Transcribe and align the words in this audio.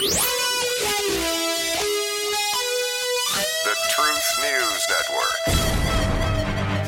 The 0.00 0.14
Truth 3.90 4.38
News 4.38 4.86
Network. 4.88 5.57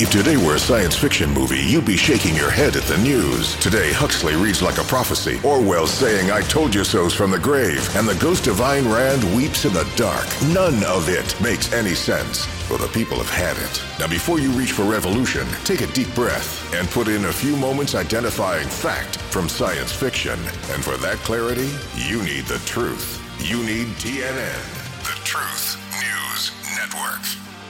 If 0.02 0.08
today 0.10 0.38
were 0.38 0.54
a 0.54 0.58
science 0.58 0.96
fiction 0.96 1.30
movie, 1.30 1.60
you'd 1.60 1.84
be 1.84 1.98
shaking 1.98 2.34
your 2.34 2.50
head 2.50 2.74
at 2.74 2.84
the 2.84 2.96
news. 2.96 3.54
Today, 3.56 3.92
Huxley 3.92 4.34
reads 4.34 4.62
like 4.62 4.78
a 4.78 4.84
prophecy. 4.84 5.38
Orwell 5.44 5.86
saying, 5.86 6.30
I 6.30 6.40
told 6.40 6.74
you 6.74 6.84
so's 6.84 7.12
from 7.12 7.30
the 7.30 7.38
grave. 7.38 7.86
And 7.94 8.08
the 8.08 8.14
ghost 8.14 8.46
of 8.46 8.60
Ayn 8.60 8.90
Rand 8.90 9.22
weeps 9.36 9.66
in 9.66 9.74
the 9.74 9.86
dark. 9.96 10.26
None 10.54 10.82
of 10.84 11.10
it 11.10 11.38
makes 11.42 11.74
any 11.74 11.92
sense. 11.92 12.48
Well, 12.70 12.78
the 12.78 12.88
people 12.88 13.18
have 13.18 13.28
had 13.28 13.58
it. 13.58 13.82
Now, 14.00 14.06
before 14.08 14.40
you 14.40 14.50
reach 14.52 14.72
for 14.72 14.84
revolution, 14.84 15.46
take 15.64 15.82
a 15.82 15.92
deep 15.92 16.14
breath 16.14 16.72
and 16.72 16.88
put 16.88 17.06
in 17.06 17.26
a 17.26 17.32
few 17.32 17.54
moments 17.56 17.94
identifying 17.94 18.68
fact 18.68 19.18
from 19.18 19.50
science 19.50 19.92
fiction. 19.92 20.38
And 20.72 20.82
for 20.82 20.96
that 20.96 21.18
clarity, 21.24 21.68
you 21.94 22.22
need 22.22 22.46
the 22.46 22.62
truth. 22.64 23.20
You 23.38 23.58
need 23.64 23.88
TNN, 24.00 24.64
the 25.04 25.20
Truth 25.26 25.76
News 25.92 26.52
Network. 26.78 27.20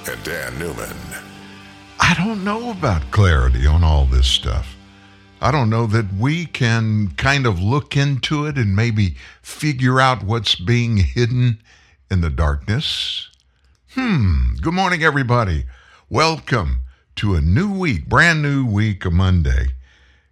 And 0.06 0.22
Dan 0.22 0.56
Newman. 0.60 1.29
I 2.02 2.14
don't 2.14 2.44
know 2.44 2.70
about 2.70 3.10
clarity 3.10 3.66
on 3.66 3.84
all 3.84 4.06
this 4.06 4.26
stuff. 4.26 4.74
I 5.40 5.50
don't 5.50 5.68
know 5.68 5.86
that 5.86 6.12
we 6.14 6.46
can 6.46 7.10
kind 7.16 7.46
of 7.46 7.60
look 7.60 7.94
into 7.94 8.46
it 8.46 8.56
and 8.56 8.74
maybe 8.74 9.16
figure 9.42 10.00
out 10.00 10.24
what's 10.24 10.54
being 10.54 10.96
hidden 10.96 11.60
in 12.10 12.22
the 12.22 12.30
darkness. 12.30 13.28
Hmm. 13.90 14.54
Good 14.62 14.72
morning, 14.72 15.02
everybody. 15.02 15.66
Welcome 16.08 16.80
to 17.16 17.34
a 17.34 17.40
new 17.42 17.70
week, 17.70 18.08
brand 18.08 18.40
new 18.40 18.64
week, 18.64 19.04
a 19.04 19.10
Monday. 19.10 19.74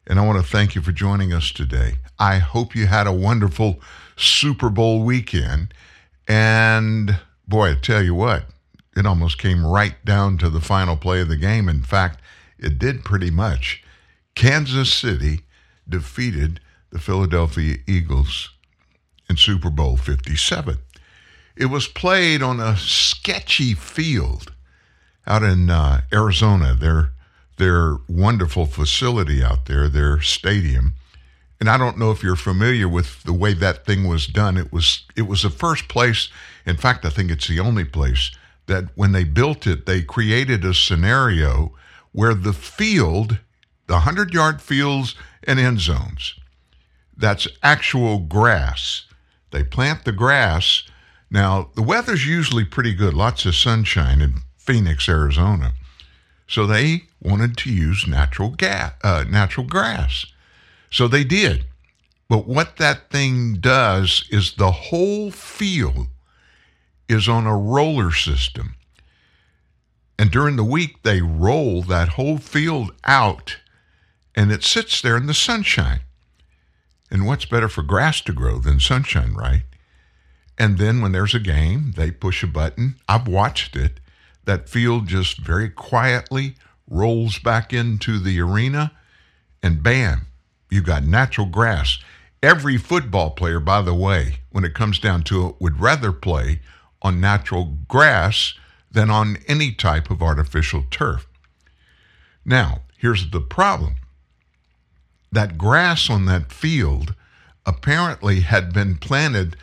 And 0.07 0.19
I 0.19 0.27
want 0.27 0.43
to 0.43 0.51
thank 0.51 0.75
you 0.75 0.81
for 0.81 0.93
joining 0.93 1.35
us 1.35 1.53
today. 1.53 1.97
I 2.19 2.39
hope 2.39 2.75
you 2.75 2.87
had 2.87 3.07
a 3.07 3.13
wonderful 3.13 3.79
Super 4.17 4.71
Bowl 4.71 5.05
weekend. 5.05 5.75
And 6.27 7.19
boy, 7.47 7.73
I 7.73 7.75
tell 7.75 8.03
you 8.03 8.15
what, 8.15 8.45
it 8.99 9.07
almost 9.07 9.39
came 9.39 9.65
right 9.65 9.95
down 10.05 10.39
to 10.39 10.51
the 10.51 10.61
final 10.61 10.97
play 10.97 11.21
of 11.21 11.29
the 11.29 11.37
game. 11.37 11.69
In 11.69 11.83
fact, 11.83 12.21
it 12.59 12.79
did 12.79 13.05
pretty 13.05 13.31
much. 13.31 13.83
Kansas 14.35 14.93
City 14.93 15.43
defeated 15.89 16.61
the 16.91 16.99
Philadelphia 16.99 17.77
Eagles 17.87 18.51
in 19.29 19.37
Super 19.37 19.71
Bowl 19.71 19.97
57. 19.97 20.79
It 21.57 21.67
was 21.67 21.87
played 21.87 22.43
on 22.43 22.61
a 22.61 22.77
sketchy 22.77 23.75
field 23.75 24.53
out 25.27 25.43
in 25.43 25.71
uh, 25.71 26.03
Arizona, 26.13 26.75
their, 26.75 27.11
their 27.57 27.99
wonderful 28.09 28.67
facility 28.67 29.43
out 29.43 29.67
there, 29.67 29.89
their 29.89 30.21
stadium. 30.21 30.95
And 31.61 31.69
I 31.69 31.77
don't 31.77 31.99
know 31.99 32.11
if 32.11 32.23
you're 32.23 32.37
familiar 32.37 32.89
with 32.89 33.23
the 33.25 33.33
way 33.33 33.53
that 33.55 33.85
thing 33.85 34.09
was 34.09 34.27
done. 34.27 34.57
It 34.57 34.73
was 34.73 35.05
it 35.17 35.23
was 35.23 35.43
the 35.43 35.51
first 35.51 35.89
place, 35.89 36.29
in 36.65 36.77
fact, 36.77 37.05
I 37.05 37.11
think 37.11 37.33
it's 37.33 37.49
the 37.49 37.59
only 37.59 37.85
place 37.85 38.31
that 38.69 38.85
when 38.95 39.13
they 39.13 39.25
built 39.25 39.67
it, 39.67 39.85
they 39.85 40.03
created 40.03 40.65
a 40.65 40.73
scenario 40.73 41.73
where 42.13 42.35
the 42.35 42.53
field, 42.53 43.39
the 43.87 43.95
100 43.95 44.33
yard 44.33 44.63
fields 44.63 45.15
and 45.45 45.59
end 45.59 45.81
zones, 45.81 46.35
that's 47.17 47.49
actual 47.63 48.21
grass. 48.21 49.07
They 49.51 49.65
plant 49.65 50.05
the 50.05 50.13
grass. 50.13 50.85
Now, 51.31 51.71
the 51.75 51.83
weather's 51.83 52.27
usually 52.27 52.65
pretty 52.65 52.95
good, 52.95 53.15
lots 53.15 53.45
of 53.45 53.55
sunshine 53.55 54.21
in 54.21 54.43
Phoenix, 54.57 55.09
Arizona. 55.09 55.73
So 56.47 56.67
they 56.67 57.03
wanted 57.21 57.57
to 57.59 57.73
use 57.73 58.07
natural 58.07 58.51
gas, 58.51 58.93
uh, 59.03 59.25
natural 59.29 59.67
grass. 59.67 60.27
So 60.91 61.09
they 61.09 61.25
did. 61.25 61.67
But 62.29 62.47
what 62.47 62.77
that 62.77 63.11
thing 63.11 63.55
does 63.55 64.25
is 64.31 64.55
the 64.55 64.71
whole 64.71 65.31
field 65.31 66.09
is 67.09 67.29
on 67.29 67.47
a 67.47 67.57
roller 67.57 68.13
system. 68.13 68.75
And 70.19 70.31
during 70.31 70.57
the 70.57 70.65
week, 70.65 71.03
they 71.03 71.23
roll 71.23 71.83
that 71.83 72.11
whole 72.11 72.39
field 72.39 72.93
out 73.05 73.59
and 74.39 74.53
it 74.53 74.63
sits 74.63 75.01
there 75.01 75.17
in 75.17 75.27
the 75.27 75.35
sunshine. 75.35 76.01
And 77.11 77.27
what's 77.27 77.45
better 77.45 77.69
for 77.69 77.83
grass 77.83 78.21
to 78.21 78.33
grow 78.33 78.59
than 78.59 78.79
sunshine, 78.79 79.35
right? 79.35 79.63
And 80.57 80.79
then 80.79 81.01
when 81.01 81.11
there's 81.11 81.35
a 81.35 81.41
game, 81.41 81.95
they 81.97 82.13
push 82.13 82.45
a 82.45 82.47
button. 82.47 82.95
I've 83.09 83.27
watched 83.27 83.75
it. 83.75 83.99
That 84.45 84.69
field 84.69 85.09
just 85.09 85.39
very 85.39 85.69
quietly 85.69 86.55
rolls 86.89 87.41
back 87.41 87.73
into 87.73 88.21
the 88.21 88.41
arena, 88.41 88.93
and 89.61 89.83
bam, 89.83 90.29
you 90.71 90.83
got 90.83 91.05
natural 91.05 91.47
grass. 91.47 91.99
Every 92.41 92.77
football 92.77 93.31
player, 93.31 93.59
by 93.59 93.83
the 93.83 93.95
way, 93.95 94.39
when 94.51 94.65
it 94.65 94.75
comes 94.75 95.01
down 95.01 95.23
to 95.25 95.49
it, 95.49 95.57
would 95.59 95.81
rather 95.81 96.13
play 96.13 96.61
on 97.03 97.21
natural 97.21 97.77
grass 97.89 98.55
than 98.91 99.11
on 99.11 99.39
any 99.47 99.73
type 99.73 100.11
of 100.11 100.23
artificial 100.23 100.85
turf. 100.91 101.27
Now, 102.45 102.83
here's 102.97 103.31
the 103.31 103.41
problem 103.41 103.97
that 105.31 105.59
grass 105.59 106.09
on 106.09 106.25
that 106.25 106.51
field 106.51 107.15
apparently 107.67 108.41
had 108.41 108.73
been 108.73 108.97
planted 108.97 109.57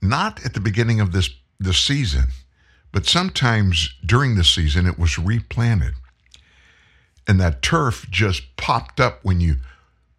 not 0.00 0.44
at 0.44 0.54
the 0.54 0.60
beginning 0.60 1.00
of 1.00 1.12
this 1.12 1.30
the 1.60 1.74
season, 1.74 2.28
but 2.90 3.06
sometimes 3.06 3.94
during 4.04 4.34
the 4.34 4.44
season 4.44 4.86
it 4.86 4.98
was 4.98 5.18
replanted. 5.18 5.94
And 7.26 7.40
that 7.40 7.62
turf 7.62 8.06
just 8.10 8.56
popped 8.56 8.98
up 8.98 9.20
when 9.22 9.40
you 9.40 9.56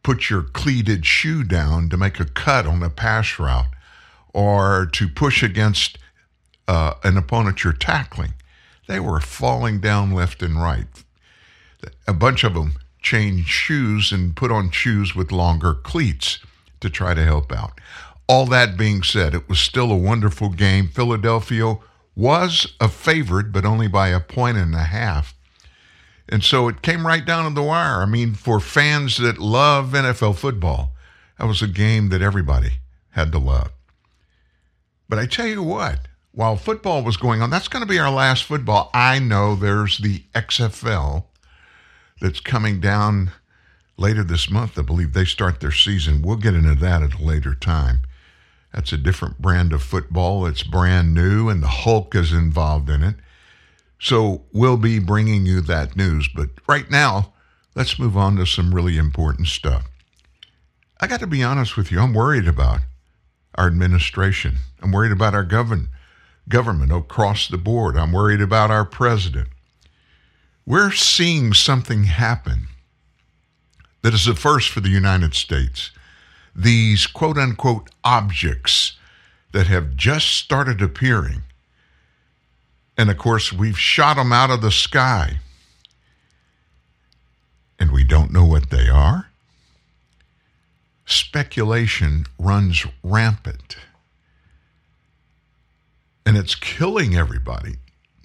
put 0.04 0.30
your 0.30 0.44
cleated 0.44 1.06
shoe 1.06 1.44
down 1.44 1.90
to 1.90 1.98
make 1.98 2.20
a 2.20 2.26
cut 2.26 2.66
on 2.66 2.82
a 2.82 2.90
pass 2.90 3.40
route 3.40 3.74
or 4.34 4.88
to 4.94 5.08
push 5.08 5.44
against 5.44 5.98
uh, 6.68 6.96
an 7.04 7.18
opponent 7.18 7.64
you're 7.64 7.74
tackling. 7.74 8.34
They 8.88 9.00
were 9.00 9.20
falling 9.20 9.80
down 9.80 10.12
left 10.12 10.42
and 10.42 10.62
right. 10.62 10.88
A 12.08 12.14
bunch 12.14 12.44
of 12.44 12.54
them 12.54 12.74
changed 13.02 13.50
shoes 13.50 14.12
and 14.12 14.36
put 14.36 14.52
on 14.52 14.72
shoes 14.72 15.16
with 15.16 15.32
longer 15.32 15.74
cleats 15.74 16.40
to 16.80 16.90
try 16.90 17.14
to 17.14 17.24
help 17.24 17.52
out. 17.52 17.80
All 18.28 18.46
that 18.48 18.78
being 18.78 19.04
said, 19.04 19.34
it 19.34 19.50
was 19.50 19.60
still 19.60 19.92
a 19.92 19.98
wonderful 19.98 20.50
game. 20.50 20.88
Philadelphia 20.88 21.76
was 22.16 22.74
a 22.80 22.88
favorite, 22.88 23.52
but 23.52 23.66
only 23.66 23.88
by 23.88 24.10
a 24.10 24.20
point 24.20 24.58
and 24.58 24.74
a 24.76 24.84
half. 24.84 25.36
And 26.30 26.44
so 26.44 26.68
it 26.70 26.82
came 26.82 27.06
right 27.06 27.26
down 27.26 27.50
to 27.50 27.54
the 27.54 27.64
wire. 27.64 28.02
I 28.02 28.06
mean, 28.06 28.34
for 28.34 28.60
fans 28.60 29.18
that 29.18 29.40
love 29.40 29.92
NFL 29.92 30.38
football, 30.38 30.94
that 31.38 31.48
was 31.48 31.62
a 31.62 31.68
game 31.68 32.10
that 32.10 32.22
everybody 32.22 32.74
had 33.12 33.32
to 33.34 33.40
love. 33.40 33.72
But 35.10 35.20
I 35.20 35.26
tell 35.26 35.48
you 35.48 35.62
what, 35.62 36.08
while 36.34 36.58
football 36.58 37.04
was 37.04 37.16
going 37.16 37.42
on, 37.42 37.52
that's 37.52 37.68
going 37.68 37.84
to 37.84 37.90
be 37.90 38.00
our 38.00 38.12
last 38.12 38.44
football. 38.44 38.90
I 38.94 39.20
know 39.20 39.56
there's 39.56 40.00
the 40.00 40.24
XFL 40.34 41.26
that's 42.20 42.40
coming 42.40 42.80
down 42.80 43.32
later 43.98 44.24
this 44.24 44.50
month. 44.50 44.78
I 44.78 44.82
believe 44.82 45.14
they 45.14 45.26
start 45.26 45.60
their 45.60 45.72
season. 45.72 46.24
We'll 46.24 46.38
get 46.38 46.56
into 46.56 46.74
that 46.76 47.04
at 47.04 47.20
a 47.20 47.24
later 47.24 47.54
time. 47.54 48.00
That's 48.74 48.92
a 48.92 48.98
different 48.98 49.40
brand 49.40 49.74
of 49.74 49.84
football. 49.84 50.48
It's 50.48 50.64
brand 50.64 51.14
new, 51.14 51.50
and 51.50 51.62
the 51.62 51.68
Hulk 51.68 52.16
is 52.16 52.34
involved 52.34 52.90
in 52.90 53.04
it. 53.04 53.16
So 54.00 54.42
we'll 54.52 54.78
be 54.78 54.98
bringing 54.98 55.46
you 55.46 55.62
that 55.62 55.96
news. 55.96 56.28
But 56.28 56.50
right 56.68 56.90
now, 56.90 57.34
let's 57.76 58.00
move 58.00 58.18
on 58.18 58.38
to 58.38 58.48
some 58.48 58.74
really 58.74 58.98
important 58.98 59.48
stuff. 59.48 59.86
I 61.00 61.06
got 61.06 61.20
to 61.20 61.28
be 61.28 61.44
honest 61.44 61.78
with 61.78 61.92
you, 61.92 62.00
I'm 62.00 62.14
worried 62.14 62.48
about 62.48 62.80
our 63.54 63.68
administration. 63.68 64.56
I'm 64.82 64.92
worried 64.92 65.12
about 65.12 65.36
our 65.36 65.44
government 65.44 65.90
government 66.50 66.92
across 66.92 67.48
the 67.48 67.58
board. 67.58 67.98
I'm 67.98 68.12
worried 68.12 68.42
about 68.42 68.72
our 68.72 68.86
president. 68.86 69.50
We're 70.66 70.92
seeing 70.92 71.54
something 71.54 72.06
happen 72.06 72.68
that 74.02 74.14
is 74.14 74.28
a 74.28 74.36
first 74.36 74.70
for 74.70 74.80
the 74.80 74.90
United 74.90 75.34
States. 75.34 75.92
These 76.56 77.08
quote 77.08 77.38
unquote 77.38 77.90
objects 78.04 78.98
that 79.52 79.68
have 79.68 79.96
just 79.96 80.28
started 80.30 80.82
appearing. 80.82 81.44
And 82.98 83.10
of 83.10 83.18
course, 83.18 83.52
we've 83.52 83.80
shot 83.80 84.18
them 84.18 84.32
out 84.32 84.52
of 84.52 84.62
the 84.62 84.72
sky. 84.72 85.40
And 87.80 87.92
we 87.92 88.04
don't 88.04 88.32
know 88.32 88.46
what 88.46 88.70
they 88.70 88.88
are. 88.88 89.30
Speculation 91.06 92.26
runs 92.38 92.86
rampant 93.04 93.78
and 96.26 96.38
it's 96.38 96.56
killing 96.56 97.16
everybody 97.16 97.76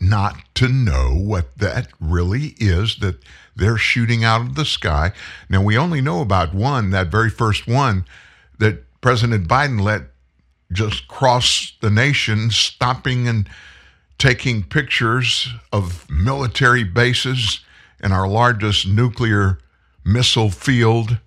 not 0.00 0.36
to 0.54 0.68
know 0.68 1.14
what 1.14 1.58
that 1.58 1.88
really 2.00 2.54
is 2.58 2.98
that 2.98 3.16
they're 3.56 3.76
shooting 3.76 4.22
out 4.22 4.40
of 4.40 4.54
the 4.54 4.64
sky. 4.64 5.12
Now, 5.48 5.62
we 5.62 5.76
only 5.76 6.00
know 6.00 6.20
about 6.20 6.54
one, 6.54 6.90
that 6.90 7.08
very 7.08 7.30
first 7.30 7.66
one 7.66 8.04
that 8.58 8.84
President 9.00 9.48
Biden 9.48 9.80
let 9.80 10.02
just 10.70 11.08
cross 11.08 11.72
the 11.80 11.90
nation, 11.90 12.50
stopping 12.50 13.26
and 13.26 13.48
taking 14.18 14.62
pictures 14.62 15.48
of 15.72 16.08
military 16.10 16.84
bases 16.84 17.60
and 18.00 18.12
our 18.12 18.28
largest 18.28 18.86
nuclear 18.86 19.58
missile 20.04 20.50
field 20.50 21.18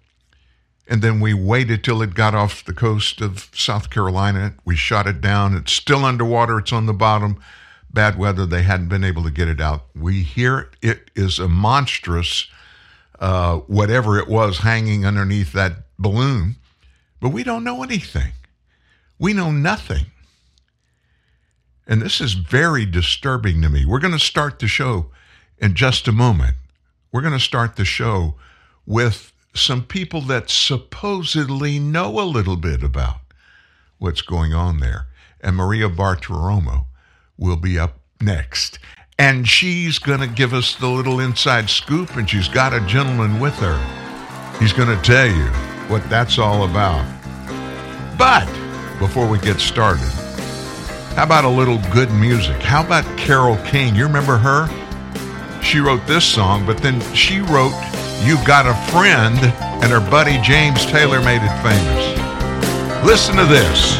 And 0.91 1.01
then 1.01 1.21
we 1.21 1.33
waited 1.33 1.85
till 1.85 2.01
it 2.01 2.15
got 2.15 2.35
off 2.35 2.65
the 2.65 2.73
coast 2.73 3.21
of 3.21 3.49
South 3.53 3.89
Carolina. 3.89 4.55
We 4.65 4.75
shot 4.75 5.07
it 5.07 5.21
down. 5.21 5.55
It's 5.55 5.71
still 5.71 6.03
underwater, 6.03 6.59
it's 6.59 6.73
on 6.73 6.85
the 6.85 6.93
bottom. 6.93 7.41
Bad 7.89 8.17
weather, 8.17 8.45
they 8.45 8.63
hadn't 8.63 8.89
been 8.89 9.05
able 9.05 9.23
to 9.23 9.31
get 9.31 9.47
it 9.47 9.61
out. 9.61 9.85
We 9.95 10.21
hear 10.21 10.69
it 10.81 11.09
is 11.15 11.39
a 11.39 11.47
monstrous, 11.47 12.47
uh, 13.19 13.59
whatever 13.59 14.19
it 14.19 14.27
was 14.27 14.57
hanging 14.59 15.05
underneath 15.05 15.53
that 15.53 15.77
balloon, 15.97 16.57
but 17.21 17.29
we 17.29 17.45
don't 17.45 17.63
know 17.63 17.83
anything. 17.83 18.33
We 19.17 19.31
know 19.31 19.49
nothing. 19.49 20.07
And 21.88 22.01
this 22.01 22.19
is 22.19 22.33
very 22.33 22.85
disturbing 22.85 23.61
to 23.61 23.69
me. 23.69 23.85
We're 23.85 23.99
going 23.99 24.11
to 24.11 24.19
start 24.19 24.59
the 24.59 24.67
show 24.67 25.09
in 25.57 25.73
just 25.73 26.09
a 26.09 26.11
moment. 26.11 26.57
We're 27.13 27.21
going 27.21 27.31
to 27.31 27.39
start 27.39 27.77
the 27.77 27.85
show 27.85 28.35
with 28.85 29.30
some 29.53 29.83
people 29.83 30.21
that 30.21 30.50
supposedly 30.50 31.80
know 31.80 32.19
a 32.19 32.24
little 32.24 32.56
bit 32.56 32.83
about 32.83 33.18
what's 33.98 34.21
going 34.21 34.53
on 34.53 34.80
there. 34.80 35.07
And 35.42 35.56
Maria 35.56 35.89
Bartiromo 35.89 36.86
will 37.38 37.57
be 37.57 37.77
up 37.77 38.00
next. 38.21 38.80
And 39.19 39.48
she's 39.48 40.00
going 40.00 40.19
to 40.19 40.27
give 40.27 40.53
us 40.53 40.75
the 40.75 40.88
little 40.88 41.19
inside 41.19 41.69
scoop, 41.69 42.15
and 42.15 42.30
she's 42.30 42.48
got 42.48 42.74
a 42.74 42.80
gentleman 42.81 43.39
with 43.39 43.56
her. 43.56 43.77
He's 44.59 44.74
going 44.74 44.95
to 44.95 45.03
tell 45.03 45.27
you 45.27 45.45
what 45.88 46.07
that's 46.09 46.39
all 46.39 46.63
about. 46.63 47.06
But 48.18 48.48
before 49.00 49.27
we 49.27 49.38
get 49.39 49.59
started, 49.59 50.09
how 51.15 51.24
about 51.24 51.44
a 51.44 51.50
little 51.50 51.80
good 51.92 52.12
music? 52.12 52.62
How 52.62 52.86
about 52.86 53.06
Carole 53.18 53.57
King? 53.65 53.95
You 53.95 54.06
remember 54.06 54.38
her? 54.38 54.69
She 55.62 55.80
wrote 55.80 56.06
this 56.07 56.25
song, 56.25 56.65
but 56.65 56.77
then 56.77 57.01
she 57.13 57.42
wrote 57.42 57.74
You've 58.23 58.45
Got 58.45 58.68
a 58.68 58.75
Friend, 58.91 59.38
and 59.81 59.91
her 59.91 60.00
buddy 60.00 60.39
James 60.41 60.85
Taylor 60.85 61.21
made 61.21 61.41
it 61.41 61.63
famous. 61.63 63.03
Listen 63.03 63.35
to 63.35 63.45
this. 63.45 63.97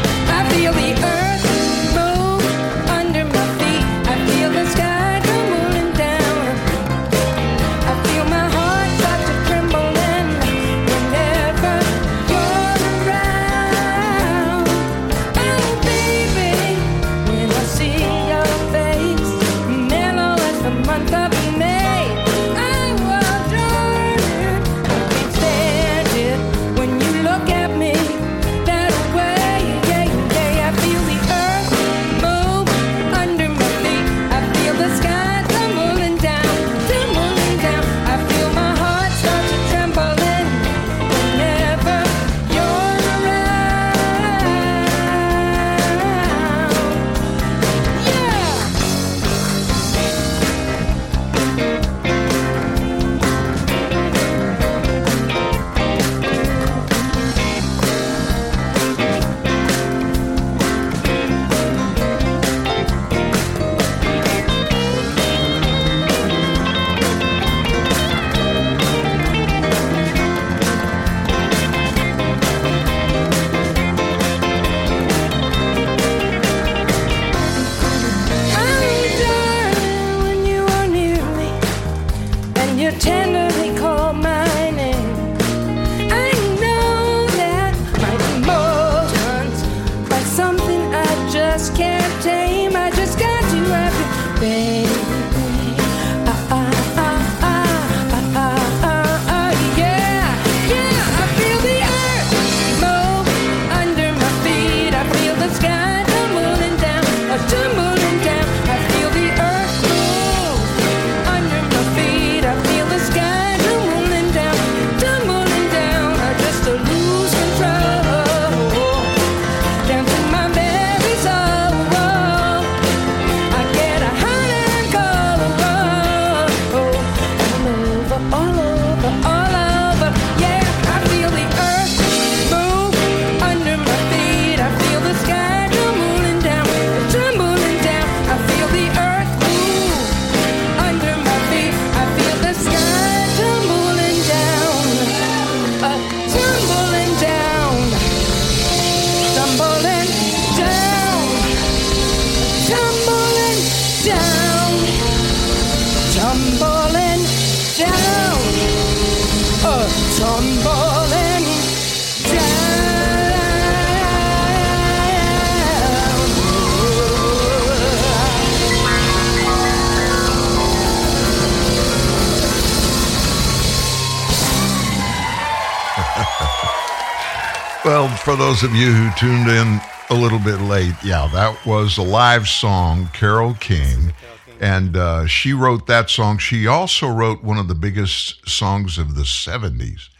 Those 178.62 178.70
of 178.70 178.76
you 178.76 178.92
who 178.92 179.10
tuned 179.16 179.48
in 179.48 179.80
a 180.08 180.14
little 180.14 180.38
bit 180.38 180.60
late, 180.60 180.94
yeah, 181.02 181.28
that 181.32 181.66
was 181.66 181.98
a 181.98 182.02
live 182.02 182.46
song, 182.46 183.08
Carole 183.12 183.54
King. 183.54 184.12
And 184.60 184.96
uh, 184.96 185.26
she 185.26 185.52
wrote 185.52 185.88
that 185.88 186.08
song. 186.08 186.38
She 186.38 186.68
also 186.68 187.08
wrote 187.08 187.42
one 187.42 187.58
of 187.58 187.66
the 187.66 187.74
biggest 187.74 188.48
songs 188.48 188.98
of 188.98 189.16
the 189.16 189.22
70s, 189.22 190.10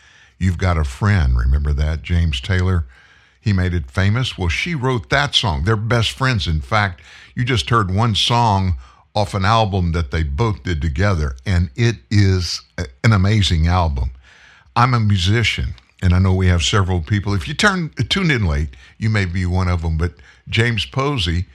You've 0.41 0.59
Got 0.59 0.77
a 0.77 0.83
Friend. 0.83 1.39
Remember 1.39 1.73
that? 1.73 2.03
James 2.03 2.41
Taylor. 2.41 2.85
He 3.41 3.53
made 3.53 3.75
it 3.75 3.89
famous. 3.89 4.37
Well, 4.37 4.49
she 4.49 4.75
wrote 4.75 5.09
that 5.11 5.37
song. 5.37 5.63
They're 5.63 5.77
best 5.77 6.11
friends. 6.11 6.49
In 6.49 6.63
fact, 6.63 7.01
you 7.37 7.45
just 7.45 7.71
heard 7.71 7.95
one 7.95 8.17
song 8.17 8.75
off 9.15 9.35
an 9.35 9.45
album 9.45 9.93
that 9.93 10.11
they 10.11 10.25
both 10.25 10.65
did 10.65 10.83
together, 10.83 11.37
and 11.47 11.71
it 11.77 11.99
is 12.11 12.61
an 13.05 13.13
amazing 13.13 13.69
album. 13.69 14.11
I'm 14.75 14.95
a 14.95 15.01
musician, 15.01 15.77
and 16.03 16.13
I 16.13 16.19
know 16.19 16.35
we 16.35 16.49
have 16.49 16.63
several 16.65 17.01
people. 17.01 17.33
If 17.33 17.47
you 17.47 17.55
turn 17.55 17.91
tune 18.09 18.31
in 18.31 18.45
late, 18.45 18.71
you 18.99 19.09
may 19.09 19.25
be 19.25 19.47
one 19.47 19.69
of 19.69 19.83
them. 19.83 19.97
But 19.97 20.15
James 20.49 20.85
Posey, 20.85 21.47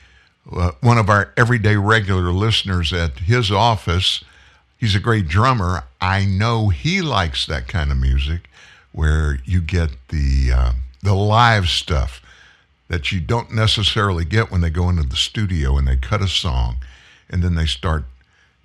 uh, 0.51 0.71
one 0.79 0.97
of 0.97 1.09
our 1.09 1.33
everyday 1.35 1.75
regular 1.75 2.31
listeners 2.31 2.93
at 2.93 3.19
his 3.19 3.51
office, 3.51 4.23
he's 4.77 4.95
a 4.95 5.01
great 5.01 5.27
drummer. 5.27 5.83
I 5.99 6.25
know 6.25 6.69
he 6.69 7.01
likes 7.01 7.45
that 7.45 7.67
kind 7.67 7.91
of 7.91 7.97
music, 7.97 8.49
where 8.93 9.39
you 9.43 9.59
get 9.59 9.91
the 10.07 10.51
uh, 10.53 10.71
the 11.03 11.13
live 11.13 11.67
stuff 11.67 12.21
that 12.87 13.11
you 13.11 13.19
don't 13.19 13.53
necessarily 13.53 14.23
get 14.23 14.49
when 14.49 14.61
they 14.61 14.69
go 14.69 14.87
into 14.87 15.03
the 15.03 15.17
studio 15.17 15.77
and 15.77 15.85
they 15.85 15.97
cut 15.97 16.21
a 16.21 16.27
song, 16.27 16.77
and 17.29 17.43
then 17.43 17.55
they 17.55 17.65
start 17.65 18.05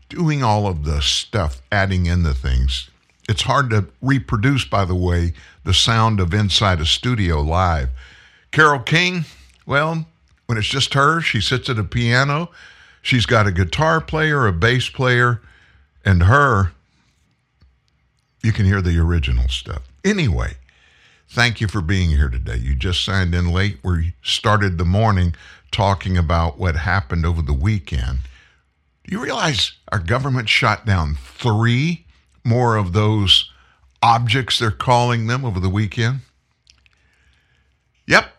doing 0.08 0.44
all 0.44 0.68
of 0.68 0.84
the 0.84 1.02
stuff, 1.02 1.60
adding 1.72 2.06
in 2.06 2.22
the 2.22 2.34
things. 2.34 2.88
It's 3.32 3.40
hard 3.40 3.70
to 3.70 3.86
reproduce, 4.02 4.66
by 4.66 4.84
the 4.84 4.94
way, 4.94 5.32
the 5.64 5.72
sound 5.72 6.20
of 6.20 6.34
inside 6.34 6.82
a 6.82 6.84
studio 6.84 7.40
live. 7.40 7.88
Carole 8.50 8.80
King, 8.80 9.24
well, 9.64 10.04
when 10.44 10.58
it's 10.58 10.68
just 10.68 10.92
her, 10.92 11.22
she 11.22 11.40
sits 11.40 11.70
at 11.70 11.78
a 11.78 11.82
piano. 11.82 12.50
She's 13.00 13.24
got 13.24 13.46
a 13.46 13.50
guitar 13.50 14.02
player, 14.02 14.46
a 14.46 14.52
bass 14.52 14.90
player, 14.90 15.40
and 16.04 16.24
her, 16.24 16.72
you 18.42 18.52
can 18.52 18.66
hear 18.66 18.82
the 18.82 18.98
original 18.98 19.48
stuff. 19.48 19.80
Anyway, 20.04 20.58
thank 21.30 21.58
you 21.58 21.68
for 21.68 21.80
being 21.80 22.10
here 22.10 22.28
today. 22.28 22.58
You 22.58 22.74
just 22.74 23.02
signed 23.02 23.34
in 23.34 23.50
late. 23.50 23.78
We 23.82 24.12
started 24.20 24.76
the 24.76 24.84
morning 24.84 25.34
talking 25.70 26.18
about 26.18 26.58
what 26.58 26.76
happened 26.76 27.24
over 27.24 27.40
the 27.40 27.54
weekend. 27.54 28.18
Do 29.04 29.16
you 29.16 29.22
realize 29.22 29.72
our 29.90 30.00
government 30.00 30.50
shot 30.50 30.84
down 30.84 31.14
three 31.14 32.01
more 32.44 32.76
of 32.76 32.92
those 32.92 33.50
objects, 34.02 34.58
they're 34.58 34.70
calling 34.70 35.26
them, 35.26 35.44
over 35.44 35.60
the 35.60 35.68
weekend? 35.68 36.20
Yep. 38.06 38.32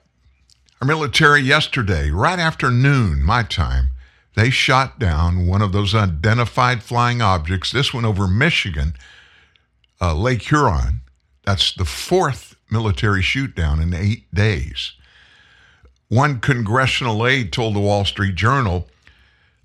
Our 0.81 0.88
military 0.88 1.41
yesterday, 1.41 2.10
right 2.10 2.39
after 2.39 2.69
noon, 2.69 3.24
my 3.24 3.43
time, 3.43 3.89
they 4.36 4.50
shot 4.50 5.00
down 5.00 5.48
one 5.48 5.62
of 5.62 5.72
those 5.72 5.95
identified 5.95 6.83
flying 6.83 7.22
objects, 7.22 7.72
this 7.72 7.93
one 7.93 8.03
over 8.03 8.27
Michigan, 8.27 8.93
uh, 10.01 10.13
Lake 10.15 10.41
Huron. 10.43 11.01
That's 11.45 11.74
the 11.74 11.86
fourth 11.86 12.55
military 12.69 13.22
shoot 13.22 13.55
down 13.55 13.79
in 13.79 13.93
eight 13.93 14.33
days. 14.33 14.93
One 16.10 16.39
congressional 16.39 17.25
aide 17.25 17.53
told 17.53 17.75
the 17.75 17.79
Wall 17.79 18.05
Street 18.05 18.36
Journal 18.36 18.88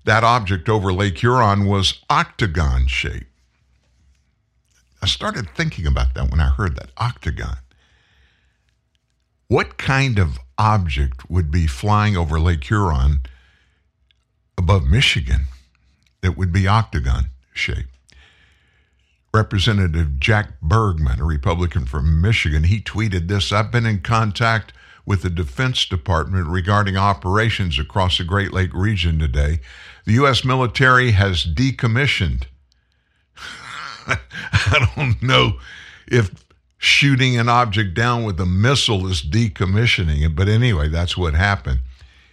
that 0.05 0.23
object 0.23 0.69
over 0.69 0.93
Lake 0.93 1.17
Huron 1.17 1.65
was 1.65 1.99
octagon 2.09 2.87
shaped. 2.87 3.28
I 5.01 5.07
started 5.07 5.49
thinking 5.55 5.87
about 5.87 6.13
that 6.13 6.29
when 6.29 6.39
I 6.39 6.49
heard 6.49 6.75
that 6.75 6.91
octagon. 6.97 7.57
What 9.47 9.77
kind 9.77 10.19
of 10.19 10.37
object 10.57 11.29
would 11.29 11.49
be 11.49 11.65
flying 11.65 12.15
over 12.15 12.39
Lake 12.39 12.63
Huron 12.65 13.21
above 14.57 14.85
Michigan 14.85 15.45
that 16.21 16.37
would 16.37 16.51
be 16.51 16.67
octagon 16.67 17.29
shaped? 17.53 17.97
Representative 19.33 20.19
Jack 20.19 20.59
Bergman, 20.61 21.19
a 21.19 21.25
Republican 21.25 21.85
from 21.85 22.21
Michigan, 22.21 22.63
he 22.63 22.81
tweeted 22.81 23.27
this 23.27 23.51
I've 23.51 23.71
been 23.71 23.85
in 23.85 24.01
contact 24.01 24.73
with 25.05 25.21
the 25.23 25.29
Defense 25.29 25.85
Department 25.85 26.47
regarding 26.47 26.97
operations 26.97 27.79
across 27.79 28.17
the 28.17 28.23
Great 28.23 28.53
Lake 28.53 28.73
region 28.73 29.17
today. 29.17 29.59
The 30.05 30.13
U.S. 30.13 30.45
military 30.45 31.11
has 31.11 31.45
decommissioned. 31.45 32.43
I 34.51 34.91
don't 34.95 35.21
know 35.21 35.59
if 36.07 36.31
shooting 36.77 37.37
an 37.37 37.49
object 37.49 37.93
down 37.93 38.23
with 38.23 38.39
a 38.39 38.45
missile 38.45 39.05
is 39.07 39.21
decommissioning 39.21 40.25
it, 40.25 40.35
but 40.35 40.47
anyway, 40.47 40.87
that's 40.87 41.17
what 41.17 41.33
happened. 41.33 41.79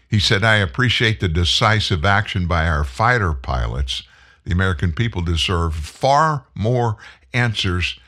He 0.09 0.21
said, 0.21 0.45
I 0.45 0.56
appreciate 0.56 1.21
the 1.21 1.28
decisive 1.28 2.04
action 2.04 2.47
by 2.47 2.68
our 2.68 2.85
fighter 2.85 3.33
pilots. 3.33 4.04
The 4.45 4.52
American 4.52 4.92
people 4.92 5.21
deserve 5.21 5.75
far 5.75 6.47
more 6.54 6.97
answers 7.35 7.99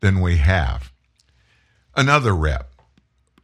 than 0.00 0.20
we 0.20 0.36
have. 0.36 0.92
Another 1.96 2.34
rep, 2.34 2.70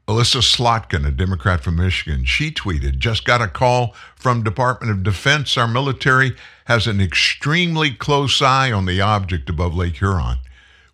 Elissa 0.07 0.39
Slotkin, 0.39 1.07
a 1.07 1.11
Democrat 1.11 1.65
from 1.65 1.77
Michigan, 1.77 2.27
she 2.27 2.51
tweeted, 2.51 2.99
just 2.99 3.25
got 3.25 3.41
a 3.41 3.49
call 3.49 3.95
from 4.15 4.43
Department 4.43 4.93
of 4.93 5.03
Defense. 5.03 5.57
Our 5.57 5.67
military 5.67 6.37
has 6.65 6.87
an 6.87 7.01
extremely 7.01 7.93
close 7.93 8.41
eye 8.41 8.73
on 8.73 8.87
the 8.87 9.01
object 9.01 9.51
above 9.51 9.75
Lake 9.75 9.97
Huron. 9.97 10.39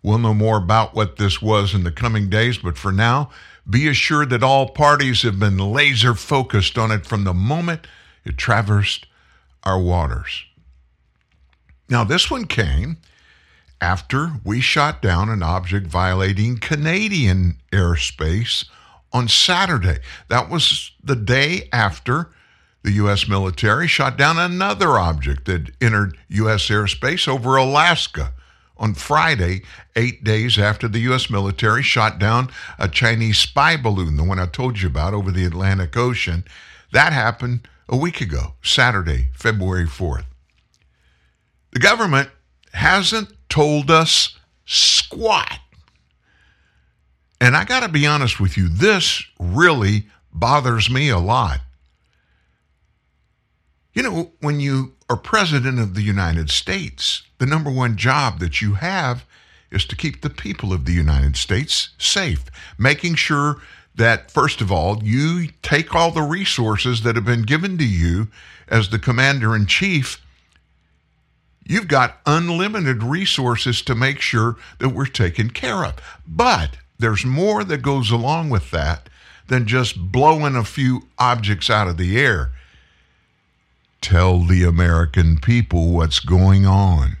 We'll 0.03 0.17
know 0.17 0.33
more 0.33 0.57
about 0.57 0.95
what 0.95 1.17
this 1.17 1.41
was 1.41 1.73
in 1.73 1.83
the 1.83 1.91
coming 1.91 2.29
days, 2.29 2.57
but 2.57 2.77
for 2.77 2.91
now, 2.91 3.29
be 3.69 3.87
assured 3.87 4.29
that 4.31 4.43
all 4.43 4.69
parties 4.69 5.21
have 5.21 5.39
been 5.39 5.57
laser 5.57 6.15
focused 6.15 6.77
on 6.77 6.91
it 6.91 7.05
from 7.05 7.23
the 7.23 7.33
moment 7.33 7.87
it 8.25 8.37
traversed 8.37 9.05
our 9.63 9.79
waters. 9.79 10.45
Now, 11.89 12.03
this 12.03 12.31
one 12.31 12.45
came 12.45 12.97
after 13.79 14.33
we 14.43 14.61
shot 14.61 15.01
down 15.01 15.29
an 15.29 15.43
object 15.43 15.87
violating 15.87 16.57
Canadian 16.57 17.57
airspace 17.71 18.65
on 19.11 19.27
Saturday. 19.27 19.99
That 20.29 20.49
was 20.49 20.91
the 21.03 21.15
day 21.15 21.67
after 21.73 22.29
the 22.83 22.91
U.S. 22.93 23.27
military 23.27 23.87
shot 23.87 24.17
down 24.17 24.39
another 24.39 24.97
object 24.97 25.45
that 25.45 25.71
entered 25.81 26.17
U.S. 26.29 26.67
airspace 26.67 27.27
over 27.27 27.55
Alaska 27.55 28.33
on 28.77 28.95
Friday, 28.95 29.61
eight 29.95 30.23
days 30.23 30.57
after 30.57 30.87
the 30.87 30.99
U.S. 31.01 31.29
military 31.29 31.83
shot 31.83 32.17
down 32.17 32.49
a 32.79 32.87
Chinese 32.87 33.37
spy 33.37 33.77
balloon, 33.77 34.17
the 34.17 34.23
one 34.23 34.39
I 34.39 34.47
told 34.47 34.81
you 34.81 34.87
about 34.87 35.13
over 35.13 35.31
the 35.31 35.45
Atlantic 35.45 35.95
Ocean. 35.95 36.43
That 36.91 37.13
happened 37.13 37.67
a 37.87 37.95
week 37.95 38.19
ago, 38.21 38.55
Saturday, 38.63 39.27
February 39.33 39.85
4th. 39.85 40.25
The 41.71 41.79
government 41.79 42.29
hasn't 42.73 43.29
told 43.49 43.91
us 43.91 44.37
squat. 44.65 45.59
And 47.39 47.55
I 47.55 47.65
got 47.65 47.81
to 47.81 47.89
be 47.89 48.07
honest 48.07 48.39
with 48.39 48.57
you, 48.57 48.67
this 48.67 49.23
really 49.39 50.07
bothers 50.33 50.89
me 50.89 51.09
a 51.09 51.19
lot. 51.19 51.59
You 53.93 54.03
know, 54.03 54.31
when 54.39 54.59
you 54.59 54.93
are 55.09 55.17
president 55.17 55.79
of 55.79 55.95
the 55.95 56.01
United 56.01 56.49
States, 56.49 57.23
the 57.39 57.45
number 57.45 57.69
one 57.69 57.97
job 57.97 58.39
that 58.39 58.61
you 58.61 58.75
have 58.75 59.25
is 59.69 59.83
to 59.85 59.95
keep 59.95 60.21
the 60.21 60.29
people 60.29 60.71
of 60.71 60.85
the 60.85 60.93
United 60.93 61.35
States 61.35 61.89
safe, 61.97 62.45
making 62.77 63.15
sure 63.15 63.57
that, 63.95 64.31
first 64.31 64.61
of 64.61 64.71
all, 64.71 65.03
you 65.03 65.49
take 65.61 65.93
all 65.93 66.11
the 66.11 66.21
resources 66.21 67.03
that 67.03 67.15
have 67.15 67.25
been 67.25 67.43
given 67.43 67.77
to 67.77 67.85
you 67.85 68.29
as 68.69 68.89
the 68.89 68.99
commander 68.99 69.55
in 69.55 69.65
chief. 69.65 70.25
You've 71.65 71.89
got 71.89 72.19
unlimited 72.25 73.03
resources 73.03 73.81
to 73.83 73.95
make 73.95 74.21
sure 74.21 74.55
that 74.79 74.89
we're 74.89 75.05
taken 75.05 75.49
care 75.49 75.83
of. 75.83 75.95
But 76.25 76.77
there's 76.97 77.25
more 77.25 77.65
that 77.65 77.81
goes 77.81 78.09
along 78.09 78.49
with 78.49 78.71
that 78.71 79.09
than 79.47 79.67
just 79.67 80.11
blowing 80.11 80.55
a 80.55 80.63
few 80.63 81.09
objects 81.19 81.69
out 81.69 81.89
of 81.89 81.97
the 81.97 82.17
air. 82.17 82.51
Tell 84.01 84.39
the 84.39 84.63
American 84.63 85.37
people 85.39 85.91
what's 85.91 86.19
going 86.19 86.65
on. 86.65 87.17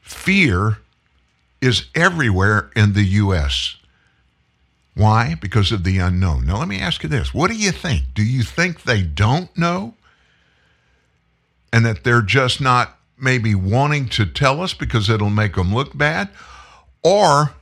Fear 0.00 0.78
is 1.60 1.86
everywhere 1.94 2.70
in 2.74 2.92
the 2.92 3.04
U.S. 3.04 3.76
Why? 4.94 5.36
Because 5.40 5.72
of 5.72 5.84
the 5.84 5.98
unknown. 5.98 6.46
Now, 6.46 6.58
let 6.58 6.68
me 6.68 6.80
ask 6.80 7.02
you 7.02 7.08
this 7.08 7.32
what 7.32 7.50
do 7.50 7.56
you 7.56 7.70
think? 7.70 8.14
Do 8.14 8.22
you 8.22 8.42
think 8.42 8.82
they 8.82 9.02
don't 9.02 9.56
know? 9.56 9.94
And 11.72 11.86
that 11.86 12.04
they're 12.04 12.20
just 12.20 12.60
not 12.60 12.98
maybe 13.22 13.54
wanting 13.54 14.08
to 14.08 14.26
tell 14.26 14.60
us 14.60 14.74
because 14.74 15.08
it'll 15.08 15.30
make 15.30 15.54
them 15.54 15.72
look 15.72 15.96
bad? 15.96 16.28
Or 17.02 17.54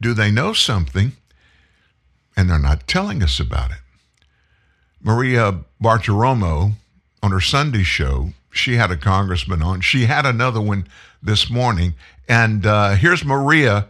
do 0.00 0.14
they 0.14 0.30
know 0.30 0.54
something 0.54 1.12
and 2.36 2.50
they're 2.50 2.58
not 2.58 2.88
telling 2.88 3.22
us 3.22 3.38
about 3.38 3.70
it? 3.70 3.78
Maria 5.06 5.60
Bartiromo 5.80 6.72
on 7.22 7.30
her 7.30 7.40
Sunday 7.40 7.84
show, 7.84 8.30
she 8.50 8.74
had 8.74 8.90
a 8.90 8.96
congressman 8.96 9.62
on. 9.62 9.80
She 9.80 10.06
had 10.06 10.26
another 10.26 10.60
one 10.60 10.88
this 11.22 11.48
morning. 11.48 11.94
And 12.28 12.66
uh, 12.66 12.96
here's 12.96 13.24
Maria 13.24 13.86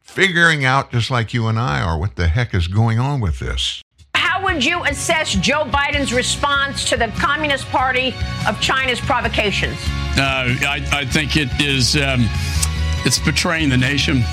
figuring 0.00 0.64
out, 0.64 0.90
just 0.90 1.12
like 1.12 1.32
you 1.32 1.46
and 1.46 1.60
I 1.60 1.80
are, 1.80 1.96
what 1.96 2.16
the 2.16 2.26
heck 2.26 2.54
is 2.54 2.66
going 2.66 2.98
on 2.98 3.20
with 3.20 3.38
this. 3.38 3.82
How 4.16 4.42
would 4.42 4.64
you 4.64 4.82
assess 4.82 5.34
Joe 5.34 5.62
Biden's 5.64 6.12
response 6.12 6.88
to 6.90 6.96
the 6.96 7.06
Communist 7.18 7.66
Party 7.66 8.12
of 8.48 8.60
China's 8.60 9.00
provocations? 9.00 9.78
Uh, 10.16 10.58
I, 10.66 10.88
I, 10.92 11.04
think 11.04 11.36
it 11.36 11.48
is 11.60 11.94
um, 11.94 12.28
it's 13.06 13.20
betraying 13.20 13.68
the 13.68 13.78
nation. 13.78 14.24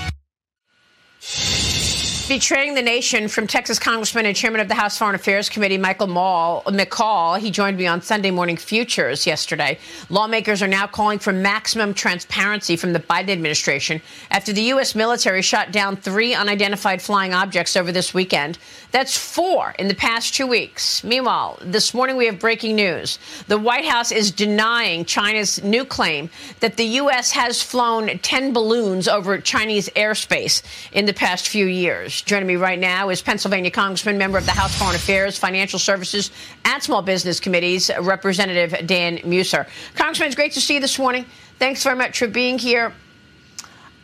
Betraying 2.29 2.75
the 2.75 2.83
nation 2.83 3.27
from 3.27 3.47
Texas 3.47 3.79
Congressman 3.79 4.27
and 4.27 4.35
Chairman 4.35 4.61
of 4.61 4.67
the 4.67 4.75
House 4.75 4.99
Foreign 4.99 5.15
Affairs 5.15 5.49
Committee, 5.49 5.79
Michael 5.79 6.05
Maul, 6.05 6.61
McCaul. 6.67 7.39
He 7.39 7.49
joined 7.49 7.75
me 7.75 7.87
on 7.87 8.03
Sunday 8.03 8.29
Morning 8.29 8.55
Futures 8.55 9.25
yesterday. 9.25 9.79
Lawmakers 10.09 10.61
are 10.61 10.67
now 10.67 10.85
calling 10.85 11.17
for 11.17 11.33
maximum 11.33 11.91
transparency 11.91 12.75
from 12.75 12.93
the 12.93 12.99
Biden 12.99 13.29
administration 13.29 13.99
after 14.29 14.53
the 14.53 14.61
U.S. 14.61 14.93
military 14.93 15.41
shot 15.41 15.71
down 15.71 15.95
three 15.95 16.35
unidentified 16.35 17.01
flying 17.01 17.33
objects 17.33 17.75
over 17.75 17.91
this 17.91 18.13
weekend. 18.13 18.59
That's 18.91 19.17
four 19.17 19.73
in 19.79 19.87
the 19.87 19.95
past 19.95 20.35
two 20.35 20.45
weeks. 20.45 21.03
Meanwhile, 21.03 21.57
this 21.63 21.95
morning 21.95 22.15
we 22.15 22.27
have 22.27 22.37
breaking 22.37 22.75
news. 22.75 23.17
The 23.47 23.57
White 23.57 23.85
House 23.85 24.11
is 24.11 24.29
denying 24.29 25.05
China's 25.05 25.63
new 25.63 25.83
claim 25.83 26.29
that 26.59 26.77
the 26.77 26.85
U.S. 26.85 27.31
has 27.31 27.63
flown 27.63 28.19
10 28.19 28.53
balloons 28.53 29.07
over 29.07 29.39
Chinese 29.39 29.89
airspace 29.95 30.61
in 30.91 31.07
the 31.07 31.13
past 31.13 31.47
few 31.47 31.65
years. 31.65 32.18
Joining 32.21 32.47
me 32.47 32.55
right 32.55 32.79
now 32.79 33.09
is 33.09 33.21
Pennsylvania 33.21 33.71
Congressman, 33.71 34.17
member 34.17 34.37
of 34.37 34.45
the 34.45 34.51
House 34.51 34.77
Foreign 34.77 34.95
Affairs, 34.95 35.37
Financial 35.37 35.79
Services, 35.79 36.31
and 36.65 36.81
Small 36.81 37.01
Business 37.01 37.39
Committees, 37.39 37.89
Representative 38.01 38.87
Dan 38.87 39.17
Meuser. 39.19 39.67
Congressman, 39.95 40.27
it's 40.27 40.35
great 40.35 40.51
to 40.53 40.61
see 40.61 40.75
you 40.75 40.79
this 40.79 40.99
morning. 40.99 41.25
Thanks 41.59 41.83
very 41.83 41.95
much 41.95 42.19
for 42.19 42.27
being 42.27 42.57
here. 42.59 42.93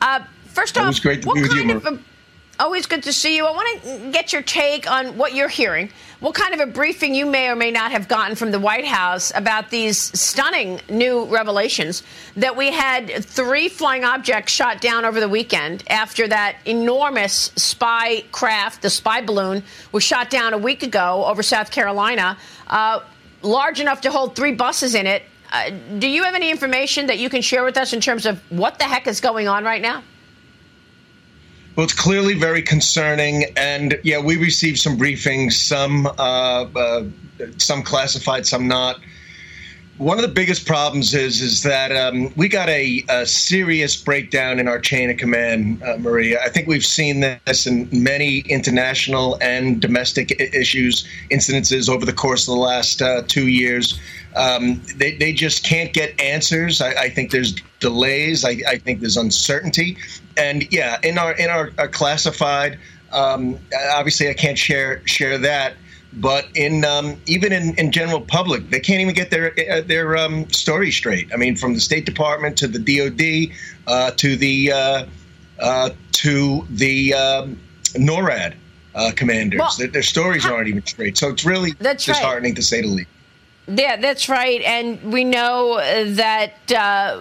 Uh, 0.01 0.21
first 0.45 0.77
off, 0.77 1.03
what 1.03 1.25
with 1.25 1.53
you, 1.53 1.63
kind 1.63 1.71
of 1.71 2.05
always 2.59 2.85
good 2.85 3.03
to 3.03 3.13
see 3.13 3.35
you. 3.35 3.45
I 3.45 3.51
want 3.51 3.83
to 3.83 4.11
get 4.11 4.33
your 4.33 4.41
take 4.41 4.89
on 4.89 5.17
what 5.17 5.33
you're 5.33 5.49
hearing. 5.49 5.89
What 6.19 6.33
kind 6.33 6.53
of 6.53 6.59
a 6.59 6.65
briefing 6.65 7.13
you 7.13 7.25
may 7.25 7.49
or 7.49 7.55
may 7.55 7.71
not 7.71 7.91
have 7.91 8.07
gotten 8.07 8.35
from 8.35 8.51
the 8.51 8.59
White 8.59 8.85
House 8.85 9.31
about 9.35 9.69
these 9.69 9.97
stunning 9.97 10.79
new 10.89 11.25
revelations 11.25 12.03
that 12.37 12.55
we 12.55 12.71
had 12.71 13.23
three 13.25 13.67
flying 13.67 14.05
objects 14.05 14.53
shot 14.53 14.81
down 14.81 15.05
over 15.05 15.19
the 15.19 15.29
weekend 15.29 15.83
after 15.89 16.27
that 16.27 16.57
enormous 16.65 17.51
spy 17.55 18.23
craft, 18.31 18.81
the 18.81 18.89
spy 18.89 19.21
balloon, 19.21 19.61
was 19.91 20.03
shot 20.03 20.29
down 20.29 20.53
a 20.53 20.57
week 20.57 20.83
ago 20.83 21.25
over 21.25 21.43
South 21.43 21.69
Carolina, 21.69 22.37
uh, 22.67 23.01
large 23.41 23.79
enough 23.79 24.01
to 24.01 24.11
hold 24.11 24.35
three 24.35 24.53
buses 24.53 24.95
in 24.95 25.05
it. 25.05 25.23
Uh, 25.51 25.69
do 25.99 26.07
you 26.07 26.23
have 26.23 26.33
any 26.33 26.49
information 26.49 27.07
that 27.07 27.19
you 27.19 27.29
can 27.29 27.41
share 27.41 27.63
with 27.63 27.77
us 27.77 27.93
in 27.93 28.01
terms 28.01 28.25
of 28.25 28.39
what 28.49 28.79
the 28.79 28.85
heck 28.85 29.05
is 29.07 29.21
going 29.21 29.47
on 29.47 29.63
right 29.63 29.81
now? 29.81 30.01
Well, 31.75 31.83
it's 31.83 31.93
clearly 31.93 32.35
very 32.35 32.61
concerning, 32.61 33.45
and 33.57 33.99
yeah, 34.03 34.19
we 34.19 34.37
received 34.37 34.79
some 34.79 34.97
briefings, 34.97 35.53
some 35.53 36.07
uh, 36.07 36.09
uh, 36.73 37.03
some 37.57 37.83
classified, 37.83 38.47
some 38.47 38.65
not. 38.67 39.01
One 39.97 40.17
of 40.17 40.21
the 40.21 40.29
biggest 40.29 40.65
problems 40.65 41.13
is 41.13 41.41
is 41.41 41.63
that 41.63 41.93
um, 41.93 42.33
we 42.37 42.47
got 42.47 42.69
a, 42.69 43.03
a 43.09 43.25
serious 43.25 43.95
breakdown 43.97 44.57
in 44.59 44.69
our 44.69 44.79
chain 44.79 45.09
of 45.09 45.17
command, 45.17 45.83
uh, 45.83 45.97
Maria. 45.97 46.39
I 46.41 46.49
think 46.49 46.67
we've 46.67 46.85
seen 46.85 47.19
this 47.19 47.67
in 47.67 47.89
many 47.91 48.39
international 48.39 49.37
and 49.41 49.81
domestic 49.81 50.31
issues, 50.39 51.05
incidences 51.29 51.89
over 51.89 52.05
the 52.05 52.13
course 52.13 52.47
of 52.47 52.55
the 52.55 52.61
last 52.61 53.01
uh, 53.01 53.23
two 53.27 53.47
years. 53.47 53.99
Um, 54.37 54.81
they, 54.95 55.15
they 55.15 55.33
just 55.33 55.65
can't 55.65 55.93
get 55.93 56.19
answers. 56.21 56.81
I, 56.81 56.89
I 57.03 57.09
think 57.09 57.31
there's 57.31 57.55
delays. 57.89 58.43
I, 58.43 58.53
I 58.67 58.77
think 58.77 58.99
there's 59.01 59.17
uncertainty, 59.17 59.97
and 60.37 60.57
yeah, 60.71 60.97
in 61.03 61.17
our 61.17 61.33
in 61.33 61.49
our, 61.49 61.71
our 61.77 61.87
classified, 61.87 62.79
um, 63.11 63.59
obviously 63.93 64.29
I 64.29 64.33
can't 64.33 64.57
share 64.57 65.05
share 65.05 65.37
that 65.37 65.75
but 66.15 66.47
in 66.55 66.85
um, 66.85 67.17
even 67.25 67.51
in, 67.51 67.77
in 67.77 67.91
general 67.91 68.21
public, 68.21 68.69
they 68.69 68.79
can't 68.79 69.01
even 69.01 69.13
get 69.13 69.31
their 69.31 69.53
uh, 69.69 69.81
their 69.81 70.15
um, 70.15 70.49
story 70.49 70.91
straight. 70.91 71.31
I 71.33 71.37
mean, 71.37 71.55
from 71.55 71.73
the 71.73 71.81
State 71.81 72.05
Department 72.05 72.57
to 72.59 72.67
the 72.67 72.79
DoD 72.79 73.55
uh, 73.87 74.11
to 74.11 74.37
the 74.37 74.71
uh, 74.71 75.05
uh, 75.59 75.89
to 76.13 76.65
the 76.69 77.13
um, 77.13 77.59
NORAD 77.95 78.55
uh, 78.95 79.11
commanders, 79.15 79.59
Well, 79.59 79.71
their, 79.77 79.87
their 79.87 80.03
stories 80.03 80.45
aren't 80.45 80.69
even 80.69 80.85
straight. 80.85 81.17
So 81.17 81.29
it's 81.29 81.45
really 81.45 81.71
That's 81.79 82.07
right. 82.07 82.15
disheartening 82.15 82.55
to 82.55 82.61
say 82.61 82.81
the 82.81 82.87
least. 82.87 83.09
Yeah, 83.67 83.95
that's 83.97 84.29
right. 84.29 84.61
And 84.61 85.11
we 85.11 85.23
know 85.23 85.77
that 85.77 86.53
uh, 86.71 87.19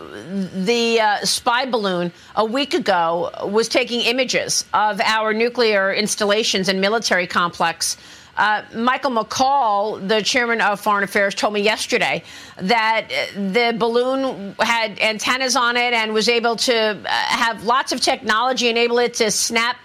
the 0.54 1.00
uh, 1.00 1.24
spy 1.24 1.64
balloon 1.64 2.12
a 2.36 2.44
week 2.44 2.74
ago 2.74 3.30
was 3.44 3.68
taking 3.68 4.00
images 4.00 4.66
of 4.74 5.00
our 5.00 5.32
nuclear 5.32 5.92
installations 5.92 6.68
and 6.68 6.82
military 6.82 7.26
complex. 7.26 7.96
Uh, 8.36 8.62
Michael 8.74 9.12
McCaul, 9.12 10.06
the 10.06 10.20
chairman 10.20 10.60
of 10.60 10.80
Foreign 10.80 11.04
Affairs, 11.04 11.34
told 11.34 11.54
me 11.54 11.60
yesterday 11.60 12.22
that 12.56 13.08
the 13.36 13.74
balloon 13.78 14.54
had 14.58 14.98
antennas 15.00 15.56
on 15.56 15.76
it 15.76 15.94
and 15.94 16.12
was 16.12 16.28
able 16.28 16.56
to 16.56 16.74
uh, 16.74 17.08
have 17.08 17.64
lots 17.64 17.92
of 17.92 18.00
technology, 18.00 18.68
enable 18.68 18.98
it 18.98 19.14
to 19.14 19.30
snap 19.30 19.76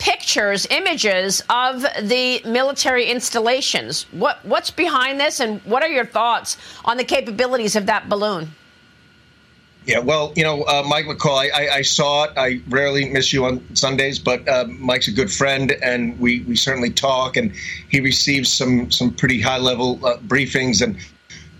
pictures, 0.00 0.66
images 0.70 1.44
of 1.48 1.82
the 2.02 2.42
military 2.44 3.04
installations. 3.04 4.06
What 4.10 4.44
what's 4.44 4.70
behind 4.72 5.20
this, 5.20 5.38
and 5.38 5.60
what 5.60 5.82
are 5.84 5.88
your 5.88 6.06
thoughts 6.06 6.56
on 6.84 6.96
the 6.96 7.04
capabilities 7.04 7.76
of 7.76 7.86
that 7.86 8.08
balloon? 8.08 8.50
Yeah, 9.86 10.00
well, 10.00 10.32
you 10.36 10.44
know, 10.44 10.62
uh, 10.64 10.82
Mike 10.86 11.06
McCaul, 11.06 11.38
I, 11.38 11.48
I, 11.48 11.74
I 11.76 11.82
saw 11.82 12.24
it. 12.24 12.32
I 12.36 12.60
rarely 12.68 13.08
miss 13.08 13.32
you 13.32 13.46
on 13.46 13.64
Sundays, 13.74 14.18
but 14.18 14.46
uh, 14.46 14.66
Mike's 14.68 15.08
a 15.08 15.12
good 15.12 15.32
friend, 15.32 15.72
and 15.82 16.18
we, 16.20 16.40
we 16.42 16.54
certainly 16.54 16.90
talk. 16.90 17.36
And 17.36 17.52
he 17.88 18.00
receives 18.00 18.52
some 18.52 18.90
some 18.90 19.12
pretty 19.12 19.40
high 19.40 19.58
level 19.58 20.04
uh, 20.04 20.18
briefings, 20.18 20.82
and 20.82 20.96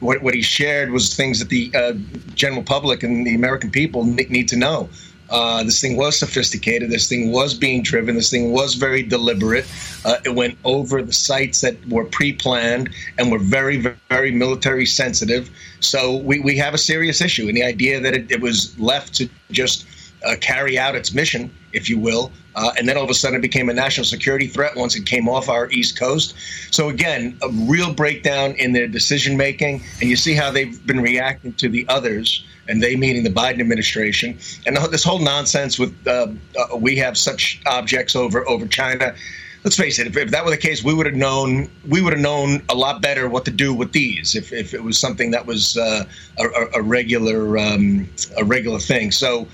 what 0.00 0.22
what 0.22 0.34
he 0.34 0.42
shared 0.42 0.90
was 0.90 1.14
things 1.14 1.38
that 1.38 1.48
the 1.48 1.70
uh, 1.74 1.92
general 2.34 2.62
public 2.62 3.02
and 3.02 3.26
the 3.26 3.34
American 3.34 3.70
people 3.70 4.04
ne- 4.04 4.26
need 4.28 4.48
to 4.48 4.56
know. 4.56 4.88
Uh, 5.30 5.62
this 5.62 5.80
thing 5.80 5.96
was 5.96 6.18
sophisticated. 6.18 6.90
This 6.90 7.08
thing 7.08 7.30
was 7.30 7.54
being 7.54 7.82
driven. 7.82 8.16
This 8.16 8.30
thing 8.30 8.52
was 8.52 8.74
very 8.74 9.02
deliberate. 9.02 9.66
Uh, 10.04 10.16
it 10.24 10.34
went 10.34 10.58
over 10.64 11.02
the 11.02 11.12
sites 11.12 11.60
that 11.60 11.76
were 11.88 12.04
pre-planned 12.04 12.90
and 13.18 13.30
were 13.30 13.38
very, 13.38 13.76
very 14.08 14.32
military 14.32 14.86
sensitive. 14.86 15.50
So 15.80 16.16
we, 16.16 16.40
we 16.40 16.56
have 16.56 16.74
a 16.74 16.78
serious 16.78 17.20
issue. 17.20 17.48
And 17.48 17.56
the 17.56 17.64
idea 17.64 18.00
that 18.00 18.14
it, 18.14 18.30
it 18.30 18.40
was 18.40 18.78
left 18.78 19.14
to 19.14 19.28
just 19.50 19.86
uh, 20.26 20.36
carry 20.40 20.78
out 20.78 20.94
its 20.94 21.14
mission, 21.14 21.50
if 21.72 21.88
you 21.88 21.98
will, 21.98 22.32
uh, 22.54 22.72
and 22.78 22.88
then 22.88 22.96
all 22.96 23.04
of 23.04 23.10
a 23.10 23.14
sudden 23.14 23.38
it 23.38 23.42
became 23.42 23.68
a 23.68 23.74
national 23.74 24.04
security 24.04 24.46
threat 24.46 24.76
once 24.76 24.96
it 24.96 25.06
came 25.06 25.28
off 25.28 25.48
our 25.48 25.70
East 25.70 25.98
Coast. 25.98 26.34
So 26.70 26.88
again, 26.88 27.36
a 27.42 27.48
real 27.50 27.92
breakdown 27.92 28.52
in 28.52 28.72
their 28.72 28.88
decision 28.88 29.36
making, 29.36 29.82
and 30.00 30.10
you 30.10 30.16
see 30.16 30.34
how 30.34 30.50
they've 30.50 30.84
been 30.86 31.00
reacting 31.00 31.52
to 31.54 31.68
the 31.68 31.86
others, 31.88 32.44
and 32.68 32.82
they 32.82 32.96
meaning 32.96 33.24
the 33.24 33.30
Biden 33.30 33.60
administration, 33.60 34.38
and 34.66 34.76
this 34.90 35.04
whole 35.04 35.18
nonsense 35.18 35.78
with 35.78 35.94
uh, 36.06 36.28
uh, 36.58 36.76
we 36.76 36.96
have 36.96 37.16
such 37.16 37.60
objects 37.66 38.14
over 38.16 38.48
over 38.48 38.66
China. 38.66 39.14
Let's 39.62 39.76
face 39.76 39.98
it. 39.98 40.06
If, 40.06 40.16
if 40.16 40.30
that 40.30 40.42
were 40.42 40.50
the 40.50 40.56
case, 40.56 40.82
we 40.82 40.94
would 40.94 41.04
have 41.04 41.14
known. 41.14 41.70
We 41.86 42.00
would 42.00 42.14
have 42.14 42.22
known 42.22 42.62
a 42.70 42.74
lot 42.74 43.02
better 43.02 43.28
what 43.28 43.44
to 43.44 43.50
do 43.50 43.74
with 43.74 43.92
these. 43.92 44.34
If, 44.34 44.52
if 44.54 44.72
it 44.72 44.82
was 44.82 44.98
something 44.98 45.32
that 45.32 45.44
was 45.44 45.76
uh, 45.76 46.04
a, 46.38 46.44
a- 46.78 46.82
regular 46.82 47.58
um, 47.58 48.08
a 48.38 48.44
regular 48.44 48.78
thing. 48.78 49.10
So, 49.10 49.46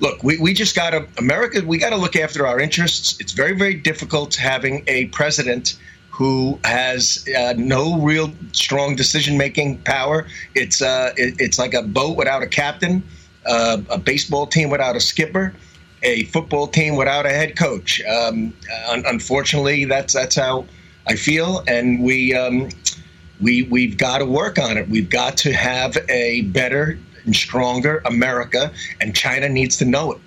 look, 0.00 0.22
we, 0.22 0.38
we 0.38 0.54
just 0.54 0.74
got 0.74 0.90
to 0.90 1.06
America. 1.18 1.62
We 1.64 1.78
got 1.78 1.90
to 1.90 1.96
look 1.96 2.16
after 2.16 2.46
our 2.46 2.60
interests. 2.60 3.18
It's 3.20 3.32
very 3.32 3.56
very 3.56 3.74
difficult 3.74 4.34
having 4.34 4.84
a 4.86 5.06
president 5.06 5.76
who 6.10 6.60
has 6.62 7.26
uh, 7.36 7.54
no 7.56 7.98
real 8.00 8.32
strong 8.52 8.94
decision 8.94 9.36
making 9.36 9.78
power. 9.78 10.26
It's 10.54 10.80
uh, 10.80 11.12
it, 11.16 11.34
it's 11.38 11.58
like 11.58 11.74
a 11.74 11.82
boat 11.82 12.16
without 12.16 12.42
a 12.42 12.46
captain, 12.46 13.02
uh, 13.46 13.78
a 13.90 13.98
baseball 13.98 14.46
team 14.46 14.70
without 14.70 14.94
a 14.94 15.00
skipper, 15.00 15.52
a 16.04 16.24
football 16.26 16.68
team 16.68 16.94
without 16.94 17.26
a 17.26 17.30
head 17.30 17.56
coach. 17.56 18.00
Um, 18.04 18.54
un- 18.88 19.04
unfortunately, 19.06 19.86
that's 19.86 20.14
that's 20.14 20.36
how 20.36 20.66
I 21.08 21.16
feel, 21.16 21.64
and 21.66 22.02
we 22.02 22.32
um, 22.34 22.68
we 23.40 23.62
we've 23.62 23.96
got 23.96 24.18
to 24.18 24.24
work 24.24 24.58
on 24.58 24.76
it. 24.76 24.88
We've 24.88 25.10
got 25.10 25.36
to 25.38 25.52
have 25.52 25.96
a 26.08 26.42
better 26.42 26.96
and 27.24 27.34
stronger 27.34 28.02
America, 28.06 28.72
and 29.00 29.14
China 29.14 29.48
needs 29.48 29.76
to 29.78 29.84
know 29.84 30.12
it. 30.12 30.20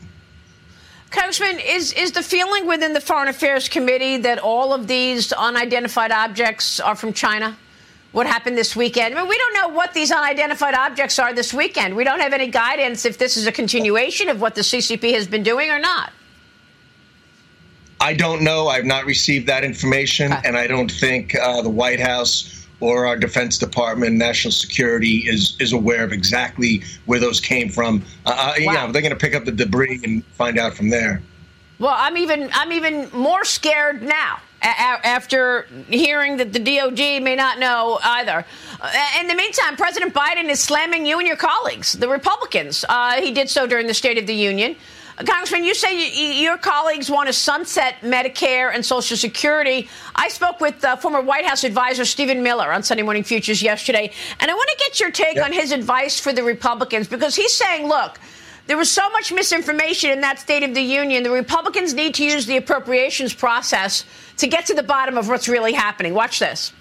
Congressman, 1.09 1.59
is 1.59 1.93
is 1.93 2.11
the 2.11 2.23
feeling 2.23 2.67
within 2.67 2.93
the 2.93 2.99
Foreign 2.99 3.29
Affairs 3.29 3.69
Committee 3.69 4.17
that 4.17 4.39
all 4.39 4.73
of 4.73 4.87
these 4.87 5.31
unidentified 5.31 6.11
objects 6.11 6.79
are 6.79 6.95
from 6.95 7.13
China? 7.13 7.57
What 8.11 8.25
happened 8.27 8.57
this 8.57 8.75
weekend? 8.75 9.13
I 9.15 9.19
mean, 9.21 9.29
we 9.29 9.37
don't 9.37 9.53
know 9.53 9.67
what 9.75 9.93
these 9.93 10.11
unidentified 10.11 10.73
objects 10.73 11.19
are 11.19 11.33
this 11.33 11.53
weekend. 11.53 11.95
We 11.95 12.03
don't 12.03 12.19
have 12.19 12.33
any 12.33 12.47
guidance 12.47 13.05
if 13.05 13.17
this 13.17 13.37
is 13.37 13.47
a 13.47 13.51
continuation 13.51 14.27
of 14.27 14.41
what 14.41 14.55
the 14.55 14.61
CCP 14.61 15.13
has 15.13 15.27
been 15.27 15.43
doing 15.43 15.69
or 15.69 15.79
not. 15.79 16.11
I 17.99 18.13
don't 18.13 18.43
know. 18.43 18.67
I've 18.67 18.85
not 18.85 19.05
received 19.05 19.47
that 19.47 19.63
information, 19.63 20.31
Okay. 20.31 20.47
and 20.47 20.57
I 20.57 20.67
don't 20.67 20.91
think 20.91 21.35
uh, 21.35 21.61
the 21.61 21.69
White 21.69 21.99
House 21.99 22.56
or 22.79 23.05
our 23.05 23.17
Defense 23.17 23.57
Department, 23.57 24.15
National 24.15 24.51
Security 24.51 25.23
is 25.27 25.55
is 25.59 25.73
aware 25.73 26.03
of 26.03 26.11
exactly 26.11 26.83
where 27.05 27.19
those 27.19 27.39
came 27.39 27.69
from. 27.69 28.03
Uh, 28.25 28.35
uh, 28.37 28.53
Yeah, 28.57 28.87
they're 28.91 29.01
going 29.01 29.11
to 29.11 29.15
pick 29.15 29.35
up 29.35 29.45
the 29.45 29.51
debris 29.51 29.99
and 30.03 30.23
find 30.25 30.57
out 30.57 30.75
from 30.75 30.89
there. 30.89 31.21
Well, 31.79 31.95
I'm 31.95 32.17
even 32.17 32.49
I'm 32.53 32.71
even 32.71 33.09
more 33.13 33.45
scared 33.45 34.01
now 34.01 34.39
after 34.61 35.67
hearing 35.87 36.37
that 36.37 36.51
the 36.51 36.59
DOD 36.59 37.21
may 37.21 37.35
not 37.35 37.59
know 37.59 37.99
either. 38.03 38.43
Uh, 38.81 38.91
In 39.19 39.27
the 39.27 39.35
meantime, 39.35 39.75
President 39.75 40.13
Biden 40.13 40.49
is 40.49 40.59
slamming 40.59 41.05
you 41.05 41.19
and 41.19 41.27
your 41.27 41.37
colleagues, 41.37 41.93
the 41.93 42.07
Republicans. 42.07 42.83
Uh, 42.89 43.21
he 43.21 43.31
did 43.31 43.49
so 43.49 43.67
during 43.67 43.87
the 43.87 43.93
State 43.93 44.17
of 44.17 44.25
the 44.25 44.33
Union. 44.33 44.75
Congressman, 45.25 45.63
you 45.63 45.73
say 45.73 45.95
y- 45.95 46.11
y- 46.15 46.31
your 46.41 46.57
colleagues 46.57 47.09
want 47.09 47.27
to 47.27 47.33
sunset 47.33 47.95
Medicare 48.01 48.71
and 48.73 48.85
Social 48.85 49.17
Security. 49.17 49.89
I 50.15 50.29
spoke 50.29 50.59
with 50.61 50.83
uh, 50.85 50.95
former 50.97 51.21
White 51.21 51.45
House 51.45 51.63
advisor 51.63 52.05
Stephen 52.05 52.43
Miller 52.43 52.71
on 52.71 52.83
Sunday 52.83 53.01
Morning 53.03 53.23
Futures 53.23 53.61
yesterday, 53.63 54.11
and 54.39 54.51
I 54.51 54.53
want 54.53 54.69
to 54.69 54.77
get 54.77 54.99
your 54.99 55.09
take 55.11 55.37
Yeah. 55.37 55.45
on 55.45 55.51
his 55.53 55.71
advice 55.71 56.19
for 56.19 56.31
the 56.33 56.43
Republicans 56.43 57.07
because 57.07 57.35
he's 57.35 57.53
saying, 57.53 57.87
look, 57.87 58.19
there 58.67 58.77
was 58.77 58.91
so 58.91 59.09
much 59.09 59.31
misinformation 59.31 60.11
in 60.11 60.21
that 60.21 60.39
State 60.39 60.61
of 60.63 60.75
the 60.75 60.81
Union. 60.81 61.23
The 61.23 61.31
Republicans 61.31 61.93
need 61.95 62.13
to 62.15 62.23
use 62.23 62.45
the 62.45 62.57
appropriations 62.57 63.33
process 63.33 64.05
to 64.37 64.45
get 64.47 64.65
to 64.67 64.73
the 64.75 64.83
bottom 64.83 65.17
of 65.17 65.29
what's 65.29 65.47
really 65.47 65.73
happening. 65.73 66.13
Watch 66.13 66.37
this. 66.39 66.73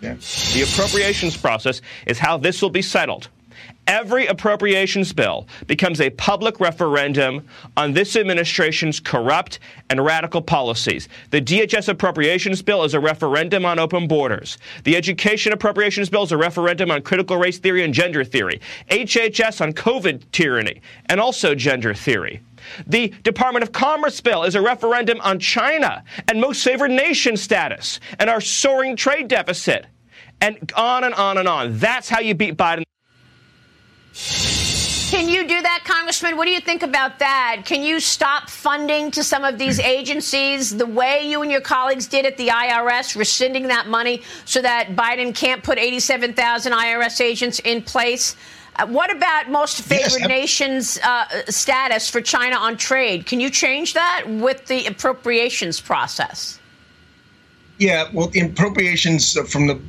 Yeah. 0.00 0.14
The 0.54 0.62
appropriations 0.62 1.36
process 1.36 1.82
is 2.06 2.18
how 2.18 2.38
this 2.38 2.60
will 2.62 2.70
be 2.70 2.82
settled. 2.82 3.28
Every 3.90 4.26
appropriations 4.26 5.12
bill 5.12 5.48
becomes 5.66 6.00
a 6.00 6.10
public 6.10 6.60
referendum 6.60 7.44
on 7.76 7.92
this 7.92 8.14
administration's 8.14 9.00
corrupt 9.00 9.58
and 9.90 10.04
radical 10.04 10.40
policies. 10.40 11.08
The 11.30 11.42
DHS 11.42 11.88
appropriations 11.88 12.62
bill 12.62 12.84
is 12.84 12.94
a 12.94 13.00
referendum 13.00 13.64
on 13.64 13.80
open 13.80 14.06
borders. 14.06 14.58
The 14.84 14.94
education 14.94 15.52
appropriations 15.52 16.08
bill 16.08 16.22
is 16.22 16.30
a 16.30 16.36
referendum 16.36 16.92
on 16.92 17.02
critical 17.02 17.36
race 17.36 17.58
theory 17.58 17.82
and 17.82 17.92
gender 17.92 18.22
theory. 18.22 18.60
HHS 18.92 19.60
on 19.60 19.72
COVID 19.72 20.22
tyranny 20.30 20.80
and 21.06 21.20
also 21.20 21.56
gender 21.56 21.92
theory. 21.92 22.40
The 22.86 23.08
Department 23.24 23.64
of 23.64 23.72
Commerce 23.72 24.20
bill 24.20 24.44
is 24.44 24.54
a 24.54 24.62
referendum 24.62 25.20
on 25.22 25.40
China 25.40 26.04
and 26.28 26.40
most 26.40 26.62
favored 26.62 26.92
nation 26.92 27.36
status 27.36 27.98
and 28.20 28.30
our 28.30 28.40
soaring 28.40 28.94
trade 28.94 29.26
deficit. 29.26 29.86
And 30.40 30.70
on 30.76 31.02
and 31.02 31.12
on 31.14 31.38
and 31.38 31.48
on. 31.48 31.76
That's 31.76 32.08
how 32.08 32.20
you 32.20 32.36
beat 32.36 32.56
Biden. 32.56 32.84
Can 34.14 35.28
you 35.28 35.46
do 35.46 35.60
that, 35.60 35.82
Congressman? 35.84 36.36
What 36.36 36.44
do 36.44 36.52
you 36.52 36.60
think 36.60 36.84
about 36.84 37.18
that? 37.18 37.62
Can 37.64 37.82
you 37.82 37.98
stop 37.98 38.48
funding 38.48 39.10
to 39.10 39.24
some 39.24 39.42
of 39.42 39.58
these 39.58 39.80
agencies 39.80 40.76
the 40.76 40.86
way 40.86 41.28
you 41.28 41.42
and 41.42 41.50
your 41.50 41.60
colleagues 41.60 42.06
did 42.06 42.24
at 42.26 42.36
the 42.36 42.46
IRS, 42.48 43.16
rescinding 43.16 43.66
that 43.68 43.88
money 43.88 44.22
so 44.44 44.62
that 44.62 44.90
Biden 44.94 45.34
can't 45.34 45.64
put 45.64 45.78
87,000 45.78 46.72
IRS 46.72 47.20
agents 47.20 47.58
in 47.58 47.82
place? 47.82 48.36
Uh, 48.76 48.86
what 48.86 49.10
about 49.10 49.50
most 49.50 49.82
favored 49.82 50.20
Yes, 50.20 50.28
nations 50.28 50.98
uh, 51.02 51.26
status 51.48 52.08
for 52.08 52.20
China 52.20 52.54
on 52.54 52.76
trade? 52.76 53.26
Can 53.26 53.40
you 53.40 53.50
change 53.50 53.94
that 53.94 54.24
with 54.28 54.66
the 54.66 54.86
appropriations 54.86 55.80
process? 55.80 56.59
Yeah, 57.80 58.10
well, 58.12 58.26
the 58.26 58.40
appropriations 58.40 59.32
from 59.50 59.66
the 59.66 59.80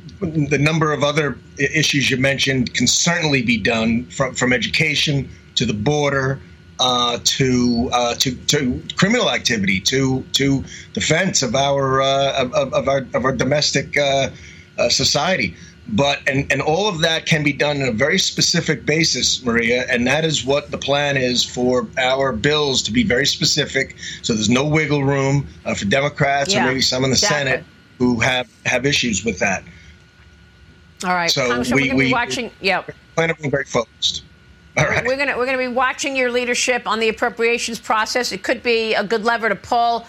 the 0.48 0.58
number 0.58 0.92
of 0.92 1.04
other 1.04 1.36
issues 1.58 2.10
you 2.10 2.16
mentioned 2.16 2.72
can 2.72 2.86
certainly 2.86 3.42
be 3.42 3.58
done 3.58 4.06
from 4.06 4.34
from 4.34 4.50
education 4.54 5.28
to 5.56 5.66
the 5.66 5.74
border 5.74 6.40
uh, 6.80 7.18
to 7.22 7.90
uh, 7.92 8.14
to 8.14 8.34
to 8.46 8.82
criminal 8.96 9.30
activity 9.30 9.78
to 9.80 10.24
to 10.32 10.64
defense 10.94 11.42
of 11.42 11.54
our 11.54 12.00
uh, 12.00 12.42
of, 12.42 12.72
of 12.72 12.88
our 12.88 13.06
of 13.12 13.26
our 13.26 13.32
domestic 13.32 13.94
uh, 13.98 14.30
uh, 14.78 14.88
society. 14.88 15.54
But 15.88 16.20
and 16.26 16.50
and 16.50 16.62
all 16.62 16.88
of 16.88 17.00
that 17.00 17.26
can 17.26 17.42
be 17.42 17.52
done 17.52 17.82
on 17.82 17.88
a 17.88 17.92
very 17.92 18.18
specific 18.18 18.86
basis, 18.86 19.44
Maria, 19.44 19.84
and 19.90 20.06
that 20.06 20.24
is 20.24 20.46
what 20.46 20.70
the 20.70 20.78
plan 20.78 21.18
is 21.18 21.44
for 21.44 21.86
our 21.98 22.32
bills 22.32 22.80
to 22.84 22.90
be 22.90 23.04
very 23.04 23.26
specific. 23.26 23.96
So 24.22 24.32
there's 24.32 24.48
no 24.48 24.64
wiggle 24.64 25.04
room 25.04 25.46
uh, 25.66 25.74
for 25.74 25.84
Democrats 25.84 26.54
Yeah, 26.54 26.64
or 26.64 26.68
maybe 26.68 26.80
some 26.80 27.04
in 27.04 27.10
the 27.10 27.16
exactly. 27.16 27.50
Senate 27.50 27.64
who 28.02 28.18
have 28.18 28.50
have 28.66 28.84
issues 28.84 29.24
with 29.24 29.38
that. 29.38 29.62
All 31.04 31.14
right, 31.14 31.30
So 31.30 31.46
Congressman, 31.46 31.76
we- 31.76 31.82
we're 31.82 31.88
going 31.88 31.98
to 32.00 32.06
be 32.06 32.12
watching. 32.12 32.50
Yeah. 32.60 32.82
Plan 33.14 33.30
on 33.30 33.36
being 33.38 33.50
very 33.50 33.64
focused. 33.64 34.24
All 34.76 34.86
right. 34.86 35.06
We're 35.06 35.16
gonna 35.18 35.36
we're 35.36 35.44
gonna 35.44 35.58
be 35.58 35.68
watching 35.68 36.16
your 36.16 36.30
leadership 36.32 36.86
on 36.88 36.98
the 36.98 37.10
appropriations 37.10 37.78
process. 37.78 38.32
It 38.32 38.42
could 38.42 38.62
be 38.62 38.94
a 38.94 39.04
good 39.04 39.22
lever 39.22 39.50
to 39.50 39.54
pull. 39.54 40.06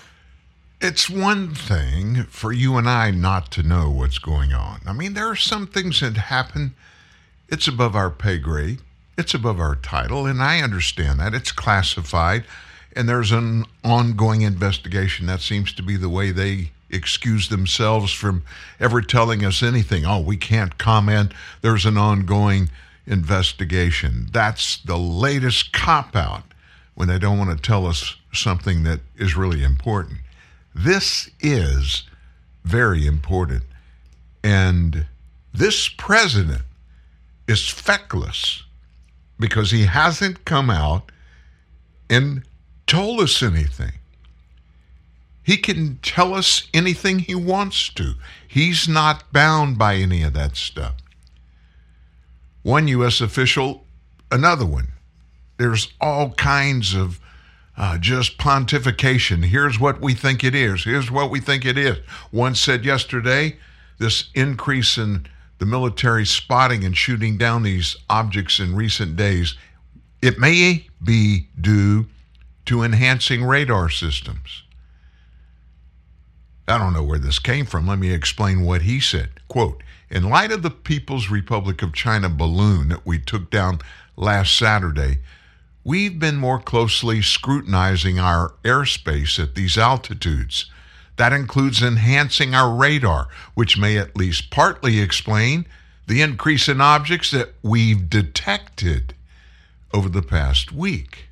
It's 0.79 1.09
one 1.09 1.53
thing 1.53 2.23
for 2.29 2.53
you 2.53 2.77
and 2.77 2.89
I 2.89 3.11
not 3.11 3.51
to 3.51 3.63
know 3.63 3.89
what's 3.89 4.19
going 4.19 4.53
on. 4.53 4.79
I 4.87 4.93
mean, 4.93 5.13
there 5.13 5.27
are 5.27 5.35
some 5.35 5.67
things 5.67 5.99
that 5.99 6.15
happen. 6.15 6.75
It's 7.49 7.67
above 7.67 7.93
our 7.95 8.09
pay 8.09 8.37
grade. 8.37 8.79
It's 9.17 9.33
above 9.33 9.59
our 9.59 9.75
title, 9.75 10.25
and 10.25 10.41
I 10.41 10.61
understand 10.61 11.19
that. 11.19 11.33
It's 11.33 11.51
classified, 11.51 12.45
and 12.95 13.07
there's 13.07 13.31
an 13.33 13.65
ongoing 13.83 14.41
investigation. 14.41 15.25
That 15.27 15.41
seems 15.41 15.73
to 15.73 15.83
be 15.83 15.97
the 15.97 16.09
way 16.09 16.31
they 16.31 16.71
excuse 16.93 17.49
themselves 17.49 18.13
from 18.13 18.43
ever 18.79 19.01
telling 19.01 19.43
us 19.43 19.63
anything. 19.63 20.05
Oh, 20.05 20.19
we 20.19 20.37
can't 20.37 20.77
comment. 20.77 21.33
There's 21.61 21.85
an 21.85 21.97
ongoing 21.97 22.69
investigation. 23.05 24.27
That's 24.31 24.77
the 24.77 24.97
latest 24.97 25.73
cop 25.73 26.15
out 26.15 26.43
when 26.95 27.07
they 27.07 27.19
don't 27.19 27.39
want 27.39 27.49
to 27.49 27.61
tell 27.61 27.85
us 27.85 28.15
something 28.31 28.83
that 28.83 28.99
is 29.15 29.35
really 29.35 29.63
important. 29.63 30.19
This 30.75 31.29
is 31.39 32.03
very 32.63 33.05
important. 33.05 33.63
And 34.43 35.05
this 35.53 35.89
president 35.89 36.63
is 37.47 37.67
feckless 37.67 38.63
because 39.39 39.71
he 39.71 39.85
hasn't 39.85 40.45
come 40.45 40.69
out 40.69 41.11
and 42.09 42.43
told 42.87 43.19
us 43.19 43.41
anything. 43.41 43.93
He 45.43 45.57
can 45.57 45.99
tell 46.01 46.33
us 46.33 46.67
anything 46.73 47.19
he 47.19 47.35
wants 47.35 47.89
to. 47.89 48.13
He's 48.47 48.87
not 48.87 49.31
bound 49.33 49.77
by 49.77 49.95
any 49.95 50.23
of 50.23 50.33
that 50.33 50.55
stuff. 50.55 50.95
One 52.61 52.87
U.S. 52.87 53.19
official, 53.19 53.85
another 54.31 54.65
one. 54.65 54.87
There's 55.57 55.91
all 55.99 56.31
kinds 56.31 56.93
of 56.93 57.19
uh, 57.77 57.97
just 57.97 58.37
pontification. 58.37 59.45
Here's 59.45 59.79
what 59.79 59.99
we 59.99 60.13
think 60.13 60.43
it 60.43 60.55
is. 60.55 60.83
Here's 60.85 61.11
what 61.11 61.29
we 61.29 61.39
think 61.39 61.65
it 61.65 61.77
is. 61.77 61.97
One 62.31 62.55
said 62.55 62.85
yesterday 62.85 63.57
this 63.99 64.29
increase 64.33 64.97
in 64.97 65.27
the 65.59 65.65
military 65.65 66.25
spotting 66.25 66.83
and 66.83 66.95
shooting 66.95 67.37
down 67.37 67.63
these 67.63 67.95
objects 68.09 68.59
in 68.59 68.75
recent 68.75 69.15
days, 69.15 69.55
it 70.21 70.39
may 70.39 70.87
be 71.03 71.47
due 71.59 72.07
to 72.65 72.83
enhancing 72.83 73.43
radar 73.43 73.89
systems. 73.89 74.62
I 76.67 76.77
don't 76.77 76.93
know 76.93 77.03
where 77.03 77.19
this 77.19 77.39
came 77.39 77.65
from. 77.65 77.87
Let 77.87 77.99
me 77.99 78.13
explain 78.13 78.61
what 78.61 78.83
he 78.83 78.99
said. 78.99 79.29
Quote 79.47 79.83
In 80.09 80.29
light 80.29 80.51
of 80.51 80.61
the 80.61 80.69
People's 80.69 81.29
Republic 81.29 81.81
of 81.81 81.93
China 81.93 82.29
balloon 82.29 82.89
that 82.89 83.05
we 83.05 83.19
took 83.19 83.49
down 83.49 83.79
last 84.15 84.55
Saturday, 84.55 85.19
we've 85.83 86.19
been 86.19 86.37
more 86.37 86.59
closely 86.59 87.21
scrutinizing 87.21 88.17
our 88.17 88.53
airspace 88.63 89.41
at 89.41 89.55
these 89.55 89.77
altitudes. 89.77 90.69
That 91.17 91.33
includes 91.33 91.83
enhancing 91.83 92.55
our 92.55 92.73
radar, 92.73 93.27
which 93.53 93.77
may 93.77 93.97
at 93.97 94.15
least 94.15 94.49
partly 94.49 94.99
explain 94.99 95.65
the 96.07 96.21
increase 96.21 96.67
in 96.67 96.81
objects 96.81 97.31
that 97.31 97.53
we've 97.61 98.09
detected 98.09 99.13
over 99.93 100.09
the 100.09 100.23
past 100.23 100.71
week. 100.71 101.27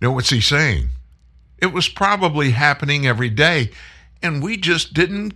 Now, 0.00 0.12
what's 0.12 0.30
he 0.30 0.40
saying? 0.40 0.90
It 1.62 1.72
was 1.72 1.88
probably 1.88 2.50
happening 2.50 3.06
every 3.06 3.30
day, 3.30 3.70
and 4.20 4.42
we 4.42 4.56
just 4.56 4.94
didn't 4.94 5.34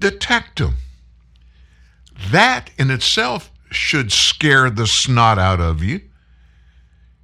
detect 0.00 0.58
them. 0.58 0.76
That 2.30 2.70
in 2.78 2.90
itself 2.90 3.52
should 3.70 4.12
scare 4.12 4.70
the 4.70 4.86
snot 4.86 5.38
out 5.38 5.60
of 5.60 5.82
you 5.82 6.00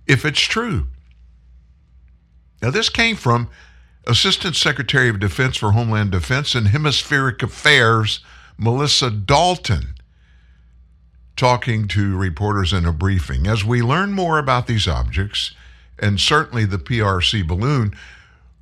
if 0.07 0.27
it's 0.27 0.41
true. 0.41 0.89
Now, 2.61 2.71
this 2.71 2.91
came 2.91 3.17
from 3.17 3.49
Assistant 4.07 4.57
Secretary 4.57 5.09
of 5.09 5.21
Defense 5.21 5.57
for 5.57 5.73
Homeland 5.73 6.11
Defense 6.11 6.55
and 6.55 6.69
Hemispheric 6.69 7.43
Affairs, 7.43 8.21
Melissa 8.59 9.11
Dalton, 9.11 9.95
talking 11.35 11.89
to 11.89 12.15
reporters 12.15 12.75
in 12.75 12.85
a 12.85 12.93
briefing. 12.93 13.47
As 13.47 13.65
we 13.65 13.81
learn 13.81 14.13
more 14.13 14.39
about 14.39 14.67
these 14.67 14.87
objects, 14.87 15.55
and 15.99 16.21
certainly 16.21 16.67
the 16.67 16.79
PRC 16.79 17.47
balloon, 17.47 17.95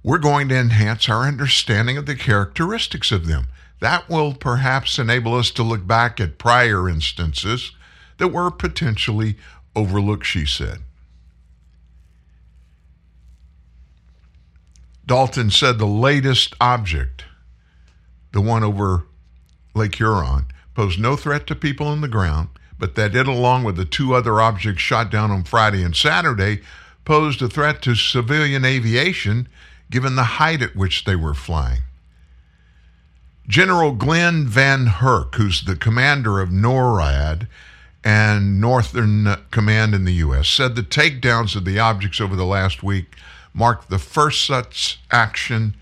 we're 0.06 0.18
going 0.18 0.48
to 0.48 0.56
enhance 0.56 1.08
our 1.08 1.24
understanding 1.24 1.98
of 1.98 2.06
the 2.06 2.14
characteristics 2.14 3.10
of 3.10 3.26
them. 3.26 3.48
That 3.80 4.08
will 4.08 4.34
perhaps 4.34 5.00
enable 5.00 5.34
us 5.34 5.50
to 5.50 5.64
look 5.64 5.84
back 5.84 6.20
at 6.20 6.38
prior 6.38 6.88
instances 6.88 7.72
that 8.18 8.28
were 8.28 8.52
potentially 8.52 9.36
overlooked, 9.74 10.24
she 10.24 10.46
said. 10.46 10.78
Dalton 15.04 15.50
said 15.50 15.78
the 15.78 15.86
latest 15.86 16.54
object, 16.60 17.24
the 18.30 18.40
one 18.40 18.62
over 18.62 19.06
Lake 19.74 19.96
Huron, 19.96 20.46
posed 20.74 21.00
no 21.00 21.16
threat 21.16 21.48
to 21.48 21.56
people 21.56 21.88
on 21.88 22.00
the 22.00 22.06
ground, 22.06 22.50
but 22.78 22.94
that 22.94 23.16
it, 23.16 23.26
along 23.26 23.64
with 23.64 23.74
the 23.74 23.84
two 23.84 24.14
other 24.14 24.40
objects 24.40 24.82
shot 24.82 25.10
down 25.10 25.32
on 25.32 25.42
Friday 25.42 25.82
and 25.82 25.96
Saturday, 25.96 26.60
posed 27.04 27.42
a 27.42 27.48
threat 27.48 27.82
to 27.82 27.96
civilian 27.96 28.64
aviation 28.64 29.48
given 29.90 30.16
the 30.16 30.24
height 30.24 30.62
at 30.62 30.76
which 30.76 31.04
they 31.04 31.16
were 31.16 31.34
flying. 31.34 31.82
General 33.48 33.92
Glen 33.92 34.46
VanHerck, 34.46 35.36
who's 35.36 35.64
the 35.64 35.76
commander 35.76 36.40
of 36.40 36.50
NORAD 36.50 37.46
and 38.02 38.60
Northern 38.60 39.36
Command 39.50 39.94
in 39.94 40.04
the 40.04 40.14
U.S., 40.14 40.48
said 40.48 40.74
the 40.74 40.82
takedowns 40.82 41.54
of 41.54 41.64
the 41.64 41.78
objects 41.78 42.20
over 42.20 42.34
the 42.34 42.44
last 42.44 42.82
week 42.82 43.16
marked 43.54 43.88
the 43.88 43.98
first 43.98 44.44
such 44.44 45.00
action 45.10 45.76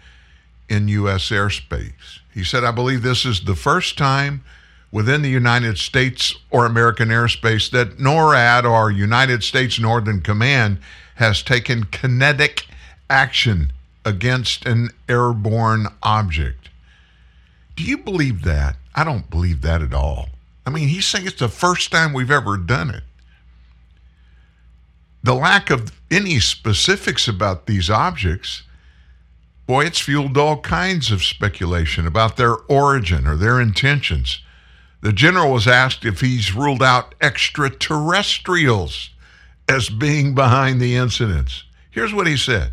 in 0.69 0.89
U.S. 0.89 1.31
airspace. 1.31 2.21
He 2.33 2.45
said, 2.45 2.65
I 2.65 2.71
believe 2.71 3.03
this 3.03 3.25
is 3.25 3.45
the 3.45 3.57
first 3.57 3.97
time 3.97 4.45
within 4.91 5.23
the 5.23 5.31
United 5.31 5.79
States 5.79 6.37
or 6.51 6.67
American 6.67 7.09
airspace 7.09 7.71
that 7.71 7.99
NORAD 7.99 8.65
or 8.65 8.91
United 8.91 9.43
States 9.43 9.81
Northern 9.81 10.21
Command 10.21 10.79
has 11.17 11.43
taken 11.43 11.85
kinetic 11.85 12.67
action 13.09 13.73
against 14.05 14.67
an 14.67 14.91
airborne 15.09 15.89
object. 16.03 16.69
Do 17.77 17.85
you 17.85 17.99
believe 17.99 18.43
that? 18.43 18.77
I 18.95 19.05
don't 19.05 19.29
believe 19.31 19.63
that 19.63 19.83
at 19.83 19.95
all. 19.95 20.29
I 20.67 20.71
mean, 20.71 20.89
he's 20.89 21.07
saying 21.07 21.27
it's 21.27 21.41
the 21.41 21.49
first 21.49 21.91
time 21.91 22.13
we've 22.13 22.31
ever 22.31 22.57
done 22.57 22.91
it. 22.91 23.03
The 25.23 25.35
lack 25.35 25.71
of 25.71 25.93
any 26.11 26.39
specifics 26.39 27.27
about 27.27 27.67
these 27.67 27.91
objects, 27.91 28.63
boy, 29.67 29.87
it's 29.87 30.01
fueled 30.01 30.37
all 30.37 30.61
kinds 30.61 31.11
of 31.11 31.25
speculation 31.25 32.07
about 32.07 32.37
their 32.37 32.55
origin 32.69 33.27
or 33.27 33.37
their 33.37 33.61
intentions. 33.61 34.41
The 35.01 35.13
general 35.13 35.53
was 35.53 35.67
asked 35.67 36.05
if 36.05 36.21
he's 36.21 36.55
ruled 36.55 36.83
out 36.83 37.15
extraterrestrials 37.21 39.11
as 39.69 39.89
being 39.89 40.35
behind 40.35 40.81
the 40.81 40.97
incidents. 40.97 41.65
Here's 41.91 42.13
what 42.15 42.27
he 42.27 42.37
said 42.37 42.73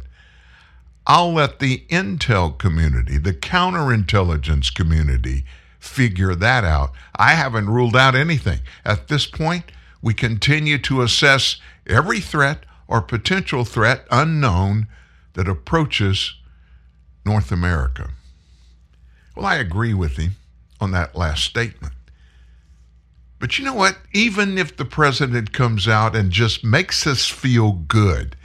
I'll 1.08 1.34
let 1.34 1.60
the 1.60 1.84
intel 1.90 2.58
community, 2.58 3.18
the 3.18 3.34
counterintelligence 3.34 4.74
community, 4.74 5.46
figure 5.80 6.36
that 6.36 6.64
out. 6.64 6.92
I 7.16 7.32
haven't 7.32 7.70
ruled 7.70 7.96
out 7.96 8.16
anything. 8.16 8.60
At 8.86 9.08
this 9.08 9.26
point, 9.26 9.72
we 10.02 10.14
continue 10.14 10.78
to 10.80 11.02
assess 11.02 11.58
every 11.88 12.20
threat 12.20 12.66
or 12.88 13.02
potential 13.02 13.66
threat 13.66 14.06
unknown 14.12 14.88
that 15.34 15.48
approaches 15.48 16.36
North 17.26 17.52
America. 17.52 18.12
Well, 19.36 19.46
I 19.46 19.56
agree 19.56 19.94
with 19.94 20.18
him 20.18 20.36
on 20.80 20.92
that 20.92 21.16
last 21.16 21.44
statement. 21.44 21.94
But 23.40 23.58
you 23.58 23.66
know 23.66 23.74
what? 23.74 23.98
Even 24.14 24.58
if 24.58 24.78
the 24.78 24.86
president 24.86 25.52
comes 25.52 25.88
out 25.88 26.16
and 26.16 26.32
just 26.32 26.64
makes 26.64 27.08
us 27.08 27.28
feel 27.28 27.72
good, 27.72 28.36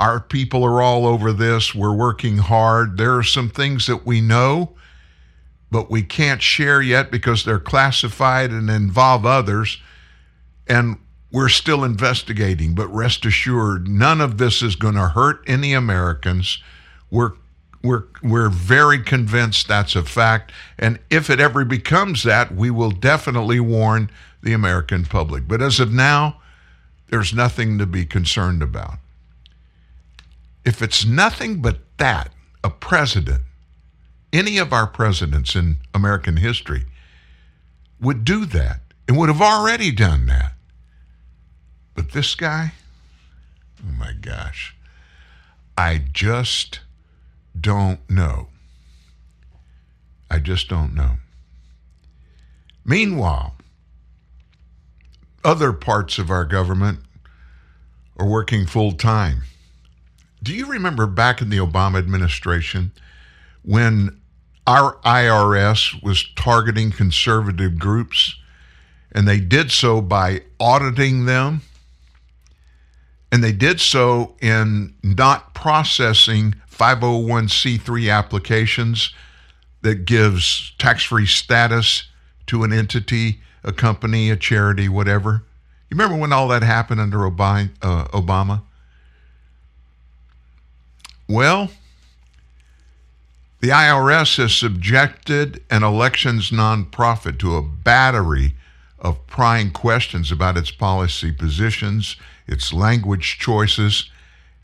our 0.00 0.18
people 0.18 0.64
are 0.64 0.80
all 0.80 1.06
over 1.06 1.30
this, 1.30 1.74
we're 1.74 1.94
working 1.94 2.38
hard, 2.38 2.96
there 2.96 3.18
are 3.18 3.22
some 3.22 3.50
things 3.50 3.86
that 3.86 4.06
we 4.06 4.22
know, 4.22 4.72
but 5.70 5.90
we 5.90 6.02
can't 6.02 6.40
share 6.40 6.80
yet 6.80 7.10
because 7.10 7.44
they're 7.44 7.60
classified 7.60 8.50
and 8.50 8.70
involve 8.70 9.26
others. 9.26 9.76
And 10.66 10.96
we're 11.30 11.50
still 11.50 11.84
investigating, 11.84 12.74
but 12.74 12.88
rest 12.88 13.26
assured, 13.26 13.88
none 13.88 14.22
of 14.22 14.38
this 14.38 14.62
is 14.62 14.74
going 14.74 14.94
to 14.94 15.08
hurt 15.08 15.44
any 15.46 15.74
Americans. 15.74 16.62
We're 17.10 17.32
we're 17.82 18.04
we're 18.22 18.48
very 18.48 19.02
convinced 19.02 19.68
that's 19.68 19.96
a 19.96 20.02
fact, 20.02 20.52
and 20.78 20.98
if 21.08 21.30
it 21.30 21.40
ever 21.40 21.64
becomes 21.64 22.24
that, 22.24 22.54
we 22.54 22.70
will 22.70 22.90
definitely 22.90 23.60
warn 23.60 24.10
the 24.42 24.52
American 24.52 25.04
public. 25.04 25.46
But 25.46 25.62
as 25.62 25.78
of 25.78 25.92
now, 25.92 26.40
there's 27.08 27.32
nothing 27.32 27.78
to 27.78 27.86
be 27.86 28.04
concerned 28.06 28.62
about. 28.62 28.98
If 30.64 30.82
it's 30.82 31.04
nothing 31.04 31.62
but 31.62 31.78
that, 31.98 32.32
a 32.62 32.70
president, 32.70 33.42
any 34.32 34.58
of 34.58 34.72
our 34.72 34.86
presidents 34.86 35.54
in 35.56 35.76
American 35.94 36.36
history 36.36 36.84
would 38.00 38.24
do 38.24 38.44
that 38.46 38.80
and 39.08 39.16
would 39.16 39.28
have 39.28 39.42
already 39.42 39.90
done 39.90 40.26
that. 40.26 40.52
But 41.94 42.12
this 42.12 42.34
guy, 42.34 42.72
oh 43.82 43.92
my 43.98 44.12
gosh, 44.12 44.74
I 45.76 46.02
just 46.12 46.80
don't 47.58 48.00
know. 48.08 48.48
I 50.30 50.38
just 50.38 50.68
don't 50.68 50.94
know. 50.94 51.16
Meanwhile, 52.84 53.56
other 55.44 55.72
parts 55.72 56.18
of 56.18 56.30
our 56.30 56.44
government 56.44 57.00
are 58.16 58.26
working 58.26 58.66
full 58.66 58.92
time. 58.92 59.42
Do 60.42 60.54
you 60.54 60.66
remember 60.66 61.06
back 61.06 61.42
in 61.42 61.50
the 61.50 61.58
Obama 61.58 61.98
administration 61.98 62.92
when 63.62 64.20
our 64.66 64.96
IRS 65.04 66.02
was 66.02 66.26
targeting 66.34 66.90
conservative 66.90 67.78
groups 67.78 68.36
and 69.12 69.28
they 69.28 69.40
did 69.40 69.70
so 69.70 70.00
by 70.00 70.42
auditing 70.58 71.26
them? 71.26 71.62
And 73.32 73.44
they 73.44 73.52
did 73.52 73.80
so 73.80 74.34
in 74.40 74.94
not 75.02 75.54
processing 75.54 76.56
501c3 76.70 78.12
applications 78.12 79.14
that 79.82 80.04
gives 80.04 80.72
tax 80.78 81.04
free 81.04 81.26
status 81.26 82.08
to 82.46 82.64
an 82.64 82.72
entity, 82.72 83.40
a 83.62 83.72
company, 83.72 84.30
a 84.30 84.36
charity, 84.36 84.88
whatever. 84.88 85.44
You 85.90 85.96
remember 85.96 86.16
when 86.16 86.32
all 86.32 86.48
that 86.48 86.62
happened 86.62 87.00
under 87.00 87.24
uh, 87.24 87.28
Obama? 87.30 88.62
Well, 91.30 91.70
the 93.60 93.68
IRS 93.68 94.38
has 94.38 94.52
subjected 94.52 95.62
an 95.70 95.84
elections 95.84 96.50
nonprofit 96.50 97.38
to 97.38 97.54
a 97.54 97.62
battery 97.62 98.56
of 98.98 99.24
prying 99.28 99.70
questions 99.70 100.32
about 100.32 100.56
its 100.56 100.72
policy 100.72 101.30
positions, 101.30 102.16
its 102.48 102.72
language 102.72 103.38
choices, 103.38 104.10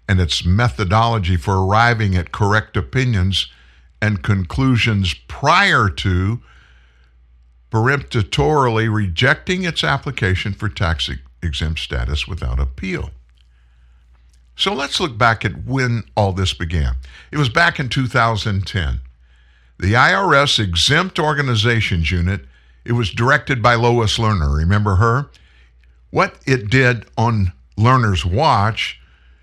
and 0.08 0.20
its 0.20 0.44
methodology 0.44 1.36
for 1.36 1.64
arriving 1.64 2.16
at 2.16 2.32
correct 2.32 2.76
opinions 2.76 3.46
and 4.02 4.24
conclusions 4.24 5.14
prior 5.14 5.88
to 5.88 6.42
peremptorily 7.70 8.88
rejecting 8.88 9.62
its 9.62 9.84
application 9.84 10.52
for 10.52 10.68
tax 10.68 11.08
exempt 11.40 11.78
status 11.78 12.26
without 12.26 12.58
appeal. 12.58 13.12
So 14.56 14.72
let's 14.72 14.98
look 14.98 15.18
back 15.18 15.44
at 15.44 15.64
when 15.64 16.04
all 16.16 16.32
this 16.32 16.54
began. 16.54 16.96
It 17.30 17.36
was 17.36 17.50
back 17.50 17.78
in 17.78 17.88
2010. 17.90 19.00
The 19.78 19.92
IRS 19.92 20.58
Exempt 20.58 21.18
Organizations 21.18 22.10
Unit, 22.10 22.46
it 22.84 22.92
was 22.92 23.10
directed 23.10 23.62
by 23.62 23.74
Lois 23.74 24.16
Lerner. 24.16 24.56
Remember 24.56 24.96
her? 24.96 25.28
What 26.10 26.36
it 26.46 26.70
did 26.70 27.04
on 27.18 27.52
Lerner's 27.76 28.24
watch, 28.24 28.98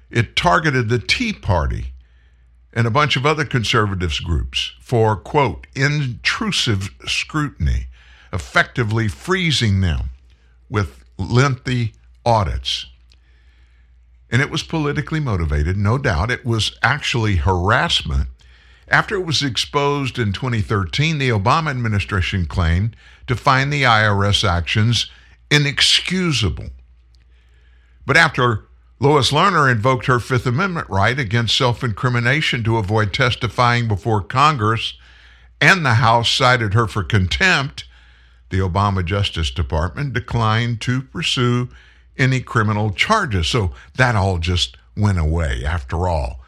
it 0.09 0.35
targeted 0.35 0.89
the 0.89 0.97
Tea 0.97 1.33
Party 1.33 1.93
and 2.73 2.87
a 2.87 2.91
bunch 2.91 3.15
of 3.15 3.25
other 3.25 3.45
conservatives 3.45 4.19
groups 4.19 4.73
for, 4.81 5.15
quote, 5.15 5.67
intrusive 5.75 6.89
scrutiny, 7.05 7.87
effectively 8.31 9.07
freezing 9.07 9.81
them 9.81 10.09
with 10.69 11.03
lengthy 11.19 11.93
audits. 12.25 12.87
And 14.33 14.41
it 14.41 14.49
was 14.49 14.63
politically 14.63 15.19
motivated, 15.19 15.77
no 15.77 15.99
doubt. 15.99 16.31
It 16.31 16.43
was 16.43 16.75
actually 16.81 17.35
harassment. 17.35 18.29
After 18.87 19.13
it 19.13 19.27
was 19.27 19.43
exposed 19.43 20.17
in 20.17 20.33
2013, 20.33 21.19
the 21.19 21.29
Obama 21.29 21.69
administration 21.69 22.47
claimed 22.47 22.95
to 23.27 23.35
find 23.35 23.71
the 23.71 23.83
IRS 23.83 24.43
actions 24.43 25.11
inexcusable. 25.51 26.71
But 28.07 28.17
after 28.17 28.65
Lois 28.99 29.29
Lerner 29.29 29.71
invoked 29.71 30.07
her 30.07 30.19
Fifth 30.19 30.47
Amendment 30.47 30.89
right 30.89 31.19
against 31.19 31.55
self 31.55 31.83
incrimination 31.83 32.63
to 32.63 32.77
avoid 32.77 33.13
testifying 33.13 33.87
before 33.87 34.23
Congress, 34.23 34.95
and 35.61 35.85
the 35.85 35.95
House 35.95 36.31
cited 36.31 36.73
her 36.73 36.87
for 36.87 37.03
contempt, 37.03 37.85
the 38.49 38.57
Obama 38.57 39.05
Justice 39.05 39.51
Department 39.51 40.13
declined 40.13 40.81
to 40.81 41.03
pursue 41.03 41.69
any 42.17 42.41
criminal 42.41 42.91
charges. 42.91 43.47
So 43.47 43.71
that 43.95 44.15
all 44.15 44.37
just 44.37 44.77
went 44.95 45.19
away. 45.19 45.63
After 45.65 46.07
all, 46.07 46.41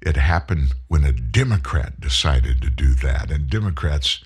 it 0.00 0.16
happened 0.16 0.74
when 0.88 1.04
a 1.04 1.12
Democrat 1.12 2.00
decided 2.00 2.62
to 2.62 2.70
do 2.70 2.94
that. 2.94 3.30
And 3.30 3.50
Democrats, 3.50 4.22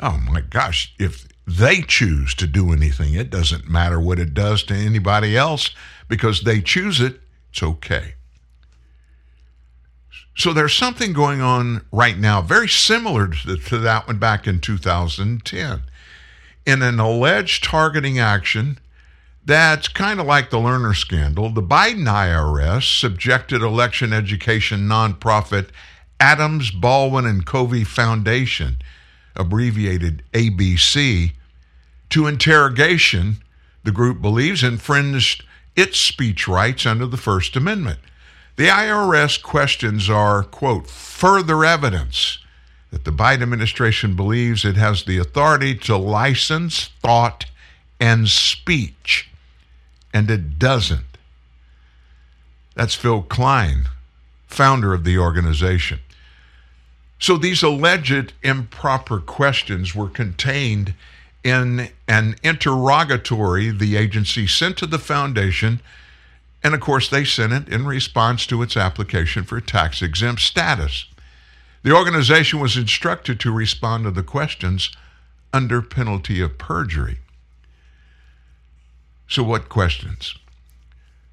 oh 0.00 0.18
my 0.30 0.40
gosh, 0.40 0.94
if 0.98 1.28
they 1.46 1.82
choose 1.82 2.34
to 2.36 2.46
do 2.46 2.72
anything, 2.72 3.14
it 3.14 3.30
doesn't 3.30 3.68
matter 3.68 4.00
what 4.00 4.18
it 4.18 4.34
does 4.34 4.62
to 4.64 4.74
anybody 4.74 5.36
else 5.36 5.70
because 6.08 6.42
they 6.42 6.60
choose 6.60 7.00
it, 7.00 7.20
it's 7.50 7.62
okay. 7.62 8.14
So 10.36 10.52
there's 10.52 10.74
something 10.74 11.12
going 11.12 11.40
on 11.40 11.84
right 11.92 12.16
now, 12.16 12.40
very 12.40 12.68
similar 12.68 13.28
to, 13.28 13.78
that 13.78 14.06
one 14.06 14.18
back 14.18 14.46
in 14.46 14.60
2010. 14.60 15.82
In 16.64 16.82
an 16.82 17.00
alleged 17.00 17.64
targeting 17.64 18.18
action 18.18 18.78
that's 19.44 19.88
kind 19.88 20.20
of 20.20 20.26
like 20.26 20.50
the 20.50 20.58
Lerner 20.58 20.94
scandal. 20.94 21.50
The 21.50 21.62
Biden 21.62 22.06
IRS 22.06 23.00
subjected 23.00 23.60
election 23.60 24.12
education 24.12 24.88
nonprofit 24.88 25.68
Adams, 26.20 26.70
Baldwin, 26.70 27.26
and 27.26 27.44
Covey 27.44 27.82
Foundation, 27.82 28.76
abbreviated 29.34 30.22
ABC, 30.32 31.32
to 32.10 32.28
interrogation. 32.28 33.38
The 33.82 33.90
group 33.90 34.22
believes 34.22 34.62
infringed 34.62 35.44
its 35.74 35.98
speech 35.98 36.46
rights 36.46 36.86
under 36.86 37.06
the 37.06 37.16
First 37.16 37.56
Amendment. 37.56 37.98
The 38.54 38.68
IRS 38.68 39.42
questions 39.42 40.08
are, 40.08 40.44
quote, 40.44 40.86
further 40.86 41.64
evidence 41.64 42.38
that 42.92 43.04
the 43.04 43.10
Biden 43.10 43.42
administration 43.42 44.14
believes 44.14 44.64
it 44.64 44.76
has 44.76 45.02
the 45.02 45.18
authority 45.18 45.74
to 45.74 45.96
license 45.96 46.90
thought 47.00 47.46
and 47.98 48.28
speech 48.28 49.31
and 50.12 50.30
it 50.30 50.58
doesn't. 50.58 51.04
That's 52.74 52.94
Phil 52.94 53.22
Klein, 53.22 53.86
founder 54.46 54.94
of 54.94 55.04
the 55.04 55.18
organization. 55.18 56.00
So 57.18 57.36
these 57.36 57.62
alleged 57.62 58.32
improper 58.42 59.20
questions 59.20 59.94
were 59.94 60.08
contained 60.08 60.94
in 61.44 61.90
an 62.08 62.36
interrogatory 62.42 63.70
the 63.70 63.96
agency 63.96 64.46
sent 64.46 64.76
to 64.78 64.86
the 64.86 64.98
foundation. 64.98 65.80
And 66.62 66.74
of 66.74 66.80
course, 66.80 67.08
they 67.08 67.24
sent 67.24 67.52
it 67.52 67.68
in 67.68 67.86
response 67.86 68.46
to 68.46 68.62
its 68.62 68.76
application 68.76 69.44
for 69.44 69.60
tax 69.60 70.02
exempt 70.02 70.42
status. 70.42 71.06
The 71.82 71.94
organization 71.94 72.60
was 72.60 72.76
instructed 72.76 73.40
to 73.40 73.52
respond 73.52 74.04
to 74.04 74.10
the 74.10 74.22
questions 74.22 74.90
under 75.52 75.82
penalty 75.82 76.40
of 76.40 76.58
perjury. 76.58 77.18
So, 79.32 79.42
what 79.42 79.70
questions? 79.70 80.34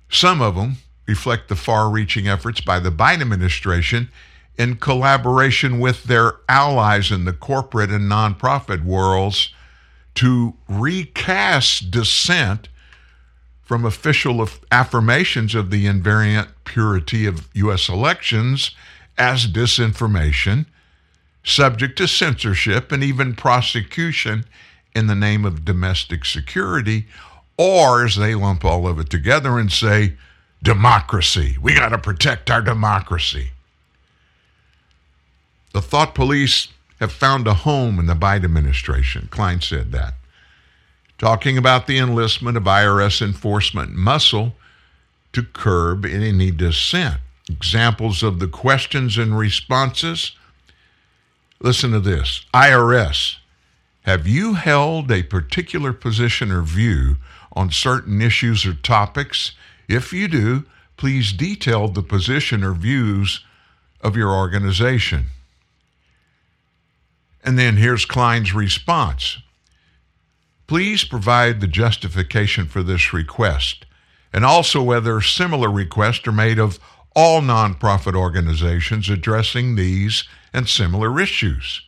Some 0.09 0.41
of 0.41 0.55
them 0.55 0.77
reflect 1.05 1.49
the 1.49 1.57
far 1.57 1.89
reaching 1.89 2.29
efforts 2.29 2.61
by 2.61 2.79
the 2.79 2.91
Biden 2.91 3.19
administration 3.19 4.09
in 4.57 4.77
collaboration 4.77 5.81
with 5.81 6.05
their 6.05 6.35
allies 6.47 7.11
in 7.11 7.25
the 7.25 7.33
corporate 7.33 7.89
and 7.89 8.09
nonprofit 8.09 8.85
worlds 8.85 9.53
to 10.15 10.55
recast 10.69 11.91
dissent 11.91 12.69
from 13.63 13.83
official 13.83 14.41
aff- 14.41 14.61
affirmations 14.71 15.53
of 15.53 15.69
the 15.69 15.85
invariant 15.85 16.47
purity 16.63 17.25
of 17.25 17.49
U.S. 17.55 17.89
elections 17.89 18.71
as 19.17 19.45
disinformation, 19.45 20.67
subject 21.43 21.97
to 21.97 22.07
censorship 22.07 22.93
and 22.93 23.03
even 23.03 23.35
prosecution 23.35 24.45
in 24.95 25.07
the 25.07 25.15
name 25.15 25.43
of 25.43 25.65
domestic 25.65 26.23
security, 26.23 27.07
or 27.59 28.05
as 28.05 28.15
they 28.15 28.33
lump 28.35 28.63
all 28.63 28.87
of 28.87 28.99
it 28.99 29.09
together 29.09 29.59
and 29.59 29.69
say, 29.69 30.13
democracy. 30.63 31.57
We 31.61 31.75
got 31.75 31.89
to 31.89 31.97
protect 31.97 32.49
our 32.49 32.61
democracy. 32.61 33.51
The 35.73 35.81
thought 35.81 36.15
police 36.15 36.69
have 37.01 37.11
found 37.11 37.47
a 37.47 37.53
home 37.53 37.99
in 37.99 38.05
the 38.05 38.13
Biden 38.13 38.45
administration. 38.45 39.27
Klein 39.29 39.59
said 39.59 39.91
that. 39.91 40.13
Talking 41.17 41.57
about 41.57 41.85
the 41.85 41.97
enlistment 41.97 42.55
of 42.55 42.63
IRS 42.63 43.21
enforcement 43.21 43.91
muscle 43.91 44.55
to 45.33 45.43
curb 45.43 46.05
any 46.05 46.51
dissent. 46.51 47.17
Examples 47.49 48.23
of 48.23 48.39
the 48.39 48.47
questions 48.47 49.17
and 49.17 49.37
responses. 49.37 50.31
Listen 51.59 51.91
to 51.91 51.99
this 51.99 52.45
IRS, 52.53 53.35
have 54.03 54.25
you 54.25 54.53
held 54.53 55.11
a 55.11 55.23
particular 55.23 55.91
position 55.91 56.51
or 56.51 56.61
view 56.61 57.17
on 57.53 57.71
certain 57.71 58.21
issues 58.21 58.65
or 58.65 58.73
topics? 58.73 59.53
If 59.87 60.13
you 60.13 60.27
do, 60.27 60.65
please 60.97 61.31
detail 61.33 61.87
the 61.87 62.03
position 62.03 62.63
or 62.63 62.73
views 62.73 63.43
of 64.01 64.15
your 64.15 64.31
organization. 64.31 65.27
And 67.43 67.57
then 67.57 67.77
here's 67.77 68.05
Klein's 68.05 68.53
response. 68.53 69.37
Please 70.67 71.03
provide 71.03 71.61
the 71.61 71.67
justification 71.67 72.65
for 72.67 72.83
this 72.83 73.13
request 73.13 73.85
and 74.31 74.45
also 74.45 74.83
whether 74.83 75.21
similar 75.21 75.71
requests 75.71 76.27
are 76.27 76.31
made 76.31 76.59
of 76.59 76.79
all 77.15 77.41
nonprofit 77.41 78.15
organizations 78.15 79.09
addressing 79.09 79.75
these 79.75 80.25
and 80.53 80.69
similar 80.69 81.19
issues. 81.19 81.81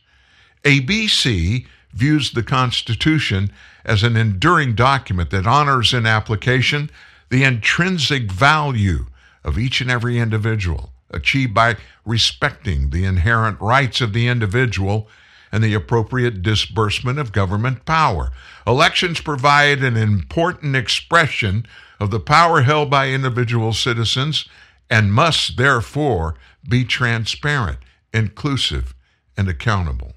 ABC 0.64 1.66
views 1.92 2.32
the 2.32 2.42
Constitution 2.42 3.52
as 3.84 4.02
an 4.02 4.16
enduring 4.16 4.74
document 4.74 5.30
that 5.30 5.46
honors 5.46 5.92
in 5.92 6.06
application 6.06 6.90
the 7.30 7.44
intrinsic 7.44 8.30
value 8.30 9.06
of 9.44 9.58
each 9.58 9.80
and 9.80 9.90
every 9.90 10.18
individual, 10.18 10.92
achieved 11.10 11.54
by 11.54 11.76
respecting 12.04 12.90
the 12.90 13.04
inherent 13.04 13.60
rights 13.60 14.00
of 14.00 14.12
the 14.12 14.28
individual 14.28 15.08
and 15.50 15.62
the 15.62 15.74
appropriate 15.74 16.42
disbursement 16.42 17.18
of 17.18 17.32
government 17.32 17.84
power. 17.84 18.30
Elections 18.66 19.20
provide 19.20 19.82
an 19.82 19.96
important 19.96 20.74
expression 20.74 21.66
of 22.00 22.10
the 22.10 22.20
power 22.20 22.62
held 22.62 22.90
by 22.90 23.08
individual 23.08 23.72
citizens 23.72 24.48
and 24.88 25.12
must 25.12 25.56
therefore 25.56 26.34
be 26.68 26.84
transparent, 26.84 27.78
inclusive, 28.12 28.94
and 29.36 29.48
accountable. 29.48 30.12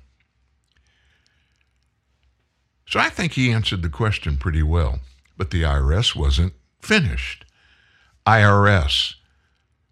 So 2.88 3.00
I 3.00 3.10
think 3.10 3.34
he 3.34 3.52
answered 3.52 3.82
the 3.82 3.90
question 3.90 4.38
pretty 4.38 4.64
well, 4.64 5.00
but 5.38 5.52
the 5.52 5.64
IRS 5.64 6.16
wasn't 6.16 6.54
finished. 6.82 7.46
IRS, 8.26 9.16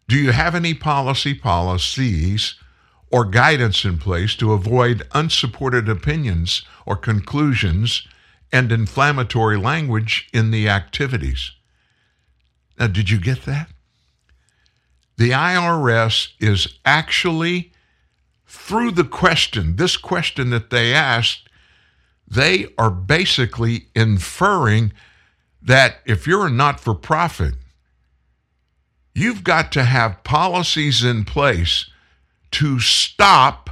do 0.08 0.18
you 0.18 0.32
have 0.32 0.56
any 0.56 0.74
policy 0.74 1.34
policies 1.34 2.56
or 3.12 3.26
guidance 3.26 3.86
in 3.86 3.98
place 3.98 4.36
to 4.36 4.54
avoid 4.54 5.08
unsupported 5.14 5.88
opinions 5.88 6.64
or 6.86 6.96
conclusions 6.96 8.08
and 8.52 8.72
inflammatory 8.72 9.58
language 9.58 10.30
in 10.34 10.52
the 10.52 10.70
activities? 10.70 11.52
Now, 12.80 12.88
did 12.88 13.10
you 13.10 13.20
get 13.20 13.44
that? 13.46 13.70
The 15.18 15.30
IRS 15.30 16.30
is 16.40 16.80
actually, 16.86 17.72
through 18.48 18.92
the 18.92 19.04
question, 19.04 19.76
this 19.76 19.96
question 19.96 20.50
that 20.50 20.70
they 20.70 20.94
asked, 20.94 21.50
they 22.34 22.68
are 22.78 22.90
basically 22.90 23.88
inferring 23.96 24.92
that 25.62 25.98
if 26.06 26.26
you're 26.26 26.48
a 26.48 26.52
not 26.52 26.80
for 26.80 26.96
profit, 26.96 27.54
you've 29.14 29.44
got 29.44 29.72
to 29.72 29.84
have 29.84 30.24
policies 30.24 31.04
in 31.04 31.24
place 31.26 31.90
to 32.52 32.80
stop 32.80 33.70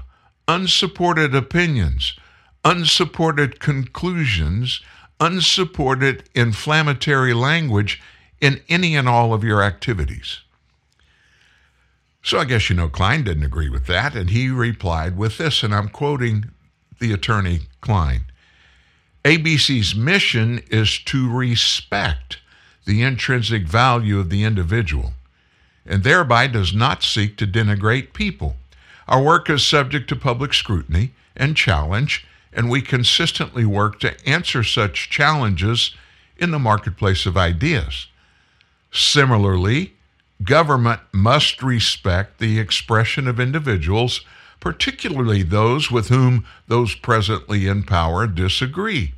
unsupported 0.48 1.34
opinions, 1.34 2.18
unsupported 2.64 3.60
conclusions, 3.60 4.82
unsupported 5.20 6.30
inflammatory 6.36 7.34
language 7.34 8.02
in 8.40 8.62
any 8.70 8.96
and 8.96 9.08
all 9.10 9.34
of 9.34 9.44
your 9.44 9.62
activities. 9.62 10.42
So 12.24 12.40
I 12.40 12.46
guess 12.46 12.70
you 12.70 12.76
know 12.76 12.90
Klein 12.90 13.24
didn't 13.24 13.44
agree 13.44 13.70
with 13.70 13.88
that, 13.88 14.16
and 14.16 14.30
he 14.30 14.50
replied 14.50 15.18
with 15.18 15.40
this, 15.40 15.64
and 15.64 15.74
I'm 15.74 15.90
quoting 15.90 16.52
the 17.00 17.14
attorney 17.14 17.62
Klein. 17.82 18.26
ABC's 19.24 19.96
mission 19.96 20.64
is 20.70 20.98
to 21.00 21.32
respect 21.32 22.40
the 22.86 23.04
intrinsic 23.04 23.68
value 23.68 24.20
of 24.20 24.30
the 24.30 24.44
individual 24.44 25.14
and 25.86 26.04
thereby 26.04 26.48
does 26.48 26.74
not 26.74 27.04
seek 27.04 27.38
to 27.38 27.48
denigrate 27.48 28.14
people. 28.14 28.56
Our 29.08 29.22
work 29.22 29.50
is 29.50 29.66
subject 29.66 30.08
to 30.10 30.16
public 30.16 30.54
scrutiny 30.54 31.12
and 31.36 31.56
challenge, 31.56 32.26
and 32.54 32.70
we 32.70 32.82
consistently 32.82 33.66
work 33.66 34.00
to 34.00 34.16
answer 34.28 34.64
such 34.64 35.10
challenges 35.10 35.96
in 36.38 36.52
the 36.52 36.60
marketplace 36.60 37.26
of 37.26 37.38
ideas. 37.38 38.08
Similarly, 38.92 39.94
government 40.44 41.02
must 41.12 41.62
respect 41.62 42.40
the 42.40 42.60
expression 42.60 43.28
of 43.28 43.40
individuals, 43.40 44.22
particularly 44.62 45.44
those 45.44 45.92
with 45.92 46.08
whom 46.08 46.46
those 46.68 46.96
presently 46.96 47.68
in 47.68 47.84
power 47.84 48.26
disagree. 48.26 49.14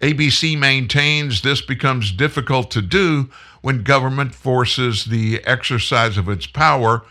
ABC 0.00 0.58
maintains 0.58 1.42
this 1.42 1.60
becomes 1.60 2.12
difficult 2.12 2.70
to 2.70 2.80
do 2.80 3.28
when 3.60 3.82
government 3.82 4.34
forces 4.34 5.06
the 5.06 5.42
exercise 5.44 6.16
of 6.16 6.28
its 6.28 6.46
power 6.46 7.02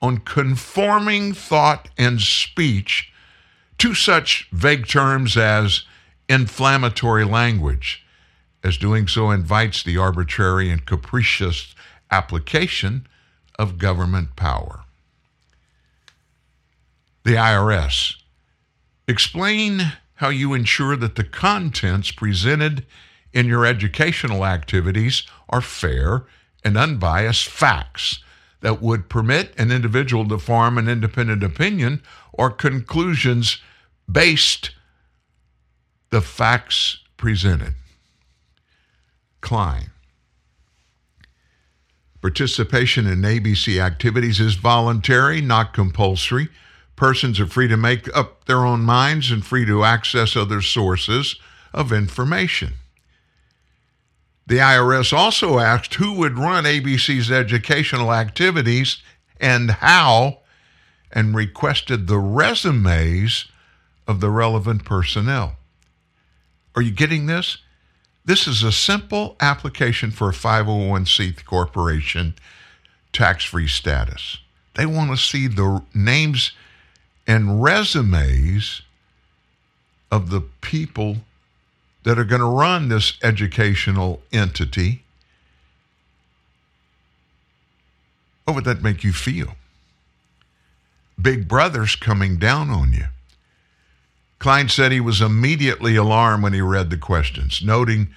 on 0.00 0.18
conforming 0.18 1.32
thought 1.32 1.88
and 1.96 2.20
speech 2.20 3.12
to 3.78 3.94
such 3.94 4.48
vague 4.52 4.86
terms 4.86 5.36
as 5.36 5.84
inflammatory 6.28 7.24
language, 7.24 8.04
as 8.62 8.76
doing 8.76 9.08
so 9.08 9.30
invites 9.30 9.82
the 9.82 9.96
arbitrary 9.96 10.70
and 10.70 10.84
capricious 10.84 11.74
application 12.10 13.06
of 13.58 13.78
government 13.78 14.36
power. 14.36 14.81
The 17.24 17.34
IRS. 17.34 18.16
Explain 19.06 19.92
how 20.14 20.28
you 20.28 20.54
ensure 20.54 20.96
that 20.96 21.16
the 21.16 21.24
contents 21.24 22.10
presented 22.10 22.86
in 23.32 23.46
your 23.46 23.64
educational 23.64 24.44
activities 24.44 25.24
are 25.48 25.60
fair 25.60 26.26
and 26.64 26.76
unbiased 26.76 27.48
facts 27.48 28.22
that 28.60 28.80
would 28.80 29.08
permit 29.08 29.54
an 29.58 29.70
individual 29.70 30.26
to 30.28 30.38
form 30.38 30.78
an 30.78 30.88
independent 30.88 31.42
opinion 31.42 32.02
or 32.32 32.50
conclusions 32.50 33.58
based 34.10 34.70
the 36.10 36.20
facts 36.20 36.98
presented. 37.16 37.74
Klein. 39.40 39.90
Participation 42.20 43.06
in 43.06 43.22
ABC 43.22 43.80
activities 43.80 44.38
is 44.38 44.54
voluntary, 44.54 45.40
not 45.40 45.74
compulsory. 45.74 46.48
Persons 47.02 47.40
are 47.40 47.48
free 47.48 47.66
to 47.66 47.76
make 47.76 48.08
up 48.16 48.44
their 48.44 48.64
own 48.64 48.82
minds 48.82 49.32
and 49.32 49.44
free 49.44 49.64
to 49.64 49.82
access 49.82 50.36
other 50.36 50.62
sources 50.62 51.34
of 51.74 51.92
information. 51.92 52.74
The 54.46 54.58
IRS 54.58 55.12
also 55.12 55.58
asked 55.58 55.94
who 55.94 56.12
would 56.12 56.38
run 56.38 56.62
ABC's 56.62 57.28
educational 57.28 58.14
activities 58.14 59.02
and 59.40 59.72
how, 59.72 60.42
and 61.10 61.34
requested 61.34 62.06
the 62.06 62.20
resumes 62.20 63.46
of 64.06 64.20
the 64.20 64.30
relevant 64.30 64.84
personnel. 64.84 65.56
Are 66.76 66.82
you 66.82 66.92
getting 66.92 67.26
this? 67.26 67.58
This 68.24 68.46
is 68.46 68.62
a 68.62 68.70
simple 68.70 69.34
application 69.40 70.12
for 70.12 70.28
a 70.28 70.32
501c 70.32 71.44
corporation 71.46 72.34
tax 73.12 73.42
free 73.42 73.66
status. 73.66 74.38
They 74.74 74.86
want 74.86 75.10
to 75.10 75.16
see 75.16 75.48
the 75.48 75.82
names 75.92 76.52
and 77.26 77.62
resumes 77.62 78.82
of 80.10 80.30
the 80.30 80.40
people 80.60 81.18
that 82.02 82.18
are 82.18 82.24
going 82.24 82.40
to 82.40 82.46
run 82.46 82.88
this 82.88 83.14
educational 83.22 84.20
entity 84.32 85.02
What 88.44 88.54
would 88.54 88.64
that 88.64 88.82
make 88.82 89.04
you 89.04 89.12
feel? 89.12 89.54
Big 91.20 91.46
Brother's 91.46 91.96
coming 91.96 92.36
down 92.38 92.70
on 92.70 92.92
you. 92.92 93.06
Klein 94.38 94.68
said 94.68 94.90
he 94.90 95.00
was 95.00 95.20
immediately 95.20 95.94
alarmed 95.94 96.42
when 96.42 96.52
he 96.52 96.60
read 96.60 96.90
the 96.90 96.96
questions, 96.96 97.62
noting 97.62 98.08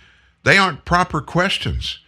they 0.44 0.58
aren't 0.58 0.86
proper 0.86 1.22
questions 1.22 2.00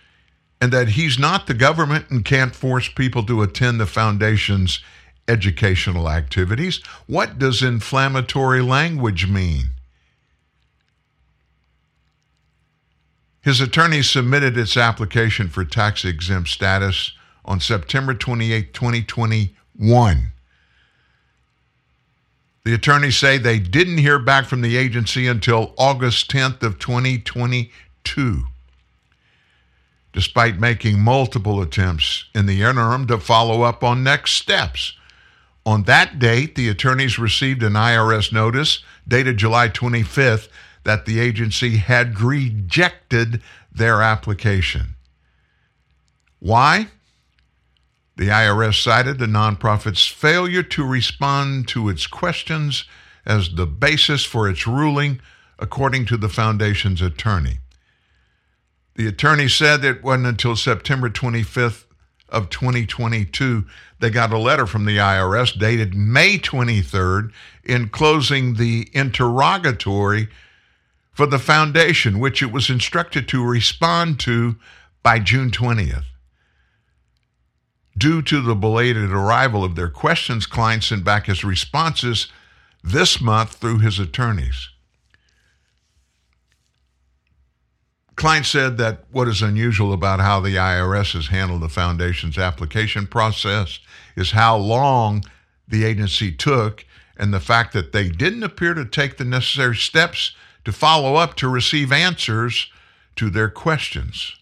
and 0.59 0.73
that 0.73 0.89
he's 0.89 1.19
not 1.19 1.45
the 1.45 1.53
government 1.53 2.09
and 2.09 2.25
can't 2.25 2.55
force 2.55 2.89
people 2.89 3.23
to 3.23 3.43
attend 3.43 3.79
the 3.79 3.85
foundation's 3.85 4.79
educational 5.27 6.09
activities. 6.09 6.77
What 7.05 7.37
does 7.37 7.61
inflammatory 7.61 8.61
language 8.61 9.27
mean? 9.27 9.71
His 13.41 13.61
attorney 13.61 14.01
submitted 14.03 14.57
its 14.57 14.75
application 14.75 15.47
for 15.47 15.63
tax 15.63 16.03
exempt 16.03 16.49
status 16.49 17.13
on 17.45 17.61
September 17.61 18.13
28, 18.13 18.73
2021. 18.73 20.31
The 22.65 22.73
attorneys 22.73 23.15
say 23.15 23.37
they 23.37 23.59
didn't 23.59 23.99
hear 23.99 24.19
back 24.19 24.47
from 24.47 24.59
the 24.59 24.75
agency 24.75 25.27
until 25.27 25.73
August 25.77 26.29
10th 26.29 26.61
of 26.61 26.77
2022. 26.79 28.43
Despite 30.11 30.59
making 30.59 30.99
multiple 30.99 31.61
attempts 31.61 32.25
in 32.35 32.45
the 32.45 32.63
interim 32.63 33.07
to 33.07 33.17
follow 33.17 33.61
up 33.61 33.81
on 33.81 34.03
next 34.03 34.33
steps. 34.33 34.96
On 35.67 35.83
that 35.83 36.17
date, 36.17 36.55
the 36.55 36.69
attorneys 36.69 37.19
received 37.19 37.61
an 37.61 37.73
IRS 37.73 38.31
notice 38.31 38.85
dated 39.05 39.35
July 39.35 39.67
25th 39.67 40.47
that 40.85 41.05
the 41.05 41.19
agency 41.19 41.75
had 41.75 42.21
rejected 42.21 43.41
their 43.69 44.01
application. 44.01 44.95
Why? 46.39 46.87
The 48.15 48.29
IRS 48.29 48.81
cited 48.81 49.19
the 49.19 49.25
nonprofit's 49.25 50.07
failure 50.07 50.63
to 50.63 50.85
respond 50.85 51.67
to 51.67 51.89
its 51.89 52.07
questions 52.07 52.85
as 53.25 53.49
the 53.49 53.67
basis 53.67 54.23
for 54.23 54.47
its 54.47 54.67
ruling, 54.67 55.19
according 55.59 56.05
to 56.05 56.15
the 56.15 56.29
foundation's 56.29 57.01
attorney. 57.01 57.59
The 58.95 59.07
attorney 59.07 59.49
said 59.49 59.83
it 59.83 60.01
wasn't 60.01 60.27
until 60.27 60.55
September 60.55 61.09
25th 61.09 61.86
of 62.29 62.49
2022 62.49 63.65
they 63.99 64.09
got 64.09 64.31
a 64.31 64.37
letter 64.37 64.67
from 64.67 64.85
the 64.85 64.97
IRS 64.97 65.57
dated 65.57 65.95
May 65.95 66.37
23rd 66.37 67.31
enclosing 67.63 68.55
the 68.55 68.89
interrogatory 68.93 70.29
for 71.11 71.25
the 71.25 71.39
foundation, 71.39 72.19
which 72.19 72.43
it 72.43 72.51
was 72.51 72.69
instructed 72.69 73.27
to 73.29 73.43
respond 73.43 74.19
to 74.19 74.55
by 75.01 75.17
June 75.17 75.49
20th. 75.49 76.05
Due 77.97 78.21
to 78.21 78.41
the 78.41 78.53
belated 78.53 79.11
arrival 79.11 79.63
of 79.63 79.75
their 79.75 79.89
questions, 79.89 80.45
Klein 80.45 80.81
sent 80.81 81.03
back 81.03 81.25
his 81.25 81.43
responses 81.43 82.27
this 82.83 83.19
month 83.19 83.55
through 83.55 83.79
his 83.79 83.97
attorneys. 83.97 84.69
Klein 88.17 88.43
said 88.43 88.79
that 88.79 89.03
what 89.11 89.27
is 89.27 89.43
unusual 89.43 89.93
about 89.93 90.19
how 90.19 90.39
the 90.39 90.55
IRS 90.55 91.13
has 91.13 91.27
handled 91.27 91.61
the 91.61 91.69
foundation's 91.69 92.37
application 92.37 93.05
process 93.05 93.79
is 94.15 94.31
how 94.31 94.57
long 94.57 95.23
the 95.67 95.85
agency 95.85 96.31
took 96.31 96.83
and 97.15 97.31
the 97.31 97.39
fact 97.39 97.73
that 97.73 97.91
they 97.91 98.09
didn't 98.09 98.41
appear 98.41 98.73
to 98.73 98.85
take 98.85 99.17
the 99.17 99.23
necessary 99.23 99.75
steps 99.75 100.35
to 100.65 100.71
follow 100.71 101.13
up 101.13 101.35
to 101.35 101.47
receive 101.47 101.91
answers 101.91 102.71
to 103.15 103.29
their 103.29 103.49
questions. 103.49 104.35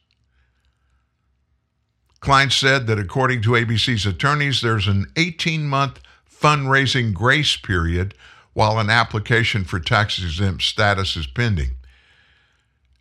Klein 2.22 2.50
said 2.50 2.88
that 2.88 2.98
according 2.98 3.42
to 3.42 3.52
ABC's 3.52 4.06
attorneys, 4.06 4.62
there's 4.62 4.88
an 4.88 5.06
18 5.18 5.68
month 5.68 6.00
fundraising 6.32 7.14
grace 7.14 7.58
period 7.58 8.14
while 8.54 8.80
an 8.80 8.90
application 8.90 9.66
for 9.66 9.82
tax 9.82 10.18
exempt 10.18 10.64
status 10.64 11.18
is 11.18 11.28
pending. 11.28 11.72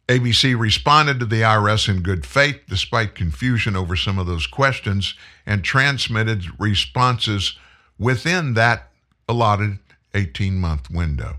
ABC 0.09 0.59
responded 0.59 1.19
to 1.21 1.27
the 1.27 1.41
IRS 1.41 1.89
in 1.89 2.03
good 2.03 2.27
faith 2.27 2.61
despite 2.69 3.15
confusion 3.15 3.75
over 3.75 3.97
some 3.97 4.19
of 4.19 4.27
those 4.27 4.47
questions 4.47 5.15
and 5.47 5.65
transmitted 5.65 6.45
responses 6.59 7.57
within 7.99 8.55
that 8.55 8.91
allotted 9.29 9.79
18 10.13 10.59
month 10.59 10.91
window. 10.91 11.37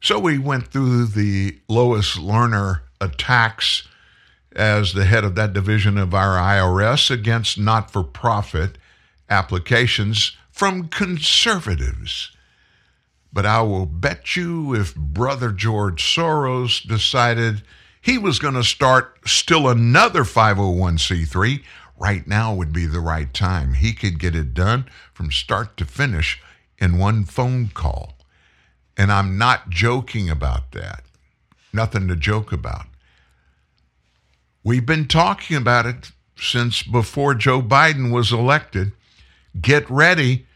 So 0.00 0.18
we 0.18 0.38
went 0.38 0.68
through 0.68 1.06
the 1.06 1.58
Lois 1.68 2.16
Lerner 2.16 2.80
attacks 3.00 3.86
as 4.54 4.92
the 4.92 5.04
head 5.04 5.24
of 5.24 5.34
that 5.34 5.52
division 5.52 5.98
of 5.98 6.14
our 6.14 6.36
IRS 6.36 7.10
against 7.10 7.58
not 7.58 7.90
for 7.90 8.02
profit 8.02 8.78
applications 9.28 10.36
from 10.50 10.88
conservatives. 10.88 12.30
But 13.32 13.46
I 13.46 13.62
will 13.62 13.86
bet 13.86 14.36
you 14.36 14.74
if 14.74 14.94
Brother 14.94 15.52
George 15.52 16.02
Soros 16.02 16.86
decided 16.86 17.62
he 18.00 18.18
was 18.18 18.38
going 18.38 18.54
to 18.54 18.64
start 18.64 19.18
still 19.26 19.68
another 19.68 20.24
501c3, 20.24 21.62
right 21.98 22.26
now 22.26 22.54
would 22.54 22.72
be 22.72 22.86
the 22.86 23.00
right 23.00 23.32
time. 23.34 23.74
He 23.74 23.92
could 23.92 24.18
get 24.18 24.34
it 24.34 24.54
done 24.54 24.86
from 25.12 25.30
start 25.30 25.76
to 25.76 25.84
finish 25.84 26.40
in 26.78 26.98
one 26.98 27.24
phone 27.24 27.68
call. 27.68 28.16
And 28.96 29.12
I'm 29.12 29.38
not 29.38 29.70
joking 29.70 30.30
about 30.30 30.72
that. 30.72 31.02
Nothing 31.72 32.08
to 32.08 32.16
joke 32.16 32.52
about. 32.52 32.86
We've 34.64 34.86
been 34.86 35.06
talking 35.06 35.56
about 35.56 35.86
it 35.86 36.10
since 36.36 36.82
before 36.82 37.34
Joe 37.34 37.62
Biden 37.62 38.12
was 38.12 38.32
elected. 38.32 38.92
Get 39.60 39.88
ready. 39.88 40.46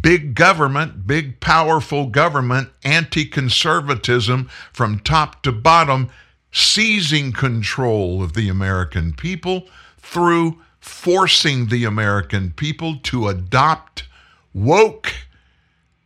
Big 0.00 0.34
government, 0.34 1.06
big 1.06 1.40
powerful 1.40 2.06
government, 2.06 2.70
anti 2.84 3.24
conservatism 3.24 4.48
from 4.72 4.98
top 5.00 5.42
to 5.42 5.52
bottom, 5.52 6.10
seizing 6.50 7.32
control 7.32 8.22
of 8.22 8.32
the 8.32 8.48
American 8.48 9.12
people 9.12 9.68
through 9.98 10.58
forcing 10.80 11.68
the 11.68 11.84
American 11.84 12.50
people 12.50 12.96
to 13.04 13.28
adopt 13.28 14.04
woke 14.52 15.12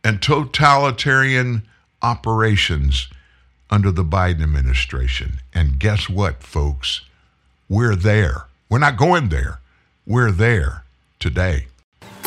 and 0.03 0.21
totalitarian 0.21 1.63
operations 2.01 3.07
under 3.69 3.91
the 3.91 4.05
Biden 4.05 4.43
administration. 4.43 5.39
And 5.53 5.79
guess 5.79 6.07
what, 6.07 6.43
folks? 6.43 7.01
We're 7.67 7.95
there. 7.95 8.45
We're 8.69 8.79
not 8.79 8.97
going 8.97 9.29
there. 9.29 9.59
We're 10.05 10.31
there 10.31 10.83
today. 11.19 11.67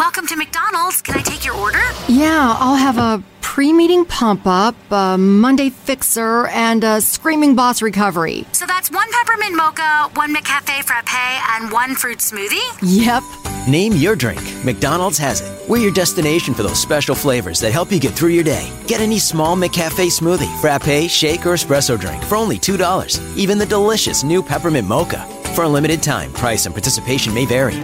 Welcome 0.01 0.27
to 0.29 0.37
McDonald's. 0.37 1.03
Can 1.03 1.19
I 1.19 1.21
take 1.21 1.45
your 1.45 1.55
order? 1.57 1.83
Yeah, 2.09 2.57
I'll 2.59 2.75
have 2.75 2.97
a 2.97 3.23
pre 3.43 3.71
meeting 3.71 4.07
pump 4.07 4.47
up, 4.47 4.75
a 4.91 5.19
Monday 5.19 5.69
fixer, 5.69 6.47
and 6.47 6.83
a 6.83 7.03
screaming 7.03 7.55
boss 7.55 7.83
recovery. 7.83 8.47
So 8.53 8.65
that's 8.65 8.91
one 8.91 9.07
peppermint 9.13 9.55
mocha, 9.55 10.09
one 10.15 10.35
McCafe 10.35 10.85
frappe, 10.85 11.51
and 11.51 11.71
one 11.71 11.95
fruit 11.95 12.21
smoothie? 12.21 12.67
Yep. 12.81 13.23
Name 13.69 13.93
your 13.93 14.17
drink. 14.17 14.41
McDonald's 14.65 15.19
has 15.19 15.43
it. 15.43 15.69
We're 15.69 15.83
your 15.83 15.93
destination 15.93 16.55
for 16.55 16.63
those 16.63 16.81
special 16.81 17.15
flavors 17.15 17.61
that 17.61 17.73
help 17.73 17.93
you 17.93 18.01
get 18.01 18.15
through 18.15 18.31
your 18.31 18.45
day. 18.45 18.73
Get 18.87 19.03
any 19.03 19.19
small 19.19 19.55
McCafe 19.55 20.09
smoothie, 20.09 20.61
frappe, 20.63 21.11
shake, 21.11 21.45
or 21.45 21.53
espresso 21.53 22.01
drink 22.01 22.25
for 22.25 22.37
only 22.37 22.59
$2. 22.59 23.37
Even 23.37 23.59
the 23.59 23.67
delicious 23.67 24.25
new 24.25 24.43
peppermint 24.43 24.89
mocha. 24.89 25.27
For 25.55 25.65
a 25.65 25.69
limited 25.69 26.03
time, 26.03 26.33
price 26.33 26.65
and 26.65 26.75
participation 26.75 27.35
may 27.35 27.45
vary. 27.45 27.77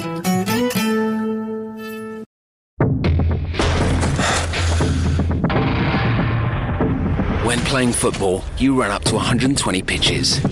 Playing 7.67 7.93
football, 7.93 8.45
you 8.59 8.81
run 8.81 8.93
up 8.93 9.03
to 9.05 9.17
120 9.17 9.83
pitches. 9.83 10.43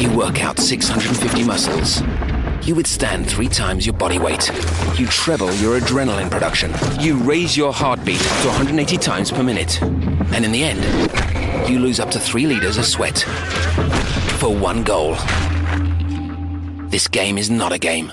You 0.00 0.10
work 0.16 0.42
out 0.42 0.58
650 0.58 1.44
muscles. 1.44 2.02
You 2.66 2.74
withstand 2.74 3.28
three 3.28 3.48
times 3.48 3.86
your 3.86 3.94
body 3.94 4.18
weight. 4.18 4.50
You 4.98 5.06
treble 5.06 5.52
your 5.56 5.78
adrenaline 5.78 6.30
production. 6.30 6.72
You 6.98 7.18
raise 7.18 7.54
your 7.54 7.72
heartbeat 7.72 8.18
to 8.18 8.48
180 8.48 8.96
times 8.96 9.30
per 9.30 9.42
minute. 9.42 9.80
And 9.82 10.44
in 10.44 10.52
the 10.52 10.64
end, 10.64 11.68
you 11.68 11.78
lose 11.78 12.00
up 12.00 12.10
to 12.12 12.18
three 12.18 12.46
liters 12.46 12.78
of 12.78 12.86
sweat. 12.86 13.18
For 14.38 14.54
one 14.54 14.84
goal. 14.84 15.16
This 16.88 17.08
game 17.08 17.36
is 17.36 17.50
not 17.50 17.72
a 17.72 17.78
game. 17.78 18.10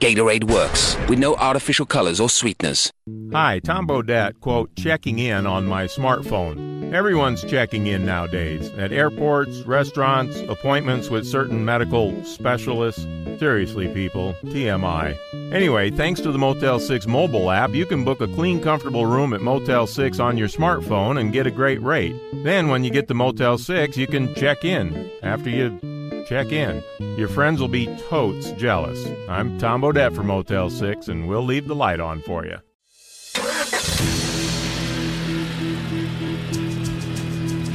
Gatorade 0.00 0.44
works 0.44 0.94
with 1.08 1.18
no 1.18 1.36
artificial 1.36 1.86
colors 1.86 2.20
or 2.20 2.28
sweeteners. 2.28 2.92
Hi, 3.32 3.60
Tom 3.60 3.86
Bodett, 3.86 4.38
quote, 4.40 4.74
checking 4.76 5.18
in 5.18 5.46
on 5.46 5.64
my 5.64 5.86
smartphone. 5.86 6.92
Everyone's 6.92 7.42
checking 7.42 7.86
in 7.86 8.04
nowadays 8.04 8.68
at 8.76 8.92
airports, 8.92 9.62
restaurants, 9.62 10.38
appointments 10.48 11.08
with 11.08 11.26
certain 11.26 11.64
medical 11.64 12.22
specialists. 12.24 13.06
Seriously, 13.38 13.88
people, 13.88 14.34
TMI. 14.44 15.16
Anyway, 15.52 15.90
thanks 15.90 16.20
to 16.20 16.30
the 16.30 16.38
Motel 16.38 16.78
6 16.78 17.06
mobile 17.06 17.50
app, 17.50 17.74
you 17.74 17.86
can 17.86 18.04
book 18.04 18.20
a 18.20 18.28
clean, 18.28 18.60
comfortable 18.60 19.06
room 19.06 19.32
at 19.32 19.40
Motel 19.40 19.86
6 19.86 20.20
on 20.20 20.36
your 20.36 20.48
smartphone 20.48 21.18
and 21.18 21.32
get 21.32 21.46
a 21.46 21.50
great 21.50 21.82
rate. 21.82 22.14
Then, 22.44 22.68
when 22.68 22.84
you 22.84 22.90
get 22.90 23.08
to 23.08 23.14
Motel 23.14 23.56
6, 23.56 23.96
you 23.96 24.06
can 24.06 24.34
check 24.34 24.64
in 24.64 25.10
after 25.22 25.48
you 25.48 25.78
check 26.26 26.50
in. 26.50 26.82
Your 27.16 27.28
friends 27.28 27.60
will 27.60 27.68
be 27.68 27.86
totes 28.08 28.50
jealous. 28.52 29.06
I'm 29.28 29.58
Tom 29.58 29.82
Bodett 29.82 30.14
from 30.14 30.26
Motel 30.26 30.70
6, 30.70 31.08
and 31.08 31.28
we'll 31.28 31.44
leave 31.44 31.68
the 31.68 31.74
light 31.74 32.00
on 32.00 32.20
for 32.20 32.44
you. 32.44 32.56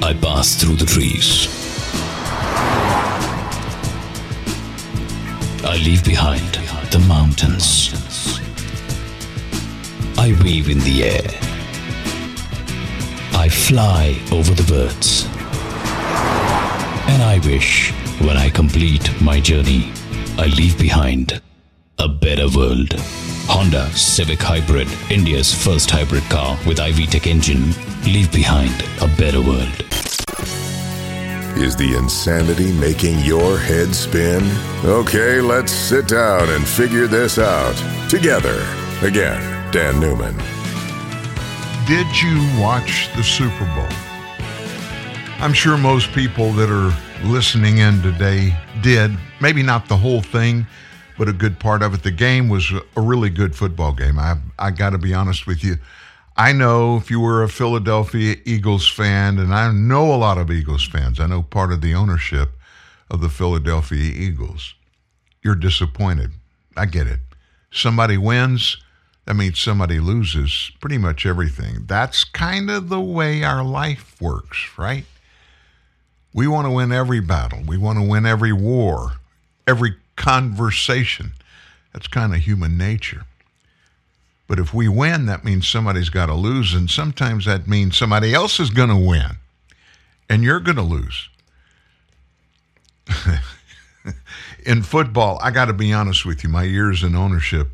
I 0.04 0.14
pass 0.22 0.56
through 0.62 0.76
the 0.76 0.86
trees. 0.86 1.48
I 5.64 5.78
leave 5.78 6.04
behind 6.04 6.56
the 6.92 7.00
mountains. 7.08 7.94
I 10.18 10.36
weave 10.44 10.70
in 10.70 10.80
the 10.80 11.04
air. 11.06 11.30
I 13.34 13.48
fly 13.48 14.20
over 14.32 14.54
the 14.54 14.64
birds. 14.64 15.26
And 17.08 17.24
I 17.24 17.40
wish, 17.46 17.94
when 18.26 18.38
I 18.38 18.50
complete 18.50 19.10
my 19.22 19.40
journey, 19.40 19.92
I 20.38 20.46
leave 20.46 20.78
behind 20.78 21.42
a 21.98 22.08
better 22.08 22.48
world. 22.56 22.94
Honda 23.48 23.90
Civic 23.92 24.40
Hybrid, 24.40 24.88
India's 25.10 25.54
first 25.54 25.90
hybrid 25.90 26.24
car 26.24 26.58
with 26.68 26.80
i-VTEC 26.80 27.28
engine. 27.28 27.72
Leave 28.04 28.32
behind 28.32 28.74
a 29.02 29.08
better 29.18 29.42
world. 29.42 29.86
Is 31.58 31.76
the 31.76 31.96
insanity 31.98 32.72
making 32.74 33.20
your 33.20 33.58
head 33.58 33.94
spin? 33.94 34.44
Okay, 34.86 35.42
let's 35.42 35.72
sit 35.72 36.08
down 36.08 36.50
and 36.50 36.68
figure 36.68 37.08
this 37.08 37.38
out 37.38 37.76
together. 38.10 38.66
Again, 39.02 39.72
Dan 39.72 40.00
Newman. 40.00 40.36
Did 41.88 42.08
you 42.22 42.62
watch 42.62 43.10
the 43.16 43.24
Super 43.24 43.66
Bowl? 43.76 43.88
I'm 45.40 45.54
sure 45.54 45.78
most 45.78 46.14
people 46.14 46.52
that 46.54 46.70
are 46.70 46.96
listening 47.24 47.78
in 47.78 48.02
today 48.02 48.56
did. 48.82 49.12
Maybe 49.40 49.64
not 49.64 49.88
the 49.88 49.98
whole 49.98 50.22
thing, 50.22 50.66
but 51.18 51.30
a 51.30 51.34
good 51.34 51.60
part 51.60 51.82
of 51.84 51.94
it. 51.94 52.04
The 52.04 52.12
game 52.12 52.50
was 52.50 52.72
a 52.72 53.02
really 53.02 53.30
good 53.30 53.56
football 53.56 53.94
game. 53.94 54.20
I 54.20 54.38
I 54.58 54.72
got 54.72 54.92
to 54.92 54.98
be 54.98 55.14
honest 55.14 55.46
with 55.46 55.64
you. 55.64 55.78
I 56.38 56.54
know 56.54 56.98
if 56.98 57.12
you 57.12 57.20
were 57.20 57.44
a 57.44 57.50
Philadelphia 57.50 58.38
Eagles 58.46 58.88
fan, 58.88 59.38
and 59.38 59.54
I 59.54 59.72
know 59.72 60.14
a 60.14 60.16
lot 60.16 60.38
of 60.38 60.50
Eagles 60.50 60.88
fans, 60.88 61.20
I 61.20 61.28
know 61.28 61.44
part 61.44 61.72
of 61.72 61.82
the 61.82 61.94
ownership 61.94 62.52
of 63.10 63.22
the 63.22 63.30
Philadelphia 63.30 64.12
Eagles, 64.12 64.74
you're 65.44 65.56
disappointed. 65.56 66.32
I 66.78 66.86
get 66.86 67.08
it. 67.08 67.20
Somebody 67.70 68.18
wins, 68.18 68.78
that 69.26 69.36
means 69.36 69.60
somebody 69.60 70.00
loses 70.00 70.72
pretty 70.80 70.98
much 70.98 71.26
everything. 71.26 71.86
That's 71.86 72.24
kind 72.24 72.72
of 72.72 72.90
the 72.90 73.02
way 73.02 73.44
our 73.44 73.64
life 73.64 74.20
works, 74.22 74.70
right? 74.78 75.06
We 76.34 76.48
want 76.48 76.66
to 76.66 76.72
win 76.72 76.92
every 76.92 77.20
battle, 77.20 77.62
we 77.66 77.78
want 77.78 78.00
to 78.00 78.06
win 78.06 78.26
every 78.26 78.54
war, 78.54 79.14
every 79.68 79.96
conversation. 80.16 81.34
That's 81.94 82.08
kind 82.08 82.34
of 82.34 82.40
human 82.40 82.78
nature. 82.78 83.26
But 84.48 84.60
if 84.60 84.74
we 84.74 84.88
win, 84.88 85.28
that 85.28 85.46
means 85.46 85.68
somebody's 85.68 86.10
got 86.10 86.26
to 86.26 86.34
lose. 86.34 86.74
And 86.74 86.90
sometimes 86.90 87.46
that 87.46 87.68
means 87.68 87.98
somebody 87.98 88.34
else 88.34 88.60
is 88.60 88.70
going 88.70 88.90
to 88.90 88.98
win 88.98 89.38
and 90.30 90.44
you're 90.44 90.60
going 90.60 90.78
to 90.78 90.82
lose. 90.82 91.30
in 94.66 94.84
football, 94.84 95.40
I 95.42 95.52
got 95.52 95.66
to 95.66 95.74
be 95.74 95.92
honest 95.92 96.26
with 96.26 96.44
you, 96.44 96.50
my 96.50 96.64
years 96.64 97.04
in 97.04 97.16
ownership 97.16 97.70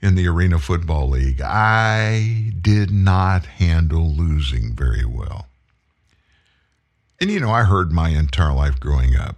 in 0.00 0.14
the 0.14 0.26
Arena 0.26 0.58
Football 0.58 1.10
League, 1.10 1.40
I 1.40 2.52
did 2.60 2.90
not 2.90 3.46
handle 3.46 4.08
losing 4.12 4.74
very 4.74 5.04
well. 5.04 5.46
And 7.20 7.30
you 7.30 7.40
know, 7.40 7.50
I 7.50 7.64
heard 7.64 7.92
my 7.92 8.10
entire 8.10 8.54
life 8.54 8.78
growing 8.78 9.16
up 9.16 9.36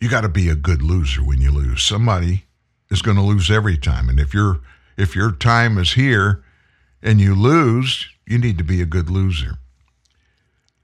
you 0.00 0.08
got 0.08 0.20
to 0.22 0.28
be 0.28 0.48
a 0.48 0.54
good 0.54 0.82
loser 0.82 1.22
when 1.22 1.40
you 1.40 1.50
lose. 1.50 1.82
Somebody 1.82 2.44
is 2.90 3.02
going 3.02 3.16
to 3.16 3.22
lose 3.22 3.50
every 3.50 3.76
time. 3.76 4.08
And 4.08 4.20
if 4.20 4.32
you're 4.32 4.60
if 4.96 5.14
your 5.14 5.32
time 5.32 5.78
is 5.78 5.92
here 5.92 6.42
and 7.02 7.20
you 7.20 7.34
lose, 7.34 8.08
you 8.26 8.38
need 8.38 8.58
to 8.58 8.64
be 8.64 8.80
a 8.80 8.86
good 8.86 9.10
loser. 9.10 9.58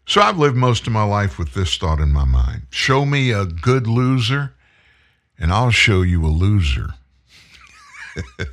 So 0.07 0.21
I've 0.21 0.39
lived 0.39 0.57
most 0.57 0.87
of 0.87 0.93
my 0.93 1.05
life 1.05 1.39
with 1.39 1.55
this 1.55 1.77
thought 1.77 2.01
in 2.01 2.13
my 2.13 2.25
mind. 2.25 2.67
Show 2.71 3.05
me 3.05 3.31
a 3.31 3.45
good 3.45 3.87
loser 3.87 4.55
and 5.39 5.53
I'll 5.53 5.71
show 5.71 6.03
you 6.03 6.25
a 6.25 6.29
loser. 6.29 6.91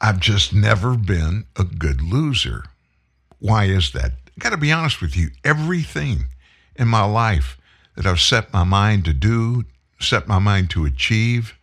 I've 0.00 0.20
just 0.20 0.52
never 0.52 0.96
been 0.96 1.46
a 1.56 1.64
good 1.64 2.02
loser. 2.02 2.64
Why 3.38 3.66
is 3.66 3.92
that? 3.92 4.12
I 4.36 4.40
got 4.40 4.50
to 4.50 4.56
be 4.56 4.72
honest 4.72 5.00
with 5.00 5.16
you. 5.16 5.30
Everything 5.44 6.26
in 6.76 6.88
my 6.88 7.04
life 7.04 7.58
that 7.96 8.06
I've 8.06 8.20
set 8.20 8.52
my 8.52 8.64
mind 8.64 9.04
to 9.04 9.12
do, 9.12 9.64
set 10.00 10.26
my 10.26 10.38
mind 10.38 10.70
to 10.70 10.84
achieve, 10.84 11.54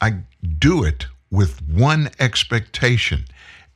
I 0.00 0.18
do 0.58 0.82
it 0.82 1.06
with 1.30 1.62
one 1.68 2.10
expectation. 2.18 3.24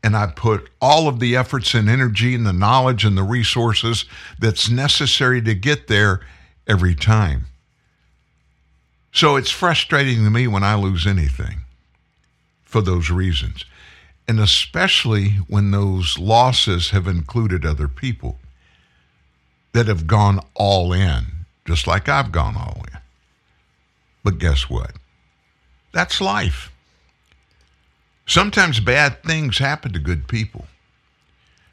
And 0.02 0.16
I 0.16 0.26
put 0.26 0.68
all 0.80 1.08
of 1.08 1.20
the 1.20 1.36
efforts 1.36 1.74
and 1.74 1.88
energy 1.88 2.34
and 2.34 2.46
the 2.46 2.52
knowledge 2.52 3.04
and 3.04 3.16
the 3.16 3.22
resources 3.22 4.04
that's 4.38 4.68
necessary 4.68 5.40
to 5.42 5.54
get 5.54 5.88
there 5.88 6.20
every 6.66 6.94
time. 6.94 7.46
So 9.12 9.36
it's 9.36 9.50
frustrating 9.50 10.22
to 10.24 10.30
me 10.30 10.46
when 10.46 10.62
I 10.62 10.74
lose 10.74 11.06
anything 11.06 11.60
for 12.64 12.82
those 12.82 13.08
reasons. 13.10 13.64
And 14.28 14.40
especially 14.40 15.30
when 15.46 15.70
those 15.70 16.18
losses 16.18 16.90
have 16.90 17.06
included 17.06 17.64
other 17.64 17.88
people 17.88 18.38
that 19.72 19.86
have 19.86 20.06
gone 20.06 20.40
all 20.54 20.92
in, 20.92 21.26
just 21.64 21.86
like 21.86 22.08
I've 22.08 22.32
gone 22.32 22.56
all 22.56 22.82
in. 22.90 22.98
But 24.24 24.38
guess 24.38 24.68
what? 24.68 24.92
That's 25.92 26.20
life. 26.20 26.72
Sometimes 28.26 28.80
bad 28.80 29.22
things 29.22 29.58
happen 29.58 29.92
to 29.92 30.00
good 30.00 30.26
people. 30.26 30.66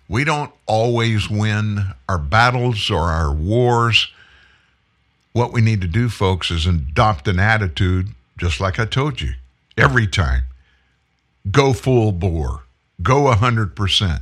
We 0.07 0.23
don't 0.23 0.51
always 0.67 1.29
win 1.29 1.93
our 2.07 2.19
battles 2.19 2.91
or 2.91 3.09
our 3.09 3.33
wars. 3.33 4.11
What 5.31 5.51
we 5.51 5.61
need 5.61 5.81
to 5.81 5.87
do, 5.87 6.09
folks, 6.09 6.51
is 6.51 6.67
adopt 6.67 7.27
an 7.27 7.39
attitude, 7.39 8.09
just 8.37 8.59
like 8.59 8.79
I 8.79 8.85
told 8.85 9.21
you, 9.21 9.33
every 9.77 10.05
time. 10.05 10.43
Go 11.51 11.73
full 11.73 12.11
bore, 12.11 12.63
go 13.01 13.23
100%. 13.23 14.21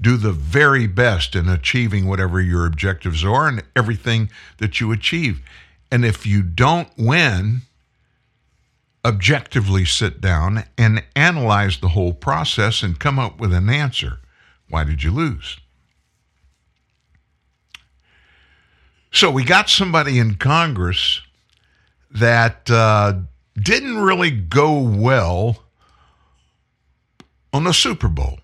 Do 0.00 0.16
the 0.16 0.32
very 0.32 0.86
best 0.86 1.36
in 1.36 1.48
achieving 1.48 2.06
whatever 2.06 2.40
your 2.40 2.66
objectives 2.66 3.24
are 3.24 3.46
and 3.46 3.62
everything 3.76 4.30
that 4.58 4.80
you 4.80 4.92
achieve. 4.92 5.42
And 5.92 6.04
if 6.04 6.26
you 6.26 6.42
don't 6.42 6.88
win, 6.96 7.62
objectively 9.04 9.84
sit 9.84 10.20
down 10.20 10.64
and 10.76 11.04
analyze 11.14 11.78
the 11.78 11.88
whole 11.88 12.12
process 12.12 12.82
and 12.82 12.98
come 12.98 13.18
up 13.18 13.38
with 13.38 13.52
an 13.52 13.68
answer. 13.68 14.20
Why 14.68 14.84
did 14.84 15.02
you 15.02 15.10
lose? 15.10 15.58
So 19.12 19.30
we 19.30 19.44
got 19.44 19.68
somebody 19.68 20.18
in 20.18 20.36
Congress 20.36 21.20
that 22.10 22.70
uh, 22.70 23.14
didn't 23.56 23.98
really 23.98 24.30
go 24.30 24.78
well 24.78 25.64
on 27.52 27.64
the 27.64 27.72
Super 27.74 28.08
Bowl. 28.08 28.38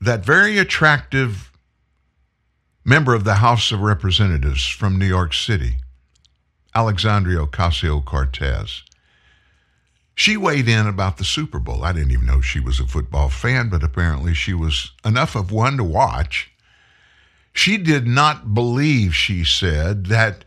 That 0.00 0.24
very 0.24 0.58
attractive 0.58 1.50
member 2.84 3.14
of 3.14 3.24
the 3.24 3.34
House 3.34 3.72
of 3.72 3.80
Representatives 3.80 4.66
from 4.66 4.98
New 4.98 5.06
York 5.06 5.34
City, 5.34 5.76
Alexandria 6.74 7.44
Ocasio 7.44 8.04
Cortez. 8.04 8.82
She 10.14 10.36
weighed 10.36 10.68
in 10.68 10.86
about 10.86 11.18
the 11.18 11.24
Super 11.24 11.58
Bowl. 11.58 11.84
I 11.84 11.92
didn't 11.92 12.10
even 12.12 12.26
know 12.26 12.40
she 12.40 12.60
was 12.60 12.80
a 12.80 12.86
football 12.86 13.28
fan, 13.28 13.68
but 13.68 13.84
apparently 13.84 14.34
she 14.34 14.54
was 14.54 14.92
enough 15.04 15.36
of 15.36 15.52
one 15.52 15.76
to 15.76 15.84
watch. 15.84 16.50
She 17.52 17.76
did 17.76 18.06
not 18.06 18.54
believe, 18.54 19.14
she 19.14 19.44
said, 19.44 20.06
that 20.06 20.44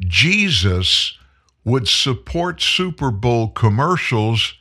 Jesus 0.00 1.16
would 1.64 1.88
support 1.88 2.60
Super 2.60 3.10
Bowl 3.10 3.48
commercials 3.48 4.54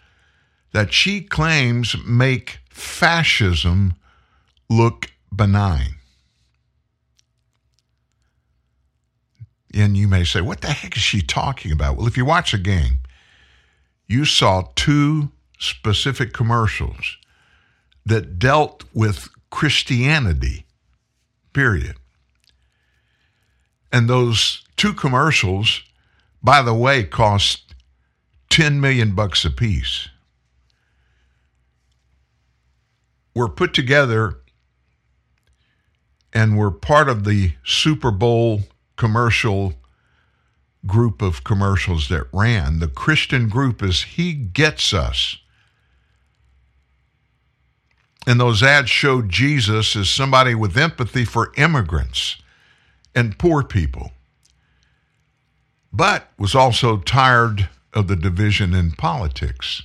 that 0.75 0.91
she 0.91 1.21
claims 1.21 1.95
make 2.05 2.57
fascism 2.69 3.93
look 4.69 5.09
benign. 5.33 5.95
And 9.73 9.95
you 9.95 10.09
may 10.09 10.25
say, 10.25 10.41
what 10.41 10.59
the 10.59 10.67
heck 10.67 10.97
is 10.97 11.01
she 11.01 11.21
talking 11.21 11.71
about? 11.71 11.95
Well, 11.95 12.07
if 12.07 12.17
you 12.17 12.25
watch 12.25 12.53
a 12.53 12.57
game, 12.57 12.97
you 14.05 14.25
saw 14.25 14.63
two 14.75 15.31
specific 15.59 16.33
commercials 16.33 17.15
that 18.05 18.37
dealt 18.37 18.83
with 18.93 19.29
Christianity, 19.51 20.65
period. 21.53 21.95
And 23.93 24.09
those 24.09 24.65
two 24.75 24.93
commercials, 24.93 25.83
by 26.43 26.61
the 26.61 26.73
way, 26.73 27.05
cost 27.05 27.73
10 28.49 28.81
million 28.81 29.15
bucks 29.15 29.45
a 29.45 29.49
piece. 29.49 30.09
Were 33.35 33.49
put 33.49 33.73
together 33.73 34.37
and 36.33 36.57
were 36.57 36.71
part 36.71 37.09
of 37.09 37.25
the 37.25 37.53
Super 37.63 38.11
Bowl 38.11 38.61
commercial 38.95 39.73
group 40.85 41.21
of 41.21 41.43
commercials 41.43 42.09
that 42.09 42.27
ran. 42.31 42.79
The 42.79 42.87
Christian 42.87 43.49
group 43.49 43.83
is 43.83 44.03
He 44.03 44.33
Gets 44.33 44.93
Us. 44.93 45.37
And 48.27 48.39
those 48.39 48.63
ads 48.63 48.89
showed 48.89 49.29
Jesus 49.29 49.95
as 49.95 50.09
somebody 50.09 50.55
with 50.55 50.77
empathy 50.77 51.25
for 51.25 51.51
immigrants 51.57 52.37
and 53.13 53.37
poor 53.37 53.63
people, 53.63 54.11
but 55.93 56.31
was 56.37 56.55
also 56.55 56.97
tired 56.97 57.69
of 57.93 58.07
the 58.07 58.15
division 58.15 58.73
in 58.73 58.91
politics. 58.91 59.83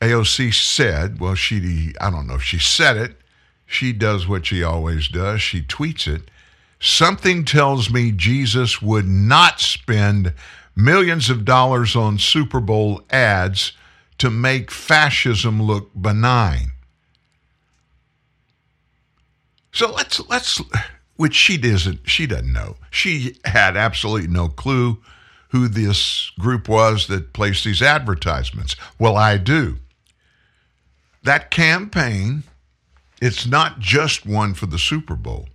AOC 0.00 0.52
said, 0.52 1.20
well, 1.20 1.34
she, 1.34 1.94
I 2.00 2.10
don't 2.10 2.26
know 2.26 2.34
if 2.34 2.42
she 2.42 2.58
said 2.58 2.96
it, 2.96 3.16
she 3.64 3.92
does 3.92 4.28
what 4.28 4.46
she 4.46 4.62
always 4.62 5.08
does, 5.08 5.40
she 5.40 5.62
tweets 5.62 6.06
it. 6.06 6.30
Something 6.78 7.44
tells 7.44 7.90
me 7.90 8.12
Jesus 8.12 8.82
would 8.82 9.06
not 9.06 9.60
spend 9.60 10.34
millions 10.76 11.30
of 11.30 11.44
dollars 11.44 11.96
on 11.96 12.18
Super 12.18 12.60
Bowl 12.60 13.00
ads 13.10 13.72
to 14.18 14.30
make 14.30 14.70
fascism 14.70 15.62
look 15.62 15.90
benign. 15.94 16.72
So 19.72 19.92
let's 19.92 20.20
let's 20.28 20.60
which 21.16 21.34
she 21.34 21.56
doesn't 21.56 22.08
she 22.08 22.26
doesn't 22.26 22.52
know. 22.52 22.76
She 22.90 23.36
had 23.44 23.76
absolutely 23.76 24.28
no 24.28 24.48
clue 24.48 24.98
who 25.50 25.68
this 25.68 26.30
group 26.38 26.68
was 26.68 27.06
that 27.06 27.32
placed 27.32 27.64
these 27.64 27.82
advertisements. 27.82 28.76
Well, 28.98 29.16
I 29.16 29.38
do. 29.38 29.78
That 31.26 31.50
campaign, 31.50 32.44
it's 33.20 33.46
not 33.46 33.80
just 33.80 34.24
one 34.24 34.54
for 34.54 34.66
the 34.66 34.78
Super 34.78 35.16
Bowl. 35.16 35.48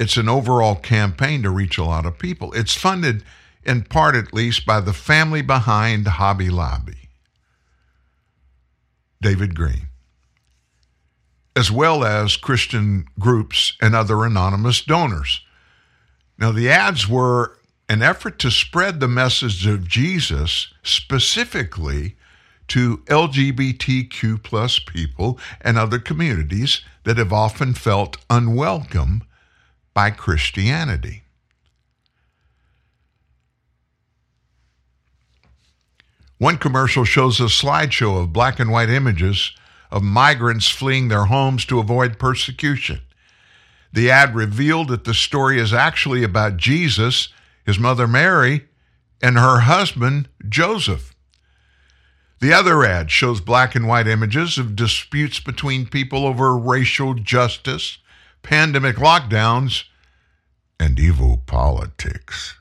It's 0.00 0.16
an 0.16 0.28
overall 0.28 0.74
campaign 0.74 1.44
to 1.44 1.50
reach 1.50 1.78
a 1.78 1.84
lot 1.84 2.06
of 2.06 2.18
people. 2.18 2.52
It's 2.54 2.74
funded 2.74 3.22
in 3.62 3.84
part 3.84 4.16
at 4.16 4.34
least 4.34 4.66
by 4.66 4.80
the 4.80 4.92
family 4.92 5.42
behind 5.42 6.08
Hobby 6.08 6.50
Lobby. 6.50 7.08
David 9.22 9.54
Green 9.54 9.86
as 11.54 11.70
well 11.70 12.04
as 12.04 12.36
Christian 12.36 13.06
groups 13.18 13.76
and 13.80 13.94
other 13.94 14.24
anonymous 14.24 14.82
donors. 14.82 15.42
Now, 16.36 16.50
the 16.50 16.68
ads 16.68 17.08
were 17.08 17.58
an 17.88 18.02
effort 18.02 18.40
to 18.40 18.50
spread 18.50 18.98
the 18.98 19.08
message 19.08 19.66
of 19.68 19.86
Jesus 19.86 20.72
specifically 20.82 22.16
to 22.70 22.98
LGBTQ 23.06 24.42
plus 24.42 24.78
people 24.78 25.38
and 25.60 25.76
other 25.76 25.98
communities 25.98 26.82
that 27.04 27.18
have 27.18 27.32
often 27.32 27.74
felt 27.74 28.16
unwelcome 28.30 29.22
by 29.92 30.10
Christianity. 30.10 31.24
One 36.38 36.58
commercial 36.58 37.04
shows 37.04 37.40
a 37.40 37.44
slideshow 37.44 38.22
of 38.22 38.32
black 38.32 38.60
and 38.60 38.70
white 38.70 38.88
images 38.88 39.52
of 39.90 40.02
migrants 40.02 40.68
fleeing 40.68 41.08
their 41.08 41.24
homes 41.24 41.64
to 41.66 41.80
avoid 41.80 42.18
persecution. 42.18 43.00
The 43.92 44.10
ad 44.10 44.34
revealed 44.36 44.88
that 44.88 45.04
the 45.04 45.12
story 45.12 45.58
is 45.60 45.74
actually 45.74 46.22
about 46.22 46.56
Jesus, 46.56 47.30
his 47.66 47.80
mother 47.80 48.06
Mary, 48.06 48.68
and 49.20 49.36
her 49.36 49.60
husband 49.60 50.28
Joseph. 50.48 51.09
The 52.40 52.54
other 52.54 52.84
ad 52.84 53.10
shows 53.10 53.42
black 53.42 53.74
and 53.74 53.86
white 53.86 54.06
images 54.06 54.56
of 54.56 54.74
disputes 54.74 55.40
between 55.40 55.86
people 55.86 56.26
over 56.26 56.56
racial 56.56 57.12
justice, 57.12 57.98
pandemic 58.42 58.96
lockdowns, 58.96 59.84
and 60.78 60.98
evil 60.98 61.42
politics. 61.46 62.54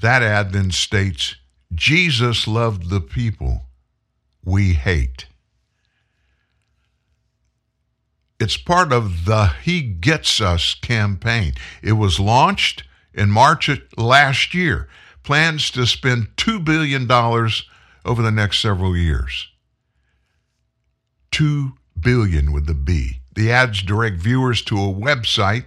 That 0.00 0.22
ad 0.22 0.52
then 0.52 0.70
states 0.70 1.34
Jesus 1.74 2.46
loved 2.46 2.90
the 2.90 3.00
people 3.00 3.62
we 4.44 4.74
hate. 4.74 5.26
It's 8.38 8.56
part 8.56 8.92
of 8.92 9.24
the 9.24 9.48
He 9.64 9.80
Gets 9.80 10.40
Us 10.40 10.74
campaign. 10.74 11.54
It 11.82 11.94
was 11.94 12.20
launched 12.20 12.84
in 13.12 13.30
March 13.30 13.68
last 13.96 14.54
year. 14.54 14.88
Plans 15.24 15.72
to 15.72 15.86
spend 15.86 16.28
$2 16.36 16.64
billion 16.64 17.08
over 18.06 18.22
the 18.22 18.30
next 18.30 18.60
several 18.60 18.96
years. 18.96 19.48
2 21.32 21.72
billion 22.00 22.52
with 22.52 22.66
the 22.66 22.74
B. 22.74 23.20
The 23.34 23.52
ads 23.52 23.82
direct 23.82 24.16
viewers 24.16 24.62
to 24.62 24.76
a 24.76 24.94
website 24.94 25.64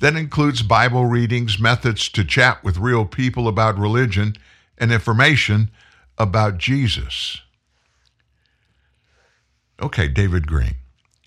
that 0.00 0.16
includes 0.16 0.62
Bible 0.62 1.06
readings, 1.06 1.60
methods 1.60 2.08
to 2.08 2.24
chat 2.24 2.64
with 2.64 2.78
real 2.78 3.04
people 3.04 3.46
about 3.46 3.78
religion, 3.78 4.34
and 4.76 4.90
information 4.90 5.70
about 6.18 6.58
Jesus. 6.58 7.40
Okay, 9.80 10.08
David 10.08 10.46
Green. 10.46 10.76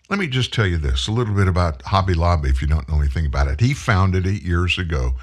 Let 0.10 0.20
me 0.20 0.28
just 0.28 0.54
tell 0.54 0.66
you 0.66 0.78
this 0.78 1.08
a 1.08 1.12
little 1.12 1.36
bit 1.36 1.48
about 1.48 1.82
Hobby 1.84 2.14
Lobby 2.14 2.50
if 2.50 2.62
you 2.62 2.68
don't 2.68 2.90
know 2.90 3.00
anything 3.00 3.26
about 3.26 3.48
it. 3.48 3.60
He 3.60 3.74
founded 3.74 4.26
it 4.26 4.42
years 4.42 4.78
ago. 4.78 5.14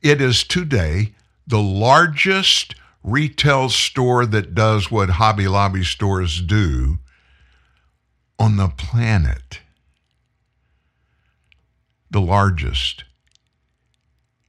It 0.00 0.20
is 0.20 0.44
today 0.44 1.12
the 1.46 1.60
largest 1.60 2.74
retail 3.02 3.68
store 3.68 4.26
that 4.26 4.54
does 4.54 4.90
what 4.90 5.10
Hobby 5.10 5.48
Lobby 5.48 5.84
stores 5.84 6.40
do 6.40 6.98
on 8.38 8.56
the 8.56 8.68
planet. 8.68 9.60
The 12.10 12.20
largest. 12.20 13.04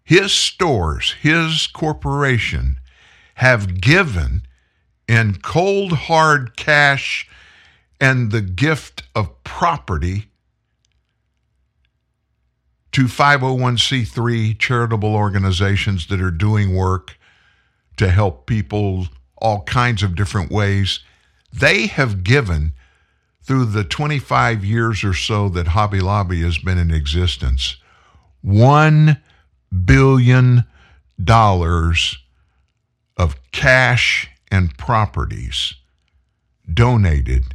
His 0.03 0.31
stores, 0.31 1.15
his 1.21 1.67
corporation, 1.67 2.77
have 3.35 3.79
given 3.79 4.43
in 5.07 5.35
cold 5.35 5.93
hard 5.93 6.55
cash 6.55 7.27
and 8.01 8.31
the 8.31 8.41
gift 8.41 9.03
of 9.13 9.43
property 9.43 10.29
to 12.91 13.03
501c3 13.03 14.57
charitable 14.57 15.15
organizations 15.15 16.07
that 16.07 16.21
are 16.21 16.31
doing 16.31 16.75
work 16.75 17.18
to 17.99 18.09
help 18.09 18.45
people 18.45 19.07
all 19.41 19.61
kinds 19.63 20.03
of 20.03 20.15
different 20.15 20.49
ways. 20.49 21.01
They 21.51 21.87
have 21.87 22.23
given 22.23 22.71
through 23.43 23.65
the 23.65 23.83
25 23.83 24.63
years 24.63 25.03
or 25.03 25.13
so 25.13 25.49
that 25.49 25.67
Hobby 25.67 25.99
Lobby 25.99 26.41
has 26.41 26.57
been 26.57 26.77
in 26.77 26.91
existence 26.91 27.75
$1 28.45 29.19
billion 29.85 30.63
of 33.17 33.35
cash 33.51 34.29
and 34.49 34.77
properties 34.77 35.73
donated 36.73 37.53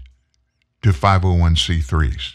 to 0.82 0.90
501c3s. 0.90 2.34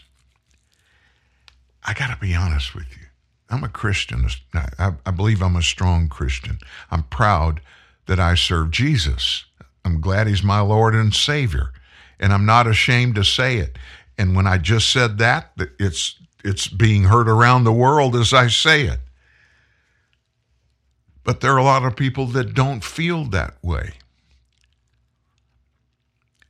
I 1.84 1.94
got 1.94 2.12
to 2.12 2.20
be 2.20 2.34
honest 2.34 2.74
with 2.74 2.90
you. 2.90 3.06
I'm 3.48 3.62
a 3.62 3.68
Christian. 3.68 4.26
I, 4.52 4.94
I, 5.06 5.10
believe 5.12 5.42
I'm 5.42 5.56
a 5.56 5.62
strong 5.62 6.08
Christian. 6.08 6.58
I'm 6.90 7.04
proud 7.04 7.60
that 8.10 8.18
I 8.18 8.34
serve 8.34 8.72
Jesus. 8.72 9.44
I'm 9.84 10.00
glad 10.00 10.26
he's 10.26 10.42
my 10.42 10.58
Lord 10.58 10.96
and 10.96 11.14
Savior. 11.14 11.70
And 12.18 12.32
I'm 12.32 12.44
not 12.44 12.66
ashamed 12.66 13.14
to 13.14 13.22
say 13.22 13.58
it. 13.58 13.78
And 14.18 14.34
when 14.34 14.48
I 14.48 14.58
just 14.58 14.90
said 14.90 15.18
that, 15.18 15.52
it's 15.78 16.16
it's 16.42 16.66
being 16.66 17.04
heard 17.04 17.28
around 17.28 17.62
the 17.62 17.72
world 17.72 18.16
as 18.16 18.32
I 18.32 18.48
say 18.48 18.82
it. 18.88 18.98
But 21.22 21.40
there 21.40 21.52
are 21.52 21.58
a 21.58 21.62
lot 21.62 21.84
of 21.84 21.94
people 21.94 22.26
that 22.26 22.52
don't 22.52 22.82
feel 22.82 23.26
that 23.26 23.54
way. 23.62 23.92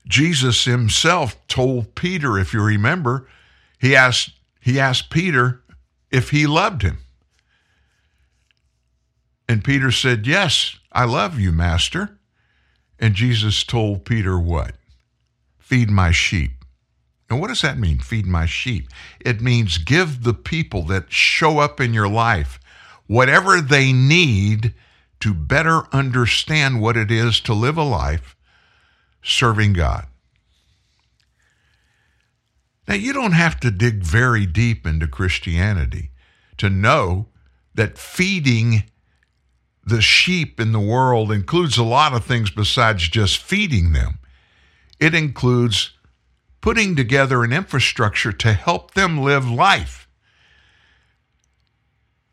Jesus 0.08 0.64
himself 0.64 1.36
told 1.46 1.94
Peter, 1.94 2.38
if 2.38 2.54
you 2.54 2.62
remember, 2.62 3.28
he 3.78 3.94
asked, 3.94 4.30
he 4.62 4.80
asked 4.80 5.11
Peter 5.11 5.61
if 6.11 6.30
he 6.30 6.46
loved 6.46 6.80
him. 6.80 7.00
And 9.46 9.62
Peter 9.62 9.90
said, 9.90 10.26
Yes, 10.26 10.80
I 10.93 11.05
love 11.05 11.38
you, 11.38 11.53
Master. 11.53 12.18
And 12.99 13.14
Jesus 13.14 13.64
told 13.64 14.05
Peter 14.05 14.38
what? 14.38 14.74
Feed 15.59 15.91
my 15.91 16.11
sheep. 16.11 16.64
And 17.28 17.41
what 17.41 17.49
does 17.49 17.62
that 17.62 17.78
mean, 17.78 18.01
feed 18.01 18.26
my 18.26 18.45
sheep? 18.45 18.88
It 19.20 19.41
means 19.41 19.78
give 19.78 20.24
the 20.24 20.34
people 20.34 20.82
that 20.86 21.12
show 21.12 21.61
up 21.61 21.80
in 21.80 21.95
your 21.95 22.09
life 22.09 22.59
whatever 23.07 23.61
they 23.61 23.93
need 23.93 24.74
to 25.20 25.34
better 25.34 25.82
understand 25.93 26.80
what 26.80 26.97
it 26.97 27.11
is 27.11 27.41
to 27.41 27.55
live 27.55 27.76
a 27.76 27.82
life 27.82 28.36
serving 29.22 29.74
God. 29.74 30.07
Now, 32.88 32.95
you 32.95 33.12
don't 33.12 33.32
have 33.32 33.61
to 33.61 33.70
dig 33.70 34.03
very 34.03 34.47
deep 34.47 34.86
into 34.86 35.07
Christianity 35.07 36.11
to 36.57 36.68
know 36.68 37.26
that 37.74 37.99
feeding 37.99 38.84
the 39.91 40.01
sheep 40.01 40.59
in 40.59 40.72
the 40.72 40.80
world 40.80 41.30
includes 41.30 41.76
a 41.76 41.84
lot 41.84 42.14
of 42.14 42.24
things 42.24 42.51
besides 42.51 43.09
just 43.09 43.38
feeding 43.38 43.93
them. 43.93 44.18
It 44.99 45.14
includes 45.14 45.91
putting 46.61 46.95
together 46.95 47.43
an 47.43 47.53
infrastructure 47.53 48.32
to 48.32 48.53
help 48.53 48.95
them 48.95 49.18
live 49.18 49.51
life. 49.51 50.09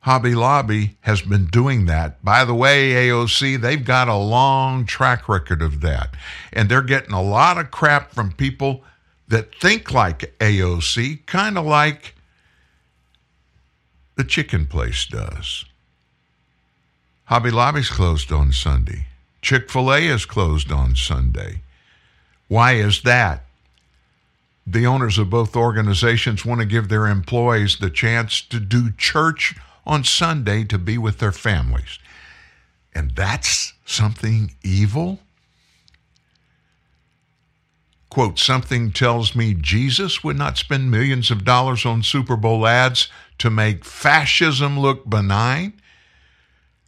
Hobby 0.02 0.36
Lobby 0.36 0.98
has 1.02 1.22
been 1.22 1.48
doing 1.48 1.86
that. 1.88 2.24
By 2.24 2.46
the 2.46 2.54
way, 2.54 2.92
AOC, 2.92 3.60
they've 3.60 3.84
got 3.84 4.08
a 4.08 4.16
long 4.16 4.86
track 4.86 5.28
record 5.28 5.62
of 5.62 5.82
that. 5.82 6.16
And 6.54 6.70
they're 6.70 6.82
getting 6.82 7.14
a 7.14 7.22
lot 7.22 7.58
of 7.58 7.72
crap 7.72 8.12
from 8.14 8.32
people 8.32 8.84
that 9.28 9.54
think 9.56 9.92
like 9.92 10.38
AOC, 10.40 11.26
kind 11.26 11.58
of 11.58 11.66
like 11.66 12.16
the 14.16 14.24
chicken 14.24 14.66
place 14.66 15.06
does. 15.06 15.66
Hobby 17.28 17.52
Lobby's 17.52 17.90
closed 17.90 18.32
on 18.32 18.54
Sunday. 18.54 19.08
Chick 19.42 19.70
fil 19.70 19.94
A 19.94 20.00
is 20.00 20.26
closed 20.26 20.72
on 20.72 20.96
Sunday. 20.96 21.62
Why 22.48 22.76
is 22.76 23.02
that? 23.02 23.44
The 24.66 24.86
owners 24.86 25.18
of 25.18 25.30
both 25.30 25.54
organizations 25.54 26.46
want 26.46 26.62
to 26.62 26.66
give 26.66 26.88
their 26.88 27.06
employees 27.06 27.80
the 27.80 27.90
chance 27.90 28.42
to 28.44 28.62
do 28.62 28.92
church 28.92 29.56
on 29.86 30.06
Sunday 30.06 30.64
to 30.66 30.78
be 30.78 30.98
with 30.98 31.20
their 31.20 31.34
families. 31.34 32.00
And 32.96 33.12
that's 33.12 33.74
something 33.86 34.56
evil? 34.64 35.20
Quote, 38.10 38.40
something 38.40 38.94
tells 38.94 39.36
me 39.36 39.54
Jesus 39.54 40.24
would 40.24 40.38
not 40.38 40.58
spend 40.58 40.90
millions 40.90 41.30
of 41.30 41.44
dollars 41.44 41.86
on 41.86 42.04
Super 42.04 42.38
Bowl 42.38 42.66
ads 42.66 43.10
to 43.40 43.50
make 43.50 43.84
fascism 43.84 44.80
look 44.80 45.10
benign. 45.10 45.74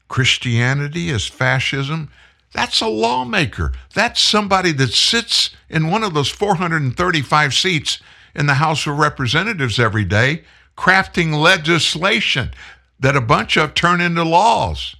Christianity 0.10 1.10
is 1.10 1.26
fascism. 1.26 2.12
That's 2.52 2.82
a 2.82 2.88
lawmaker. 2.88 3.72
That's 3.94 4.22
somebody 4.22 4.74
that 4.74 4.92
sits 4.92 5.52
in 5.70 5.90
one 5.90 6.04
of 6.04 6.14
those 6.14 6.30
435 6.30 7.54
seats 7.54 8.00
in 8.36 8.48
the 8.48 8.56
House 8.56 8.86
of 8.86 8.98
Representatives 8.98 9.80
every 9.80 10.04
day, 10.04 10.44
crafting 10.78 11.40
legislation 11.40 12.52
that 13.00 13.16
a 13.16 13.22
bunch 13.22 13.56
of 13.56 13.74
turn 13.74 14.02
into 14.02 14.24
laws. 14.24 14.96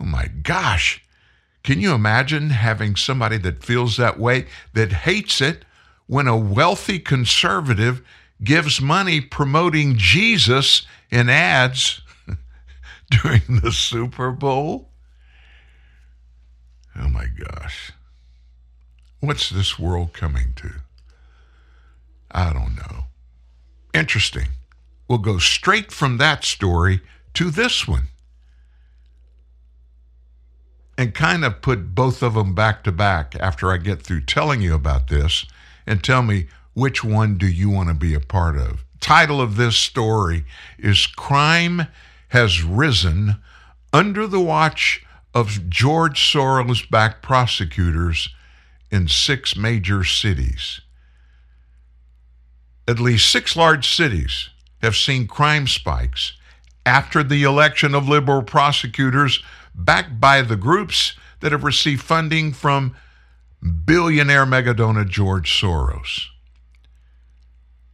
Oh 0.00 0.04
my 0.04 0.26
gosh. 0.42 1.02
Can 1.62 1.80
you 1.80 1.92
imagine 1.92 2.50
having 2.50 2.96
somebody 2.96 3.36
that 3.38 3.64
feels 3.64 3.96
that 3.96 4.18
way, 4.18 4.46
that 4.72 4.92
hates 4.92 5.40
it, 5.40 5.64
when 6.06 6.26
a 6.26 6.36
wealthy 6.36 6.98
conservative 6.98 8.02
gives 8.42 8.80
money 8.80 9.20
promoting 9.20 9.96
Jesus 9.96 10.86
in 11.10 11.28
ads 11.28 12.00
during 13.22 13.60
the 13.62 13.72
Super 13.72 14.30
Bowl? 14.30 14.90
Oh 16.96 17.08
my 17.08 17.26
gosh. 17.26 17.92
What's 19.20 19.50
this 19.50 19.78
world 19.78 20.12
coming 20.12 20.54
to? 20.56 20.70
I 22.30 22.52
don't 22.52 22.76
know. 22.76 23.04
Interesting. 23.92 24.48
We'll 25.08 25.18
go 25.18 25.38
straight 25.38 25.90
from 25.90 26.18
that 26.18 26.44
story 26.44 27.00
to 27.34 27.50
this 27.50 27.86
one 27.86 28.08
and 30.96 31.14
kind 31.14 31.44
of 31.44 31.62
put 31.62 31.94
both 31.94 32.22
of 32.22 32.34
them 32.34 32.54
back 32.54 32.84
to 32.84 32.92
back 32.92 33.34
after 33.40 33.72
I 33.72 33.78
get 33.78 34.02
through 34.02 34.22
telling 34.22 34.60
you 34.60 34.74
about 34.74 35.08
this 35.08 35.46
and 35.86 36.04
tell 36.04 36.22
me 36.22 36.46
which 36.74 37.02
one 37.02 37.38
do 37.38 37.48
you 37.48 37.70
want 37.70 37.88
to 37.88 37.94
be 37.94 38.14
a 38.14 38.20
part 38.20 38.56
of. 38.56 38.84
Title 39.00 39.40
of 39.40 39.56
this 39.56 39.76
story 39.76 40.44
is 40.78 41.06
Crime 41.06 41.86
Has 42.30 42.62
Risen 42.62 43.36
Under 43.92 44.26
the 44.26 44.40
Watch 44.40 45.04
of 45.34 45.68
George 45.68 46.20
Soros 46.20 46.88
backed 46.88 47.22
prosecutors 47.22 48.28
in 48.90 49.08
six 49.08 49.56
major 49.56 50.04
cities. 50.04 50.80
At 52.86 53.00
least 53.00 53.30
six 53.30 53.56
large 53.56 53.88
cities 53.88 54.48
have 54.82 54.96
seen 54.96 55.26
crime 55.26 55.66
spikes 55.66 56.34
after 56.86 57.22
the 57.22 57.42
election 57.42 57.94
of 57.94 58.08
liberal 58.08 58.42
prosecutors 58.42 59.42
backed 59.74 60.20
by 60.20 60.42
the 60.42 60.56
groups 60.56 61.14
that 61.40 61.52
have 61.52 61.64
received 61.64 62.02
funding 62.02 62.52
from 62.52 62.94
billionaire 63.84 64.46
megadona 64.46 65.08
George 65.08 65.50
Soros. 65.60 66.26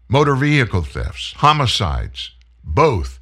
Motor 0.09 0.37
vehicle 0.37 0.82
thefts, 0.82 1.32
homicides, 1.39 2.32
both 2.62 3.18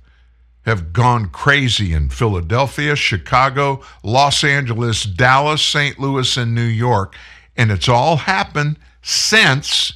have 0.65 0.93
gone 0.93 1.27
crazy 1.27 1.93
in 1.93 2.09
Philadelphia, 2.09 2.97
Chicago, 2.97 3.83
Los 4.03 4.43
Angeles, 4.43 5.05
Dallas, 5.05 5.63
St. 5.63 5.99
Louis, 5.99 6.37
and 6.37 6.55
New 6.55 6.63
York. 6.63 7.15
And 7.57 7.71
it's 7.71 7.89
all 7.89 8.17
happened 8.17 8.79
since 9.03 9.95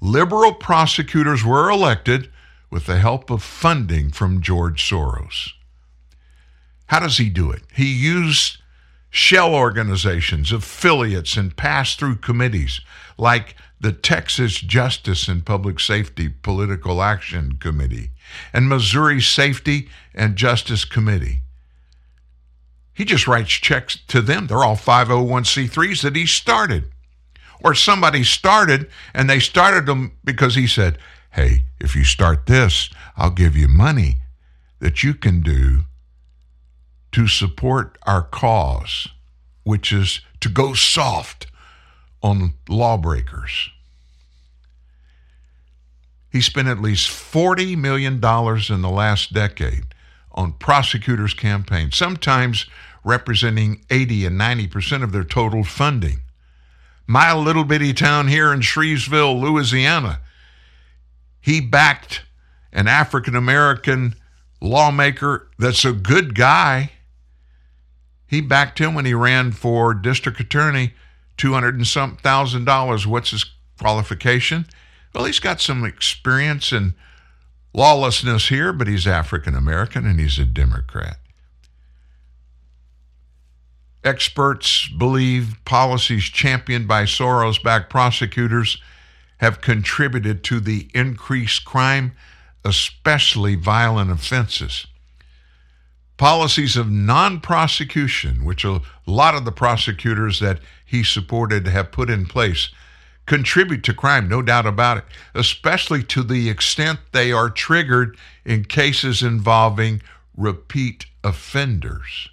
liberal 0.00 0.54
prosecutors 0.54 1.44
were 1.44 1.68
elected 1.68 2.30
with 2.70 2.86
the 2.86 2.98
help 2.98 3.30
of 3.30 3.42
funding 3.42 4.10
from 4.10 4.40
George 4.40 4.88
Soros. 4.88 5.52
How 6.86 7.00
does 7.00 7.18
he 7.18 7.28
do 7.28 7.50
it? 7.50 7.62
He 7.74 7.92
used 7.92 8.58
shell 9.10 9.54
organizations, 9.54 10.52
affiliates, 10.52 11.36
and 11.36 11.56
pass 11.56 11.96
through 11.96 12.16
committees 12.16 12.80
like 13.16 13.56
the 13.80 13.92
Texas 13.92 14.56
Justice 14.60 15.28
and 15.28 15.44
Public 15.44 15.78
Safety 15.78 16.28
Political 16.28 17.02
Action 17.02 17.56
Committee 17.58 18.10
and 18.52 18.68
Missouri 18.68 19.20
Safety 19.20 19.88
and 20.14 20.36
Justice 20.36 20.84
Committee. 20.84 21.40
He 22.92 23.04
just 23.04 23.28
writes 23.28 23.50
checks 23.50 23.96
to 24.08 24.20
them. 24.20 24.48
They're 24.48 24.64
all 24.64 24.76
501c3s 24.76 26.02
that 26.02 26.16
he 26.16 26.26
started. 26.26 26.90
Or 27.62 27.74
somebody 27.74 28.24
started 28.24 28.88
and 29.14 29.30
they 29.30 29.38
started 29.38 29.86
them 29.86 30.12
because 30.24 30.54
he 30.56 30.66
said, 30.66 30.98
Hey, 31.32 31.64
if 31.80 31.94
you 31.94 32.04
start 32.04 32.46
this, 32.46 32.90
I'll 33.16 33.30
give 33.30 33.56
you 33.56 33.68
money 33.68 34.16
that 34.80 35.02
you 35.02 35.14
can 35.14 35.42
do 35.42 35.84
to 37.12 37.28
support 37.28 37.98
our 38.06 38.22
cause, 38.22 39.08
which 39.64 39.92
is 39.92 40.20
to 40.40 40.48
go 40.48 40.74
soft 40.74 41.47
on 42.22 42.54
lawbreakers. 42.68 43.70
He 46.30 46.40
spent 46.40 46.68
at 46.68 46.80
least 46.80 47.08
$40 47.08 47.76
million 47.76 48.14
in 48.14 48.20
the 48.82 48.90
last 48.90 49.32
decade 49.32 49.94
on 50.32 50.52
prosecutors' 50.52 51.34
campaigns, 51.34 51.96
sometimes 51.96 52.66
representing 53.04 53.84
80 53.90 54.26
and 54.26 54.40
90% 54.40 55.02
of 55.02 55.12
their 55.12 55.24
total 55.24 55.64
funding. 55.64 56.20
My 57.06 57.32
little 57.32 57.64
bitty 57.64 57.94
town 57.94 58.28
here 58.28 58.52
in 58.52 58.60
Shreveville, 58.60 59.40
Louisiana, 59.40 60.20
he 61.40 61.60
backed 61.60 62.22
an 62.72 62.86
African 62.86 63.34
American 63.34 64.14
lawmaker 64.60 65.48
that's 65.58 65.84
a 65.84 65.92
good 65.92 66.34
guy. 66.34 66.92
He 68.26 68.42
backed 68.42 68.78
him 68.78 68.94
when 68.94 69.06
he 69.06 69.14
ran 69.14 69.52
for 69.52 69.94
district 69.94 70.38
attorney, 70.38 70.92
two 71.38 71.54
hundred 71.54 71.76
and 71.76 71.86
some 71.86 72.16
thousand 72.16 72.66
dollars. 72.66 73.06
What's 73.06 73.30
his 73.30 73.46
qualification? 73.78 74.66
Well, 75.14 75.24
he's 75.24 75.40
got 75.40 75.60
some 75.60 75.84
experience 75.84 76.70
in 76.72 76.94
lawlessness 77.72 78.48
here, 78.48 78.72
but 78.72 78.86
he's 78.86 79.06
African 79.06 79.54
American 79.54 80.06
and 80.06 80.20
he's 80.20 80.38
a 80.38 80.44
Democrat. 80.44 81.18
Experts 84.04 84.88
believe 84.88 85.56
policies 85.64 86.24
championed 86.24 86.86
by 86.86 87.04
Soros 87.04 87.62
backed 87.62 87.90
prosecutors 87.90 88.80
have 89.38 89.60
contributed 89.60 90.44
to 90.44 90.60
the 90.60 90.88
increased 90.94 91.64
crime, 91.64 92.12
especially 92.64 93.54
violent 93.54 94.10
offenses. 94.10 94.86
Policies 96.18 96.76
of 96.76 96.90
non 96.90 97.40
prosecution, 97.40 98.44
which 98.44 98.64
a 98.64 98.82
lot 99.06 99.36
of 99.36 99.44
the 99.44 99.52
prosecutors 99.52 100.40
that 100.40 100.58
he 100.84 101.04
supported 101.04 101.68
have 101.68 101.92
put 101.92 102.10
in 102.10 102.26
place, 102.26 102.70
contribute 103.24 103.84
to 103.84 103.94
crime, 103.94 104.28
no 104.28 104.42
doubt 104.42 104.66
about 104.66 104.98
it, 104.98 105.04
especially 105.32 106.02
to 106.02 106.24
the 106.24 106.50
extent 106.50 106.98
they 107.12 107.30
are 107.30 107.48
triggered 107.48 108.18
in 108.44 108.64
cases 108.64 109.22
involving 109.22 110.02
repeat 110.36 111.06
offenders. 111.22 112.28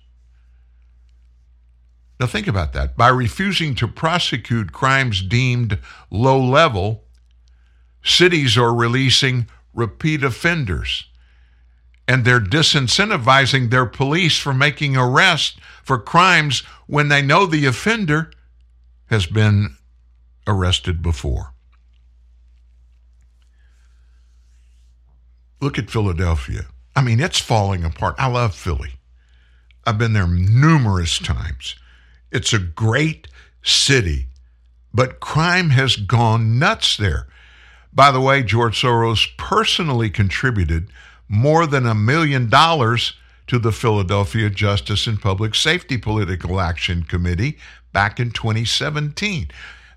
Now, 2.19 2.25
think 2.25 2.47
about 2.47 2.73
that. 2.73 2.97
By 2.97 3.09
refusing 3.09 3.75
to 3.75 3.87
prosecute 3.87 4.71
crimes 4.71 5.21
deemed 5.21 5.77
low 6.09 6.41
level, 6.41 7.03
cities 8.03 8.57
are 8.57 8.73
releasing 8.73 9.47
repeat 9.75 10.23
offenders 10.23 11.05
and 12.07 12.23
they're 12.23 12.39
disincentivizing 12.39 13.69
their 13.69 13.85
police 13.85 14.37
from 14.37 14.57
making 14.57 14.95
arrests 14.95 15.57
for 15.83 15.97
crimes 15.97 16.61
when 16.87 17.07
they 17.09 17.21
know 17.21 17.45
the 17.45 17.65
offender 17.65 18.31
has 19.07 19.25
been 19.25 19.75
arrested 20.47 21.01
before. 21.01 21.53
Look 25.61 25.79
at 25.79 25.89
Philadelphia. 25.89 26.65
I 26.95 27.01
mean, 27.01 27.19
it's 27.19 27.39
falling 27.39 27.83
apart. 27.83 28.15
I 28.17 28.27
love 28.27 28.53
Philly. 28.53 28.93
I've 29.85 29.97
been 29.97 30.13
there 30.13 30.27
numerous 30.27 31.19
times. 31.19 31.75
It's 32.31 32.53
a 32.53 32.59
great 32.59 33.27
city, 33.63 34.27
but 34.93 35.19
crime 35.19 35.69
has 35.71 35.95
gone 35.95 36.59
nuts 36.59 36.97
there. 36.97 37.27
By 37.93 38.11
the 38.11 38.21
way, 38.21 38.43
George 38.43 38.81
Soros 38.81 39.27
personally 39.37 40.09
contributed 40.09 40.89
more 41.27 41.65
than 41.65 41.85
a 41.85 41.95
million 41.95 42.49
dollars 42.49 43.13
to 43.47 43.59
the 43.59 43.71
Philadelphia 43.71 44.49
Justice 44.49 45.07
and 45.07 45.21
Public 45.21 45.55
Safety 45.55 45.97
Political 45.97 46.59
Action 46.59 47.03
Committee 47.03 47.57
back 47.93 48.19
in 48.19 48.31
2017. 48.31 49.49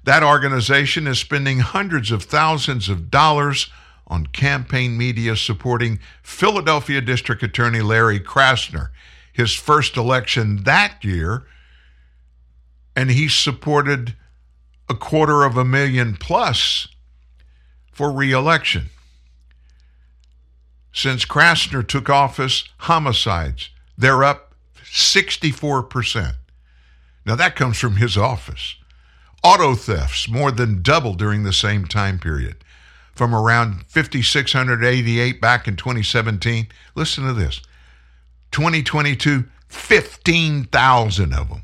That 0.05 0.23
organization 0.23 1.07
is 1.07 1.19
spending 1.19 1.61
hundreds 1.61 2.11
of 2.11 2.23
thousands 2.23 2.89
of 2.89 3.11
dollars 3.11 3.71
on 4.07 4.27
campaign 4.27 4.97
media 4.97 5.37
supporting 5.37 6.01
Philadelphia 6.23 7.01
District 7.01 7.43
Attorney 7.43 7.81
Larry 7.81 8.19
Krasner, 8.21 8.89
his 9.33 9.53
first 9.53 9.97
election 9.97 10.65
that 10.65 11.05
year, 11.05 11.45
and 12.97 13.11
he 13.11 13.29
supported 13.29 14.17
a 14.89 14.95
quarter 14.95 15.45
of 15.45 15.57
a 15.57 15.65
million 15.65 16.17
plus 16.17 16.89
for 17.93 18.11
reelection. 18.11 18.87
Since 20.93 21.25
Krasner 21.25 21.87
took 21.87 22.09
office, 22.09 22.65
homicides, 22.79 23.71
they're 23.97 24.25
up 24.25 24.55
64%. 24.85 26.35
Now 27.27 27.35
that 27.35 27.57
comes 27.57 27.79
from 27.79 27.97
his 27.97 28.17
office. 28.17 28.77
Auto 29.43 29.75
thefts 29.75 30.29
more 30.29 30.51
than 30.51 30.83
double 30.83 31.15
during 31.15 31.43
the 31.43 31.53
same 31.53 31.85
time 31.85 32.19
period. 32.19 32.57
From 33.15 33.35
around 33.35 33.85
5,688 33.89 35.41
back 35.41 35.69
in 35.69 35.77
2017. 35.77 36.69
Listen 36.95 37.27
to 37.27 37.33
this 37.33 37.61
2022, 38.53 39.45
15,000 39.69 41.35
of 41.35 41.49
them. 41.49 41.63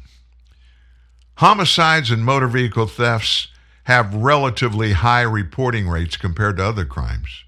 Homicides 1.36 2.10
and 2.10 2.24
motor 2.24 2.46
vehicle 2.46 2.86
thefts 2.86 3.48
have 3.84 4.14
relatively 4.14 4.92
high 4.92 5.22
reporting 5.22 5.88
rates 5.88 6.16
compared 6.16 6.56
to 6.58 6.64
other 6.64 6.84
crimes. 6.84 7.43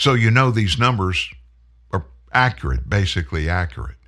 So 0.00 0.14
you 0.14 0.30
know 0.30 0.50
these 0.50 0.78
numbers 0.78 1.28
are 1.92 2.06
accurate, 2.32 2.88
basically 2.88 3.50
accurate. 3.50 3.98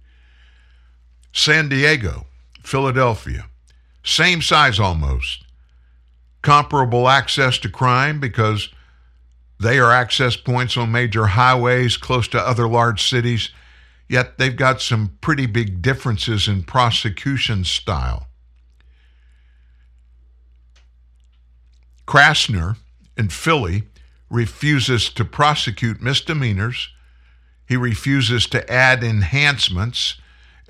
San 1.34 1.68
Diego, 1.68 2.28
Philadelphia, 2.62 3.45
same 4.03 4.40
size 4.40 4.80
almost. 4.80 5.45
Comparable 6.40 7.11
access 7.11 7.59
to 7.59 7.68
crime 7.68 8.20
because 8.20 8.70
they 9.61 9.78
are 9.78 9.93
access 9.93 10.34
points 10.34 10.78
on 10.78 10.90
major 10.90 11.26
highways 11.26 11.99
close 11.99 12.26
to 12.28 12.40
other 12.40 12.66
large 12.66 13.07
cities, 13.07 13.51
yet 14.09 14.38
they've 14.38 14.57
got 14.57 14.80
some 14.80 15.18
pretty 15.20 15.45
big 15.45 15.82
differences 15.82 16.49
in 16.49 16.62
prosecution 16.62 17.64
style. 17.64 18.28
Krasner 22.07 22.76
in 23.18 23.28
Philly 23.28 23.82
refuses 24.32 25.10
to 25.10 25.24
prosecute 25.26 26.00
misdemeanors. 26.00 26.88
He 27.68 27.76
refuses 27.76 28.46
to 28.46 28.72
add 28.72 29.04
enhancements. 29.04 30.16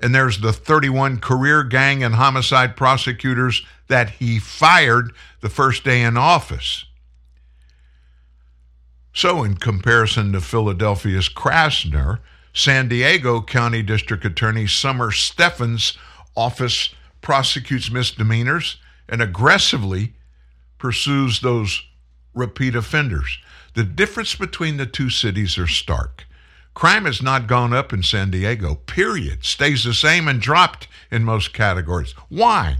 And 0.01 0.13
there's 0.13 0.41
the 0.41 0.51
31 0.51 1.19
career 1.21 1.63
gang 1.63 2.03
and 2.03 2.15
homicide 2.15 2.75
prosecutors 2.75 3.65
that 3.87 4.09
he 4.09 4.37
fired 4.37 5.13
the 5.39 5.49
first 5.49 5.85
day 5.85 6.01
in 6.01 6.17
office. 6.17 6.85
So, 9.13 9.43
in 9.43 9.55
comparison 9.55 10.33
to 10.33 10.41
Philadelphia's 10.41 11.29
Krasner, 11.29 12.19
San 12.51 12.89
Diego 12.89 13.41
County 13.41 13.81
District 13.81 14.25
Attorney 14.25 14.67
Summer 14.67 15.11
Stephan's 15.11 15.97
office 16.35 16.89
prosecutes 17.21 17.89
misdemeanors 17.89 18.77
and 19.07 19.21
aggressively 19.21 20.13
pursues 20.79 21.39
those 21.39 21.81
repeat 22.33 22.75
offenders. 22.75 23.37
The 23.73 23.83
difference 23.83 24.35
between 24.35 24.77
the 24.77 24.85
two 24.85 25.09
cities 25.09 25.57
are 25.57 25.67
stark. 25.67 26.25
Crime 26.73 27.05
has 27.05 27.21
not 27.21 27.47
gone 27.47 27.73
up 27.73 27.93
in 27.93 28.03
San 28.03 28.31
Diego, 28.31 28.75
period. 28.75 29.45
Stays 29.45 29.83
the 29.83 29.93
same 29.93 30.27
and 30.27 30.41
dropped 30.41 30.87
in 31.11 31.23
most 31.23 31.53
categories. 31.53 32.13
Why? 32.29 32.77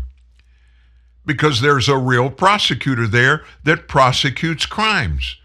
Because 1.25 1.61
there's 1.61 1.87
a 1.87 1.97
real 1.97 2.29
prosecutor 2.29 3.07
there 3.07 3.43
that 3.63 3.87
prosecutes 3.87 4.65
crimes. 4.65 5.37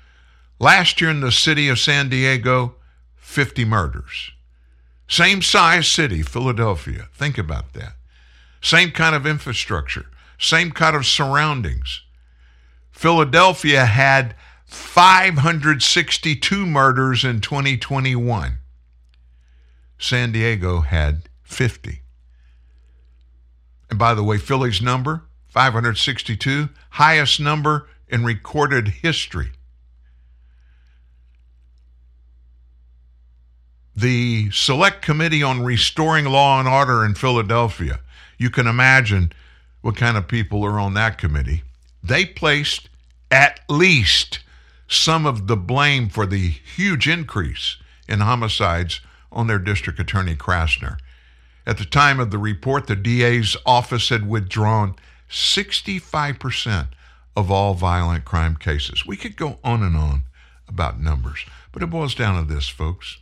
Last 0.58 1.00
year 1.00 1.10
in 1.10 1.20
the 1.20 1.30
city 1.30 1.68
of 1.68 1.78
San 1.78 2.08
Diego, 2.08 2.74
50 3.16 3.64
murders. 3.64 4.32
Same 5.06 5.40
size 5.40 5.88
city, 5.88 6.22
Philadelphia. 6.22 7.08
Think 7.14 7.38
about 7.38 7.74
that. 7.74 7.94
Same 8.60 8.90
kind 8.90 9.14
of 9.14 9.26
infrastructure, 9.26 10.06
same 10.38 10.72
kind 10.72 10.96
of 10.96 11.06
surroundings. 11.06 12.02
Philadelphia 12.90 13.86
had 13.86 14.34
562 14.68 16.66
murders 16.66 17.24
in 17.24 17.40
2021. 17.40 18.58
San 19.98 20.30
Diego 20.30 20.80
had 20.82 21.22
50. 21.42 22.02
And 23.90 23.98
by 23.98 24.12
the 24.14 24.22
way, 24.22 24.36
Philly's 24.36 24.82
number, 24.82 25.22
562, 25.48 26.68
highest 26.90 27.40
number 27.40 27.88
in 28.08 28.24
recorded 28.24 28.88
history. 28.88 29.52
The 33.96 34.50
Select 34.52 35.00
Committee 35.02 35.42
on 35.42 35.64
Restoring 35.64 36.26
Law 36.26 36.60
and 36.60 36.68
Order 36.68 37.04
in 37.04 37.14
Philadelphia, 37.14 38.00
you 38.36 38.50
can 38.50 38.66
imagine 38.66 39.32
what 39.80 39.96
kind 39.96 40.18
of 40.18 40.28
people 40.28 40.62
are 40.64 40.78
on 40.78 40.92
that 40.94 41.16
committee. 41.16 41.62
They 42.04 42.26
placed 42.26 42.90
at 43.30 43.60
least 43.68 44.40
some 44.88 45.26
of 45.26 45.46
the 45.46 45.56
blame 45.56 46.08
for 46.08 46.26
the 46.26 46.48
huge 46.48 47.06
increase 47.06 47.76
in 48.08 48.20
homicides 48.20 49.00
on 49.30 49.46
their 49.46 49.58
district 49.58 50.00
attorney 50.00 50.34
Krasner. 50.34 50.98
At 51.66 51.76
the 51.76 51.84
time 51.84 52.18
of 52.18 52.30
the 52.30 52.38
report, 52.38 52.86
the 52.86 52.96
DA's 52.96 53.56
office 53.66 54.08
had 54.08 54.26
withdrawn 54.26 54.96
65% 55.28 56.88
of 57.36 57.50
all 57.50 57.74
violent 57.74 58.24
crime 58.24 58.56
cases. 58.56 59.06
We 59.06 59.18
could 59.18 59.36
go 59.36 59.58
on 59.62 59.82
and 59.82 59.94
on 59.94 60.22
about 60.66 60.98
numbers, 60.98 61.44
but 61.70 61.82
it 61.82 61.90
boils 61.90 62.14
down 62.14 62.42
to 62.42 62.54
this, 62.54 62.68
folks. 62.68 63.18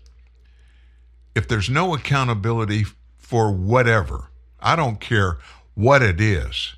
If 1.34 1.48
there's 1.48 1.68
no 1.68 1.92
accountability 1.94 2.84
for 3.18 3.52
whatever, 3.52 4.30
I 4.60 4.76
don't 4.76 5.00
care 5.00 5.38
what 5.74 6.02
it 6.02 6.20
is, 6.20 6.76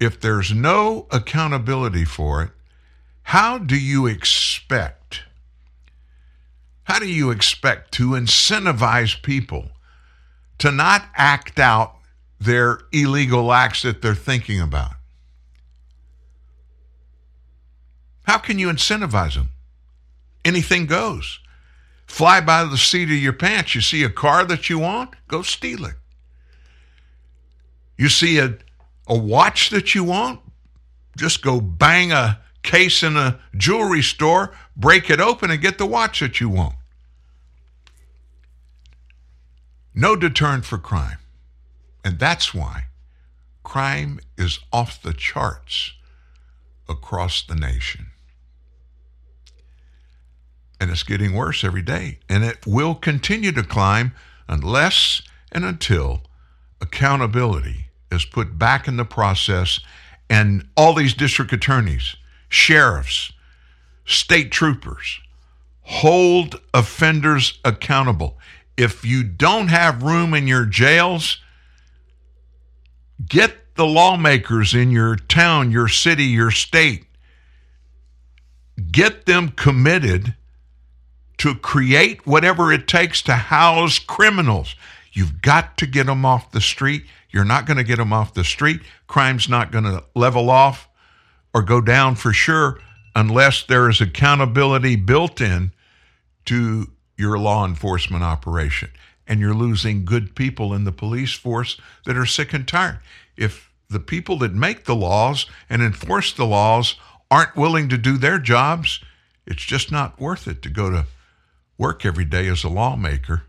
if 0.00 0.20
there's 0.20 0.52
no 0.52 1.06
accountability 1.10 2.04
for 2.04 2.42
it, 2.42 2.50
how 3.22 3.58
do 3.58 3.78
you 3.78 4.06
expect 4.06 5.22
how 6.84 6.98
do 6.98 7.08
you 7.08 7.30
expect 7.30 7.92
to 7.92 8.10
incentivize 8.10 9.20
people 9.22 9.70
to 10.58 10.70
not 10.70 11.06
act 11.14 11.58
out 11.58 11.96
their 12.40 12.80
illegal 12.92 13.52
acts 13.52 13.82
that 13.82 14.02
they're 14.02 14.14
thinking 14.14 14.60
about? 14.60 14.92
How 18.24 18.38
can 18.38 18.58
you 18.58 18.68
incentivize 18.68 19.34
them? 19.34 19.50
Anything 20.44 20.86
goes. 20.86 21.40
Fly 22.06 22.40
by 22.40 22.64
the 22.64 22.76
seat 22.76 23.04
of 23.04 23.16
your 23.16 23.32
pants. 23.32 23.74
You 23.74 23.80
see 23.80 24.02
a 24.02 24.10
car 24.10 24.44
that 24.44 24.68
you 24.68 24.78
want, 24.78 25.14
go 25.28 25.42
steal 25.42 25.84
it. 25.84 25.94
You 27.96 28.08
see 28.08 28.38
a, 28.38 28.58
a 29.06 29.16
watch 29.16 29.70
that 29.70 29.94
you 29.94 30.04
want, 30.04 30.40
just 31.16 31.42
go 31.42 31.60
bang 31.60 32.12
a 32.12 32.40
case 32.62 33.02
in 33.02 33.16
a 33.16 33.40
jewelry 33.56 34.02
store, 34.02 34.54
break 34.76 35.10
it 35.10 35.20
open, 35.20 35.50
and 35.50 35.60
get 35.60 35.78
the 35.78 35.86
watch 35.86 36.20
that 36.20 36.40
you 36.40 36.48
want. 36.48 36.74
No 39.94 40.16
deterrent 40.16 40.64
for 40.64 40.78
crime. 40.78 41.18
And 42.04 42.18
that's 42.18 42.54
why 42.54 42.84
crime 43.62 44.20
is 44.36 44.58
off 44.72 45.02
the 45.02 45.12
charts 45.12 45.92
across 46.88 47.42
the 47.42 47.54
nation. 47.54 48.06
And 50.80 50.90
it's 50.90 51.04
getting 51.04 51.34
worse 51.34 51.62
every 51.62 51.82
day. 51.82 52.18
And 52.28 52.42
it 52.42 52.66
will 52.66 52.94
continue 52.94 53.52
to 53.52 53.62
climb 53.62 54.12
unless 54.48 55.22
and 55.52 55.64
until 55.64 56.22
accountability 56.80 57.86
is 58.10 58.24
put 58.24 58.58
back 58.58 58.88
in 58.88 58.96
the 58.96 59.04
process 59.04 59.78
and 60.28 60.66
all 60.76 60.94
these 60.94 61.14
district 61.14 61.52
attorneys, 61.52 62.16
sheriffs, 62.52 63.32
state 64.04 64.52
troopers 64.52 65.20
hold 65.82 66.60
offenders 66.72 67.58
accountable. 67.64 68.38
If 68.76 69.04
you 69.04 69.22
don't 69.22 69.68
have 69.68 70.02
room 70.02 70.34
in 70.34 70.46
your 70.46 70.64
jails, 70.64 71.38
get 73.28 73.74
the 73.74 73.86
lawmakers 73.86 74.74
in 74.74 74.90
your 74.90 75.16
town, 75.16 75.70
your 75.70 75.88
city, 75.88 76.24
your 76.24 76.50
state, 76.50 77.04
get 78.90 79.26
them 79.26 79.50
committed 79.50 80.34
to 81.38 81.54
create 81.54 82.26
whatever 82.26 82.72
it 82.72 82.86
takes 82.86 83.22
to 83.22 83.34
house 83.34 83.98
criminals. 83.98 84.76
You've 85.12 85.42
got 85.42 85.76
to 85.78 85.86
get 85.86 86.06
them 86.06 86.24
off 86.24 86.52
the 86.52 86.60
street. 86.60 87.04
You're 87.30 87.44
not 87.44 87.66
going 87.66 87.76
to 87.76 87.84
get 87.84 87.96
them 87.96 88.12
off 88.12 88.34
the 88.34 88.44
street. 88.44 88.80
Crime's 89.06 89.48
not 89.48 89.72
going 89.72 89.84
to 89.84 90.04
level 90.14 90.48
off 90.50 90.88
or 91.54 91.62
go 91.62 91.80
down 91.80 92.14
for 92.14 92.32
sure 92.32 92.78
unless 93.14 93.62
there 93.62 93.88
is 93.88 94.00
accountability 94.00 94.96
built 94.96 95.40
in 95.40 95.72
to 96.46 96.90
your 97.16 97.38
law 97.38 97.66
enforcement 97.66 98.24
operation. 98.24 98.90
And 99.26 99.38
you're 99.38 99.54
losing 99.54 100.04
good 100.04 100.34
people 100.34 100.74
in 100.74 100.84
the 100.84 100.92
police 100.92 101.32
force 101.32 101.80
that 102.04 102.16
are 102.16 102.26
sick 102.26 102.52
and 102.52 102.66
tired. 102.66 102.98
If 103.36 103.70
the 103.88 104.00
people 104.00 104.38
that 104.38 104.52
make 104.52 104.84
the 104.84 104.96
laws 104.96 105.46
and 105.68 105.82
enforce 105.82 106.32
the 106.32 106.46
laws 106.46 106.96
aren't 107.30 107.56
willing 107.56 107.88
to 107.90 107.96
do 107.96 108.16
their 108.16 108.38
jobs, 108.38 109.00
it's 109.46 109.62
just 109.62 109.92
not 109.92 110.20
worth 110.20 110.48
it 110.48 110.62
to 110.62 110.68
go 110.68 110.90
to 110.90 111.06
work 111.78 112.04
every 112.04 112.24
day 112.24 112.48
as 112.48 112.64
a 112.64 112.68
lawmaker. 112.68 113.44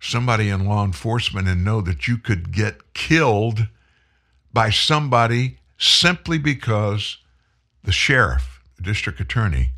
Somebody 0.00 0.48
in 0.48 0.66
law 0.66 0.84
enforcement 0.84 1.48
and 1.48 1.64
know 1.64 1.80
that 1.80 2.08
you 2.08 2.18
could 2.18 2.52
get 2.52 2.94
killed 2.94 3.68
by 4.52 4.70
somebody 4.70 5.58
simply 5.78 6.38
because 6.38 7.18
the 7.84 7.92
sheriff, 7.92 8.60
the 8.76 8.82
district 8.82 9.20
attorney, 9.20 9.70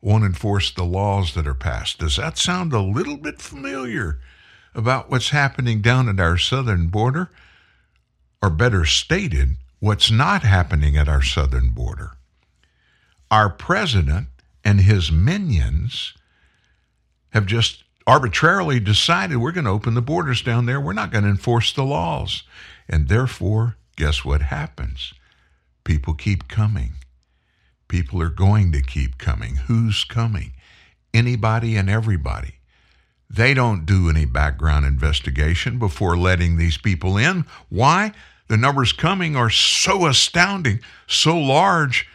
won't 0.00 0.24
enforce 0.24 0.70
the 0.70 0.84
laws 0.84 1.34
that 1.34 1.46
are 1.46 1.54
passed. 1.54 1.98
Does 1.98 2.16
that 2.16 2.38
sound 2.38 2.72
a 2.72 2.80
little 2.80 3.16
bit 3.16 3.40
familiar 3.40 4.20
about 4.74 5.10
what's 5.10 5.30
happening 5.30 5.80
down 5.80 6.08
at 6.08 6.20
our 6.20 6.36
southern 6.36 6.88
border? 6.88 7.30
Or 8.42 8.50
better 8.50 8.84
stated, 8.84 9.56
what's 9.80 10.10
not 10.10 10.42
happening 10.42 10.96
at 10.96 11.08
our 11.08 11.22
southern 11.22 11.70
border? 11.70 12.12
Our 13.30 13.48
president 13.48 14.28
and 14.62 14.80
his 14.80 15.10
minions 15.10 16.12
have 17.30 17.46
just 17.46 17.84
arbitrarily 18.06 18.80
decided 18.80 19.38
we're 19.38 19.52
going 19.52 19.64
to 19.64 19.70
open 19.70 19.94
the 19.94 20.02
borders 20.02 20.42
down 20.42 20.66
there. 20.66 20.80
We're 20.80 20.92
not 20.92 21.10
going 21.10 21.24
to 21.24 21.30
enforce 21.30 21.72
the 21.72 21.84
laws. 21.84 22.42
And 22.88 23.08
therefore, 23.08 23.76
guess 23.96 24.24
what 24.24 24.42
happens? 24.42 25.12
People 25.84 26.14
keep 26.14 26.48
coming. 26.48 26.94
People 27.88 28.20
are 28.22 28.30
going 28.30 28.72
to 28.72 28.82
keep 28.82 29.18
coming. 29.18 29.56
Who's 29.56 30.04
coming? 30.04 30.52
Anybody 31.12 31.76
and 31.76 31.88
everybody. 31.88 32.54
They 33.30 33.54
don't 33.54 33.86
do 33.86 34.08
any 34.08 34.24
background 34.24 34.86
investigation 34.86 35.78
before 35.78 36.16
letting 36.16 36.56
these 36.56 36.78
people 36.78 37.16
in. 37.16 37.44
Why? 37.68 38.12
The 38.48 38.56
numbers 38.56 38.92
coming 38.92 39.36
are 39.36 39.50
so 39.50 40.06
astounding, 40.06 40.80
so 41.06 41.36
large, 41.36 42.06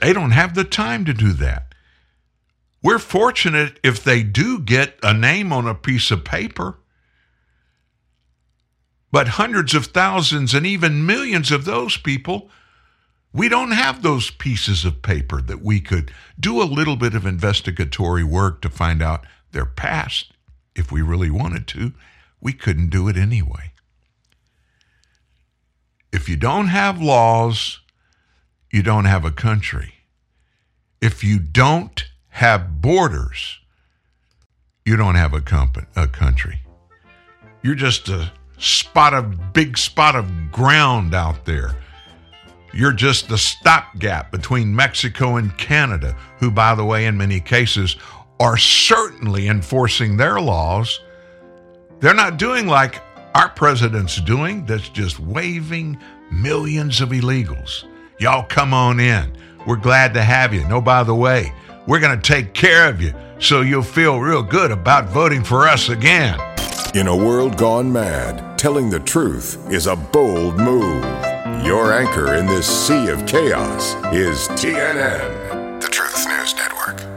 they 0.00 0.12
don't 0.12 0.32
have 0.32 0.54
the 0.54 0.64
time 0.64 1.04
to 1.04 1.14
do 1.14 1.32
that. 1.34 1.74
We're 2.82 2.98
fortunate 2.98 3.78
if 3.84 4.02
they 4.02 4.22
do 4.22 4.58
get 4.58 4.98
a 5.02 5.14
name 5.14 5.52
on 5.52 5.68
a 5.68 5.74
piece 5.74 6.10
of 6.10 6.24
paper. 6.24 6.78
But 9.12 9.28
hundreds 9.28 9.74
of 9.74 9.86
thousands 9.86 10.54
and 10.54 10.66
even 10.66 11.06
millions 11.06 11.52
of 11.52 11.64
those 11.64 11.96
people 11.96 12.50
we 13.32 13.48
don't 13.48 13.70
have 13.70 14.02
those 14.02 14.30
pieces 14.30 14.84
of 14.84 15.02
paper 15.02 15.40
that 15.40 15.62
we 15.62 15.80
could 15.80 16.12
do 16.38 16.62
a 16.62 16.64
little 16.64 16.96
bit 16.96 17.14
of 17.14 17.24
investigatory 17.24 18.24
work 18.24 18.60
to 18.60 18.68
find 18.68 19.02
out 19.02 19.24
their 19.52 19.64
past. 19.64 20.32
If 20.74 20.92
we 20.92 21.02
really 21.02 21.30
wanted 21.30 21.66
to, 21.68 21.92
we 22.40 22.52
couldn't 22.52 22.90
do 22.90 23.08
it 23.08 23.16
anyway. 23.16 23.72
If 26.12 26.28
you 26.28 26.36
don't 26.36 26.68
have 26.68 27.00
laws, 27.00 27.80
you 28.70 28.82
don't 28.82 29.06
have 29.06 29.24
a 29.24 29.30
country. 29.30 29.94
If 31.00 31.24
you 31.24 31.38
don't 31.38 32.04
have 32.28 32.82
borders, 32.82 33.60
you 34.84 34.96
don't 34.96 35.14
have 35.14 35.32
a, 35.32 35.40
comp- 35.40 35.86
a 35.96 36.06
country. 36.06 36.60
You're 37.62 37.74
just 37.74 38.08
a 38.08 38.32
spot 38.62 39.12
of 39.14 39.52
big 39.52 39.76
spot 39.76 40.14
of 40.16 40.52
ground 40.52 41.14
out 41.14 41.44
there 41.44 41.76
you're 42.74 42.92
just 42.92 43.28
the 43.28 43.36
stopgap 43.36 44.30
between 44.30 44.74
Mexico 44.74 45.36
and 45.36 45.56
Canada, 45.58 46.16
who, 46.38 46.50
by 46.50 46.74
the 46.74 46.84
way, 46.84 47.06
in 47.06 47.16
many 47.16 47.38
cases, 47.38 47.96
are 48.40 48.56
certainly 48.56 49.48
enforcing 49.48 50.16
their 50.16 50.40
laws. 50.40 51.00
They're 52.00 52.14
not 52.14 52.38
doing 52.38 52.66
like 52.66 53.00
our 53.34 53.50
president's 53.50 54.20
doing, 54.20 54.64
that's 54.64 54.88
just 54.88 55.20
waving 55.20 55.98
millions 56.30 57.00
of 57.00 57.10
illegals. 57.10 57.84
Y'all 58.18 58.44
come 58.44 58.72
on 58.72 59.00
in. 59.00 59.32
We're 59.66 59.76
glad 59.76 60.14
to 60.14 60.22
have 60.22 60.52
you. 60.54 60.66
No, 60.66 60.80
by 60.80 61.02
the 61.04 61.14
way, 61.14 61.52
we're 61.86 62.00
going 62.00 62.18
to 62.18 62.32
take 62.32 62.54
care 62.54 62.88
of 62.88 63.00
you 63.00 63.14
so 63.38 63.60
you'll 63.60 63.82
feel 63.82 64.18
real 64.18 64.42
good 64.42 64.70
about 64.70 65.08
voting 65.08 65.44
for 65.44 65.68
us 65.68 65.88
again. 65.88 66.40
In 66.94 67.06
a 67.06 67.16
world 67.16 67.56
gone 67.56 67.92
mad, 67.92 68.51
telling 68.62 68.88
the 68.88 69.00
truth 69.00 69.58
is 69.72 69.88
a 69.88 69.96
bold 69.96 70.56
move. 70.56 71.02
Your 71.64 71.92
anchor 71.92 72.34
in 72.34 72.46
this 72.46 72.64
sea 72.64 73.08
of 73.08 73.26
chaos 73.26 73.96
is 74.14 74.46
TNN, 74.50 75.80
the 75.80 75.88
Truth 75.88 76.28
News 76.28 76.54
Network. 76.54 77.11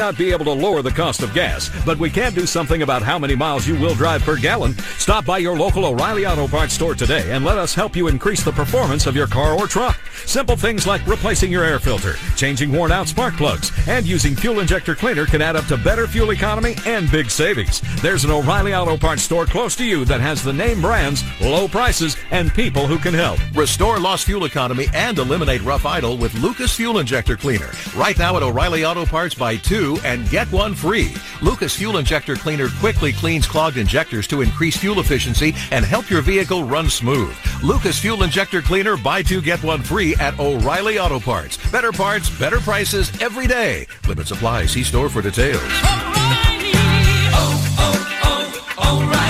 Not 0.00 0.16
be 0.16 0.32
able 0.32 0.46
to 0.46 0.52
lower 0.52 0.80
the 0.80 0.90
cost 0.90 1.22
of 1.22 1.34
gas, 1.34 1.70
but 1.84 1.98
we 1.98 2.08
can 2.08 2.32
do 2.32 2.46
something 2.46 2.80
about 2.80 3.02
how 3.02 3.18
many 3.18 3.36
miles 3.36 3.68
you 3.68 3.78
will 3.78 3.94
drive 3.94 4.22
per 4.22 4.34
gallon. 4.34 4.72
Stop 4.96 5.26
by 5.26 5.36
your 5.36 5.58
local 5.58 5.84
O'Reilly 5.84 6.24
Auto 6.24 6.48
Parts 6.48 6.72
store 6.72 6.94
today 6.94 7.30
and 7.30 7.44
let 7.44 7.58
us 7.58 7.74
help 7.74 7.94
you 7.94 8.08
increase 8.08 8.42
the 8.42 8.50
performance 8.50 9.06
of 9.06 9.14
your 9.14 9.26
car 9.26 9.52
or 9.52 9.66
truck. 9.66 10.00
Simple 10.24 10.56
things 10.56 10.86
like 10.86 11.06
replacing 11.06 11.52
your 11.52 11.64
air 11.64 11.78
filter, 11.78 12.14
changing 12.34 12.72
worn 12.72 12.92
out 12.92 13.08
spark 13.08 13.34
plugs, 13.36 13.72
and 13.88 14.06
using 14.06 14.34
fuel 14.34 14.60
injector 14.60 14.94
cleaner 14.94 15.26
can 15.26 15.42
add 15.42 15.54
up 15.54 15.66
to 15.66 15.76
better 15.76 16.06
fuel 16.06 16.30
economy 16.30 16.76
and 16.86 17.10
big 17.10 17.30
savings. 17.30 17.82
There's 18.00 18.24
an 18.24 18.30
O'Reilly 18.30 18.74
Auto 18.74 18.96
Parts 18.96 19.22
store 19.22 19.44
close 19.44 19.76
to 19.76 19.84
you 19.84 20.06
that 20.06 20.20
has 20.22 20.42
the 20.42 20.52
name 20.52 20.80
brands, 20.80 21.22
low 21.42 21.68
prices, 21.68 22.16
and 22.30 22.54
people 22.54 22.86
who 22.86 22.98
can 22.98 23.12
help. 23.12 23.38
Restore 23.54 23.98
lost 23.98 24.24
fuel 24.24 24.46
economy 24.46 24.86
and 24.94 25.18
eliminate 25.18 25.62
rough 25.62 25.84
idle 25.84 26.16
with 26.16 26.32
Lucas 26.36 26.74
Fuel 26.76 27.00
Injector 27.00 27.36
Cleaner. 27.36 27.70
Right 27.94 28.18
now 28.18 28.36
at 28.38 28.42
O'Reilly 28.42 28.86
Auto 28.86 29.04
Parts, 29.04 29.34
buy 29.34 29.56
two 29.90 30.00
and 30.04 30.28
get 30.30 30.50
one 30.52 30.74
free. 30.74 31.14
Lucas 31.42 31.74
Fuel 31.76 31.98
Injector 31.98 32.36
Cleaner 32.36 32.68
quickly 32.78 33.12
cleans 33.12 33.46
clogged 33.46 33.76
injectors 33.76 34.26
to 34.28 34.40
increase 34.42 34.76
fuel 34.76 35.00
efficiency 35.00 35.54
and 35.70 35.84
help 35.84 36.10
your 36.10 36.22
vehicle 36.22 36.64
run 36.64 36.88
smooth. 36.88 37.34
Lucas 37.62 37.98
Fuel 38.00 38.22
Injector 38.22 38.62
Cleaner, 38.62 38.96
buy 38.96 39.22
two, 39.22 39.40
get 39.40 39.62
one 39.62 39.82
free 39.82 40.14
at 40.16 40.38
O'Reilly 40.38 40.98
Auto 40.98 41.20
Parts. 41.20 41.58
Better 41.70 41.92
parts, 41.92 42.30
better 42.38 42.60
prices 42.60 43.10
every 43.20 43.46
day. 43.46 43.86
Limit 44.06 44.26
supply. 44.26 44.66
See 44.66 44.82
store 44.82 45.08
for 45.08 45.22
details. 45.22 45.62
Auto 48.82 49.29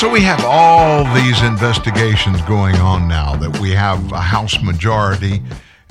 So 0.00 0.08
we 0.08 0.22
have 0.22 0.42
all 0.46 1.04
these 1.14 1.42
investigations 1.42 2.40
going 2.48 2.76
on 2.76 3.06
now 3.06 3.36
that 3.36 3.60
we 3.60 3.72
have 3.72 4.12
a 4.12 4.20
House 4.22 4.62
majority 4.62 5.42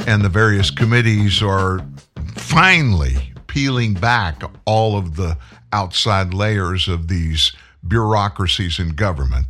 and 0.08 0.24
the 0.24 0.30
various 0.30 0.72
committees 0.72 1.44
are 1.44 1.86
finally 2.34 3.34
peeling 3.46 3.94
back 3.94 4.42
all 4.66 4.98
of 4.98 5.16
the 5.16 5.38
outside 5.72 6.34
layers 6.34 6.88
of 6.88 7.08
these 7.08 7.52
bureaucracies 7.88 8.80
in 8.80 8.96
government, 8.96 9.46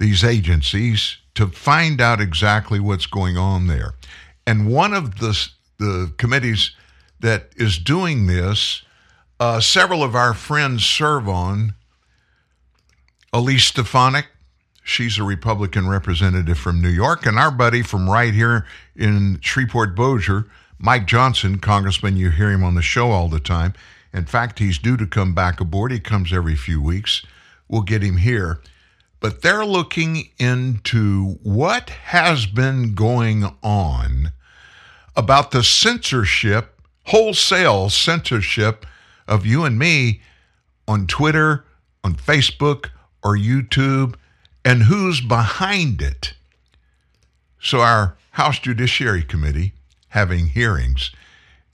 these 0.00 0.24
agencies, 0.24 1.18
to 1.36 1.46
find 1.46 2.00
out 2.00 2.20
exactly 2.20 2.80
what's 2.80 3.06
going 3.06 3.36
on 3.36 3.68
there. 3.68 3.94
And 4.48 4.68
one 4.68 4.94
of 4.94 5.20
the, 5.20 5.48
the 5.78 6.12
committees 6.18 6.72
that 7.20 7.50
is 7.54 7.78
doing 7.78 8.26
this, 8.26 8.82
uh, 9.38 9.60
several 9.60 10.02
of 10.02 10.16
our 10.16 10.34
friends 10.34 10.84
serve 10.84 11.28
on. 11.28 11.74
Elise 13.32 13.64
Stefanik, 13.64 14.26
she's 14.82 15.18
a 15.18 15.24
Republican 15.24 15.88
representative 15.88 16.58
from 16.58 16.80
New 16.80 16.88
York, 16.88 17.26
and 17.26 17.38
our 17.38 17.50
buddy 17.50 17.82
from 17.82 18.08
right 18.08 18.32
here 18.32 18.66
in 18.94 19.40
Shreveport 19.40 19.94
Bossier, 19.94 20.46
Mike 20.78 21.06
Johnson, 21.06 21.58
Congressman, 21.58 22.16
you 22.16 22.30
hear 22.30 22.50
him 22.50 22.62
on 22.62 22.74
the 22.74 22.82
show 22.82 23.10
all 23.10 23.28
the 23.28 23.40
time. 23.40 23.72
In 24.12 24.26
fact, 24.26 24.58
he's 24.58 24.78
due 24.78 24.96
to 24.96 25.06
come 25.06 25.34
back 25.34 25.60
aboard. 25.60 25.92
He 25.92 26.00
comes 26.00 26.32
every 26.32 26.56
few 26.56 26.80
weeks. 26.80 27.24
We'll 27.68 27.82
get 27.82 28.02
him 28.02 28.18
here. 28.18 28.60
But 29.20 29.42
they're 29.42 29.64
looking 29.64 30.30
into 30.38 31.38
what 31.42 31.90
has 31.90 32.46
been 32.46 32.94
going 32.94 33.44
on 33.62 34.32
about 35.16 35.50
the 35.50 35.64
censorship, 35.64 36.80
wholesale 37.06 37.88
censorship 37.88 38.86
of 39.26 39.46
you 39.46 39.64
and 39.64 39.78
me 39.78 40.20
on 40.86 41.06
Twitter, 41.06 41.64
on 42.04 42.14
Facebook, 42.14 42.90
or 43.26 43.36
YouTube, 43.36 44.14
and 44.64 44.84
who's 44.84 45.20
behind 45.20 46.00
it. 46.00 46.34
So, 47.60 47.80
our 47.80 48.16
House 48.30 48.60
Judiciary 48.60 49.24
Committee 49.24 49.72
having 50.10 50.46
hearings, 50.46 51.10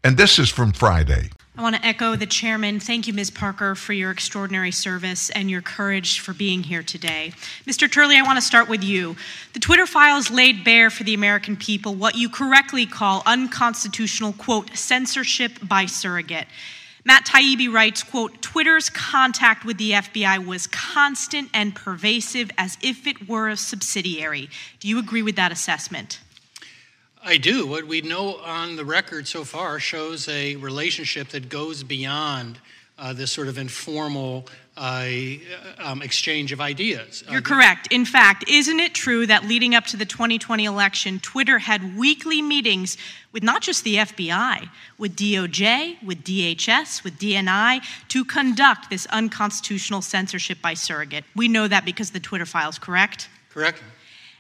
and 0.03 0.17
this 0.17 0.39
is 0.39 0.49
from 0.49 0.73
Friday. 0.73 1.29
I 1.55 1.61
want 1.61 1.77
to 1.77 1.85
echo 1.85 2.17
the 2.17 2.25
chairman. 2.25 2.81
Thank 2.81 3.07
you, 3.07 3.13
Ms. 3.13 3.31
Parker, 3.31 3.75
for 3.75 3.93
your 3.93 4.11
extraordinary 4.11 4.71
service 4.71 5.29
and 5.29 5.51
your 5.51 5.61
courage 5.61 6.21
for 6.21 6.33
being 6.33 6.63
here 6.63 6.83
today. 6.83 7.35
Mr. 7.67 7.93
Turley, 7.93 8.17
I 8.17 8.23
want 8.23 8.39
to 8.39 8.43
start 8.43 8.71
with 8.71 8.83
you. 8.83 9.17
The 9.53 9.61
Twitter 9.61 9.85
files 9.85 10.31
laid 10.31 10.65
bare 10.65 10.89
for 10.89 11.05
the 11.05 11.13
American 11.13 11.57
people 11.57 11.95
what 11.95 12.15
you 12.15 12.31
correctly 12.31 12.87
call 12.87 13.23
unconstitutional, 13.27 14.33
quote, 14.33 14.75
censorship 14.75 15.53
by 15.63 15.85
surrogate. 15.85 16.47
Matt 17.05 17.27
Taibbi 17.27 17.73
writes, 17.73 18.03
quote, 18.03 18.41
Twitter's 18.43 18.89
contact 18.89 19.65
with 19.65 19.77
the 19.77 19.93
FBI 19.93 20.47
was 20.47 20.69
constant 20.69 21.51
and 21.53 21.75
pervasive 21.75 22.51
as 22.57 22.79
if 22.81 23.07
it 23.07 23.29
were 23.29 23.49
a 23.49 23.57
subsidiary. 23.57 24.49
Do 24.79 24.89
you 24.89 24.99
agree 24.99 25.23
with 25.23 25.37
that 25.37 25.51
assessment? 25.51 26.21
I 27.25 27.37
do. 27.37 27.67
What 27.67 27.87
we 27.87 28.01
know 28.01 28.37
on 28.39 28.77
the 28.77 28.85
record 28.85 29.27
so 29.27 29.45
far 29.45 29.81
shows 29.81 30.29
a 30.29 30.57
relationship 30.57 31.29
that 31.29 31.49
goes 31.49 31.83
beyond 31.83 32.59
uh, 33.03 33.13
this 33.13 33.33
sort 33.33 33.49
of 33.49 33.59
informal 33.59 34.47
uh, 34.77 35.09
um, 35.79 36.01
exchange 36.03 36.53
of 36.53 36.61
ideas. 36.61 37.25
You're 37.29 37.43
correct. 37.43 37.89
In 37.91 38.05
fact, 38.05 38.49
isn't 38.49 38.79
it 38.79 38.95
true 38.95 39.27
that 39.27 39.45
leading 39.45 39.75
up 39.75 39.87
to 39.87 39.97
the 39.97 40.07
2020 40.07 40.65
election, 40.65 41.19
Twitter 41.19 41.59
had 41.59 41.99
weekly 41.99 42.41
meetings 42.41 42.97
with 43.33 43.43
not 43.43 43.61
just 43.61 43.83
the 43.83 43.97
FBI, 43.97 44.69
with 44.99 45.17
DOJ, 45.17 46.03
with 46.05 46.23
DHS, 46.23 47.03
with 47.03 47.19
DNI 47.19 47.83
to 48.09 48.25
conduct 48.25 48.89
this 48.89 49.07
unconstitutional 49.07 50.01
censorship 50.01 50.63
by 50.63 50.75
surrogate? 50.75 51.25
We 51.35 51.49
know 51.49 51.67
that 51.67 51.85
because 51.85 52.13
the 52.13 52.21
Twitter 52.21 52.47
files, 52.47 52.79
correct? 52.79 53.29
Correct. 53.51 53.83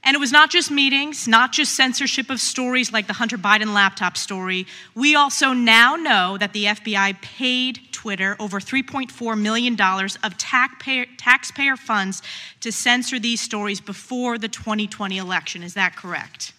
And 0.04 0.16
it 0.16 0.18
was 0.18 0.32
not 0.32 0.50
just 0.50 0.70
meetings, 0.70 1.28
not 1.28 1.52
just 1.52 1.74
censorship 1.74 2.28
of 2.28 2.40
stories 2.40 2.92
like 2.92 3.06
the 3.06 3.12
Hunter 3.12 3.38
Biden 3.38 3.72
laptop 3.72 4.16
story. 4.16 4.66
We 4.96 5.14
also 5.14 5.52
now 5.52 5.94
know 5.94 6.36
that 6.38 6.52
the 6.52 6.64
FBI 6.64 7.22
paid 7.22 7.80
Twitter 7.92 8.36
over 8.40 8.58
$3.4 8.58 9.40
million 9.40 9.80
of 9.80 10.38
taxpayer, 10.38 11.06
taxpayer 11.16 11.76
funds 11.76 12.20
to 12.60 12.72
censor 12.72 13.20
these 13.20 13.40
stories 13.40 13.80
before 13.80 14.38
the 14.38 14.48
2020 14.48 15.18
election. 15.18 15.62
Is 15.62 15.74
that 15.74 15.94
correct? 15.94 16.52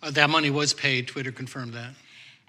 Uh, 0.00 0.12
that 0.12 0.30
money 0.30 0.50
was 0.50 0.72
paid. 0.72 1.08
Twitter 1.08 1.32
confirmed 1.32 1.72
that. 1.72 1.94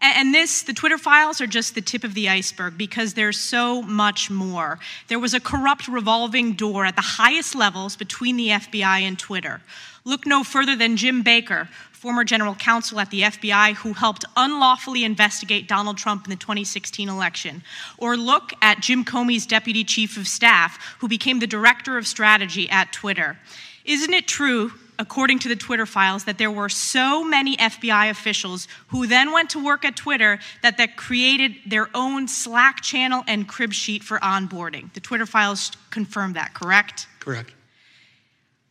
And 0.08 0.36
this, 0.36 0.62
the 0.62 0.74
Twitter 0.74 1.00
files 1.00 1.42
are 1.42 1.48
just 1.48 1.74
the 1.74 1.82
tip 1.82 2.04
of 2.04 2.14
the 2.14 2.30
iceberg 2.30 2.78
because 2.78 3.16
there's 3.16 3.40
so 3.40 3.82
much 3.82 4.30
more. 4.30 4.78
There 5.08 5.18
was 5.18 5.34
a 5.34 5.40
corrupt 5.40 5.88
revolving 5.88 6.54
door 6.54 6.86
at 6.86 6.96
the 6.96 7.02
highest 7.02 7.56
levels 7.56 7.96
between 7.96 8.38
the 8.38 8.50
FBI 8.50 9.02
and 9.02 9.18
Twitter. 9.18 9.62
Look 10.04 10.28
no 10.28 10.44
further 10.44 10.76
than 10.76 10.96
Jim 10.96 11.24
Baker, 11.24 11.68
former 11.92 12.24
general 12.24 12.54
counsel 12.54 13.00
at 13.00 13.10
the 13.10 13.22
FBI 13.22 13.74
who 13.78 13.94
helped 13.94 14.26
unlawfully 14.38 15.04
investigate 15.04 15.68
Donald 15.68 15.98
Trump 15.98 16.26
in 16.26 16.30
the 16.30 16.36
2016 16.36 17.10
election. 17.10 17.64
Or 17.98 18.16
look 18.16 18.54
at 18.62 18.82
Jim 18.82 19.04
Comey's 19.04 19.48
deputy 19.48 19.84
chief 19.84 20.18
of 20.18 20.28
staff, 20.28 20.98
who 21.00 21.08
became 21.08 21.40
the 21.40 21.48
director 21.48 21.98
of 21.98 22.06
strategy 22.06 22.70
at 22.70 22.94
Twitter. 22.94 23.40
Isn't 23.86 24.14
it 24.14 24.28
true 24.28 24.74
according 24.98 25.40
to 25.40 25.50
the 25.50 25.56
Twitter 25.56 25.86
files, 25.86 26.26
that 26.26 26.38
there 26.38 26.52
were 26.52 26.70
so 26.70 27.24
many 27.24 27.58
FBI 27.58 28.10
officials 28.10 28.68
who 28.88 29.08
then 29.08 29.32
went 29.32 29.50
to 29.52 29.64
work 29.64 29.86
at 29.86 29.96
Twitter 29.96 30.40
that 30.62 30.78
that 30.78 30.96
created 30.96 31.56
their 31.66 31.90
own 31.94 32.28
Slack 32.28 32.82
channel 32.82 33.24
and 33.28 33.48
crib 33.48 33.74
sheet 33.74 34.04
for 34.04 34.18
onboarding. 34.20 34.94
The 34.94 35.00
Twitter 35.00 35.26
files 35.26 35.72
confirm 35.90 36.34
that, 36.34 36.54
correct? 36.54 37.08
Correct. 37.20 37.52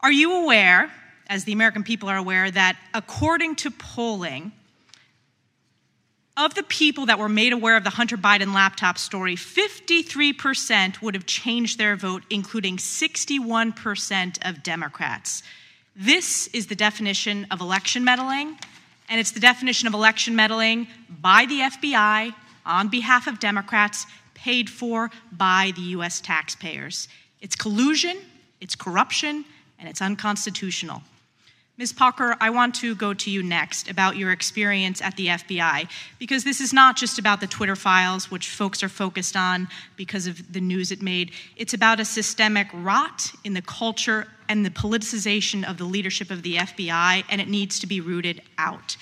Are 0.01 0.13
you 0.13 0.43
aware, 0.43 0.93
as 1.29 1.45
the 1.45 1.53
American 1.53 1.83
people 1.83 2.09
are 2.09 2.17
aware, 2.17 2.51
that 2.51 2.79
according 2.93 3.57
to 3.57 3.71
polling, 3.71 4.53
of 6.37 6.55
the 6.55 6.65
people 6.65 7.07
that 7.07 7.19
were 7.19 7.29
made 7.29 7.53
aware 7.53 7.77
of 7.77 7.85
the 7.85 7.91
Hunter 7.91 8.17
Biden 8.17 8.55
laptop 8.55 8.99
story, 8.99 9.37
53% 9.37 11.01
would 11.01 11.15
have 11.15 11.27
changed 11.27 11.79
their 11.79 11.95
vote, 11.95 12.25
including 12.29 12.77
61% 12.77 14.49
of 14.49 14.63
Democrats. 14.63 15.43
This 15.97 16.49
is 16.49 16.67
the 16.67 16.75
definition 16.75 17.47
of 17.53 17.61
election 17.61 18.05
meddling, 18.05 18.59
and 19.09 19.21
it's 19.21 19.31
the 19.31 19.41
definition 19.41 19.87
of 19.87 19.95
election 19.95 20.35
meddling 20.35 20.89
by 21.09 21.47
the 21.47 21.61
FBI 21.61 22.35
on 22.67 22.89
behalf 22.89 23.29
of 23.29 23.39
Democrats, 23.39 24.07
paid 24.35 24.69
for 24.69 25.11
by 25.31 25.73
the 25.77 25.83
US 25.83 26.21
taxpayers. 26.21 27.09
It's 27.41 27.55
collusion, 27.55 28.17
it's 28.61 28.75
corruption, 28.75 29.45
and 29.79 29.89
it's 29.89 30.03
unconstitutional. 30.03 31.03
Ms. 31.77 31.93
Parker, 31.93 32.37
I 32.41 32.51
want 32.51 32.77
to 32.77 32.95
go 32.95 33.15
to 33.15 33.31
you 33.33 33.43
next 33.43 33.91
about 33.91 34.17
your 34.17 34.31
experience 34.31 35.03
at 35.03 35.17
the 35.17 35.27
FBI, 35.27 35.89
because 36.21 36.45
this 36.45 36.61
is 36.61 36.73
not 36.73 36.97
just 36.97 37.19
about 37.19 37.41
the 37.41 37.49
Twitter 37.49 37.75
files, 37.75 38.31
which 38.31 38.49
folks 38.49 38.85
are 38.85 38.89
focused 38.89 39.35
on 39.35 39.67
because 39.97 40.29
of 40.29 40.53
the 40.53 40.61
news 40.61 40.93
it 40.93 41.03
made. 41.03 41.33
It's 41.57 41.75
about 41.75 41.99
a 41.99 42.05
systemic 42.05 42.69
rot 42.73 43.33
in 43.43 43.55
the 43.55 43.63
culture 43.63 44.29
and 44.49 44.65
the 44.65 44.71
politicization 44.71 45.69
of 45.69 45.77
the 45.77 45.85
leadership 45.85 46.31
of 46.31 46.45
the 46.45 46.59
FBI, 46.59 47.25
and 47.29 47.41
it 47.41 47.49
needs 47.49 47.81
to 47.81 47.89
be 47.89 48.01
rooted 48.01 48.41
out. 48.57 48.97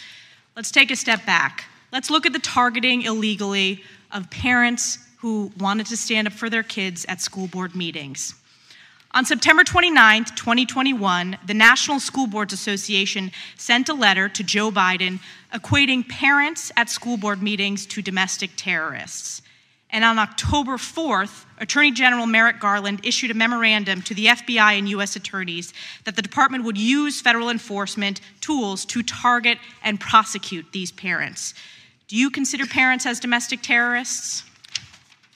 Let's 0.57 0.71
take 0.71 0.91
a 0.91 0.97
step 0.97 1.27
back. 1.27 1.67
Let's 1.93 2.09
look 2.09 2.25
at 2.25 2.33
the 2.33 2.39
targeting 2.39 3.03
illegally 3.03 3.83
of 4.13 4.31
parents 4.31 4.99
who 5.19 5.53
wanted 5.59 5.87
to 5.87 5.97
stand 5.99 6.27
up 6.27 6.33
for 6.33 6.49
their 6.49 6.63
kids 6.63 7.05
at 7.07 7.21
school 7.21 7.49
board 7.49 7.77
meetings. 7.77 8.35
On 9.15 9.27
September 9.27 9.63
29, 9.63 10.25
2021, 10.25 11.37
the 11.45 11.53
National 11.53 12.01
School 12.01 12.27
Boards 12.27 12.55
Association 12.55 13.31
sent 13.59 13.91
a 13.91 13.95
letter 13.95 14.27
to 14.31 14.43
Joe 14.43 14.71
Biden 14.71 15.21
equating 15.53 16.09
parents 16.09 16.73
at 16.79 16.89
school 16.89 17.19
board 17.19 17.43
meetings 17.43 17.85
to 17.87 18.01
domestic 18.01 18.53
terrorists. 18.57 19.43
And 19.91 20.03
on 20.03 20.19
October 20.19 20.79
4th, 20.79 21.45
Attorney 21.59 21.91
General 21.91 22.27
Merrick 22.27 22.59
Garland 22.59 23.05
issued 23.05 23.31
a 23.31 23.35
memorandum 23.35 24.01
to 24.01 24.15
the 24.15 24.27
FBI 24.27 24.79
and 24.79 24.89
U.S. 24.89 25.15
attorneys 25.15 25.75
that 26.05 26.17
the 26.17 26.23
department 26.23 26.65
would 26.65 26.79
use 26.79 27.21
federal 27.21 27.51
enforcement 27.51 28.23
tools 28.41 28.87
to 28.87 29.03
target 29.03 29.59
and 29.85 30.01
prosecute 30.01 30.73
these 30.73 30.91
parents. 30.91 31.53
Do 32.09 32.17
you 32.17 32.31
consider 32.31 32.65
parents 32.65 33.05
as 33.05 33.21
domestic 33.21 33.61
terrorists? 33.61 34.45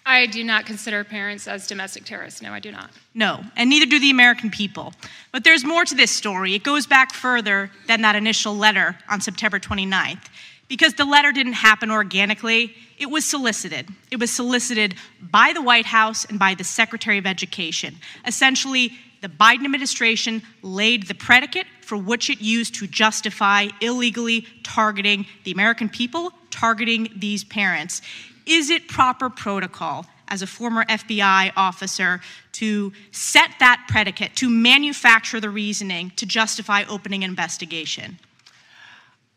I 0.09 0.27
do 0.27 0.45
not 0.45 0.67
consider 0.67 1.03
parents 1.03 1.49
as 1.49 1.67
domestic 1.67 2.05
terrorists. 2.05 2.41
No, 2.41 2.53
I 2.53 2.61
do 2.61 2.71
not. 2.71 2.91
No, 3.13 3.45
and 3.57 3.69
neither 3.69 3.87
do 3.87 3.99
the 3.99 4.11
American 4.11 4.51
people. 4.51 4.95
But 5.33 5.43
there's 5.43 5.65
more 5.65 5.85
to 5.85 5.97
this 5.97 6.13
story. 6.13 6.55
It 6.55 6.63
goes 6.63 6.87
back 6.87 7.13
further 7.13 7.73
than 7.89 8.03
that 8.03 8.15
initial 8.15 8.55
letter 8.55 8.97
on 9.11 9.21
September 9.21 9.59
29th. 9.59 10.29
Because 10.69 10.95
the 10.95 11.05
letter 11.05 11.33
didn't 11.33 11.55
happen 11.55 11.91
organically, 11.91 12.77
it 12.99 13.07
was 13.07 13.25
solicited. 13.25 13.89
It 14.13 14.21
was 14.21 14.31
solicited 14.31 14.95
by 15.21 15.53
the 15.53 15.63
White 15.63 15.87
House 15.87 16.25
and 16.25 16.39
by 16.39 16.55
the 16.55 16.65
Secretary 16.65 17.19
of 17.19 17.27
Education. 17.27 17.97
Essentially, 18.25 18.93
the 19.23 19.29
Biden 19.29 19.65
administration 19.65 20.41
laid 20.63 21.09
the 21.09 21.15
predicate 21.15 21.67
for 21.81 21.97
which 21.97 22.31
it 22.31 22.41
used 22.41 22.77
to 22.77 22.87
justify 22.87 23.69
illegally 23.81 24.47
targeting 24.63 25.27
the 25.43 25.51
American 25.51 25.89
people, 25.89 26.33
targeting 26.51 27.09
these 27.17 27.43
parents. 27.43 28.03
Is 28.47 28.71
it 28.71 28.89
proper 28.89 29.29
protocol 29.29 30.07
as 30.29 30.43
a 30.43 30.47
former 30.47 30.85
FBI 30.85 31.53
officer 31.57 32.21
to 32.53 32.93
set 33.11 33.51
that 33.61 33.87
predicate, 33.89 34.35
to 34.37 34.49
manufacture 34.49 35.41
the 35.41 35.51
reasoning 35.51 36.11
to 36.17 36.27
justify 36.27 36.85
opening 36.89 37.25
an 37.25 37.31
investigation? 37.31 38.19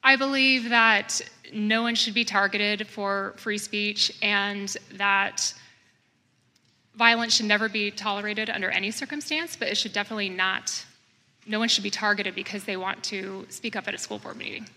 I 0.03 0.15
believe 0.15 0.69
that 0.69 1.21
no 1.53 1.81
one 1.81 1.95
should 1.95 2.13
be 2.13 2.23
targeted 2.23 2.87
for 2.87 3.33
free 3.37 3.57
speech 3.57 4.13
and 4.21 4.75
that 4.93 5.53
violence 6.95 7.35
should 7.35 7.45
never 7.45 7.67
be 7.69 7.91
tolerated 7.91 8.49
under 8.49 8.69
any 8.69 8.91
circumstance, 8.91 9.55
but 9.55 9.67
it 9.67 9.77
should 9.77 9.93
definitely 9.93 10.29
not, 10.29 10.85
no 11.47 11.59
one 11.59 11.67
should 11.67 11.83
be 11.83 11.89
targeted 11.89 12.35
because 12.35 12.63
they 12.63 12.77
want 12.77 13.03
to 13.05 13.45
speak 13.49 13.75
up 13.75 13.87
at 13.87 13.93
a 13.93 13.97
school 13.97 14.19
board 14.19 14.37
meeting. 14.37 14.67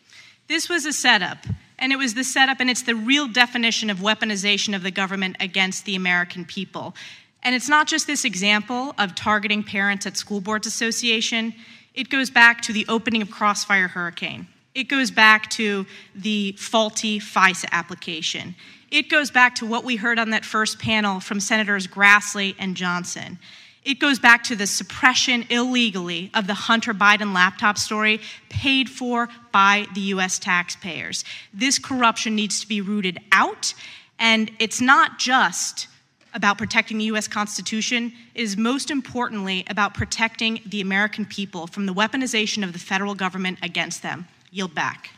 This 0.48 0.68
was 0.68 0.86
a 0.86 0.92
setup, 0.92 1.38
and 1.82 1.92
it 1.92 1.96
was 1.96 2.14
the 2.14 2.22
setup, 2.22 2.60
and 2.60 2.70
it's 2.70 2.82
the 2.82 2.94
real 2.94 3.26
definition 3.26 3.90
of 3.90 3.98
weaponization 3.98 4.74
of 4.74 4.84
the 4.84 4.92
government 4.92 5.36
against 5.40 5.84
the 5.84 5.96
American 5.96 6.44
people. 6.44 6.94
And 7.42 7.56
it's 7.56 7.68
not 7.68 7.88
just 7.88 8.06
this 8.06 8.24
example 8.24 8.94
of 8.98 9.16
targeting 9.16 9.64
parents 9.64 10.06
at 10.06 10.16
School 10.16 10.40
Boards 10.40 10.66
Association, 10.66 11.52
it 11.92 12.09
goes 12.09 12.30
back 12.30 12.62
to 12.62 12.72
the 12.72 12.86
opening 12.88 13.20
of 13.20 13.32
Crossfire 13.32 13.88
Hurricane. 13.88 14.46
It 14.76 14.84
goes 14.84 15.10
back 15.10 15.50
to 15.50 15.84
the 16.14 16.52
faulty 16.52 17.18
FISA 17.18 17.68
application. 17.72 18.54
It 18.92 19.10
goes 19.10 19.32
back 19.32 19.56
to 19.56 19.66
what 19.66 19.82
we 19.82 19.96
heard 19.96 20.20
on 20.20 20.30
that 20.30 20.44
first 20.44 20.78
panel 20.78 21.18
from 21.18 21.40
Senators 21.40 21.88
Grassley 21.88 22.54
and 22.60 22.76
Johnson. 22.76 23.38
It 23.84 23.98
goes 23.98 24.18
back 24.18 24.44
to 24.44 24.56
the 24.56 24.66
suppression 24.66 25.44
illegally 25.50 26.30
of 26.34 26.46
the 26.46 26.54
Hunter 26.54 26.94
Biden 26.94 27.34
laptop 27.34 27.76
story 27.78 28.20
paid 28.48 28.88
for 28.88 29.28
by 29.50 29.86
the 29.94 30.00
US 30.12 30.38
taxpayers. 30.38 31.24
This 31.52 31.78
corruption 31.78 32.36
needs 32.36 32.60
to 32.60 32.68
be 32.68 32.80
rooted 32.80 33.18
out, 33.32 33.74
and 34.18 34.50
it's 34.60 34.80
not 34.80 35.18
just 35.18 35.88
about 36.34 36.59
protecting 36.59 36.98
the 36.98 37.04
US 37.04 37.28
Constitution, 37.28 38.12
it 38.34 38.42
is 38.42 38.56
most 38.56 38.90
importantly 38.90 39.64
about 39.68 39.94
protecting 39.94 40.60
the 40.64 40.80
American 40.80 41.26
people 41.26 41.66
from 41.66 41.86
the 41.86 41.92
weaponization 41.92 42.64
of 42.64 42.72
the 42.72 42.78
federal 42.78 43.14
government 43.14 43.59
against 43.62 44.02
them. 44.02 44.26
Yield 44.50 44.74
back. 44.74 45.10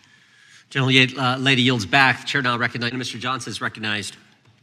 General 0.71 1.21
uh, 1.21 1.37
Lady 1.39 1.63
yields 1.63 1.87
back. 1.87 2.23
The 2.23 2.27
Chair 2.27 2.43
now 2.43 2.59
recognized. 2.59 2.95
Mr. 2.95 3.19
Johnson 3.19 3.51
is 3.51 3.61
recognized. 3.61 4.17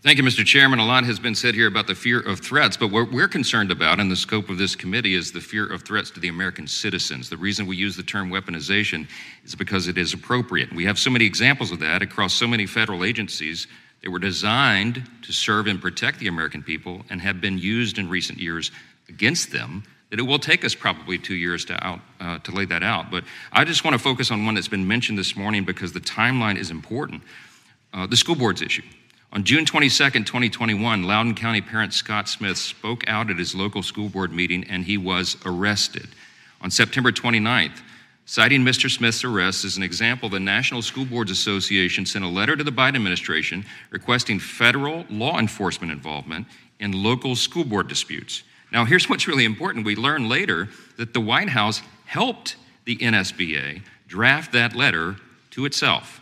Thank 0.03 0.17
you, 0.17 0.23
Mr. 0.23 0.43
Chairman. 0.43 0.79
A 0.79 0.85
lot 0.85 1.03
has 1.03 1.19
been 1.19 1.35
said 1.35 1.53
here 1.53 1.67
about 1.67 1.85
the 1.85 1.93
fear 1.93 2.19
of 2.19 2.39
threats, 2.39 2.75
but 2.75 2.87
what 2.87 3.11
we're 3.11 3.27
concerned 3.27 3.69
about 3.69 3.99
in 3.99 4.09
the 4.09 4.15
scope 4.15 4.49
of 4.49 4.57
this 4.57 4.75
committee 4.75 5.13
is 5.13 5.31
the 5.31 5.39
fear 5.39 5.71
of 5.71 5.83
threats 5.83 6.09
to 6.09 6.19
the 6.19 6.27
American 6.27 6.65
citizens. 6.65 7.29
The 7.29 7.37
reason 7.37 7.67
we 7.67 7.77
use 7.77 7.95
the 7.95 8.01
term 8.01 8.31
weaponization 8.31 9.07
is 9.45 9.53
because 9.53 9.87
it 9.87 9.99
is 9.99 10.15
appropriate. 10.15 10.73
We 10.73 10.85
have 10.85 10.97
so 10.97 11.11
many 11.11 11.25
examples 11.25 11.69
of 11.69 11.77
that 11.81 12.01
across 12.01 12.33
so 12.33 12.47
many 12.47 12.65
federal 12.65 13.05
agencies 13.05 13.67
that 14.01 14.09
were 14.09 14.17
designed 14.17 15.07
to 15.21 15.31
serve 15.31 15.67
and 15.67 15.79
protect 15.79 16.17
the 16.17 16.29
American 16.29 16.63
people 16.63 17.05
and 17.11 17.21
have 17.21 17.39
been 17.39 17.59
used 17.59 17.99
in 17.99 18.09
recent 18.09 18.39
years 18.39 18.71
against 19.07 19.51
them 19.51 19.83
that 20.09 20.17
it 20.17 20.23
will 20.23 20.39
take 20.39 20.65
us 20.65 20.73
probably 20.73 21.19
two 21.19 21.35
years 21.35 21.63
to 21.65 21.85
out 21.85 21.99
uh, 22.19 22.39
to 22.39 22.51
lay 22.51 22.65
that 22.65 22.81
out. 22.81 23.11
But 23.11 23.23
I 23.53 23.65
just 23.65 23.83
want 23.83 23.93
to 23.93 23.99
focus 23.99 24.31
on 24.31 24.47
one 24.47 24.55
that's 24.55 24.67
been 24.67 24.87
mentioned 24.87 25.19
this 25.19 25.35
morning 25.35 25.63
because 25.63 25.93
the 25.93 25.99
timeline 25.99 26.57
is 26.57 26.71
important. 26.71 27.21
Uh, 27.93 28.07
the 28.07 28.17
school 28.17 28.35
boards 28.35 28.63
issue. 28.63 28.81
On 29.33 29.45
June 29.45 29.63
22, 29.65 30.25
2021, 30.25 31.03
Loudoun 31.03 31.35
County 31.35 31.61
parent 31.61 31.93
Scott 31.93 32.27
Smith 32.27 32.57
spoke 32.57 33.07
out 33.07 33.29
at 33.29 33.39
his 33.39 33.55
local 33.55 33.81
school 33.81 34.09
board 34.09 34.33
meeting 34.33 34.65
and 34.65 34.83
he 34.83 34.97
was 34.97 35.37
arrested. 35.45 36.09
On 36.59 36.69
September 36.69 37.13
29th, 37.13 37.81
citing 38.25 38.59
Mr. 38.59 38.91
Smith's 38.91 39.23
arrest 39.23 39.63
as 39.63 39.77
an 39.77 39.83
example, 39.83 40.27
the 40.27 40.37
National 40.37 40.81
School 40.81 41.05
Boards 41.05 41.31
Association 41.31 42.05
sent 42.05 42.25
a 42.25 42.27
letter 42.27 42.57
to 42.57 42.63
the 42.63 42.73
Biden 42.73 42.95
administration 42.95 43.63
requesting 43.89 44.37
federal 44.37 45.05
law 45.09 45.39
enforcement 45.39 45.93
involvement 45.93 46.45
in 46.81 46.91
local 46.91 47.37
school 47.37 47.63
board 47.63 47.87
disputes. 47.87 48.43
Now, 48.69 48.83
here's 48.83 49.07
what's 49.07 49.29
really 49.29 49.45
important. 49.45 49.85
We 49.85 49.95
learned 49.95 50.27
later 50.27 50.67
that 50.97 51.13
the 51.13 51.21
White 51.21 51.49
House 51.49 51.81
helped 52.03 52.57
the 52.83 52.97
NSBA 52.97 53.81
draft 54.09 54.51
that 54.51 54.75
letter 54.75 55.15
to 55.51 55.63
itself. 55.63 56.20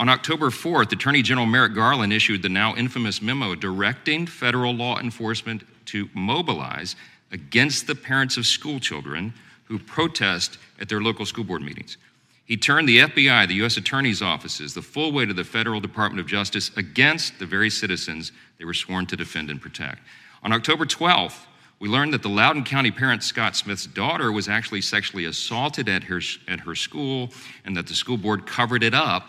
On 0.00 0.08
October 0.08 0.48
4th, 0.48 0.92
Attorney 0.92 1.20
General 1.20 1.44
Merrick 1.44 1.74
Garland 1.74 2.10
issued 2.10 2.40
the 2.40 2.48
now 2.48 2.74
infamous 2.74 3.20
memo 3.20 3.54
directing 3.54 4.26
federal 4.26 4.72
law 4.72 4.98
enforcement 4.98 5.62
to 5.84 6.08
mobilize 6.14 6.96
against 7.32 7.86
the 7.86 7.94
parents 7.94 8.38
of 8.38 8.46
school 8.46 8.80
children 8.80 9.34
who 9.64 9.78
protest 9.78 10.56
at 10.80 10.88
their 10.88 11.02
local 11.02 11.26
school 11.26 11.44
board 11.44 11.60
meetings. 11.60 11.98
He 12.46 12.56
turned 12.56 12.88
the 12.88 13.00
FBI, 13.00 13.46
the 13.46 13.56
U.S. 13.56 13.76
Attorney's 13.76 14.22
offices, 14.22 14.72
the 14.72 14.80
full 14.80 15.12
weight 15.12 15.28
of 15.28 15.36
the 15.36 15.44
federal 15.44 15.80
Department 15.80 16.18
of 16.18 16.26
Justice 16.26 16.70
against 16.78 17.38
the 17.38 17.44
very 17.44 17.68
citizens 17.68 18.32
they 18.58 18.64
were 18.64 18.72
sworn 18.72 19.04
to 19.04 19.16
defend 19.16 19.50
and 19.50 19.60
protect. 19.60 20.00
On 20.42 20.50
October 20.50 20.86
12th, 20.86 21.44
we 21.78 21.90
learned 21.90 22.14
that 22.14 22.22
the 22.22 22.28
Loudoun 22.30 22.64
County 22.64 22.90
parent 22.90 23.22
Scott 23.22 23.54
Smith's 23.54 23.84
daughter 23.84 24.32
was 24.32 24.48
actually 24.48 24.80
sexually 24.80 25.26
assaulted 25.26 25.90
at 25.90 26.04
her, 26.04 26.22
at 26.48 26.60
her 26.60 26.74
school 26.74 27.28
and 27.66 27.76
that 27.76 27.86
the 27.86 27.94
school 27.94 28.16
board 28.16 28.46
covered 28.46 28.82
it 28.82 28.94
up 28.94 29.28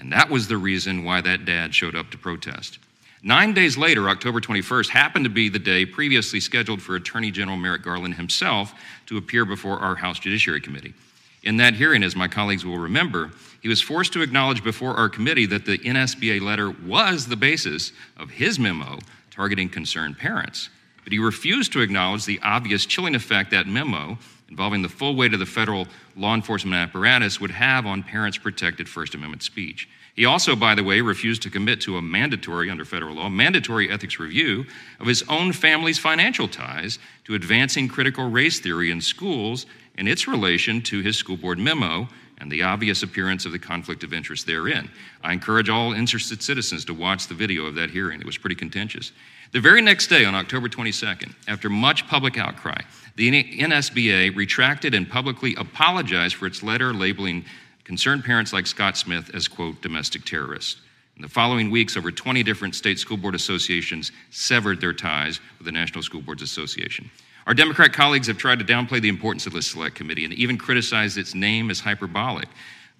and 0.00 0.12
that 0.12 0.30
was 0.30 0.48
the 0.48 0.56
reason 0.56 1.04
why 1.04 1.20
that 1.20 1.44
dad 1.44 1.74
showed 1.74 1.94
up 1.94 2.10
to 2.10 2.18
protest. 2.18 2.78
Nine 3.22 3.52
days 3.52 3.76
later, 3.76 4.08
October 4.08 4.40
21st, 4.40 4.88
happened 4.88 5.26
to 5.26 5.30
be 5.30 5.50
the 5.50 5.58
day 5.58 5.84
previously 5.84 6.40
scheduled 6.40 6.80
for 6.80 6.96
Attorney 6.96 7.30
General 7.30 7.58
Merrick 7.58 7.82
Garland 7.82 8.14
himself 8.14 8.72
to 9.06 9.18
appear 9.18 9.44
before 9.44 9.78
our 9.78 9.94
House 9.94 10.18
Judiciary 10.18 10.60
Committee. 10.60 10.94
In 11.42 11.58
that 11.58 11.74
hearing, 11.74 12.02
as 12.02 12.16
my 12.16 12.28
colleagues 12.28 12.64
will 12.64 12.78
remember, 12.78 13.30
he 13.60 13.68
was 13.68 13.82
forced 13.82 14.14
to 14.14 14.22
acknowledge 14.22 14.64
before 14.64 14.94
our 14.94 15.08
committee 15.08 15.46
that 15.46 15.66
the 15.66 15.78
NSBA 15.78 16.40
letter 16.40 16.70
was 16.70 17.26
the 17.26 17.36
basis 17.36 17.92
of 18.16 18.30
his 18.30 18.58
memo 18.58 18.98
targeting 19.30 19.68
concerned 19.68 20.18
parents. 20.18 20.70
But 21.04 21.12
he 21.12 21.18
refused 21.18 21.72
to 21.72 21.80
acknowledge 21.80 22.24
the 22.24 22.40
obvious 22.42 22.86
chilling 22.86 23.14
effect 23.14 23.50
that 23.50 23.66
memo, 23.66 24.18
involving 24.50 24.82
the 24.82 24.88
full 24.88 25.14
weight 25.14 25.32
of 25.32 25.40
the 25.40 25.46
federal 25.46 25.86
law 26.16 26.34
enforcement 26.34 26.76
apparatus, 26.76 27.40
would 27.40 27.52
have 27.52 27.86
on 27.86 28.02
parents' 28.02 28.36
protected 28.36 28.88
First 28.88 29.14
Amendment 29.14 29.42
speech. 29.42 29.88
He 30.14 30.24
also, 30.24 30.56
by 30.56 30.74
the 30.74 30.84
way, 30.84 31.00
refused 31.00 31.42
to 31.42 31.50
commit 31.50 31.80
to 31.82 31.96
a 31.96 32.02
mandatory, 32.02 32.68
under 32.68 32.84
federal 32.84 33.14
law, 33.14 33.28
mandatory 33.28 33.90
ethics 33.90 34.18
review 34.18 34.66
of 34.98 35.06
his 35.06 35.22
own 35.28 35.52
family's 35.52 35.98
financial 35.98 36.48
ties 36.48 36.98
to 37.24 37.34
advancing 37.34 37.88
critical 37.88 38.28
race 38.28 38.60
theory 38.60 38.90
in 38.90 39.00
schools 39.00 39.66
and 39.96 40.08
its 40.08 40.26
relation 40.26 40.82
to 40.82 41.00
his 41.00 41.16
school 41.16 41.36
board 41.36 41.58
memo 41.58 42.08
and 42.40 42.50
the 42.50 42.62
obvious 42.62 43.02
appearance 43.02 43.44
of 43.46 43.52
the 43.52 43.58
conflict 43.58 44.02
of 44.02 44.12
interest 44.12 44.46
therein. 44.46 44.90
I 45.22 45.32
encourage 45.32 45.68
all 45.68 45.92
interested 45.92 46.42
citizens 46.42 46.84
to 46.86 46.94
watch 46.94 47.28
the 47.28 47.34
video 47.34 47.66
of 47.66 47.74
that 47.76 47.90
hearing. 47.90 48.20
It 48.20 48.26
was 48.26 48.38
pretty 48.38 48.56
contentious. 48.56 49.12
The 49.52 49.60
very 49.60 49.82
next 49.82 50.06
day, 50.06 50.24
on 50.24 50.34
October 50.34 50.68
22nd, 50.68 51.34
after 51.48 51.68
much 51.68 52.06
public 52.08 52.38
outcry, 52.38 52.80
the 53.16 53.30
NSBA 53.58 54.34
retracted 54.34 54.94
and 54.94 55.08
publicly 55.08 55.54
apologized 55.56 56.36
for 56.36 56.46
its 56.46 56.62
letter 56.62 56.94
labeling 56.94 57.44
concerned 57.84 58.24
parents 58.24 58.52
like 58.52 58.66
Scott 58.66 58.96
Smith 58.96 59.30
as, 59.34 59.48
quote, 59.48 59.82
domestic 59.82 60.24
terrorists. 60.24 60.80
In 61.16 61.22
the 61.22 61.28
following 61.28 61.70
weeks, 61.70 61.96
over 61.96 62.10
20 62.10 62.42
different 62.44 62.74
state 62.74 62.98
school 62.98 63.16
board 63.16 63.34
associations 63.34 64.12
severed 64.30 64.80
their 64.80 64.94
ties 64.94 65.40
with 65.58 65.66
the 65.66 65.72
National 65.72 66.02
School 66.02 66.22
Boards 66.22 66.40
Association. 66.40 67.10
Our 67.46 67.54
Democrat 67.54 67.92
colleagues 67.92 68.26
have 68.26 68.38
tried 68.38 68.58
to 68.58 68.64
downplay 68.64 69.00
the 69.00 69.08
importance 69.08 69.46
of 69.46 69.52
the 69.52 69.62
Select 69.62 69.94
Committee 69.94 70.24
and 70.24 70.34
even 70.34 70.58
criticized 70.58 71.18
its 71.18 71.34
name 71.34 71.70
as 71.70 71.80
hyperbolic. 71.80 72.48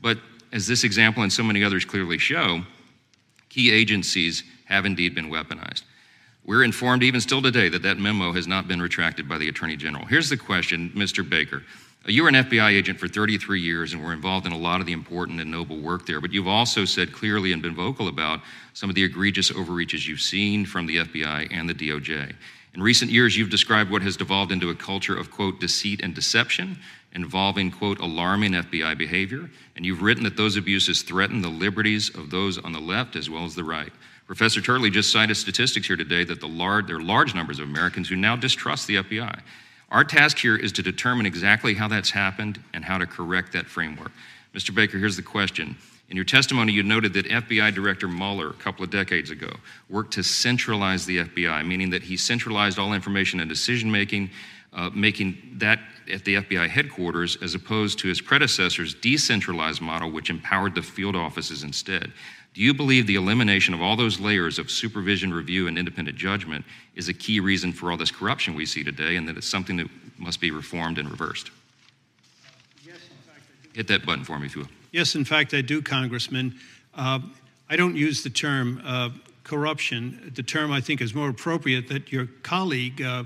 But 0.01 0.19
as 0.53 0.67
this 0.67 0.85
example 0.85 1.23
and 1.23 1.33
so 1.33 1.43
many 1.43 1.63
others 1.63 1.85
clearly 1.85 2.19
show, 2.19 2.63
key 3.49 3.71
agencies 3.71 4.43
have 4.65 4.87
indeed 4.87 5.15
been 5.15 5.31
weaponized. 5.31 5.83
We're 6.45 6.65
informed 6.65 7.03
even 7.03 7.21
still 7.21 7.43
today 7.43 7.69
that 7.69 7.83
that 7.83 7.99
memo 7.99 8.33
has 8.33 8.47
not 8.47 8.67
been 8.67 8.81
retracted 8.81 9.29
by 9.29 9.39
the 9.39 9.49
Attorney 9.49 9.77
General. 9.77 10.07
Here's 10.07 10.31
the 10.31 10.37
question, 10.37 10.91
Mr. 10.97 11.29
Baker. 11.29 11.63
Uh, 12.07 12.11
you 12.11 12.23
were 12.23 12.31
an 12.31 12.35
FBI 12.35 12.71
agent 12.71 12.99
for 12.99 13.09
33 13.09 13.61
years 13.61 13.93
and 13.93 14.03
were 14.03 14.15
involved 14.15 14.47
in 14.47 14.53
a 14.53 14.59
lot 14.59 14.81
of 14.81 14.87
the 14.87 14.93
important 14.93 15.41
and 15.41 15.51
noble 15.51 15.79
work 15.79 16.07
there, 16.07 16.21
but 16.21 16.33
you've 16.33 16.49
also 16.49 16.85
said 16.87 17.13
clearly 17.13 17.53
and 17.53 17.61
been 17.61 17.75
vocal 17.75 18.09
about 18.09 18.41
some 18.73 18.89
of 18.89 18.97
the 18.97 19.05
egregious 19.05 19.51
overreaches 19.51 20.09
you've 20.09 20.21
seen 20.21 20.65
from 20.65 20.87
the 20.87 20.97
FBI 20.97 21.49
and 21.53 21.69
the 21.69 21.75
DOJ. 21.75 22.33
In 22.75 22.83
recent 22.83 23.11
years, 23.11 23.37
you've 23.37 23.51
described 23.51 23.91
what 23.91 24.03
has 24.03 24.17
devolved 24.17 24.53
into 24.53 24.71
a 24.71 24.75
culture 24.75 25.17
of, 25.17 25.31
quote, 25.31 25.59
deceit 25.59 26.01
and 26.03 26.15
deception 26.15 26.79
involving, 27.13 27.71
quote, 27.71 27.99
alarming 27.99 28.53
FBI 28.53 28.97
behavior, 28.97 29.51
and 29.75 29.85
you've 29.85 30.03
written 30.03 30.23
that 30.23 30.37
those 30.37 30.57
abuses 30.57 31.03
threaten 31.03 31.43
the 31.43 31.49
liberties 31.49 32.15
of 32.17 32.31
those 32.31 32.59
on 32.59 32.73
the 32.73 32.81
left 32.81 33.17
as 33.17 33.29
well 33.29 33.45
as 33.45 33.57
the 33.57 33.65
right. 33.65 33.93
Professor 34.27 34.61
Turley 34.61 34.91
just 34.91 35.11
cited 35.11 35.37
statistics 35.37 35.89
here 35.89 35.97
today 35.97 36.23
that 36.23 36.41
the 36.41 36.47
large, 36.47 36.87
there 36.87 36.97
are 36.97 37.03
large 37.03 37.35
numbers 37.35 37.59
of 37.59 37.69
Americans 37.69 38.09
who 38.09 38.15
now 38.15 38.37
distrust 38.37 38.87
the 38.87 38.97
FBI. 38.97 39.41
Our 39.91 40.05
task 40.05 40.39
here 40.39 40.55
is 40.55 40.71
to 40.73 40.83
determine 40.83 41.27
exactly 41.27 41.75
how 41.75 41.89
that's 41.89 42.11
happened 42.11 42.63
and 42.73 42.85
how 42.85 42.99
to 42.99 43.07
correct 43.07 43.53
that 43.55 43.67
framework. 43.67 44.13
Mr. 44.55 44.73
Baker, 44.73 44.99
here's 44.99 45.17
the 45.17 45.23
question. 45.23 45.77
In 46.11 46.17
your 46.17 46.25
testimony, 46.25 46.73
you 46.73 46.83
noted 46.83 47.13
that 47.13 47.27
FBI 47.27 47.73
Director 47.73 48.09
Mueller, 48.09 48.51
a 48.51 48.55
couple 48.55 48.83
of 48.83 48.91
decades 48.91 49.31
ago, 49.31 49.53
worked 49.89 50.13
to 50.15 50.25
centralize 50.25 51.07
the 51.07 51.19
FBI, 51.19 51.65
meaning 51.65 51.91
that 51.91 52.03
he 52.03 52.17
centralized 52.17 52.81
all 52.81 52.93
information 52.93 53.39
and 53.39 53.49
decision 53.49 53.89
making, 53.89 54.29
uh, 54.73 54.91
making 54.93 55.57
that 55.59 55.79
at 56.13 56.25
the 56.25 56.35
FBI 56.35 56.69
headquarters, 56.69 57.39
as 57.43 57.55
opposed 57.55 58.01
to 58.01 58.09
his 58.09 58.21
predecessor's 58.21 58.93
decentralized 58.93 59.81
model, 59.81 60.11
which 60.11 60.31
empowered 60.31 60.75
the 60.75 60.83
field 60.83 61.15
offices 61.15 61.63
instead. 61.63 62.13
Do 62.55 62.61
you 62.61 62.75
believe 62.75 63.07
the 63.07 63.15
elimination 63.15 63.73
of 63.73 63.81
all 63.81 63.95
those 63.95 64.19
layers 64.19 64.59
of 64.59 64.69
supervision, 64.69 65.33
review, 65.33 65.69
and 65.69 65.79
independent 65.79 66.19
judgment 66.19 66.65
is 66.97 67.09
a 67.09 67.15
key 67.15 67.39
reason 67.39 67.73
for 67.73 67.93
all 67.93 67.97
this 67.97 68.11
corruption 68.11 68.55
we 68.55 68.67
see 68.67 68.83
today 68.83 69.15
and 69.15 69.29
that 69.29 69.37
it's 69.37 69.49
something 69.49 69.77
that 69.77 69.87
must 70.19 70.41
be 70.41 70.51
reformed 70.51 70.99
and 70.99 71.09
reversed? 71.09 71.53
Yes, 72.85 72.97
in 72.97 73.33
fact, 73.33 73.43
I 73.49 73.63
do. 73.63 73.77
Hit 73.77 73.87
that 73.87 74.05
button 74.05 74.25
for 74.25 74.37
me, 74.41 74.47
if 74.47 74.57
you 74.57 74.63
will. 74.63 74.69
Yes, 74.93 75.15
in 75.15 75.25
fact, 75.25 75.55
I 75.55 75.61
do, 75.61 75.83
Congressman. 75.83 76.57
Uh, 76.95 77.21
I 77.69 77.77
don't 77.77 77.95
use 77.95 78.25
the 78.25 78.31
term 78.31 78.83
uh, 78.85 79.11
corruption. 79.45 80.33
The 80.35 80.43
term 80.43 80.73
I 80.73 80.81
think 80.81 81.01
is 81.01 81.15
more 81.15 81.29
appropriate 81.29 81.89
that 81.89 82.11
your 82.11 82.27
colleague, 82.43 83.01
uh, 83.01 83.25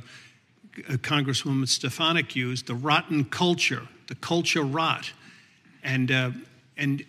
Congresswoman 0.74 1.66
Stefanik, 1.66 2.36
used 2.36 2.66
the 2.66 2.74
rotten 2.74 3.24
culture, 3.24 3.88
the 4.08 4.14
culture 4.16 4.62
rot. 4.62 5.10
And, 5.82 6.10
uh, 6.10 6.30
and 6.76 7.02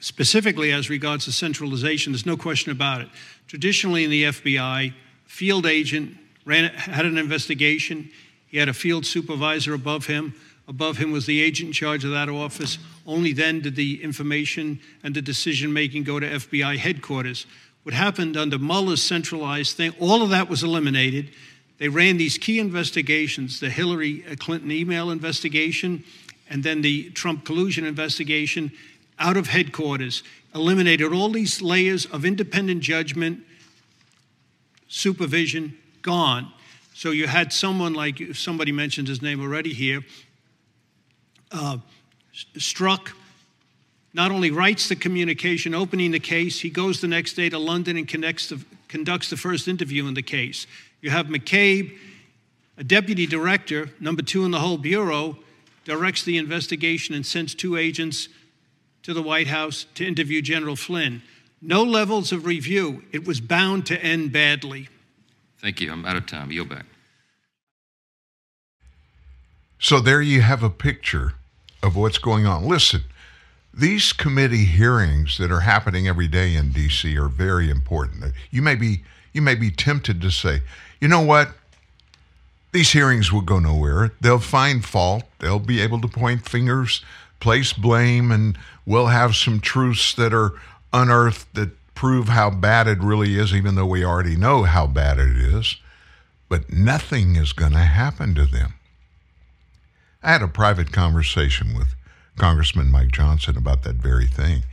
specifically 0.00 0.70
as 0.70 0.90
regards 0.90 1.24
to 1.24 1.32
centralization, 1.32 2.12
there's 2.12 2.26
no 2.26 2.36
question 2.36 2.72
about 2.72 3.00
it. 3.00 3.08
Traditionally 3.48 4.04
in 4.04 4.10
the 4.10 4.24
FBI, 4.24 4.92
field 5.24 5.64
agent 5.64 6.14
ran, 6.44 6.70
had 6.74 7.06
an 7.06 7.16
investigation. 7.16 8.10
He 8.48 8.58
had 8.58 8.68
a 8.68 8.74
field 8.74 9.06
supervisor 9.06 9.72
above 9.72 10.04
him 10.04 10.34
Above 10.66 10.96
him 10.96 11.12
was 11.12 11.26
the 11.26 11.42
agent 11.42 11.68
in 11.68 11.72
charge 11.72 12.04
of 12.04 12.10
that 12.10 12.28
office. 12.28 12.78
Only 13.06 13.32
then 13.32 13.60
did 13.60 13.76
the 13.76 14.02
information 14.02 14.80
and 15.02 15.14
the 15.14 15.22
decision 15.22 15.72
making 15.72 16.04
go 16.04 16.18
to 16.18 16.26
FBI 16.26 16.78
headquarters. 16.78 17.46
What 17.82 17.94
happened 17.94 18.36
under 18.36 18.58
Mueller's 18.58 19.02
centralized 19.02 19.76
thing, 19.76 19.92
all 20.00 20.22
of 20.22 20.30
that 20.30 20.48
was 20.48 20.62
eliminated. 20.62 21.30
They 21.78 21.88
ran 21.88 22.16
these 22.16 22.38
key 22.38 22.58
investigations 22.58 23.60
the 23.60 23.68
Hillary 23.68 24.24
uh, 24.30 24.36
Clinton 24.36 24.70
email 24.70 25.10
investigation 25.10 26.04
and 26.48 26.62
then 26.62 26.82
the 26.82 27.10
Trump 27.10 27.44
collusion 27.44 27.84
investigation 27.84 28.72
out 29.18 29.36
of 29.36 29.48
headquarters, 29.48 30.22
eliminated 30.54 31.12
all 31.12 31.30
these 31.30 31.62
layers 31.62 32.06
of 32.06 32.24
independent 32.24 32.80
judgment, 32.80 33.40
supervision, 34.88 35.76
gone. 36.02 36.52
So 36.94 37.10
you 37.10 37.26
had 37.26 37.52
someone 37.52 37.94
like 37.94 38.20
somebody 38.34 38.72
mentioned 38.72 39.08
his 39.08 39.22
name 39.22 39.40
already 39.40 39.72
here, 39.72 40.02
uh, 41.54 41.78
Strzok 42.34 43.12
not 44.12 44.30
only 44.30 44.50
writes 44.50 44.88
the 44.88 44.96
communication 44.96 45.74
opening 45.74 46.10
the 46.10 46.20
case, 46.20 46.60
he 46.60 46.70
goes 46.70 47.00
the 47.00 47.08
next 47.08 47.34
day 47.34 47.48
to 47.48 47.58
London 47.58 47.96
and 47.96 48.08
the, 48.08 48.64
conducts 48.88 49.30
the 49.30 49.36
first 49.36 49.66
interview 49.66 50.06
in 50.06 50.14
the 50.14 50.22
case. 50.22 50.66
You 51.00 51.10
have 51.10 51.26
McCabe, 51.26 51.98
a 52.78 52.84
deputy 52.84 53.26
director, 53.26 53.90
number 54.00 54.22
two 54.22 54.44
in 54.44 54.50
the 54.50 54.60
whole 54.60 54.78
bureau, 54.78 55.36
directs 55.84 56.22
the 56.22 56.38
investigation 56.38 57.14
and 57.14 57.26
sends 57.26 57.54
two 57.54 57.76
agents 57.76 58.28
to 59.02 59.12
the 59.12 59.22
White 59.22 59.48
House 59.48 59.86
to 59.96 60.06
interview 60.06 60.40
General 60.40 60.76
Flynn. 60.76 61.22
No 61.60 61.82
levels 61.82 62.32
of 62.32 62.46
review. 62.46 63.02
It 63.12 63.26
was 63.26 63.40
bound 63.40 63.86
to 63.86 64.00
end 64.02 64.32
badly. 64.32 64.88
Thank 65.58 65.80
you. 65.80 65.90
I'm 65.90 66.04
out 66.04 66.16
of 66.16 66.26
time. 66.26 66.50
Yield 66.50 66.68
back. 66.68 66.86
So 69.78 70.00
there 70.00 70.22
you 70.22 70.40
have 70.40 70.62
a 70.62 70.70
picture 70.70 71.34
of 71.84 71.94
what's 71.94 72.18
going 72.18 72.46
on. 72.46 72.66
Listen, 72.66 73.02
these 73.72 74.12
committee 74.12 74.64
hearings 74.64 75.36
that 75.38 75.52
are 75.52 75.60
happening 75.60 76.08
every 76.08 76.28
day 76.28 76.56
in 76.56 76.70
DC 76.70 77.14
are 77.16 77.28
very 77.28 77.68
important. 77.68 78.32
You 78.50 78.62
may 78.62 78.74
be 78.74 79.04
you 79.32 79.42
may 79.42 79.56
be 79.56 79.70
tempted 79.70 80.20
to 80.20 80.30
say, 80.30 80.62
"You 81.00 81.08
know 81.08 81.20
what? 81.20 81.56
These 82.72 82.92
hearings 82.92 83.30
will 83.32 83.42
go 83.42 83.58
nowhere. 83.58 84.12
They'll 84.20 84.38
find 84.38 84.84
fault. 84.84 85.24
They'll 85.40 85.58
be 85.58 85.80
able 85.80 86.00
to 86.00 86.08
point 86.08 86.48
fingers, 86.48 87.04
place 87.38 87.72
blame, 87.72 88.32
and 88.32 88.56
we'll 88.86 89.08
have 89.08 89.36
some 89.36 89.60
truths 89.60 90.14
that 90.14 90.32
are 90.32 90.54
unearthed 90.92 91.54
that 91.54 91.70
prove 91.94 92.28
how 92.28 92.50
bad 92.50 92.88
it 92.88 93.00
really 93.00 93.38
is, 93.38 93.54
even 93.54 93.74
though 93.74 93.86
we 93.86 94.04
already 94.04 94.36
know 94.36 94.62
how 94.62 94.86
bad 94.86 95.18
it 95.18 95.36
is. 95.36 95.76
But 96.48 96.72
nothing 96.72 97.36
is 97.36 97.52
going 97.52 97.72
to 97.72 97.78
happen 97.78 98.34
to 98.36 98.46
them. 98.46 98.74
I 100.24 100.32
had 100.32 100.42
a 100.42 100.48
private 100.48 100.90
conversation 100.90 101.76
with 101.76 101.94
Congressman 102.38 102.90
Mike 102.90 103.12
Johnson 103.12 103.58
about 103.58 103.82
that 103.82 103.96
very 103.96 104.26
thing. 104.26 104.64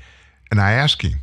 And 0.49 0.61
I 0.61 0.71
asked 0.71 1.01
him, 1.01 1.19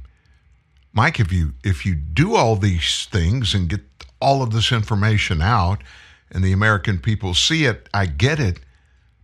Mike, 0.93 1.19
if 1.19 1.33
you 1.33 1.55
if 1.65 1.87
you 1.87 1.95
do 1.95 2.37
all 2.37 2.55
these 2.55 3.07
things 3.11 3.55
and 3.55 3.71
get 3.71 3.81
all 4.21 4.43
of 4.43 4.51
this 4.51 4.71
information 4.71 5.41
out 5.41 5.83
and 6.31 6.45
the 6.45 6.53
American 6.53 6.99
people 6.99 7.33
see 7.33 7.65
it, 7.65 7.89
I 7.95 8.05
get 8.05 8.39
it, 8.39 8.61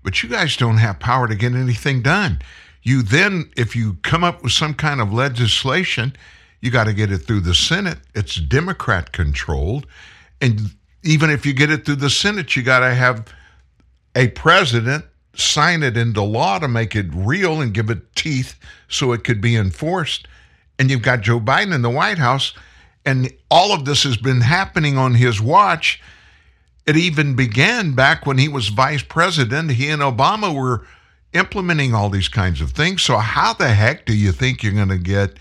but 0.02 0.22
you 0.22 0.28
guys 0.30 0.56
don't 0.56 0.78
have 0.78 1.00
power 1.00 1.28
to 1.28 1.34
get 1.34 1.54
anything 1.54 2.00
done. 2.00 2.40
You 2.82 3.02
then, 3.02 3.50
if 3.56 3.76
you 3.76 3.98
come 4.02 4.24
up 4.24 4.42
with 4.42 4.52
some 4.52 4.72
kind 4.72 5.00
of 5.00 5.12
legislation, 5.12 6.16
you 6.60 6.70
got 6.70 6.84
to 6.84 6.94
get 6.94 7.12
it 7.12 7.18
through 7.18 7.40
the 7.40 7.54
Senate. 7.54 7.98
It's 8.14 8.36
Democrat 8.36 9.12
controlled. 9.12 9.86
And 10.40 10.60
even 11.02 11.28
if 11.28 11.44
you 11.44 11.52
get 11.52 11.70
it 11.70 11.84
through 11.84 11.96
the 11.96 12.10
Senate, 12.10 12.56
you 12.56 12.62
got 12.62 12.80
to 12.80 12.94
have 12.94 13.26
a 14.14 14.28
president 14.28 15.04
sign 15.36 15.82
it 15.82 15.96
into 15.96 16.22
law 16.22 16.58
to 16.58 16.68
make 16.68 16.94
it 16.94 17.06
real 17.12 17.60
and 17.60 17.74
give 17.74 17.90
it 17.90 18.14
teeth 18.14 18.58
so 18.88 19.12
it 19.12 19.24
could 19.24 19.40
be 19.40 19.56
enforced. 19.56 20.28
And 20.78 20.90
you've 20.90 21.02
got 21.02 21.22
Joe 21.22 21.40
Biden 21.40 21.74
in 21.74 21.82
the 21.82 21.90
White 21.90 22.18
House, 22.18 22.52
and 23.04 23.32
all 23.50 23.72
of 23.72 23.84
this 23.84 24.02
has 24.04 24.16
been 24.16 24.40
happening 24.40 24.96
on 24.96 25.14
his 25.14 25.40
watch. 25.40 26.00
It 26.86 26.96
even 26.96 27.34
began 27.34 27.92
back 27.92 28.26
when 28.26 28.38
he 28.38 28.48
was 28.48 28.68
vice 28.68 29.02
president. 29.02 29.72
He 29.72 29.88
and 29.88 30.02
Obama 30.02 30.54
were 30.54 30.86
implementing 31.32 31.94
all 31.94 32.10
these 32.10 32.28
kinds 32.28 32.60
of 32.60 32.72
things. 32.72 33.02
So, 33.02 33.18
how 33.18 33.52
the 33.54 33.68
heck 33.68 34.04
do 34.06 34.16
you 34.16 34.32
think 34.32 34.62
you're 34.62 34.72
going 34.72 34.88
to 34.88 34.98
get 34.98 35.38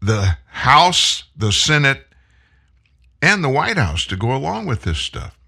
the 0.00 0.36
House, 0.46 1.24
the 1.36 1.52
Senate, 1.52 2.06
and 3.20 3.42
the 3.42 3.48
White 3.48 3.76
House 3.76 4.04
to 4.06 4.16
go 4.16 4.34
along 4.34 4.66
with 4.66 4.82
this 4.82 4.98
stuff? 4.98 5.38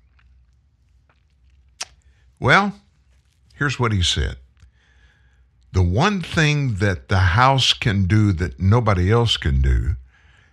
Well, 2.40 2.74
here's 3.55 3.78
what 3.78 3.93
he 3.93 4.02
said 4.02 4.36
The 5.73 5.82
one 5.82 6.20
thing 6.20 6.77
that 6.77 7.09
the 7.09 7.19
House 7.19 7.73
can 7.73 8.06
do 8.06 8.32
that 8.32 8.61
nobody 8.61 9.11
else 9.11 9.36
can 9.36 9.62
do 9.62 9.97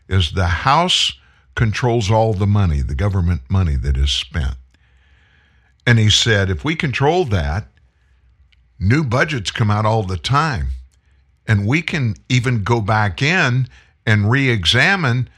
is 0.08 0.32
the 0.32 0.48
House 0.48 1.14
controls 1.56 2.10
all 2.10 2.34
the 2.34 2.48
money, 2.48 2.82
the 2.82 2.96
government 2.96 3.42
money 3.50 3.76
that 3.76 3.98
is 3.98 4.12
spent. 4.12 4.56
And 5.86 6.00
he 6.00 6.10
said, 6.10 6.50
if 6.50 6.64
we 6.64 6.76
control 6.76 7.26
that, 7.26 7.68
new 8.80 9.04
budgets 9.04 9.52
come 9.52 9.72
out 9.72 9.86
all 9.86 10.04
the 10.04 10.18
time. 10.18 10.70
And 11.48 11.68
we 11.68 11.82
can 11.82 12.16
even 12.30 12.64
go 12.64 12.82
back 12.82 13.22
in 13.22 13.68
and 14.06 14.30
re 14.30 14.50
examine 14.50 15.30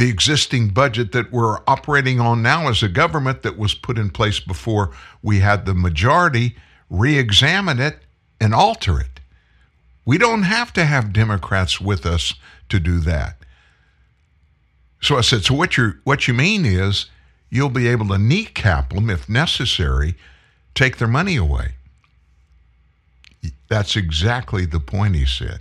the 0.00 0.08
existing 0.08 0.70
budget 0.70 1.12
that 1.12 1.30
we're 1.30 1.58
operating 1.66 2.18
on 2.20 2.40
now 2.40 2.70
as 2.70 2.82
a 2.82 2.88
government 2.88 3.42
that 3.42 3.58
was 3.58 3.74
put 3.74 3.98
in 3.98 4.08
place 4.08 4.40
before 4.40 4.90
we 5.22 5.40
had 5.40 5.66
the 5.66 5.74
majority, 5.74 6.56
re 6.88 7.18
examine 7.18 7.78
it 7.78 7.98
and 8.40 8.54
alter 8.54 8.98
it. 8.98 9.20
We 10.06 10.16
don't 10.16 10.44
have 10.44 10.72
to 10.72 10.86
have 10.86 11.12
Democrats 11.12 11.82
with 11.82 12.06
us 12.06 12.32
to 12.70 12.80
do 12.80 13.00
that. 13.00 13.44
So 15.02 15.18
I 15.18 15.20
said, 15.20 15.44
so 15.44 15.52
what 15.52 15.76
you 15.76 15.92
what 16.04 16.26
you 16.26 16.32
mean 16.32 16.64
is 16.64 17.10
you'll 17.50 17.68
be 17.68 17.86
able 17.86 18.08
to 18.08 18.16
kneecap 18.16 18.94
them 18.94 19.10
if 19.10 19.28
necessary, 19.28 20.14
take 20.74 20.96
their 20.96 21.08
money 21.08 21.36
away. 21.36 21.74
That's 23.68 23.96
exactly 23.96 24.64
the 24.64 24.80
point 24.80 25.14
he 25.14 25.26
said. 25.26 25.60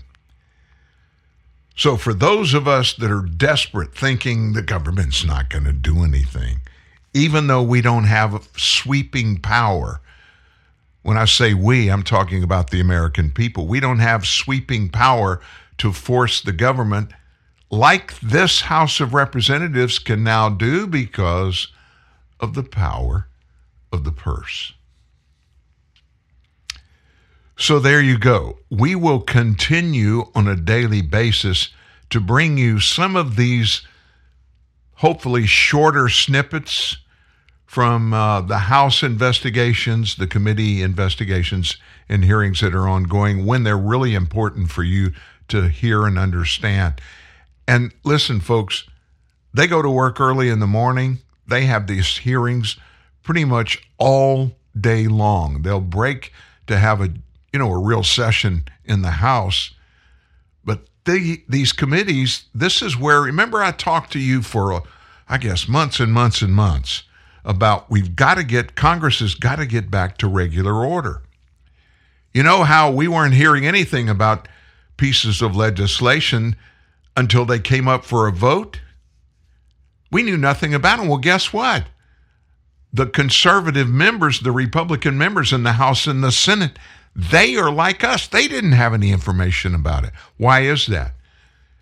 So, 1.80 1.95
for 1.95 2.14
those 2.14 2.53
of 2.53 2.68
us 2.68 2.93
that 2.95 3.10
are 3.10 3.22
desperate, 3.22 3.95
thinking 3.95 4.51
the 4.51 4.61
government's 4.61 5.23
not 5.23 5.49
going 5.49 5.64
to 5.64 5.72
do 5.72 6.03
anything, 6.03 6.60
even 7.14 7.47
though 7.47 7.64
we 7.64 7.80
don't 7.80 8.03
have 8.03 8.49
sweeping 8.57 9.38
power, 9.39 10.01
when 11.03 11.15
I 11.15 11.23
say 11.23 11.53
we, 11.53 11.89
I'm 11.89 12.03
talking 12.03 12.43
about 12.43 12.72
the 12.72 12.81
American 12.81 13.31
people, 13.31 13.65
we 13.65 13.80
don't 13.80 13.99
have 13.99 14.26
sweeping 14.26 14.89
power 14.89 15.39
to 15.77 15.93
force 15.93 16.41
the 16.41 16.51
government 16.51 17.14
like 17.72 18.19
this 18.19 18.60
House 18.60 18.99
of 18.99 19.14
Representatives 19.14 19.99
can 19.99 20.22
now 20.22 20.49
do 20.49 20.85
because 20.85 21.69
of 22.41 22.56
the 22.56 22.64
power 22.64 23.30
of 23.93 24.03
the 24.03 24.11
purse. 24.11 24.73
So 27.60 27.77
there 27.77 28.02
you 28.02 28.18
go. 28.18 28.57
We 28.69 28.95
will 28.95 29.19
continue 29.19 30.31
on 30.34 30.48
a 30.48 30.56
daily 30.56 31.02
basis 31.02 31.68
to 32.10 32.22
bring 32.22 32.57
you 32.57 32.80
some 32.80 33.18
of 33.18 33.36
these 33.36 33.81
hopefully 34.95 35.45
shorter 35.45 36.07
snippets 36.07 36.98
from 37.65 38.14
uh, 38.14 38.40
the 38.41 38.60
House 38.60 39.03
investigations, 39.03 40.15
the 40.15 40.26
committee 40.26 40.81
investigations, 40.81 41.76
and 42.07 42.23
hearings 42.23 42.61
that 42.61 42.73
are 42.73 42.88
ongoing 42.88 43.45
when 43.45 43.64
they're 43.64 43.77
really 43.77 44.15
important 44.15 44.72
for 44.72 44.84
you 44.84 45.11
to 45.49 45.68
hear 45.68 46.06
and 46.06 46.18
understand. 46.18 47.02
And 47.68 47.91
listen, 48.06 48.40
folks, 48.40 48.86
they 49.53 49.68
go 49.68 49.81
to 49.81 49.90
work 49.90 50.22
early 50.22 50.48
in 50.48 50.61
the 50.61 50.65
morning. 50.65 51.19
They 51.45 51.65
have 51.65 51.88
these 51.88 52.19
hearings 52.19 52.77
pretty 53.22 53.44
much 53.44 53.86
all 53.98 54.56
day 54.80 55.07
long. 55.07 55.64
They'll 55.64 55.81
break 55.81 56.31
to 56.68 56.77
have 56.77 57.02
a 57.02 57.10
you 57.51 57.59
know, 57.59 57.71
a 57.71 57.77
real 57.77 58.03
session 58.03 58.65
in 58.85 59.01
the 59.01 59.11
House. 59.11 59.71
But 60.63 60.81
these 61.05 61.71
committees, 61.71 62.45
this 62.53 62.81
is 62.81 62.97
where, 62.97 63.21
remember, 63.21 63.63
I 63.63 63.71
talked 63.71 64.11
to 64.13 64.19
you 64.19 64.41
for, 64.41 64.84
I 65.27 65.38
guess, 65.38 65.67
months 65.67 65.99
and 65.99 66.13
months 66.13 66.41
and 66.41 66.53
months 66.53 67.03
about 67.43 67.89
we've 67.89 68.15
got 68.15 68.35
to 68.35 68.43
get, 68.43 68.76
Congress 68.76 69.19
has 69.19 69.34
got 69.34 69.55
to 69.55 69.65
get 69.65 69.89
back 69.89 70.17
to 70.17 70.27
regular 70.27 70.85
order. 70.85 71.23
You 72.34 72.43
know 72.43 72.63
how 72.63 72.91
we 72.91 73.07
weren't 73.07 73.34
hearing 73.34 73.65
anything 73.65 74.07
about 74.07 74.47
pieces 74.97 75.41
of 75.41 75.55
legislation 75.55 76.55
until 77.17 77.45
they 77.45 77.59
came 77.59 77.88
up 77.88 78.05
for 78.05 78.27
a 78.27 78.31
vote? 78.31 78.81
We 80.11 80.21
knew 80.21 80.38
nothing 80.38 80.73
about 80.73 80.99
them. 80.99 81.07
Well, 81.07 81.17
guess 81.17 81.51
what? 81.51 81.85
The 82.91 83.07
conservative 83.07 83.89
members, 83.89 84.39
the 84.39 84.51
Republican 84.51 85.17
members 85.17 85.53
in 85.53 85.63
the 85.63 85.73
House 85.73 86.05
and 86.07 86.23
the 86.23 86.31
Senate, 86.31 86.77
they 87.15 87.56
are 87.56 87.72
like 87.72 88.03
us. 88.03 88.27
They 88.27 88.48
didn't 88.48 88.73
have 88.73 88.94
any 88.94 89.11
information 89.11 89.76
about 89.76 90.06
it. 90.06 90.11
Why 90.38 90.61
is 90.61 90.88
that? 90.88 91.14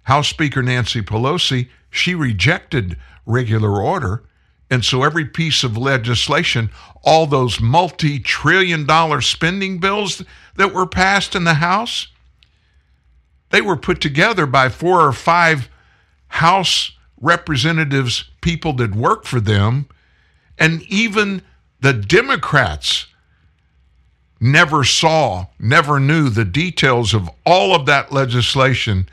House 0.04 0.30
Speaker 0.30 0.64
Nancy 0.64 1.02
Pelosi, 1.02 1.70
she 1.90 2.16
rejected 2.16 2.98
regular 3.26 3.82
order 3.82 4.24
And 4.70 4.84
so 4.84 5.04
every 5.04 5.26
piece 5.26 5.64
of 5.64 5.78
legislation, 5.78 6.70
all 7.04 7.26
those 7.26 7.62
multi 7.62 8.20
trillion 8.20 8.86
dollar 8.86 9.22
spending 9.22 9.80
bills 9.80 10.24
that 10.56 10.74
were 10.74 10.88
passed 10.88 11.36
in 11.36 11.46
the 11.46 11.56
House, 11.56 12.08
they 13.50 13.62
were 13.62 13.78
put 13.78 14.02
together 14.02 14.46
by 14.46 14.70
four 14.70 15.02
or 15.02 15.14
five 15.14 15.70
House 16.28 16.92
representatives, 17.22 18.26
people 18.42 18.74
that 18.74 18.94
work 18.94 19.26
for 19.26 19.40
them, 19.40 19.88
and 20.58 20.82
even 20.84 21.42
the 21.80 21.94
Democrats 21.94 23.08
never 24.40 24.84
saw, 24.84 25.48
never 25.60 26.00
knew 26.00 26.30
the 26.30 26.46
details 26.46 27.14
of 27.14 27.30
all 27.46 27.76
of 27.76 27.86
that 27.86 28.12
legislation 28.12 29.10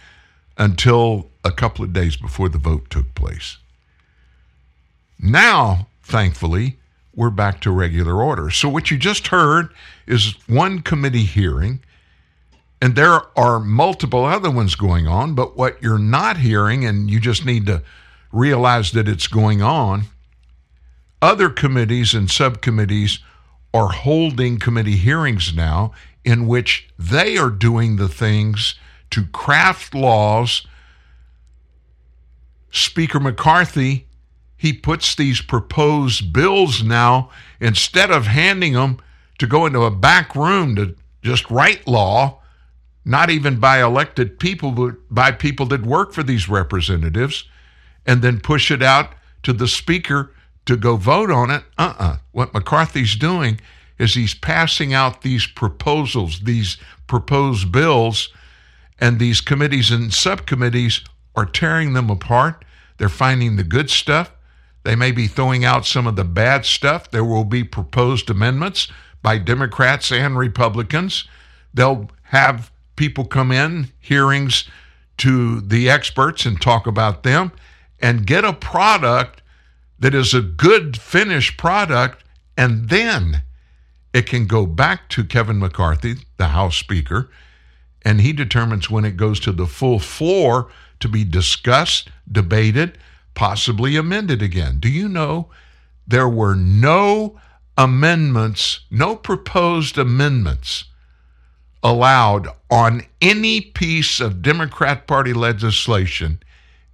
until 0.56 1.30
a 1.44 1.50
couple 1.50 1.84
of 1.84 1.92
days 1.92 2.16
before 2.16 2.48
the 2.48 2.58
vote 2.58 2.88
took 2.90 3.14
place. 3.14 3.58
Now, 5.18 5.88
thankfully, 6.02 6.78
we're 7.14 7.30
back 7.30 7.60
to 7.62 7.70
regular 7.70 8.22
order. 8.22 8.50
So, 8.50 8.68
what 8.68 8.90
you 8.90 8.98
just 8.98 9.28
heard 9.28 9.70
is 10.06 10.34
one 10.48 10.80
committee 10.80 11.24
hearing, 11.24 11.80
and 12.80 12.94
there 12.94 13.20
are 13.38 13.60
multiple 13.60 14.24
other 14.24 14.50
ones 14.50 14.74
going 14.74 15.06
on. 15.06 15.34
But 15.34 15.56
what 15.56 15.82
you're 15.82 15.98
not 15.98 16.38
hearing, 16.38 16.84
and 16.84 17.10
you 17.10 17.20
just 17.20 17.44
need 17.44 17.66
to 17.66 17.82
realize 18.32 18.92
that 18.92 19.08
it's 19.08 19.28
going 19.28 19.62
on, 19.62 20.04
other 21.22 21.48
committees 21.48 22.14
and 22.14 22.30
subcommittees 22.30 23.20
are 23.74 23.88
holding 23.88 24.58
committee 24.58 24.96
hearings 24.96 25.52
now 25.52 25.92
in 26.24 26.46
which 26.46 26.88
they 26.96 27.36
are 27.36 27.50
doing 27.50 27.96
the 27.96 28.08
things 28.08 28.76
to 29.10 29.26
craft 29.26 29.94
laws. 29.94 30.66
Speaker 32.70 33.18
McCarthy, 33.18 34.06
he 34.56 34.72
puts 34.72 35.14
these 35.14 35.42
proposed 35.42 36.32
bills 36.32 36.82
now, 36.82 37.30
instead 37.60 38.10
of 38.10 38.28
handing 38.28 38.72
them 38.74 38.98
to 39.38 39.46
go 39.46 39.66
into 39.66 39.82
a 39.82 39.90
back 39.90 40.34
room 40.34 40.76
to 40.76 40.94
just 41.22 41.50
write 41.50 41.86
law, 41.86 42.40
not 43.04 43.28
even 43.28 43.58
by 43.58 43.82
elected 43.82 44.38
people, 44.38 44.70
but 44.70 44.94
by 45.10 45.32
people 45.32 45.66
that 45.66 45.84
work 45.84 46.12
for 46.12 46.22
these 46.22 46.48
representatives, 46.48 47.44
and 48.06 48.22
then 48.22 48.40
push 48.40 48.70
it 48.70 48.82
out 48.82 49.14
to 49.42 49.52
the 49.52 49.68
speaker 49.68 50.32
to 50.66 50.76
go 50.76 50.96
vote 50.96 51.30
on 51.30 51.50
it. 51.50 51.64
Uh 51.78 51.94
uh 51.98 52.16
What 52.32 52.54
McCarthy's 52.54 53.16
doing 53.16 53.60
is 53.98 54.14
he's 54.14 54.34
passing 54.34 54.92
out 54.92 55.22
these 55.22 55.46
proposals, 55.46 56.40
these 56.40 56.76
proposed 57.06 57.70
bills, 57.70 58.28
and 58.98 59.18
these 59.18 59.40
committees 59.40 59.90
and 59.90 60.12
subcommittees 60.12 61.02
are 61.36 61.46
tearing 61.46 61.92
them 61.92 62.10
apart. 62.10 62.64
They're 62.98 63.08
finding 63.08 63.56
the 63.56 63.64
good 63.64 63.90
stuff. 63.90 64.32
They 64.84 64.96
may 64.96 65.12
be 65.12 65.26
throwing 65.26 65.64
out 65.64 65.86
some 65.86 66.06
of 66.06 66.16
the 66.16 66.24
bad 66.24 66.64
stuff. 66.64 67.10
There 67.10 67.24
will 67.24 67.44
be 67.44 67.64
proposed 67.64 68.30
amendments 68.30 68.88
by 69.22 69.38
Democrats 69.38 70.12
and 70.12 70.36
Republicans. 70.36 71.26
They'll 71.72 72.10
have 72.24 72.70
people 72.96 73.24
come 73.24 73.50
in, 73.50 73.90
hearings 73.98 74.64
to 75.18 75.60
the 75.60 75.88
experts, 75.88 76.44
and 76.46 76.60
talk 76.60 76.86
about 76.86 77.22
them 77.22 77.52
and 78.00 78.26
get 78.26 78.44
a 78.44 78.52
product 78.52 79.42
that 80.04 80.14
is 80.14 80.34
a 80.34 80.42
good 80.42 80.98
finished 80.98 81.56
product. 81.56 82.22
And 82.58 82.90
then 82.90 83.42
it 84.12 84.26
can 84.26 84.46
go 84.46 84.66
back 84.66 85.08
to 85.08 85.24
Kevin 85.24 85.58
McCarthy, 85.58 86.16
the 86.36 86.48
House 86.48 86.76
Speaker, 86.76 87.30
and 88.02 88.20
he 88.20 88.34
determines 88.34 88.90
when 88.90 89.06
it 89.06 89.16
goes 89.16 89.40
to 89.40 89.50
the 89.50 89.66
full 89.66 89.98
floor 89.98 90.68
to 91.00 91.08
be 91.08 91.24
discussed, 91.24 92.10
debated, 92.30 92.98
possibly 93.32 93.96
amended 93.96 94.42
again. 94.42 94.78
Do 94.78 94.90
you 94.90 95.08
know 95.08 95.48
there 96.06 96.28
were 96.28 96.54
no 96.54 97.40
amendments, 97.78 98.80
no 98.90 99.16
proposed 99.16 99.96
amendments 99.96 100.84
allowed 101.82 102.48
on 102.70 103.06
any 103.22 103.62
piece 103.62 104.20
of 104.20 104.42
Democrat 104.42 105.06
Party 105.06 105.32
legislation 105.32 106.42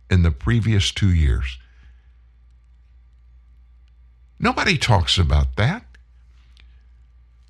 in 0.09 0.23
the 0.23 0.31
previous 0.31 0.93
two 0.93 1.12
years? 1.12 1.59
Nobody 4.41 4.79
talks 4.79 5.19
about 5.19 5.57
that. 5.57 5.85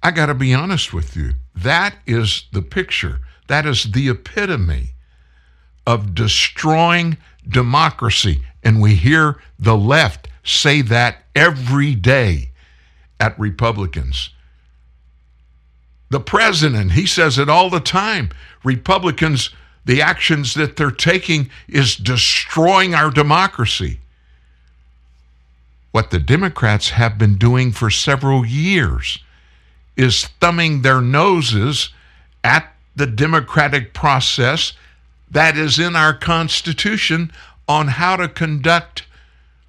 I 0.02 0.10
got 0.10 0.26
to 0.26 0.34
be 0.34 0.52
honest 0.52 0.92
with 0.92 1.16
you. 1.16 1.34
That 1.54 1.94
is 2.04 2.44
the 2.52 2.62
picture. 2.62 3.20
That 3.46 3.64
is 3.64 3.92
the 3.92 4.08
epitome 4.08 4.94
of 5.86 6.14
destroying 6.14 7.16
democracy. 7.48 8.42
And 8.64 8.80
we 8.80 8.96
hear 8.96 9.40
the 9.58 9.76
left 9.76 10.28
say 10.42 10.82
that 10.82 11.22
every 11.34 11.94
day 11.94 12.50
at 13.20 13.38
Republicans. 13.38 14.30
The 16.10 16.20
president, 16.20 16.92
he 16.92 17.06
says 17.06 17.38
it 17.38 17.48
all 17.48 17.70
the 17.70 17.80
time. 17.80 18.30
Republicans, 18.64 19.50
the 19.84 20.02
actions 20.02 20.54
that 20.54 20.76
they're 20.76 20.90
taking 20.90 21.50
is 21.68 21.94
destroying 21.94 22.94
our 22.94 23.10
democracy. 23.10 23.99
What 25.92 26.10
the 26.10 26.18
Democrats 26.18 26.90
have 26.90 27.18
been 27.18 27.36
doing 27.36 27.72
for 27.72 27.90
several 27.90 28.46
years 28.46 29.18
is 29.96 30.26
thumbing 30.40 30.82
their 30.82 31.00
noses 31.00 31.90
at 32.44 32.72
the 32.94 33.06
democratic 33.06 33.92
process 33.92 34.72
that 35.30 35.56
is 35.56 35.78
in 35.78 35.96
our 35.96 36.14
Constitution 36.14 37.32
on 37.68 37.88
how 37.88 38.16
to 38.16 38.28
conduct 38.28 39.04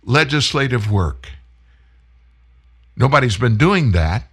legislative 0.04 0.92
work. 0.92 1.30
Nobody's 2.96 3.38
been 3.38 3.58
doing 3.58 3.92
that 3.92 4.28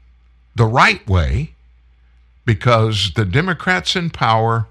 the 0.55 0.67
right 0.67 1.07
way 1.07 1.53
because 2.45 3.13
the 3.15 3.25
Democrats 3.25 3.95
in 3.95 4.11
power 4.11 4.67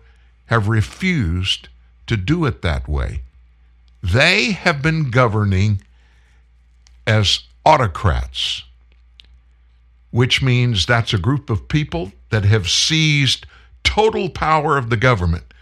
have 0.47 0.67
refused 0.67 1.69
to 2.07 2.17
do 2.17 2.45
it 2.45 2.61
that 2.61 2.87
way. 2.87 3.21
They 4.01 4.51
have 4.51 4.81
been 4.81 5.11
governing 5.11 5.81
as 7.07 7.39
autocrats 7.65 8.63
which 10.11 10.41
means 10.41 10.85
that's 10.85 11.13
a 11.13 11.17
group 11.17 11.49
of 11.49 11.67
people 11.67 12.11
that 12.29 12.45
have 12.45 12.69
seized 12.69 13.45
total 13.83 14.29
power 14.29 14.77
of 14.77 14.89
the 14.89 14.97
government, 14.97 15.53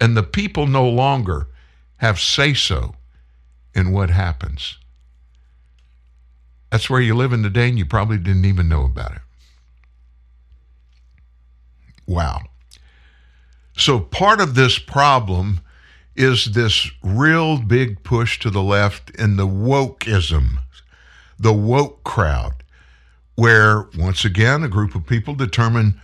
and 0.00 0.16
the 0.16 0.22
people 0.22 0.66
no 0.66 0.88
longer 0.88 1.48
have 1.96 2.18
say 2.20 2.52
so 2.52 2.94
in 3.74 3.92
what 3.92 4.10
happens. 4.10 4.78
That's 6.70 6.90
where 6.90 7.00
you 7.00 7.14
live 7.14 7.32
in 7.32 7.42
today, 7.42 7.68
and 7.68 7.78
you 7.78 7.86
probably 7.86 8.18
didn't 8.18 8.44
even 8.44 8.68
know 8.68 8.84
about 8.84 9.12
it. 9.12 9.22
Wow. 12.06 12.40
So, 13.76 14.00
part 14.00 14.40
of 14.40 14.54
this 14.54 14.78
problem 14.78 15.60
is 16.16 16.46
this 16.46 16.90
real 17.02 17.58
big 17.58 18.02
push 18.02 18.38
to 18.40 18.50
the 18.50 18.62
left 18.62 19.10
in 19.10 19.36
the 19.36 19.46
wokeism, 19.46 20.58
the 21.42 21.52
woke 21.52 22.04
crowd 22.04 22.54
where 23.34 23.88
once 23.98 24.24
again 24.24 24.62
a 24.62 24.68
group 24.68 24.94
of 24.94 25.06
people 25.06 25.34
determine 25.34 26.00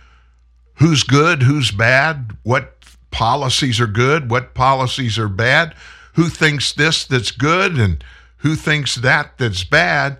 who's 0.75 1.03
good, 1.03 1.43
who's 1.43 1.71
bad, 1.71 2.37
what 2.43 2.75
policies 3.11 3.79
are 3.79 3.87
good, 3.87 4.29
what 4.29 4.53
policies 4.53 5.17
are 5.17 5.29
bad, 5.29 5.73
who 6.13 6.27
thinks 6.27 6.73
this 6.73 7.05
that's 7.05 7.31
good 7.31 7.77
and 7.77 8.03
who 8.37 8.55
thinks 8.55 8.95
that 8.95 9.37
that's 9.37 9.63
bad, 9.63 10.17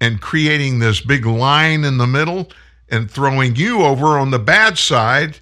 and 0.00 0.20
creating 0.20 0.78
this 0.78 1.00
big 1.00 1.26
line 1.26 1.84
in 1.84 1.98
the 1.98 2.06
middle 2.06 2.48
and 2.88 3.10
throwing 3.10 3.56
you 3.56 3.82
over 3.82 4.18
on 4.18 4.30
the 4.30 4.38
bad 4.38 4.78
side 4.78 5.38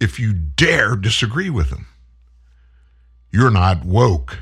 if 0.00 0.18
you 0.18 0.32
dare 0.32 0.96
disagree 0.96 1.50
with 1.50 1.70
them. 1.70 1.86
You're 3.30 3.50
not 3.50 3.84
woke. 3.84 4.38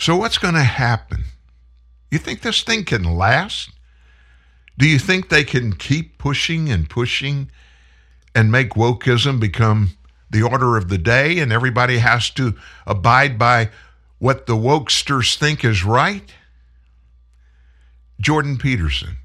So, 0.00 0.16
what's 0.16 0.38
going 0.38 0.54
to 0.54 0.62
happen? 0.62 1.24
You 2.10 2.16
think 2.16 2.40
this 2.40 2.62
thing 2.62 2.84
can 2.84 3.04
last? 3.04 3.68
Do 4.78 4.88
you 4.88 4.98
think 4.98 5.28
they 5.28 5.44
can 5.44 5.74
keep 5.74 6.16
pushing 6.16 6.70
and 6.70 6.88
pushing 6.88 7.50
and 8.34 8.50
make 8.50 8.70
wokeism 8.70 9.38
become 9.38 9.90
the 10.30 10.40
order 10.42 10.78
of 10.78 10.88
the 10.88 10.96
day 10.96 11.38
and 11.38 11.52
everybody 11.52 11.98
has 11.98 12.30
to 12.30 12.54
abide 12.86 13.38
by 13.38 13.68
what 14.18 14.46
the 14.46 14.56
wokesters 14.56 15.36
think 15.36 15.66
is 15.66 15.84
right? 15.84 16.32
Jordan 18.18 18.56
Peterson. 18.56 19.16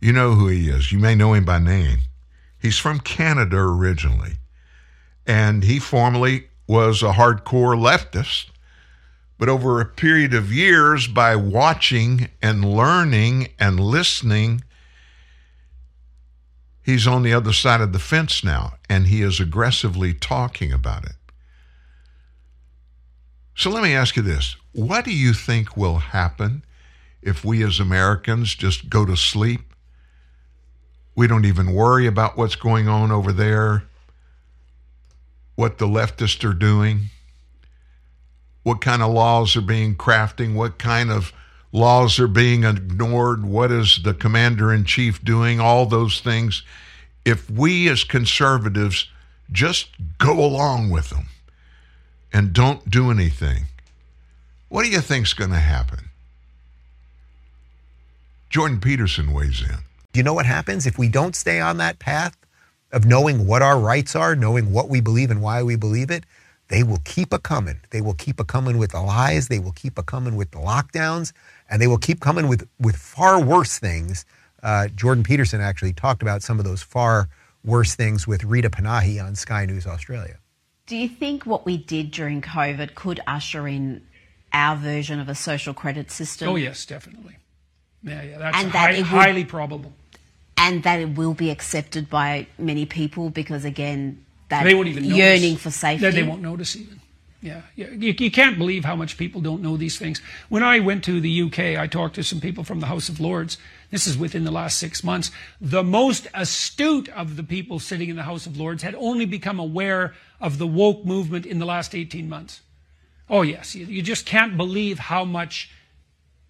You 0.00 0.14
know 0.14 0.32
who 0.32 0.48
he 0.48 0.70
is. 0.70 0.92
You 0.92 0.98
may 0.98 1.14
know 1.14 1.34
him 1.34 1.44
by 1.44 1.58
name. 1.58 1.98
He's 2.58 2.78
from 2.78 3.00
Canada 3.00 3.58
originally, 3.58 4.38
and 5.26 5.62
he 5.62 5.78
formerly 5.78 6.48
was 6.66 7.02
a 7.02 7.12
hardcore 7.12 7.76
leftist 7.76 8.46
but 9.38 9.48
over 9.48 9.80
a 9.80 9.84
period 9.84 10.34
of 10.34 10.52
years, 10.52 11.06
by 11.06 11.36
watching 11.36 12.28
and 12.42 12.64
learning 12.64 13.48
and 13.58 13.78
listening, 13.78 14.64
he's 16.82 17.06
on 17.06 17.22
the 17.22 17.32
other 17.32 17.52
side 17.52 17.80
of 17.80 17.92
the 17.92 18.00
fence 18.00 18.42
now, 18.42 18.74
and 18.90 19.06
he 19.06 19.22
is 19.22 19.38
aggressively 19.38 20.12
talking 20.12 20.72
about 20.72 21.04
it. 21.04 21.12
So 23.54 23.70
let 23.70 23.82
me 23.82 23.94
ask 23.94 24.16
you 24.16 24.22
this 24.22 24.56
what 24.72 25.04
do 25.04 25.12
you 25.12 25.32
think 25.32 25.76
will 25.76 25.98
happen 25.98 26.64
if 27.22 27.44
we 27.44 27.64
as 27.64 27.80
Americans 27.80 28.54
just 28.54 28.88
go 28.88 29.04
to 29.04 29.16
sleep? 29.16 29.72
We 31.14 31.26
don't 31.26 31.44
even 31.44 31.72
worry 31.72 32.06
about 32.06 32.36
what's 32.36 32.54
going 32.54 32.86
on 32.86 33.10
over 33.10 33.32
there, 33.32 33.84
what 35.56 35.78
the 35.78 35.86
leftists 35.86 36.48
are 36.48 36.54
doing, 36.54 37.10
what 38.68 38.82
kind 38.82 39.02
of 39.02 39.10
laws 39.10 39.56
are 39.56 39.62
being 39.62 39.96
crafting, 39.96 40.54
what 40.54 40.78
kind 40.78 41.10
of 41.10 41.32
laws 41.72 42.20
are 42.20 42.28
being 42.28 42.64
ignored, 42.64 43.42
what 43.42 43.72
is 43.72 44.02
the 44.02 44.12
commander 44.12 44.70
in 44.70 44.84
chief 44.84 45.24
doing, 45.24 45.58
all 45.58 45.86
those 45.86 46.20
things. 46.20 46.62
If 47.24 47.50
we 47.50 47.88
as 47.88 48.04
conservatives 48.04 49.08
just 49.50 49.88
go 50.18 50.38
along 50.38 50.90
with 50.90 51.08
them 51.08 51.28
and 52.30 52.52
don't 52.52 52.90
do 52.90 53.10
anything, 53.10 53.64
what 54.68 54.84
do 54.84 54.90
you 54.90 55.00
think's 55.00 55.32
going 55.32 55.50
to 55.50 55.56
happen? 55.56 56.10
Jordan 58.50 58.80
Peterson 58.80 59.32
weighs 59.32 59.62
in. 59.62 59.78
Do 60.12 60.20
you 60.20 60.22
know 60.22 60.34
what 60.34 60.44
happens 60.44 60.86
if 60.86 60.98
we 60.98 61.08
don't 61.08 61.34
stay 61.34 61.58
on 61.58 61.78
that 61.78 61.98
path 61.98 62.36
of 62.92 63.06
knowing 63.06 63.46
what 63.46 63.62
our 63.62 63.78
rights 63.78 64.14
are, 64.14 64.36
knowing 64.36 64.72
what 64.72 64.90
we 64.90 65.00
believe 65.00 65.30
and 65.30 65.40
why 65.40 65.62
we 65.62 65.76
believe 65.76 66.10
it? 66.10 66.24
They 66.68 66.82
will 66.82 67.00
keep 67.04 67.32
a 67.32 67.38
coming. 67.38 67.80
They 67.90 68.00
will 68.00 68.14
keep 68.14 68.38
a 68.40 68.44
coming 68.44 68.76
with 68.78 68.92
the 68.92 69.00
lies. 69.00 69.48
They 69.48 69.58
will 69.58 69.72
keep 69.72 69.98
a 69.98 70.02
coming 70.02 70.36
with 70.36 70.50
the 70.50 70.58
lockdowns, 70.58 71.32
and 71.70 71.80
they 71.80 71.86
will 71.86 71.98
keep 71.98 72.20
coming 72.20 72.46
with 72.48 72.68
with 72.78 72.96
far 72.96 73.40
worse 73.42 73.78
things. 73.78 74.24
Uh, 74.62 74.88
Jordan 74.88 75.24
Peterson 75.24 75.60
actually 75.60 75.92
talked 75.92 76.20
about 76.22 76.42
some 76.42 76.58
of 76.58 76.64
those 76.64 76.82
far 76.82 77.28
worse 77.64 77.94
things 77.94 78.26
with 78.26 78.44
Rita 78.44 78.68
Panahi 78.70 79.22
on 79.24 79.34
Sky 79.34 79.64
News 79.66 79.86
Australia. 79.86 80.36
Do 80.86 80.96
you 80.96 81.08
think 81.08 81.46
what 81.46 81.64
we 81.64 81.76
did 81.76 82.10
during 82.10 82.40
COVID 82.42 82.94
could 82.94 83.20
usher 83.26 83.66
in 83.68 84.06
our 84.52 84.74
version 84.76 85.20
of 85.20 85.28
a 85.28 85.34
social 85.34 85.72
credit 85.74 86.10
system? 86.10 86.48
Oh 86.50 86.56
yes, 86.56 86.84
definitely. 86.86 87.36
Yeah, 88.02 88.22
yeah, 88.22 88.38
that's 88.38 88.56
And 88.58 88.72
that 88.72 88.90
high- 88.90 88.96
it 88.96 88.98
would- 88.98 89.06
highly 89.06 89.44
probable. 89.44 89.92
and 90.56 90.82
that 90.82 91.00
it 91.00 91.16
will 91.16 91.34
be 91.34 91.50
accepted 91.50 92.10
by 92.10 92.46
many 92.58 92.84
people 92.84 93.30
because 93.30 93.64
again 93.64 94.24
that 94.48 94.64
they 94.64 94.74
won't 94.74 94.88
even 94.88 95.04
yearning 95.04 95.52
notice. 95.52 95.62
for 95.62 95.70
safety 95.70 96.04
They, 96.04 96.10
they 96.10 96.22
won't 96.22 96.42
notice 96.42 96.76
even. 96.76 97.00
Yeah, 97.40 97.62
yeah. 97.76 97.90
You, 97.90 98.14
you 98.18 98.30
can't 98.32 98.58
believe 98.58 98.84
how 98.84 98.96
much 98.96 99.16
people 99.16 99.40
don't 99.40 99.62
know 99.62 99.76
these 99.76 99.96
things. 99.96 100.20
When 100.48 100.64
I 100.64 100.80
went 100.80 101.04
to 101.04 101.20
the 101.20 101.42
UK, 101.42 101.78
I 101.78 101.86
talked 101.86 102.16
to 102.16 102.24
some 102.24 102.40
people 102.40 102.64
from 102.64 102.80
the 102.80 102.86
House 102.86 103.08
of 103.08 103.20
Lords. 103.20 103.58
This 103.90 104.08
is 104.08 104.18
within 104.18 104.42
the 104.42 104.50
last 104.50 104.78
six 104.78 105.04
months. 105.04 105.30
The 105.60 105.84
most 105.84 106.26
astute 106.34 107.08
of 107.10 107.36
the 107.36 107.44
people 107.44 107.78
sitting 107.78 108.08
in 108.08 108.16
the 108.16 108.24
House 108.24 108.46
of 108.46 108.58
Lords 108.58 108.82
had 108.82 108.96
only 108.96 109.24
become 109.24 109.60
aware 109.60 110.14
of 110.40 110.58
the 110.58 110.66
woke 110.66 111.04
movement 111.04 111.46
in 111.46 111.60
the 111.60 111.66
last 111.66 111.94
18 111.94 112.28
months. 112.28 112.60
Oh, 113.30 113.42
yes. 113.42 113.74
You, 113.76 113.86
you 113.86 114.02
just 114.02 114.26
can't 114.26 114.56
believe 114.56 114.98
how 114.98 115.24
much 115.24 115.70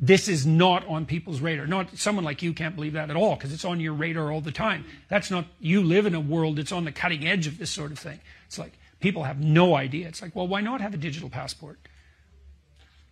this 0.00 0.28
is 0.28 0.46
not 0.46 0.86
on 0.86 1.06
people's 1.06 1.40
radar. 1.40 1.66
Not 1.66 1.96
someone 1.96 2.24
like 2.24 2.42
you 2.42 2.52
can't 2.52 2.76
believe 2.76 2.92
that 2.92 3.10
at 3.10 3.16
all 3.16 3.34
because 3.34 3.52
it's 3.52 3.64
on 3.64 3.80
your 3.80 3.94
radar 3.94 4.30
all 4.30 4.40
the 4.40 4.52
time. 4.52 4.84
That's 5.08 5.30
not 5.30 5.46
you 5.60 5.82
live 5.82 6.06
in 6.06 6.14
a 6.14 6.20
world 6.20 6.56
that's 6.56 6.72
on 6.72 6.84
the 6.84 6.92
cutting 6.92 7.26
edge 7.26 7.46
of 7.46 7.58
this 7.58 7.70
sort 7.70 7.90
of 7.90 7.98
thing. 7.98 8.20
It's 8.46 8.58
like 8.58 8.78
people 9.00 9.24
have 9.24 9.40
no 9.40 9.74
idea. 9.74 10.06
It's 10.06 10.22
like, 10.22 10.36
well, 10.36 10.46
why 10.46 10.60
not 10.60 10.80
have 10.80 10.94
a 10.94 10.98
digital 10.98 11.28
passport? 11.28 11.78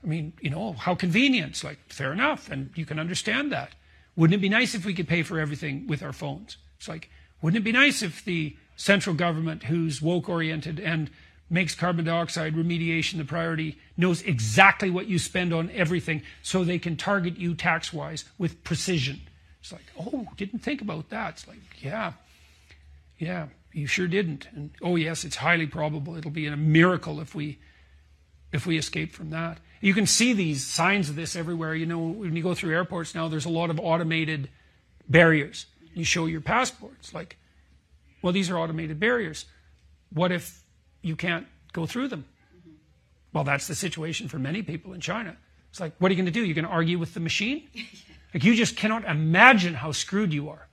I 0.05 0.07
mean, 0.07 0.35
you 0.41 0.51
know, 0.51 0.75
how 0.75 0.95
convenient. 0.95 1.51
It's 1.51 1.65
like 1.65 1.79
fair 1.89 2.13
enough, 2.13 2.51
and 2.51 2.71
you 2.77 2.87
can 2.87 3.01
understand 3.01 3.51
that. 3.51 3.75
Wouldn't 4.15 4.39
it 4.39 4.43
be 4.43 4.49
nice 4.49 4.75
if 4.75 4.85
we 4.85 4.95
could 4.95 5.09
pay 5.09 5.23
for 5.23 5.41
everything 5.41 5.89
with 5.89 6.03
our 6.03 6.13
phones? 6.13 6.57
It's 6.79 6.89
like, 6.89 7.11
wouldn't 7.43 7.61
it 7.61 7.65
be 7.65 7.73
nice 7.73 8.03
if 8.03 8.25
the 8.25 8.57
central 8.77 9.17
government, 9.17 9.65
who's 9.65 10.01
woke 10.01 10.29
oriented 10.29 10.79
and 10.79 11.11
makes 11.49 11.75
carbon 11.75 12.05
dioxide 12.05 12.55
remediation 12.55 13.19
the 13.19 13.25
priority, 13.25 13.79
knows 13.97 14.23
exactly 14.23 14.91
what 14.91 15.07
you 15.07 15.19
spend 15.19 15.53
on 15.53 15.71
everything 15.71 16.23
so 16.43 16.65
they 16.65 16.79
can 16.79 16.97
target 16.97 17.37
you 17.37 17.55
tax 17.55 17.93
wise 17.93 18.25
with 18.39 18.63
precision. 18.65 19.21
It's 19.61 19.73
like, 19.73 19.87
oh, 19.99 20.27
didn't 20.37 20.61
think 20.61 20.81
about 20.81 21.09
that. 21.11 21.35
It's 21.35 21.49
like, 21.49 21.59
yeah, 21.81 22.13
yeah, 23.19 23.49
you 23.73 23.87
sure 23.87 24.07
didn't. 24.07 24.49
And 24.55 24.71
oh, 24.83 24.97
yes, 24.97 25.25
it's 25.25 25.37
highly 25.37 25.67
probable 25.67 26.17
it'll 26.17 26.31
be 26.31 26.47
a 26.47 26.57
miracle 26.57 27.21
if 27.21 27.35
we 27.35 27.59
if 28.53 28.67
we 28.67 28.79
escape 28.79 29.13
from 29.13 29.31
that. 29.31 29.59
You 29.81 29.93
can 29.93 30.07
see 30.07 30.33
these 30.33 30.67
signs 30.67 31.11
of 31.11 31.17
this 31.17 31.37
everywhere. 31.37 31.75
You 31.75 31.87
know, 31.87 31.99
when 31.99 32.35
you 32.35 32.43
go 32.43 32.55
through 32.55 32.75
airports 32.75 33.15
now, 33.15 33.29
there's 33.29 33.45
a 33.45 33.51
lot 33.51 33.71
of 33.71 33.79
automated 33.79 34.49
barriers. 35.09 35.67
You 35.95 36.05
show 36.05 36.27
your 36.27 36.41
passport. 36.41 36.95
It's 37.01 37.13
like, 37.13 37.37
well, 38.23 38.33
these 38.33 38.51
are 38.51 38.59
automated 38.59 38.99
barriers. 38.99 39.47
What 40.11 40.33
if 40.33 40.63
you 41.07 41.17
can't 41.17 41.47
go 41.73 41.87
through 41.87 42.09
them? 42.09 42.25
Well, 43.33 43.45
that's 43.45 43.67
the 43.67 43.75
situation 43.75 44.29
for 44.29 44.39
many 44.39 44.63
people 44.63 44.93
in 44.93 45.01
China. 45.01 45.37
It's 45.71 45.81
like, 45.81 45.93
what 45.99 46.11
are 46.11 46.15
you 46.15 46.17
going 46.17 46.33
to 46.33 46.33
do? 46.33 46.45
You're 46.45 46.55
going 46.55 46.65
to 46.65 46.71
argue 46.71 46.99
with 46.99 47.15
the 47.15 47.21
machine? 47.21 47.69
Like, 48.35 48.45
you 48.45 48.55
just 48.55 48.77
cannot 48.77 49.07
imagine 49.07 49.73
how 49.73 49.93
screwed 49.93 50.35
you 50.35 50.51
are. 50.51 50.69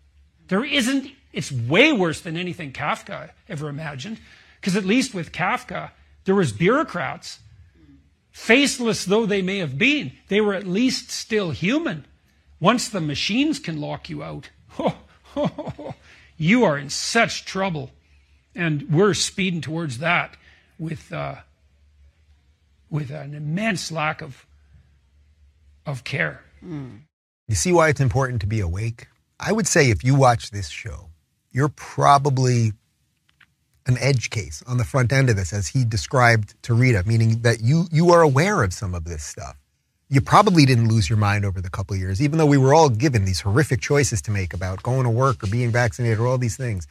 There 0.49 0.65
isn't, 0.65 1.10
it's 1.31 1.49
way 1.49 1.93
worse 1.93 2.19
than 2.19 2.35
anything 2.35 2.73
Kafka 2.73 3.30
ever 3.47 3.69
imagined. 3.69 4.19
Because 4.60 4.76
at 4.76 4.84
least 4.84 5.14
with 5.14 5.31
Kafka, 5.31 5.91
there 6.26 6.35
was 6.35 6.51
bureaucrats, 6.51 7.39
faceless 8.31 9.05
though 9.05 9.26
they 9.26 9.41
may 9.41 9.60
have 9.60 9.77
been, 9.77 10.11
they 10.27 10.41
were 10.41 10.53
at 10.53 10.68
least 10.68 11.10
still 11.10 11.51
human. 11.51 12.05
Once 12.60 12.89
the 12.89 12.99
machines 12.99 13.60
can 13.60 13.80
lock 13.80 14.10
you 14.10 14.23
out, 14.23 14.49
oh, 14.80 14.97
oh, 15.38 15.73
oh, 15.80 15.95
you 16.35 16.65
are 16.65 16.77
in 16.77 16.89
such 16.89 17.45
trouble. 17.45 17.91
And 18.55 18.89
we're 18.91 19.13
speeding 19.13 19.61
towards 19.61 19.97
that 19.99 20.38
with, 20.77 21.11
uh, 21.11 21.35
with 22.89 23.09
an 23.09 23.34
immense 23.34 23.91
lack 23.91 24.21
of, 24.21 24.45
of 25.85 26.03
care. 26.03 26.43
You 27.47 27.55
see 27.55 27.71
why 27.71 27.89
it's 27.89 27.99
important 27.99 28.41
to 28.41 28.47
be 28.47 28.59
awake? 28.59 29.07
I 29.39 29.51
would 29.51 29.67
say 29.67 29.89
if 29.89 30.03
you 30.03 30.15
watch 30.15 30.51
this 30.51 30.69
show, 30.69 31.09
you're 31.51 31.69
probably 31.69 32.73
an 33.85 33.97
edge 33.99 34.30
case 34.30 34.63
on 34.65 34.77
the 34.77 34.85
front 34.85 35.11
end 35.11 35.30
of 35.30 35.35
this, 35.35 35.51
as 35.51 35.67
he 35.67 35.84
described 35.84 36.55
to 36.63 36.73
Rita, 36.73 37.03
meaning 37.05 37.41
that 37.41 37.61
you 37.61 37.85
you 37.91 38.11
are 38.11 38.21
aware 38.21 38.63
of 38.63 38.73
some 38.73 38.95
of 38.95 39.03
this 39.03 39.23
stuff. 39.23 39.57
You 40.09 40.21
probably 40.21 40.65
didn't 40.65 40.88
lose 40.88 41.09
your 41.09 41.17
mind 41.17 41.43
over 41.43 41.59
the 41.59 41.69
couple 41.69 41.95
years, 41.95 42.21
even 42.21 42.38
though 42.38 42.45
we 42.45 42.57
were 42.57 42.73
all 42.73 42.89
given 42.89 43.25
these 43.25 43.41
horrific 43.41 43.81
choices 43.81 44.21
to 44.23 44.31
make 44.31 44.53
about 44.53 44.84
going 44.84 45.03
to 45.03 45.09
work 45.09 45.43
or 45.43 45.47
being 45.47 45.71
vaccinated 45.71 46.19
or 46.19 46.27
all 46.27 46.38
these 46.38 46.55
things. 46.55 46.88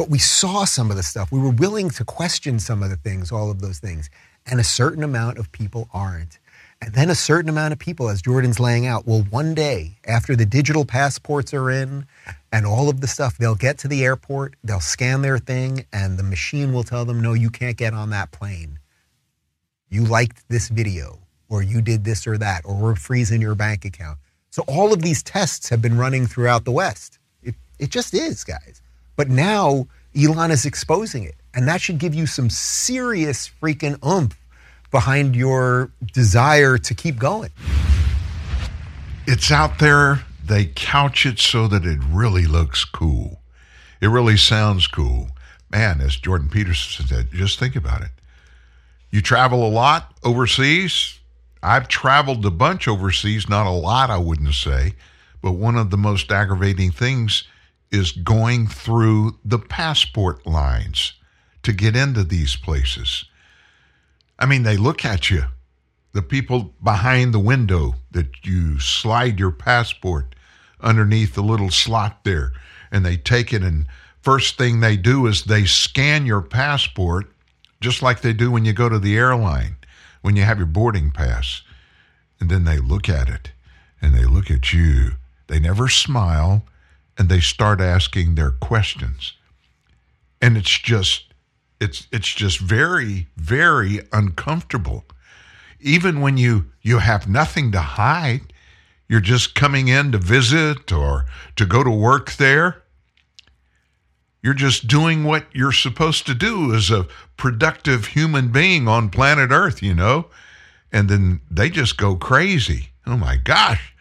But 0.00 0.08
we 0.08 0.18
saw 0.18 0.64
some 0.64 0.90
of 0.90 0.96
the 0.96 1.02
stuff. 1.02 1.30
We 1.30 1.40
were 1.40 1.50
willing 1.50 1.90
to 1.90 2.06
question 2.06 2.58
some 2.58 2.82
of 2.82 2.88
the 2.88 2.96
things, 2.96 3.30
all 3.30 3.50
of 3.50 3.60
those 3.60 3.80
things. 3.80 4.08
And 4.46 4.58
a 4.58 4.64
certain 4.64 5.02
amount 5.02 5.36
of 5.36 5.52
people 5.52 5.90
aren't. 5.92 6.38
And 6.80 6.94
then 6.94 7.10
a 7.10 7.14
certain 7.14 7.50
amount 7.50 7.74
of 7.74 7.78
people, 7.78 8.08
as 8.08 8.22
Jordan's 8.22 8.58
laying 8.58 8.86
out, 8.86 9.06
will 9.06 9.24
one 9.24 9.52
day, 9.52 9.98
after 10.06 10.34
the 10.34 10.46
digital 10.46 10.86
passports 10.86 11.52
are 11.52 11.70
in 11.70 12.06
and 12.50 12.64
all 12.64 12.88
of 12.88 13.02
the 13.02 13.06
stuff, 13.06 13.36
they'll 13.36 13.54
get 13.54 13.76
to 13.80 13.88
the 13.88 14.02
airport, 14.02 14.54
they'll 14.64 14.80
scan 14.80 15.20
their 15.20 15.36
thing, 15.36 15.84
and 15.92 16.18
the 16.18 16.22
machine 16.22 16.72
will 16.72 16.82
tell 16.82 17.04
them, 17.04 17.20
no, 17.20 17.34
you 17.34 17.50
can't 17.50 17.76
get 17.76 17.92
on 17.92 18.08
that 18.08 18.30
plane. 18.30 18.78
You 19.90 20.06
liked 20.06 20.48
this 20.48 20.70
video, 20.70 21.18
or 21.50 21.62
you 21.62 21.82
did 21.82 22.04
this 22.04 22.26
or 22.26 22.38
that, 22.38 22.62
or 22.64 22.74
we're 22.74 22.94
freezing 22.94 23.42
your 23.42 23.54
bank 23.54 23.84
account. 23.84 24.16
So 24.48 24.64
all 24.66 24.94
of 24.94 25.02
these 25.02 25.22
tests 25.22 25.68
have 25.68 25.82
been 25.82 25.98
running 25.98 26.26
throughout 26.26 26.64
the 26.64 26.72
West. 26.72 27.18
It, 27.42 27.54
it 27.78 27.90
just 27.90 28.14
is, 28.14 28.44
guys. 28.44 28.79
But 29.20 29.28
now 29.28 29.86
Elon 30.16 30.50
is 30.50 30.64
exposing 30.64 31.24
it. 31.24 31.34
And 31.52 31.68
that 31.68 31.82
should 31.82 31.98
give 31.98 32.14
you 32.14 32.26
some 32.26 32.48
serious 32.48 33.50
freaking 33.60 34.02
oomph 34.02 34.34
behind 34.90 35.36
your 35.36 35.90
desire 36.14 36.78
to 36.78 36.94
keep 36.94 37.18
going. 37.18 37.50
It's 39.26 39.52
out 39.52 39.78
there. 39.78 40.24
They 40.42 40.64
couch 40.64 41.26
it 41.26 41.38
so 41.38 41.68
that 41.68 41.84
it 41.84 41.98
really 42.08 42.46
looks 42.46 42.86
cool. 42.86 43.42
It 44.00 44.06
really 44.06 44.38
sounds 44.38 44.86
cool. 44.86 45.28
Man, 45.70 46.00
as 46.00 46.16
Jordan 46.16 46.48
Peterson 46.48 47.06
said, 47.06 47.30
just 47.30 47.58
think 47.58 47.76
about 47.76 48.00
it. 48.00 48.12
You 49.10 49.20
travel 49.20 49.66
a 49.66 49.68
lot 49.68 50.14
overseas. 50.24 51.18
I've 51.62 51.88
traveled 51.88 52.46
a 52.46 52.50
bunch 52.50 52.88
overseas, 52.88 53.50
not 53.50 53.66
a 53.66 53.70
lot, 53.70 54.08
I 54.08 54.16
wouldn't 54.16 54.54
say. 54.54 54.94
But 55.42 55.52
one 55.52 55.76
of 55.76 55.90
the 55.90 55.98
most 55.98 56.32
aggravating 56.32 56.90
things 56.90 57.44
is 57.90 58.12
going 58.12 58.66
through 58.66 59.38
the 59.44 59.58
passport 59.58 60.46
lines 60.46 61.14
to 61.62 61.72
get 61.72 61.96
into 61.96 62.24
these 62.24 62.56
places. 62.56 63.24
I 64.38 64.46
mean, 64.46 64.62
they 64.62 64.76
look 64.76 65.04
at 65.04 65.30
you. 65.30 65.44
The 66.12 66.22
people 66.22 66.74
behind 66.82 67.34
the 67.34 67.38
window 67.38 67.96
that 68.10 68.44
you 68.44 68.80
slide 68.80 69.38
your 69.38 69.50
passport 69.50 70.34
underneath 70.80 71.34
the 71.34 71.42
little 71.42 71.70
slot 71.70 72.24
there, 72.24 72.52
and 72.90 73.04
they 73.04 73.16
take 73.16 73.52
it, 73.52 73.62
and 73.62 73.86
first 74.22 74.56
thing 74.56 74.80
they 74.80 74.96
do 74.96 75.26
is 75.26 75.44
they 75.44 75.64
scan 75.66 76.26
your 76.26 76.40
passport, 76.40 77.30
just 77.80 78.02
like 78.02 78.22
they 78.22 78.32
do 78.32 78.50
when 78.50 78.64
you 78.64 78.72
go 78.72 78.88
to 78.88 78.98
the 78.98 79.16
airline, 79.16 79.76
when 80.22 80.36
you 80.36 80.42
have 80.42 80.58
your 80.58 80.66
boarding 80.66 81.10
pass. 81.10 81.62
And 82.40 82.50
then 82.50 82.64
they 82.64 82.78
look 82.78 83.08
at 83.08 83.28
it, 83.28 83.52
and 84.00 84.14
they 84.14 84.24
look 84.24 84.50
at 84.50 84.72
you. 84.72 85.12
They 85.46 85.60
never 85.60 85.88
smile, 85.88 86.64
and 87.18 87.28
they 87.28 87.40
start 87.40 87.80
asking 87.80 88.34
their 88.34 88.50
questions. 88.50 89.34
And 90.40 90.56
it's 90.56 90.78
just 90.78 91.34
it's 91.80 92.06
it's 92.12 92.32
just 92.32 92.58
very 92.58 93.28
very 93.36 94.00
uncomfortable 94.12 95.04
even 95.80 96.20
when 96.20 96.36
you 96.36 96.66
you 96.82 96.98
have 96.98 97.28
nothing 97.28 97.72
to 97.72 97.80
hide, 97.80 98.52
you're 99.08 99.20
just 99.20 99.54
coming 99.54 99.88
in 99.88 100.12
to 100.12 100.18
visit 100.18 100.92
or 100.92 101.26
to 101.56 101.66
go 101.66 101.82
to 101.82 101.90
work 101.90 102.32
there. 102.32 102.82
You're 104.42 104.54
just 104.54 104.86
doing 104.86 105.24
what 105.24 105.46
you're 105.52 105.72
supposed 105.72 106.26
to 106.26 106.34
do 106.34 106.74
as 106.74 106.90
a 106.90 107.06
productive 107.36 108.06
human 108.08 108.48
being 108.48 108.88
on 108.88 109.10
planet 109.10 109.50
Earth, 109.50 109.82
you 109.82 109.94
know? 109.94 110.26
And 110.92 111.08
then 111.08 111.40
they 111.50 111.68
just 111.68 111.98
go 111.98 112.16
crazy. 112.16 112.90
Oh 113.06 113.18
my 113.18 113.36
gosh. 113.36 113.94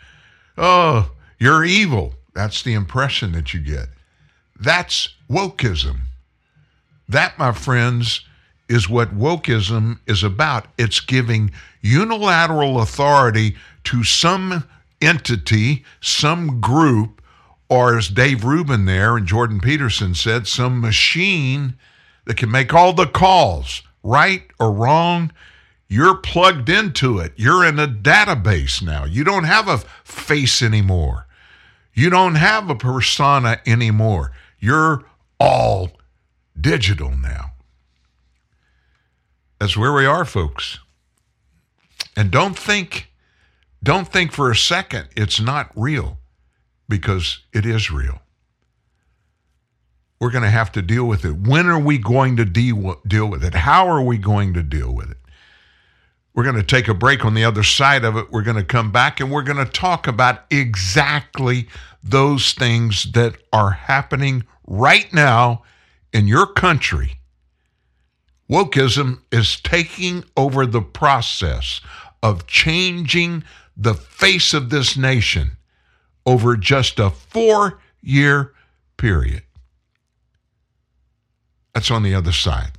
Oh, 0.57 1.11
you're 1.39 1.65
evil. 1.65 2.15
That's 2.39 2.61
the 2.61 2.73
impression 2.73 3.33
that 3.33 3.53
you 3.53 3.59
get. 3.59 3.89
That's 4.57 5.09
wokeism. 5.29 6.03
That, 7.09 7.37
my 7.37 7.51
friends, 7.51 8.21
is 8.69 8.87
what 8.87 9.13
wokeism 9.13 9.99
is 10.07 10.23
about. 10.23 10.67
It's 10.77 11.01
giving 11.01 11.51
unilateral 11.81 12.79
authority 12.79 13.57
to 13.83 14.05
some 14.05 14.63
entity, 15.01 15.83
some 15.99 16.61
group, 16.61 17.21
or 17.67 17.97
as 17.97 18.07
Dave 18.07 18.45
Rubin 18.45 18.85
there 18.85 19.17
and 19.17 19.27
Jordan 19.27 19.59
Peterson 19.59 20.15
said, 20.15 20.47
some 20.47 20.79
machine 20.79 21.75
that 22.23 22.37
can 22.37 22.49
make 22.49 22.73
all 22.73 22.93
the 22.93 23.05
calls, 23.05 23.83
right 24.01 24.43
or 24.61 24.71
wrong. 24.71 25.33
You're 25.89 26.15
plugged 26.15 26.69
into 26.69 27.19
it. 27.19 27.33
You're 27.35 27.65
in 27.65 27.79
a 27.79 27.87
database 27.87 28.81
now. 28.81 29.03
You 29.03 29.25
don't 29.25 29.43
have 29.43 29.67
a 29.67 29.79
face 30.05 30.61
anymore. 30.61 31.25
You 31.99 32.09
don't 32.09 32.35
have 32.35 32.69
a 32.69 32.75
persona 32.75 33.59
anymore. 33.65 34.31
You're 34.57 35.03
all 35.37 35.91
digital 36.57 37.11
now. 37.11 37.51
That's 39.59 39.75
where 39.75 39.91
we 39.91 40.05
are, 40.05 40.23
folks. 40.23 40.79
And 42.15 42.31
don't 42.31 42.57
think, 42.57 43.11
don't 43.83 44.07
think 44.07 44.31
for 44.31 44.49
a 44.49 44.55
second 44.55 45.09
it's 45.17 45.41
not 45.41 45.71
real, 45.75 46.19
because 46.87 47.39
it 47.51 47.65
is 47.65 47.91
real. 47.91 48.21
We're 50.21 50.31
going 50.31 50.45
to 50.45 50.49
have 50.49 50.71
to 50.73 50.81
deal 50.81 51.03
with 51.03 51.25
it. 51.25 51.33
When 51.33 51.67
are 51.67 51.79
we 51.79 51.97
going 51.97 52.37
to 52.37 52.45
deal, 52.45 53.01
deal 53.05 53.27
with 53.27 53.43
it? 53.43 53.53
How 53.53 53.89
are 53.89 54.01
we 54.01 54.17
going 54.17 54.53
to 54.53 54.63
deal 54.63 54.95
with 54.95 55.11
it? 55.11 55.17
We're 56.33 56.43
going 56.43 56.55
to 56.55 56.63
take 56.63 56.87
a 56.87 56.93
break 56.93 57.25
on 57.25 57.33
the 57.33 57.43
other 57.43 57.63
side 57.63 58.05
of 58.05 58.15
it. 58.15 58.31
We're 58.31 58.43
going 58.43 58.55
to 58.55 58.63
come 58.63 58.93
back 58.93 59.19
and 59.19 59.29
we're 59.29 59.43
going 59.43 59.57
to 59.57 59.69
talk 59.69 60.07
about 60.07 60.45
exactly 60.49 61.67
those 62.03 62.53
things 62.53 63.11
that 63.13 63.35
are 63.51 63.71
happening 63.71 64.43
right 64.65 65.11
now 65.13 65.63
in 66.13 66.27
your 66.27 66.47
country. 66.47 67.19
Wokeism 68.49 69.21
is 69.31 69.59
taking 69.59 70.23
over 70.35 70.65
the 70.65 70.81
process 70.81 71.81
of 72.23 72.47
changing 72.47 73.43
the 73.77 73.93
face 73.93 74.53
of 74.53 74.69
this 74.69 74.97
nation 74.97 75.51
over 76.25 76.57
just 76.57 76.99
a 76.99 77.09
four 77.09 77.79
year 78.01 78.53
period. 78.97 79.43
That's 81.73 81.91
on 81.91 82.03
the 82.03 82.15
other 82.15 82.31
side. 82.31 82.78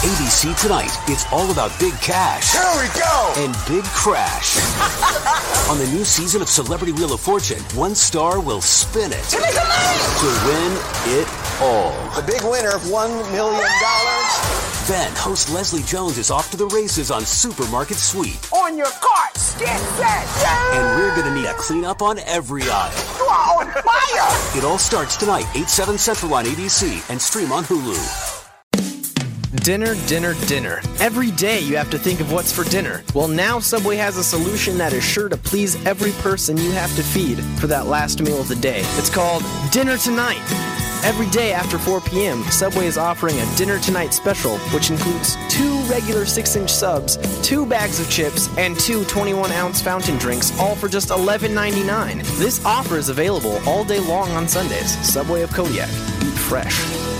ABC 0.00 0.58
Tonight, 0.58 0.96
it's 1.08 1.30
all 1.30 1.50
about 1.52 1.78
big 1.78 1.92
cash. 2.00 2.52
Here 2.52 2.62
we 2.80 2.88
go! 2.98 3.34
And 3.36 3.52
big 3.68 3.84
crash. 3.92 4.56
On 5.70 5.76
the 5.76 5.86
new 5.88 6.06
season 6.06 6.40
of 6.40 6.48
Celebrity 6.48 6.92
Wheel 6.92 7.12
of 7.12 7.20
Fortune, 7.20 7.60
one 7.76 7.94
star 7.94 8.40
will 8.40 8.62
spin 8.62 9.12
it 9.12 9.20
Give 9.30 9.42
me 9.42 9.50
some 9.52 9.68
money! 9.68 10.00
to 10.24 10.28
win 10.48 10.72
it 11.20 11.28
all. 11.60 11.92
The 12.16 12.22
big 12.26 12.40
winner 12.44 12.74
of 12.74 12.80
$1 12.88 13.32
million. 13.32 13.60
Then, 14.88 15.12
host 15.16 15.50
Leslie 15.52 15.82
Jones 15.82 16.16
is 16.16 16.30
off 16.30 16.50
to 16.52 16.56
the 16.56 16.68
races 16.68 17.10
on 17.10 17.26
Supermarket 17.26 17.98
Sweep. 17.98 18.40
On 18.54 18.78
your 18.78 18.88
carts, 19.02 19.54
get 19.58 19.78
set, 20.00 20.24
yeah! 20.40 20.80
And 20.80 20.98
we're 20.98 21.14
gonna 21.14 21.34
need 21.34 21.46
a 21.46 21.52
cleanup 21.52 22.00
on 22.00 22.20
every 22.20 22.62
aisle. 22.62 23.18
You 23.18 23.24
are 23.24 23.60
on 23.60 23.70
fire! 23.82 24.58
It 24.58 24.64
all 24.64 24.78
starts 24.78 25.18
tonight, 25.18 25.44
8, 25.54 25.68
7 25.68 25.98
Central 25.98 26.32
on 26.32 26.46
ABC, 26.46 27.04
and 27.10 27.20
stream 27.20 27.52
on 27.52 27.64
Hulu. 27.64 28.29
Dinner, 29.62 29.94
dinner, 30.06 30.34
dinner. 30.46 30.80
Every 31.00 31.32
day 31.32 31.60
you 31.60 31.76
have 31.76 31.90
to 31.90 31.98
think 31.98 32.20
of 32.20 32.32
what's 32.32 32.50
for 32.50 32.64
dinner. 32.64 33.02
Well, 33.14 33.28
now 33.28 33.58
Subway 33.58 33.96
has 33.96 34.16
a 34.16 34.24
solution 34.24 34.78
that 34.78 34.94
is 34.94 35.04
sure 35.04 35.28
to 35.28 35.36
please 35.36 35.76
every 35.84 36.12
person 36.22 36.56
you 36.56 36.70
have 36.72 36.94
to 36.96 37.02
feed 37.02 37.38
for 37.60 37.66
that 37.66 37.86
last 37.86 38.22
meal 38.22 38.40
of 38.40 38.48
the 38.48 38.56
day. 38.56 38.80
It's 38.96 39.10
called 39.10 39.42
Dinner 39.70 39.98
Tonight. 39.98 40.40
Every 41.04 41.28
day 41.28 41.52
after 41.52 41.78
4 41.78 42.00
p.m., 42.00 42.42
Subway 42.44 42.86
is 42.86 42.96
offering 42.96 43.38
a 43.38 43.56
Dinner 43.56 43.78
Tonight 43.80 44.14
special, 44.14 44.56
which 44.72 44.90
includes 44.90 45.36
two 45.50 45.78
regular 45.90 46.24
6 46.24 46.56
inch 46.56 46.70
subs, 46.70 47.18
two 47.42 47.66
bags 47.66 48.00
of 48.00 48.08
chips, 48.08 48.48
and 48.56 48.78
two 48.78 49.04
21 49.06 49.52
ounce 49.52 49.82
fountain 49.82 50.16
drinks, 50.16 50.58
all 50.58 50.74
for 50.74 50.88
just 50.88 51.10
$11.99. 51.10 52.22
This 52.38 52.64
offer 52.64 52.96
is 52.96 53.10
available 53.10 53.58
all 53.66 53.84
day 53.84 54.00
long 54.00 54.30
on 54.30 54.48
Sundays. 54.48 54.96
Subway 55.06 55.42
of 55.42 55.52
Kodiak. 55.52 55.90
Eat 56.22 56.38
fresh. 56.38 57.19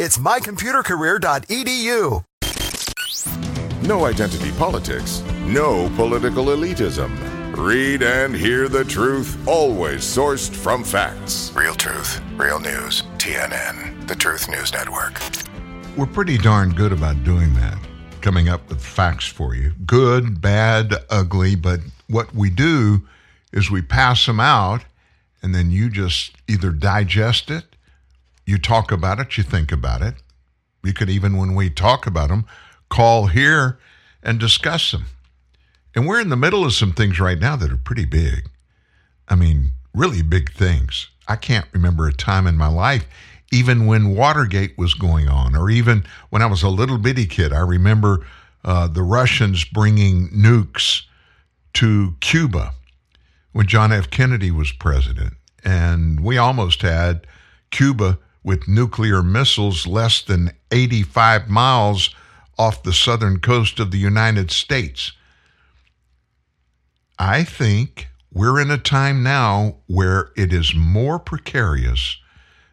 It's 0.00 0.16
mycomputercareer.edu. 0.16 2.24
No 3.86 4.06
identity 4.06 4.50
politics, 4.52 5.22
no 5.44 5.92
political 5.94 6.46
elitism. 6.46 7.10
Read 7.54 8.02
and 8.02 8.34
hear 8.34 8.70
the 8.70 8.86
truth, 8.86 9.36
always 9.46 10.00
sourced 10.00 10.56
from 10.56 10.84
facts. 10.84 11.52
Real 11.54 11.74
truth, 11.74 12.22
real 12.36 12.58
news. 12.58 13.02
TNN, 13.18 14.08
the 14.08 14.16
Truth 14.16 14.48
News 14.48 14.72
Network. 14.72 15.20
We're 15.98 16.06
pretty 16.06 16.38
darn 16.38 16.70
good 16.70 16.92
about 16.92 17.22
doing 17.22 17.52
that, 17.56 17.76
coming 18.22 18.48
up 18.48 18.66
with 18.70 18.82
facts 18.82 19.26
for 19.26 19.54
you. 19.54 19.74
Good, 19.84 20.40
bad, 20.40 20.94
ugly, 21.10 21.56
but 21.56 21.80
what 22.08 22.34
we 22.34 22.48
do 22.48 23.06
is 23.52 23.70
we 23.70 23.82
pass 23.82 24.24
them 24.24 24.40
out 24.40 24.82
and 25.42 25.54
then 25.54 25.70
you 25.70 25.90
just 25.90 26.32
either 26.48 26.70
digest 26.70 27.50
it, 27.50 27.69
you 28.50 28.58
talk 28.58 28.90
about 28.90 29.20
it, 29.20 29.38
you 29.38 29.44
think 29.44 29.70
about 29.70 30.02
it. 30.02 30.14
You 30.82 30.92
could 30.92 31.08
even, 31.08 31.36
when 31.36 31.54
we 31.54 31.70
talk 31.70 32.06
about 32.06 32.28
them, 32.28 32.44
call 32.88 33.28
here 33.28 33.78
and 34.22 34.40
discuss 34.40 34.90
them. 34.90 35.06
And 35.94 36.06
we're 36.06 36.20
in 36.20 36.28
the 36.28 36.36
middle 36.36 36.64
of 36.64 36.72
some 36.72 36.92
things 36.92 37.20
right 37.20 37.38
now 37.38 37.56
that 37.56 37.72
are 37.72 37.76
pretty 37.76 38.04
big. 38.04 38.50
I 39.28 39.36
mean, 39.36 39.72
really 39.94 40.22
big 40.22 40.52
things. 40.52 41.08
I 41.28 41.36
can't 41.36 41.66
remember 41.72 42.06
a 42.08 42.12
time 42.12 42.46
in 42.46 42.56
my 42.56 42.66
life, 42.66 43.06
even 43.52 43.86
when 43.86 44.16
Watergate 44.16 44.76
was 44.76 44.94
going 44.94 45.28
on, 45.28 45.54
or 45.54 45.70
even 45.70 46.04
when 46.30 46.42
I 46.42 46.46
was 46.46 46.62
a 46.62 46.68
little 46.68 46.98
bitty 46.98 47.26
kid. 47.26 47.52
I 47.52 47.60
remember 47.60 48.26
uh, 48.64 48.88
the 48.88 49.02
Russians 49.02 49.64
bringing 49.64 50.28
nukes 50.30 51.02
to 51.74 52.16
Cuba 52.20 52.72
when 53.52 53.66
John 53.66 53.92
F. 53.92 54.10
Kennedy 54.10 54.50
was 54.50 54.72
president. 54.72 55.34
And 55.64 56.20
we 56.20 56.38
almost 56.38 56.82
had 56.82 57.26
Cuba 57.70 58.18
with 58.42 58.68
nuclear 58.68 59.22
missiles 59.22 59.86
less 59.86 60.22
than 60.22 60.52
85 60.70 61.48
miles 61.48 62.14
off 62.58 62.82
the 62.82 62.92
southern 62.92 63.40
coast 63.40 63.80
of 63.80 63.90
the 63.90 63.98
United 63.98 64.50
States. 64.50 65.12
I 67.18 67.44
think 67.44 68.08
we're 68.32 68.60
in 68.60 68.70
a 68.70 68.78
time 68.78 69.22
now 69.22 69.78
where 69.86 70.30
it 70.36 70.52
is 70.52 70.74
more 70.74 71.18
precarious 71.18 72.16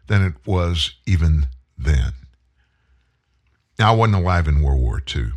than 0.06 0.24
it 0.24 0.34
was 0.46 0.94
even 1.06 1.48
then. 1.76 2.12
Now, 3.78 3.92
I 3.92 3.96
wasn't 3.96 4.16
alive 4.16 4.48
in 4.48 4.62
World 4.62 4.80
War 4.80 5.02
II. 5.14 5.32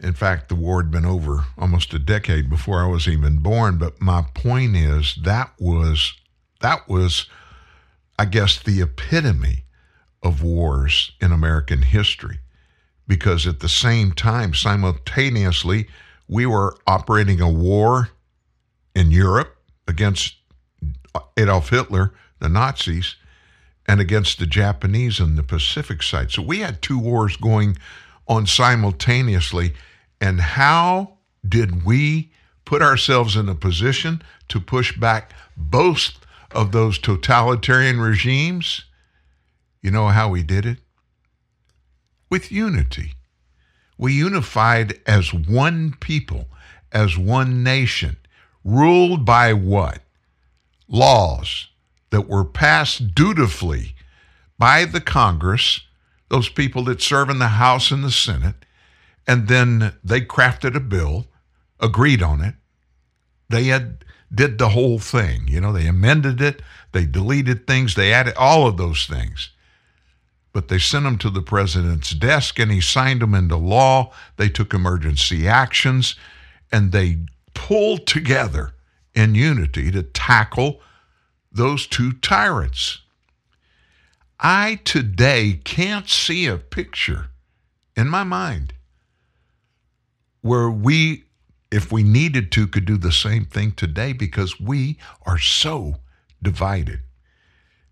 In 0.00 0.12
fact, 0.12 0.48
the 0.48 0.54
war 0.54 0.82
had 0.82 0.90
been 0.90 1.06
over 1.06 1.46
almost 1.56 1.92
a 1.94 1.98
decade 1.98 2.48
before 2.48 2.82
I 2.82 2.86
was 2.86 3.08
even 3.08 3.38
born. 3.38 3.78
But 3.78 4.00
my 4.00 4.24
point 4.34 4.76
is 4.76 5.18
that 5.22 5.52
was 5.58 6.14
that 6.60 6.88
was, 6.88 7.26
I 8.18 8.24
guess, 8.24 8.60
the 8.60 8.82
epitome 8.82 9.64
of 10.22 10.42
wars 10.42 11.12
in 11.20 11.32
American 11.32 11.82
history. 11.82 12.38
Because 13.06 13.46
at 13.46 13.60
the 13.60 13.68
same 13.68 14.12
time, 14.12 14.52
simultaneously, 14.52 15.88
we 16.26 16.44
were 16.44 16.76
operating 16.86 17.40
a 17.40 17.48
war 17.48 18.10
in 18.94 19.10
Europe 19.10 19.56
against 19.86 20.36
uh, 21.14 21.20
Adolf 21.36 21.70
Hitler, 21.70 22.12
the 22.40 22.48
Nazis, 22.48 23.16
and 23.86 24.00
against 24.00 24.38
the 24.38 24.46
Japanese 24.46 25.20
on 25.20 25.36
the 25.36 25.42
Pacific 25.42 26.02
side. 26.02 26.30
So 26.30 26.42
we 26.42 26.58
had 26.58 26.82
two 26.82 26.98
wars 26.98 27.36
going 27.36 27.78
on 28.26 28.46
simultaneously. 28.46 29.72
And 30.20 30.40
how 30.40 31.14
did 31.48 31.84
we 31.86 32.32
put 32.66 32.82
ourselves 32.82 33.36
in 33.36 33.48
a 33.48 33.54
position 33.54 34.20
to 34.48 34.60
push 34.60 34.94
back 34.98 35.32
both 35.56 36.17
of 36.52 36.72
those 36.72 36.98
totalitarian 36.98 38.00
regimes? 38.00 38.84
You 39.82 39.90
know 39.90 40.08
how 40.08 40.28
we 40.28 40.42
did 40.42 40.66
it? 40.66 40.78
With 42.30 42.52
unity. 42.52 43.14
We 43.96 44.12
unified 44.12 45.00
as 45.06 45.34
one 45.34 45.94
people, 45.98 46.46
as 46.92 47.18
one 47.18 47.62
nation, 47.62 48.16
ruled 48.64 49.24
by 49.24 49.52
what? 49.52 50.00
Laws 50.88 51.68
that 52.10 52.28
were 52.28 52.44
passed 52.44 53.14
dutifully 53.14 53.94
by 54.58 54.84
the 54.84 55.00
Congress, 55.00 55.80
those 56.28 56.48
people 56.48 56.84
that 56.84 57.02
serve 57.02 57.28
in 57.28 57.38
the 57.38 57.48
House 57.48 57.90
and 57.90 58.02
the 58.02 58.10
Senate, 58.10 58.64
and 59.26 59.48
then 59.48 59.94
they 60.02 60.20
crafted 60.20 60.74
a 60.74 60.80
bill, 60.80 61.26
agreed 61.80 62.22
on 62.22 62.40
it. 62.40 62.54
They 63.48 63.64
had 63.64 64.04
did 64.34 64.58
the 64.58 64.70
whole 64.70 64.98
thing. 64.98 65.48
You 65.48 65.60
know, 65.60 65.72
they 65.72 65.86
amended 65.86 66.40
it, 66.40 66.62
they 66.92 67.06
deleted 67.06 67.66
things, 67.66 67.94
they 67.94 68.12
added 68.12 68.34
all 68.36 68.66
of 68.66 68.76
those 68.76 69.06
things. 69.06 69.50
But 70.52 70.68
they 70.68 70.78
sent 70.78 71.04
them 71.04 71.18
to 71.18 71.30
the 71.30 71.42
president's 71.42 72.10
desk 72.10 72.58
and 72.58 72.70
he 72.70 72.80
signed 72.80 73.20
them 73.20 73.34
into 73.34 73.56
law. 73.56 74.12
They 74.36 74.48
took 74.48 74.74
emergency 74.74 75.46
actions 75.46 76.16
and 76.72 76.90
they 76.92 77.18
pulled 77.54 78.06
together 78.06 78.74
in 79.14 79.34
unity 79.34 79.90
to 79.90 80.02
tackle 80.02 80.80
those 81.52 81.86
two 81.86 82.12
tyrants. 82.12 83.02
I 84.40 84.80
today 84.84 85.60
can't 85.64 86.08
see 86.08 86.46
a 86.46 86.56
picture 86.56 87.30
in 87.96 88.08
my 88.08 88.22
mind 88.22 88.74
where 90.40 90.70
we, 90.70 91.24
if 91.70 91.92
we 91.92 92.02
needed 92.02 92.50
to, 92.52 92.66
could 92.66 92.84
do 92.84 92.96
the 92.96 93.12
same 93.12 93.44
thing 93.44 93.72
today 93.72 94.12
because 94.12 94.60
we 94.60 94.98
are 95.26 95.38
so 95.38 95.96
divided. 96.42 97.00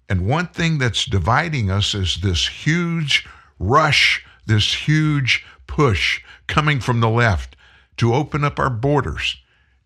And 0.09 0.27
one 0.27 0.47
thing 0.47 0.79
that's 0.79 1.05
dividing 1.05 1.71
us 1.71 1.95
is 1.95 2.21
this 2.23 2.47
huge 2.47 3.27
rush, 3.59 4.25
this 4.47 4.87
huge 4.87 5.45
push 5.67 6.23
coming 6.47 6.81
from 6.81 7.01
the 7.01 7.11
left 7.11 7.57
to 7.97 8.15
open 8.15 8.45
up 8.45 8.59
our 8.59 8.71
borders 8.71 9.37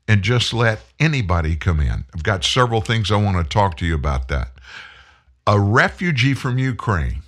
and 0.07 0.23
just 0.23 0.53
let 0.53 0.83
anybody 0.99 1.57
come 1.57 1.81
in. 1.81 2.05
I've 2.15 2.23
got 2.23 2.45
several 2.45 2.81
things 2.81 3.11
I 3.11 3.17
want 3.17 3.37
to 3.39 3.45
talk 3.45 3.77
to 3.79 3.87
you 3.87 3.95
about 3.95 4.29
that. 4.29 4.51
A 5.47 5.59
refugee 5.59 6.35
from 6.35 6.59
Ukraine. 6.59 7.23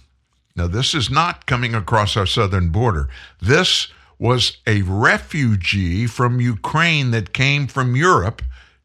Now, 0.55 0.67
this 0.67 0.95
is 0.95 1.09
not 1.09 1.47
coming 1.47 1.75
across 1.75 2.17
our 2.17 2.27
southern 2.27 2.69
border. 2.69 3.09
This 3.41 3.89
was 4.23 4.59
a 4.69 4.83
refugee 4.83 6.07
from 6.07 6.41
Ukraine 6.41 7.11
that 7.11 7.33
came 7.33 7.67
from 7.67 7.97
Europe 7.97 8.41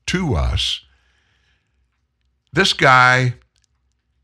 to 0.07 0.34
us. 0.34 0.84
This 2.51 2.73
guy 2.73 3.35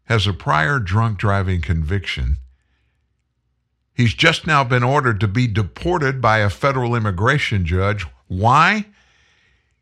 has 0.05 0.25
a 0.25 0.33
prior 0.33 0.79
drunk 0.79 1.19
driving 1.19 1.61
conviction. 1.61 2.37
He's 3.93 4.15
just 4.15 4.47
now 4.47 4.63
been 4.63 4.81
ordered 4.81 5.19
to 5.19 5.27
be 5.27 5.45
deported 5.45 6.19
by 6.19 6.39
a 6.39 6.49
federal 6.49 6.95
immigration 6.95 7.63
judge. 7.63 8.07
Why? 8.25 8.87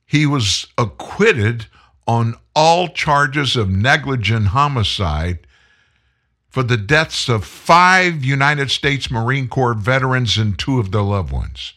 He 0.06 0.26
was 0.26 0.68
acquitted 0.78 1.68
on 2.06 2.36
all 2.54 2.90
charges 2.90 3.56
of 3.56 3.70
negligent 3.70 4.48
homicide 4.48 5.48
for 6.52 6.64
the 6.64 6.78
deaths 6.78 7.30
of 7.30 7.46
five 7.46 8.24
United 8.26 8.70
States 8.70 9.10
Marine 9.10 9.48
Corps 9.48 9.74
veterans 9.74 10.38
and 10.38 10.60
two 10.60 10.80
of 10.80 10.92
their 10.92 11.02
loved 11.02 11.32
ones. 11.32 11.74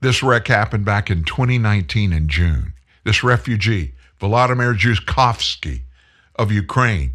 This 0.00 0.22
wreck 0.22 0.48
happened 0.48 0.84
back 0.84 1.10
in 1.10 1.24
2019 1.24 2.12
in 2.12 2.28
June. 2.28 2.74
This 3.04 3.22
refugee, 3.22 3.94
Volodymyr 4.20 4.76
Zhukovskyy 4.76 5.82
of 6.34 6.50
Ukraine, 6.50 7.14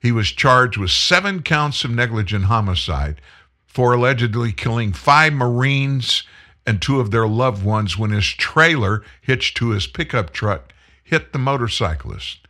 he 0.00 0.12
was 0.12 0.30
charged 0.30 0.78
with 0.78 0.90
seven 0.90 1.42
counts 1.42 1.84
of 1.84 1.90
negligent 1.90 2.44
homicide 2.44 3.20
for 3.66 3.92
allegedly 3.92 4.52
killing 4.52 4.92
five 4.92 5.32
Marines 5.32 6.22
and 6.64 6.80
two 6.80 7.00
of 7.00 7.10
their 7.10 7.26
loved 7.26 7.64
ones 7.64 7.98
when 7.98 8.10
his 8.10 8.26
trailer 8.26 9.02
hitched 9.20 9.56
to 9.56 9.70
his 9.70 9.88
pickup 9.88 10.32
truck 10.32 10.72
hit 11.02 11.32
the 11.32 11.38
motorcyclist. 11.38 12.46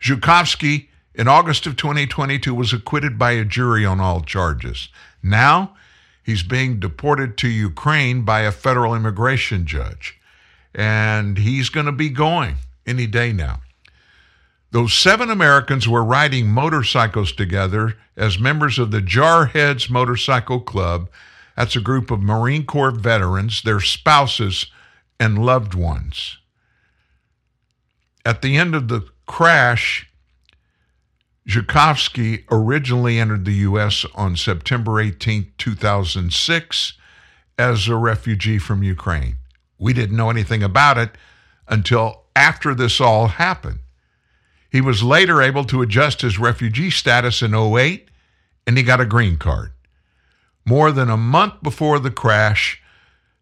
Zhukovskyy, 0.00 0.88
in 1.14 1.28
August 1.28 1.66
of 1.66 1.76
2022, 1.76 2.54
was 2.54 2.72
acquitted 2.72 3.18
by 3.18 3.32
a 3.32 3.44
jury 3.44 3.84
on 3.86 4.00
all 4.00 4.20
charges. 4.20 4.88
Now, 5.22 5.76
he's 6.22 6.42
being 6.42 6.80
deported 6.80 7.36
to 7.38 7.48
Ukraine 7.48 8.22
by 8.22 8.40
a 8.40 8.52
federal 8.52 8.94
immigration 8.94 9.66
judge. 9.66 10.18
And 10.74 11.38
he's 11.38 11.68
going 11.68 11.86
to 11.86 11.92
be 11.92 12.08
going 12.08 12.56
any 12.86 13.06
day 13.06 13.32
now. 13.32 13.60
Those 14.72 14.92
seven 14.92 15.30
Americans 15.30 15.86
were 15.86 16.02
riding 16.02 16.48
motorcycles 16.48 17.30
together 17.30 17.96
as 18.16 18.40
members 18.40 18.76
of 18.76 18.90
the 18.90 19.00
Jarheads 19.00 19.88
Motorcycle 19.88 20.60
Club. 20.60 21.08
That's 21.56 21.76
a 21.76 21.80
group 21.80 22.10
of 22.10 22.20
Marine 22.20 22.66
Corps 22.66 22.90
veterans, 22.90 23.62
their 23.62 23.78
spouses, 23.78 24.66
and 25.20 25.46
loved 25.46 25.74
ones. 25.74 26.38
At 28.24 28.42
the 28.42 28.56
end 28.56 28.74
of 28.74 28.88
the 28.88 29.06
crash, 29.26 30.10
Zhukovskyy 31.48 32.44
originally 32.50 33.18
entered 33.18 33.44
the 33.44 33.54
U.S. 33.54 34.06
on 34.14 34.36
September 34.36 34.98
18, 34.98 35.52
2006, 35.58 36.92
as 37.58 37.88
a 37.88 37.96
refugee 37.96 38.58
from 38.58 38.82
Ukraine. 38.82 39.36
We 39.78 39.92
didn't 39.92 40.16
know 40.16 40.30
anything 40.30 40.62
about 40.62 40.98
it 40.98 41.10
until 41.68 42.24
after 42.34 42.74
this 42.74 43.00
all 43.00 43.28
happened. 43.28 43.80
He 44.70 44.80
was 44.80 45.02
later 45.02 45.40
able 45.40 45.64
to 45.66 45.82
adjust 45.82 46.22
his 46.22 46.38
refugee 46.38 46.90
status 46.90 47.42
in 47.42 47.54
08 47.54 48.08
and 48.66 48.76
he 48.76 48.82
got 48.82 49.00
a 49.00 49.06
green 49.06 49.36
card. 49.36 49.72
More 50.64 50.90
than 50.90 51.10
a 51.10 51.16
month 51.16 51.62
before 51.62 51.98
the 51.98 52.10
crash, 52.10 52.82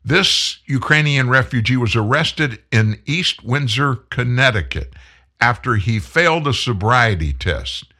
this 0.05 0.59
Ukrainian 0.67 1.31
refugee 1.31 1.77
was 1.77 1.95
arrested 1.95 2.61
in 2.73 3.01
East 3.07 3.45
Windsor, 3.45 3.95
Connecticut, 3.95 4.95
after 5.41 5.77
he 5.77 6.01
failed 6.01 6.49
a 6.49 6.53
sobriety 6.53 7.33
test. 7.33 7.92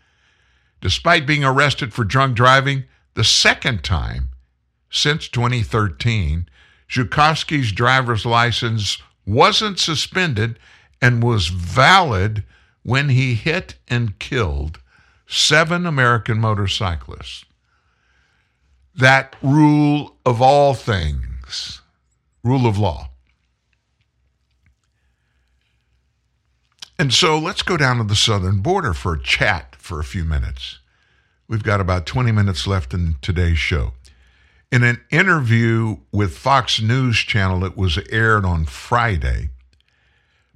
Despite 0.83 1.27
being 1.29 1.45
arrested 1.45 1.95
for 1.95 2.03
drunk 2.03 2.35
driving 2.35 2.85
the 3.15 3.23
second 3.23 3.85
time 3.85 4.31
since 4.91 5.29
2013, 5.29 6.49
Zhukovskyy's 6.91 7.71
driver's 7.71 8.27
license 8.27 9.01
wasn't 9.25 9.79
suspended 9.79 10.59
and 11.01 11.23
was 11.23 11.49
valid 11.49 12.43
when 12.83 13.11
he 13.11 13.35
hit 13.35 13.77
and 13.87 14.19
killed 14.19 14.81
seven 15.25 15.87
American 15.87 16.41
motorcyclists. 16.41 17.45
That 18.93 19.37
rule 19.41 20.17
of 20.27 20.43
all 20.43 20.75
things, 20.75 21.81
rule 22.43 22.67
of 22.67 22.77
law. 22.77 23.11
And 26.99 27.15
so 27.15 27.39
let's 27.39 27.63
go 27.63 27.77
down 27.77 27.99
to 27.99 28.05
the 28.05 28.17
southern 28.17 28.59
border 28.59 28.93
for 28.93 29.15
a 29.15 29.23
chat 29.23 29.72
for 29.93 30.01
a 30.01 30.05
few 30.05 30.25
minutes. 30.25 30.79
We've 31.49 31.63
got 31.63 31.83
about 31.83 32.07
20 32.07 32.33
minutes 32.33 32.67
left 32.67 32.95
in 32.95 33.17
today's 33.21 33.59
show. 33.59 33.93
In 34.71 34.83
an 34.85 35.03
interview 35.11 35.99
with 36.11 36.35
Fox 36.35 36.81
News 36.81 37.19
Channel 37.19 37.61
that 37.61 37.77
was 37.77 37.99
aired 38.09 38.47
on 38.47 38.65
Friday, 38.65 39.51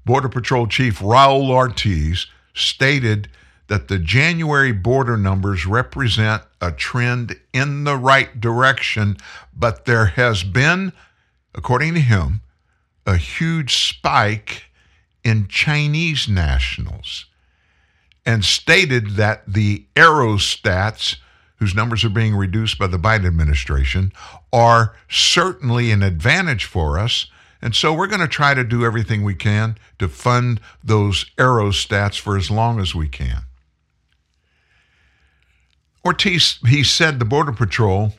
Border 0.06 0.30
Patrol 0.30 0.66
Chief 0.66 1.00
Raul 1.00 1.50
Ortiz 1.50 2.28
stated 2.54 3.28
that 3.66 3.88
the 3.88 3.98
January 3.98 4.72
border 4.72 5.18
numbers 5.18 5.66
represent 5.66 6.42
a 6.62 6.72
trend 6.72 7.38
in 7.52 7.84
the 7.84 7.98
right 7.98 8.40
direction, 8.40 9.18
but 9.54 9.84
there 9.84 10.06
has 10.06 10.44
been, 10.44 10.94
according 11.54 11.92
to 11.92 12.00
him, 12.00 12.40
a 13.04 13.18
huge 13.18 13.76
spike 13.76 14.70
in 15.22 15.46
Chinese 15.46 16.26
nationals 16.26 17.26
and 18.27 18.44
stated 18.44 19.12
that 19.12 19.44
the 19.47 19.86
Aerostats 19.94 21.16
whose 21.59 21.74
numbers 21.74 22.05
are 22.05 22.11
being 22.11 22.35
reduced 22.35 22.78
by 22.78 22.86
the 22.86 22.98
Biden 22.98 23.27
administration, 23.27 24.12
are 24.53 24.94
certainly 25.09 25.90
an 25.90 26.03
advantage 26.03 26.65
for 26.65 26.98
us. 26.98 27.27
And 27.62 27.74
so 27.74 27.93
we're 27.94 28.07
going 28.07 28.20
to 28.20 28.28
try 28.28 28.55
to 28.55 28.65
do 28.65 28.85
everything 28.85 29.24
we 29.24 29.35
can 29.35 29.78
to 29.98 30.09
fund 30.09 30.61
those 30.85 31.24
aerostats 31.39 32.20
for 32.20 32.36
as 32.36 32.51
long 32.51 32.78
as 32.78 32.94
we 32.94 33.09
can. 33.09 33.43
Ortiz, 36.05 36.59
he 36.69 36.85
said 36.85 37.19
the 37.19 37.24
Border 37.24 37.53
Patrol 37.53 38.12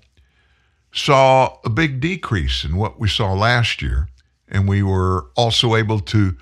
saw 0.92 1.58
a 1.64 1.70
big 1.70 2.00
decrease 2.00 2.64
in 2.64 2.76
what 2.76 3.00
we 3.00 3.08
saw 3.08 3.34
last 3.34 3.82
year, 3.82 4.10
and 4.50 4.68
we 4.68 4.82
were 4.82 5.28
also 5.36 5.76
able 5.76 6.00
to 6.00 6.36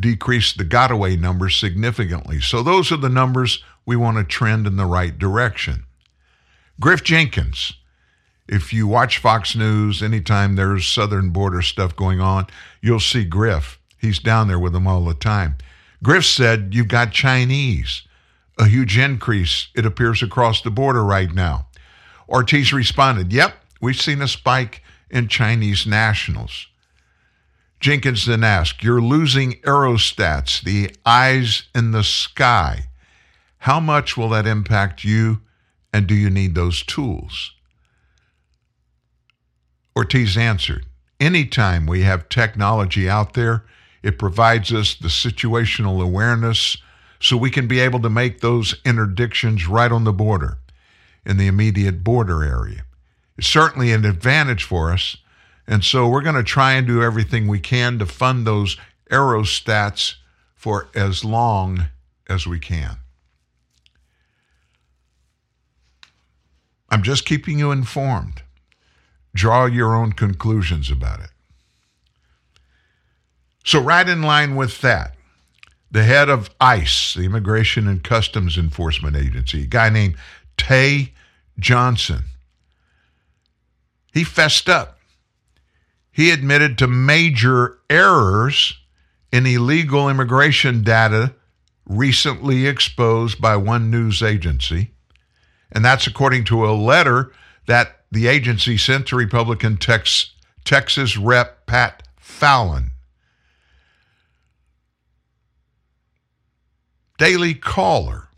decrease 0.00 0.52
the 0.52 0.64
gotaway 0.64 1.18
numbers 1.18 1.56
significantly. 1.56 2.40
So 2.40 2.62
those 2.62 2.90
are 2.92 2.96
the 2.96 3.08
numbers 3.08 3.62
we 3.84 3.96
want 3.96 4.18
to 4.18 4.24
trend 4.24 4.66
in 4.66 4.76
the 4.76 4.86
right 4.86 5.16
direction. 5.18 5.84
Griff 6.80 7.02
Jenkins, 7.02 7.74
if 8.48 8.72
you 8.72 8.86
watch 8.86 9.18
Fox 9.18 9.54
News, 9.54 10.02
anytime 10.02 10.56
there's 10.56 10.86
southern 10.86 11.30
border 11.30 11.62
stuff 11.62 11.94
going 11.94 12.20
on, 12.20 12.46
you'll 12.80 13.00
see 13.00 13.24
Griff. 13.24 13.78
He's 13.98 14.18
down 14.18 14.48
there 14.48 14.58
with 14.58 14.72
them 14.72 14.86
all 14.86 15.04
the 15.04 15.14
time. 15.14 15.56
Griff 16.02 16.24
said, 16.24 16.70
You've 16.72 16.88
got 16.88 17.12
Chinese, 17.12 18.02
a 18.58 18.66
huge 18.66 18.96
increase, 18.96 19.68
it 19.74 19.84
appears, 19.84 20.22
across 20.22 20.62
the 20.62 20.70
border 20.70 21.04
right 21.04 21.32
now. 21.32 21.66
Ortiz 22.28 22.72
responded, 22.72 23.32
Yep, 23.32 23.54
we've 23.80 24.00
seen 24.00 24.22
a 24.22 24.28
spike 24.28 24.82
in 25.10 25.28
Chinese 25.28 25.86
nationals. 25.86 26.66
Jenkins 27.80 28.26
then 28.26 28.44
asked, 28.44 28.84
You're 28.84 29.00
losing 29.00 29.54
aerostats, 29.62 30.62
the 30.62 30.94
eyes 31.06 31.64
in 31.74 31.92
the 31.92 32.04
sky. 32.04 32.88
How 33.58 33.80
much 33.80 34.16
will 34.16 34.28
that 34.28 34.46
impact 34.46 35.02
you, 35.02 35.40
and 35.92 36.06
do 36.06 36.14
you 36.14 36.30
need 36.30 36.54
those 36.54 36.82
tools? 36.82 37.52
Ortiz 39.96 40.36
answered, 40.36 40.86
Anytime 41.18 41.86
we 41.86 42.02
have 42.02 42.28
technology 42.28 43.08
out 43.08 43.32
there, 43.32 43.64
it 44.02 44.18
provides 44.18 44.72
us 44.72 44.94
the 44.94 45.08
situational 45.08 46.02
awareness 46.02 46.76
so 47.18 47.36
we 47.36 47.50
can 47.50 47.66
be 47.66 47.80
able 47.80 48.00
to 48.00 48.08
make 48.08 48.40
those 48.40 48.80
interdictions 48.82 49.68
right 49.68 49.92
on 49.92 50.04
the 50.04 50.12
border, 50.12 50.58
in 51.26 51.36
the 51.36 51.46
immediate 51.46 52.02
border 52.02 52.42
area. 52.42 52.84
It's 53.36 53.46
certainly 53.46 53.92
an 53.92 54.04
advantage 54.04 54.64
for 54.64 54.92
us 54.92 55.16
and 55.66 55.84
so 55.84 56.08
we're 56.08 56.22
going 56.22 56.34
to 56.34 56.42
try 56.42 56.72
and 56.72 56.86
do 56.86 57.02
everything 57.02 57.46
we 57.46 57.60
can 57.60 57.98
to 57.98 58.06
fund 58.06 58.46
those 58.46 58.76
aerostats 59.10 60.14
for 60.54 60.88
as 60.94 61.24
long 61.24 61.88
as 62.28 62.46
we 62.46 62.58
can. 62.58 62.98
I'm 66.90 67.02
just 67.02 67.24
keeping 67.24 67.58
you 67.58 67.70
informed. 67.70 68.42
Draw 69.34 69.66
your 69.66 69.94
own 69.94 70.12
conclusions 70.12 70.90
about 70.90 71.20
it. 71.20 71.30
So, 73.64 73.80
right 73.80 74.08
in 74.08 74.22
line 74.22 74.56
with 74.56 74.80
that, 74.80 75.14
the 75.90 76.02
head 76.02 76.28
of 76.28 76.50
ICE, 76.60 77.14
the 77.14 77.24
Immigration 77.24 77.86
and 77.86 78.02
Customs 78.02 78.56
Enforcement 78.56 79.16
Agency, 79.16 79.62
a 79.62 79.66
guy 79.66 79.88
named 79.88 80.16
Tae 80.56 81.12
Johnson, 81.58 82.24
he 84.12 84.24
fessed 84.24 84.68
up 84.68 84.99
he 86.12 86.30
admitted 86.30 86.78
to 86.78 86.86
major 86.86 87.78
errors 87.88 88.78
in 89.32 89.46
illegal 89.46 90.08
immigration 90.08 90.82
data 90.82 91.34
recently 91.86 92.66
exposed 92.66 93.40
by 93.40 93.56
one 93.56 93.90
news 93.90 94.22
agency. 94.22 94.90
And 95.72 95.84
that's 95.84 96.06
according 96.06 96.44
to 96.44 96.66
a 96.66 96.72
letter 96.72 97.32
that 97.66 98.00
the 98.10 98.26
agency 98.26 98.76
sent 98.76 99.06
to 99.08 99.16
Republican 99.16 99.76
Tex- 99.76 100.32
Texas 100.64 101.16
Rep 101.16 101.66
Pat 101.66 102.02
Fallon. 102.18 102.90
Daily 107.18 107.54
Caller. 107.54 108.28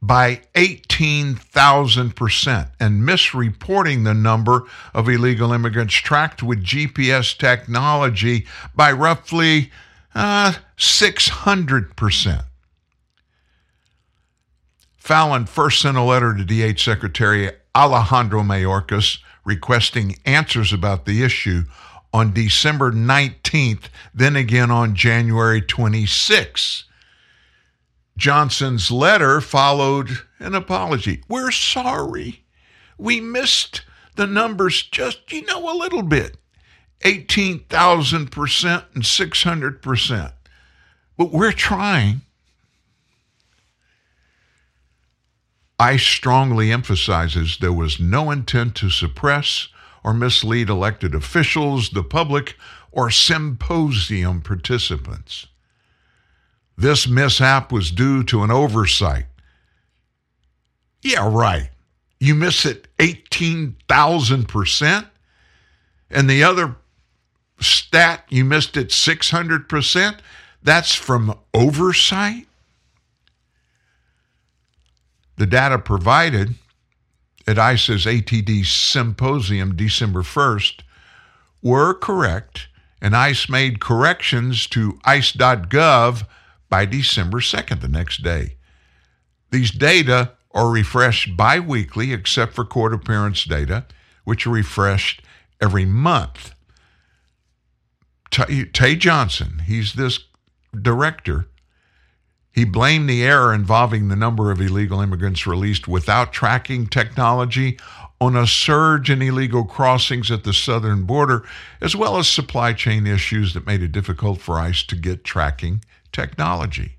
by 0.00 0.42
18,000% 0.54 2.70
and 2.78 3.02
misreporting 3.02 4.04
the 4.04 4.14
number 4.14 4.62
of 4.94 5.08
illegal 5.08 5.52
immigrants 5.52 5.94
tracked 5.94 6.40
with 6.42 6.64
GPS 6.64 7.36
technology 7.36 8.46
by 8.74 8.92
roughly 8.92 9.70
uh, 10.14 10.54
600%. 10.76 12.44
Fallon 14.96 15.46
first 15.46 15.80
sent 15.80 15.96
a 15.96 16.02
letter 16.02 16.36
to 16.36 16.44
DHS 16.44 16.80
Secretary 16.80 17.50
Alejandro 17.74 18.42
Mayorkas 18.42 19.18
requesting 19.48 20.18
answers 20.26 20.72
about 20.72 21.06
the 21.06 21.24
issue 21.24 21.64
on 22.12 22.32
December 22.32 22.92
19th, 22.92 23.84
then 24.14 24.36
again 24.36 24.70
on 24.70 24.94
January 24.94 25.62
26th. 25.62 26.84
Johnson's 28.16 28.90
letter 28.90 29.40
followed 29.40 30.10
an 30.38 30.54
apology. 30.54 31.22
We're 31.28 31.50
sorry. 31.50 32.44
We 32.98 33.20
missed 33.20 33.82
the 34.16 34.26
numbers 34.26 34.82
just, 34.82 35.32
you 35.32 35.44
know, 35.46 35.72
a 35.72 35.78
little 35.78 36.02
bit 36.02 36.36
18,000% 37.00 38.84
and 38.94 39.04
600%. 39.04 40.32
But 41.16 41.32
we're 41.32 41.52
trying. 41.52 42.20
ICE 45.78 46.02
strongly 46.02 46.72
emphasizes 46.72 47.58
there 47.58 47.72
was 47.72 48.00
no 48.00 48.30
intent 48.30 48.74
to 48.76 48.90
suppress 48.90 49.68
or 50.02 50.12
mislead 50.12 50.68
elected 50.68 51.14
officials, 51.14 51.90
the 51.90 52.02
public, 52.02 52.56
or 52.90 53.10
symposium 53.10 54.40
participants. 54.40 55.46
This 56.76 57.06
mishap 57.06 57.70
was 57.70 57.90
due 57.90 58.24
to 58.24 58.42
an 58.42 58.50
oversight. 58.50 59.26
Yeah, 61.02 61.28
right. 61.30 61.70
You 62.18 62.34
miss 62.34 62.64
it 62.64 62.88
18,000%, 62.98 65.06
and 66.10 66.28
the 66.28 66.42
other 66.42 66.76
stat, 67.60 68.24
you 68.28 68.44
missed 68.44 68.76
it 68.76 68.88
600%. 68.88 70.18
That's 70.62 70.94
from 70.94 71.38
oversight? 71.54 72.47
The 75.38 75.46
data 75.46 75.78
provided 75.78 76.56
at 77.46 77.60
ICE's 77.60 78.06
ATD 78.06 78.66
symposium 78.66 79.76
December 79.76 80.22
1st 80.22 80.80
were 81.62 81.94
correct, 81.94 82.66
and 83.00 83.14
ICE 83.14 83.48
made 83.48 83.80
corrections 83.80 84.66
to 84.66 84.98
ICE.gov 85.04 86.26
by 86.68 86.84
December 86.84 87.38
2nd, 87.38 87.80
the 87.80 87.88
next 87.88 88.22
day. 88.24 88.56
These 89.50 89.70
data 89.70 90.32
are 90.50 90.70
refreshed 90.70 91.36
bi 91.36 91.60
weekly, 91.60 92.12
except 92.12 92.54
for 92.54 92.64
court 92.64 92.92
appearance 92.92 93.44
data, 93.44 93.86
which 94.24 94.44
are 94.44 94.50
refreshed 94.50 95.22
every 95.60 95.84
month. 95.84 96.52
Tae 98.30 98.96
Johnson, 98.96 99.62
he's 99.66 99.94
this 99.94 100.18
director, 100.82 101.46
he 102.58 102.64
blamed 102.64 103.08
the 103.08 103.22
error 103.22 103.54
involving 103.54 104.08
the 104.08 104.16
number 104.16 104.50
of 104.50 104.60
illegal 104.60 105.00
immigrants 105.00 105.46
released 105.46 105.86
without 105.86 106.32
tracking 106.32 106.88
technology 106.88 107.78
on 108.20 108.34
a 108.34 108.48
surge 108.48 109.08
in 109.10 109.22
illegal 109.22 109.64
crossings 109.64 110.28
at 110.28 110.42
the 110.42 110.52
southern 110.52 111.04
border, 111.04 111.46
as 111.80 111.94
well 111.94 112.18
as 112.18 112.26
supply 112.26 112.72
chain 112.72 113.06
issues 113.06 113.54
that 113.54 113.64
made 113.64 113.80
it 113.80 113.92
difficult 113.92 114.40
for 114.40 114.58
ICE 114.58 114.82
to 114.82 114.96
get 114.96 115.22
tracking 115.22 115.84
technology. 116.10 116.96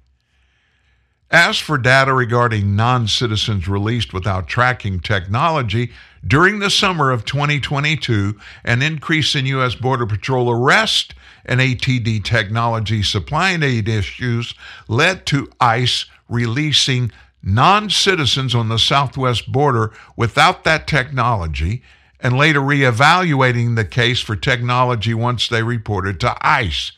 As 1.30 1.60
for 1.60 1.77
data 1.77 2.14
regarding 2.14 2.77
non 2.77 3.10
citizens 3.10 3.68
released 3.68 4.14
without 4.14 4.48
tracking 4.48 5.02
technology, 5.02 5.91
during 6.26 6.60
the 6.60 6.69
summer 6.69 7.11
of 7.11 7.26
2022, 7.26 8.40
an 8.64 8.81
increase 8.81 9.36
in 9.36 9.45
U.S. 9.48 9.76
Border 9.76 10.06
Patrol 10.06 10.49
arrest 10.49 11.15
and 11.49 11.59
ATD 11.59 12.23
technology 12.23 13.01
supply 13.01 13.49
and 13.49 13.63
aid 13.63 13.89
issues 13.89 14.53
led 14.88 15.26
to 15.26 15.49
ICE 15.59 16.05
releasing 16.30 17.11
non 17.41 17.89
citizens 17.89 18.53
on 18.53 18.69
the 18.69 18.77
southwest 18.77 19.51
border 19.51 19.91
without 20.15 20.63
that 20.63 20.85
technology 20.85 21.81
and 22.19 22.38
later 22.38 22.59
reevaluating 22.59 23.76
the 23.76 23.85
case 23.85 24.21
for 24.21 24.35
technology 24.35 25.13
once 25.13 25.47
they 25.47 25.63
reported 25.63 26.19
to 26.19 26.38
ICE. 26.41 26.91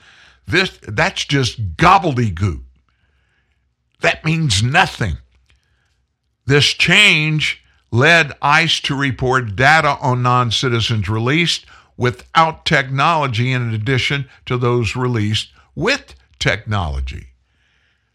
This, 0.45 0.77
that's 0.81 1.23
just 1.23 1.77
gobbledygook. 1.77 2.61
That 4.01 4.25
means 4.25 4.61
nothing. 4.61 5.17
This 6.45 6.65
change 6.65 7.63
led 7.89 8.33
ICE 8.41 8.81
to 8.81 8.95
report 8.95 9.55
data 9.55 9.97
on 10.01 10.21
non 10.21 10.51
citizens 10.51 11.07
released 11.07 11.65
without 11.97 12.65
technology, 12.65 13.51
in 13.51 13.73
addition 13.73 14.29
to 14.45 14.57
those 14.57 14.95
released 14.95 15.49
with 15.75 16.15
technology. 16.39 17.27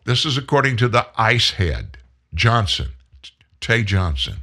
This 0.05 0.25
is 0.25 0.37
according 0.37 0.77
to 0.79 0.89
the 0.89 1.07
ICE 1.17 1.51
head, 1.53 1.99
Johnson, 2.35 2.91
Tae 3.61 3.83
Johnson. 3.83 4.37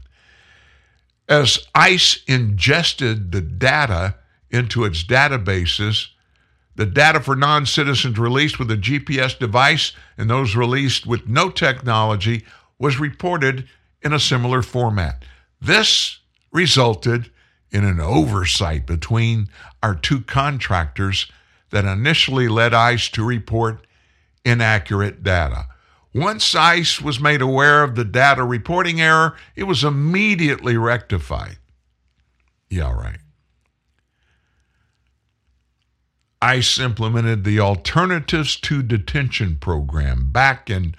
As 1.29 1.67
ICE 1.73 2.21
ingested 2.27 3.31
the 3.31 3.41
data 3.41 4.15
into 4.49 4.83
its 4.83 5.03
databases, 5.03 6.07
the 6.75 6.85
data 6.85 7.19
for 7.19 7.35
non 7.35 7.65
citizens 7.65 8.17
released 8.17 8.59
with 8.59 8.69
a 8.71 8.77
GPS 8.77 9.37
device 9.37 9.93
and 10.17 10.29
those 10.29 10.55
released 10.55 11.05
with 11.05 11.27
no 11.27 11.49
technology 11.49 12.43
was 12.79 12.99
reported 12.99 13.67
in 14.01 14.11
a 14.11 14.19
similar 14.19 14.61
format. 14.61 15.23
This 15.61 16.19
resulted 16.51 17.31
in 17.73 17.83
an 17.83 17.99
oversight 17.99 18.85
between 18.85 19.49
our 19.81 19.95
two 19.95 20.21
contractors 20.21 21.29
that 21.71 21.85
initially 21.85 22.47
led 22.47 22.73
ICE 22.73 23.09
to 23.09 23.25
report 23.25 23.85
inaccurate 24.45 25.23
data. 25.23 25.67
Once 26.13 26.53
ICE 26.53 27.01
was 27.01 27.19
made 27.19 27.41
aware 27.41 27.83
of 27.83 27.95
the 27.95 28.05
data 28.05 28.43
reporting 28.43 29.01
error, 29.01 29.35
it 29.55 29.63
was 29.63 29.83
immediately 29.83 30.77
rectified. 30.77 31.57
Yeah, 32.69 32.93
right. 32.93 33.17
ICE 36.43 36.77
implemented 36.79 37.43
the 37.43 37.59
Alternatives 37.59 38.55
to 38.57 38.83
Detention 38.83 39.57
program 39.57 40.29
back 40.31 40.69
in 40.69 40.93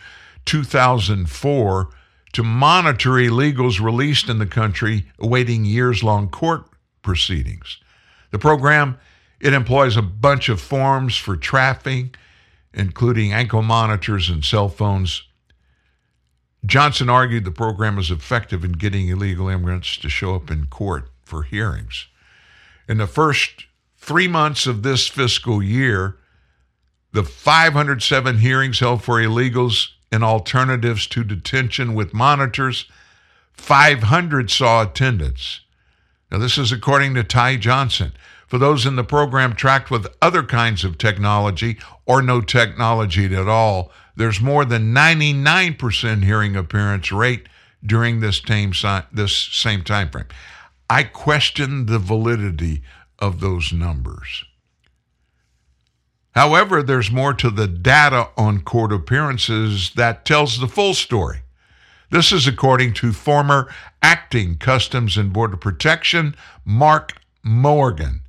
2004 0.47 1.91
to 2.35 2.43
monitor 2.43 3.11
illegals 3.11 3.81
released 3.81 4.29
in 4.29 4.39
the 4.39 4.47
country 4.47 5.07
awaiting 5.19 5.65
years 5.65 6.03
long 6.03 6.29
court 6.29 6.67
proceedings. 7.03 7.79
The 8.31 8.39
program 8.39 8.99
it 9.41 9.53
employs 9.53 9.97
a 9.97 10.03
bunch 10.03 10.49
of 10.49 10.61
forms 10.61 11.17
for 11.17 11.37
trafficking, 11.37 12.15
including 12.73 13.33
ankle 13.33 13.63
monitors 13.63 14.31
and 14.31 14.45
cell 14.45 14.69
phones. 14.69 15.23
Johnson 16.65 17.11
argued 17.11 17.45
the 17.45 17.51
program 17.51 17.99
is 17.99 18.11
effective 18.11 18.65
in 18.65 18.73
getting 18.73 19.09
illegal 19.09 19.49
immigrants 19.49 19.97
to 19.99 20.09
show 20.09 20.35
up 20.35 20.51
in 20.51 20.67
court 20.67 21.11
for 21.23 21.43
hearings. 21.43 22.07
In 22.89 22.97
the 22.97 23.07
first 23.07 23.67
three 23.99 24.29
months 24.29 24.67
of 24.67 24.83
this 24.83 25.07
fiscal 25.07 25.63
year, 25.63 26.17
the 27.13 27.23
507 27.23 28.39
hearings 28.39 28.81
held 28.81 29.03
for 29.05 29.21
illegals 29.21 29.94
and 30.15 30.23
alternatives 30.23 31.09
to 31.09 31.25
detention 31.25 31.93
with 31.93 32.15
monitors, 32.15 32.87
500 33.53 34.49
saw 34.49 34.83
attendance. 34.83 35.61
Now, 36.31 36.39
this 36.39 36.57
is 36.57 36.71
according 36.71 37.15
to 37.15 37.25
Ty 37.25 37.57
Johnson. 37.57 38.13
For 38.47 38.59
those 38.59 38.87
in 38.87 38.95
the 38.95 39.03
program 39.03 39.55
tracked 39.55 39.91
with 39.91 40.07
other 40.23 40.45
kinds 40.45 40.85
of 40.85 40.99
technology 40.99 41.79
or 42.07 42.23
no 42.23 42.41
technology 42.41 43.35
at 43.35 43.49
all, 43.49 43.91
there's 44.15 44.41
more 44.41 44.65
than 44.65 44.95
99% 44.95 46.23
hearing 46.23 46.55
appearance 46.55 47.11
rate 47.11 47.49
during 47.85 48.21
this 48.21 48.41
same, 48.47 48.73
this 49.13 49.37
same 49.37 49.83
time 49.83 50.11
frame. 50.11 50.29
I 50.89 51.03
question 51.03 51.87
the 51.87 51.99
validity 51.99 52.83
of 53.19 53.41
those 53.41 53.73
numbers. 53.73 54.45
However, 56.35 56.83
there's 56.83 57.13
more 57.13 57.33
to 57.35 57.49
the 57.51 57.69
data 57.69 58.29
on 58.37 58.63
court 58.63 58.93
appearances 58.93 59.93
that 59.95 60.25
tells 60.25 60.59
the 60.59 60.67
full 60.67 60.95
story. 60.95 61.41
This 62.11 62.33
is 62.33 62.47
according 62.47 62.95
to 62.95 63.13
former 63.13 63.73
acting 64.03 64.57
Customs 64.59 65.17
and 65.17 65.33
Border 65.33 65.57
Protection 65.57 66.35
Mark 66.65 67.15
Morgan. 67.43 68.23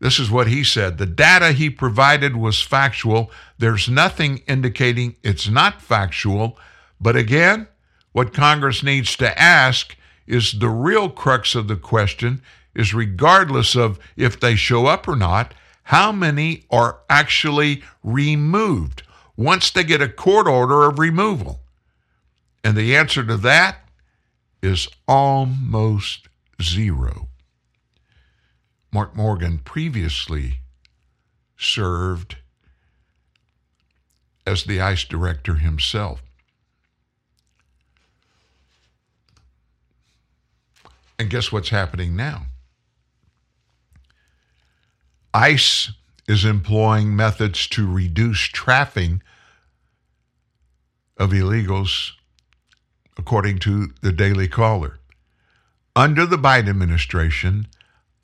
This 0.00 0.18
is 0.18 0.30
what 0.30 0.46
he 0.48 0.62
said. 0.62 0.98
The 0.98 1.06
data 1.06 1.52
he 1.52 1.70
provided 1.70 2.36
was 2.36 2.60
factual. 2.60 3.30
There's 3.58 3.88
nothing 3.88 4.42
indicating 4.46 5.16
it's 5.22 5.48
not 5.48 5.82
factual. 5.82 6.58
But 7.00 7.16
again, 7.16 7.68
what 8.12 8.34
Congress 8.34 8.82
needs 8.82 9.16
to 9.16 9.38
ask 9.40 9.96
is 10.26 10.52
the 10.52 10.68
real 10.68 11.08
crux 11.08 11.54
of 11.54 11.68
the 11.68 11.76
question 11.76 12.42
is 12.74 12.94
regardless 12.94 13.74
of 13.74 13.98
if 14.16 14.38
they 14.38 14.54
show 14.54 14.86
up 14.86 15.08
or 15.08 15.16
not, 15.16 15.52
how 15.88 16.12
many 16.12 16.64
are 16.70 16.98
actually 17.08 17.82
removed 18.04 19.02
once 19.38 19.70
they 19.70 19.82
get 19.82 20.02
a 20.02 20.08
court 20.08 20.46
order 20.46 20.82
of 20.82 20.98
removal? 20.98 21.60
And 22.62 22.76
the 22.76 22.94
answer 22.94 23.24
to 23.24 23.38
that 23.38 23.88
is 24.62 24.86
almost 25.06 26.28
zero. 26.60 27.28
Mark 28.92 29.16
Morgan 29.16 29.60
previously 29.60 30.60
served 31.56 32.36
as 34.46 34.64
the 34.64 34.82
ICE 34.82 35.04
director 35.04 35.54
himself. 35.54 36.22
And 41.18 41.30
guess 41.30 41.50
what's 41.50 41.70
happening 41.70 42.14
now? 42.14 42.47
ICE 45.38 45.92
is 46.26 46.44
employing 46.44 47.14
methods 47.14 47.68
to 47.68 47.88
reduce 47.88 48.40
trafficking 48.40 49.22
of 51.16 51.30
illegals, 51.30 52.10
according 53.16 53.60
to 53.60 53.92
the 54.02 54.10
Daily 54.10 54.48
Caller. 54.48 54.98
Under 55.94 56.26
the 56.26 56.38
Biden 56.38 56.68
administration, 56.68 57.68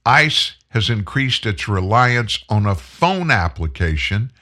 ICE 0.04 0.54
has 0.70 0.90
increased 0.90 1.46
its 1.46 1.68
reliance 1.68 2.44
on 2.48 2.66
a 2.66 2.74
phone 2.74 3.30
application 3.30 4.32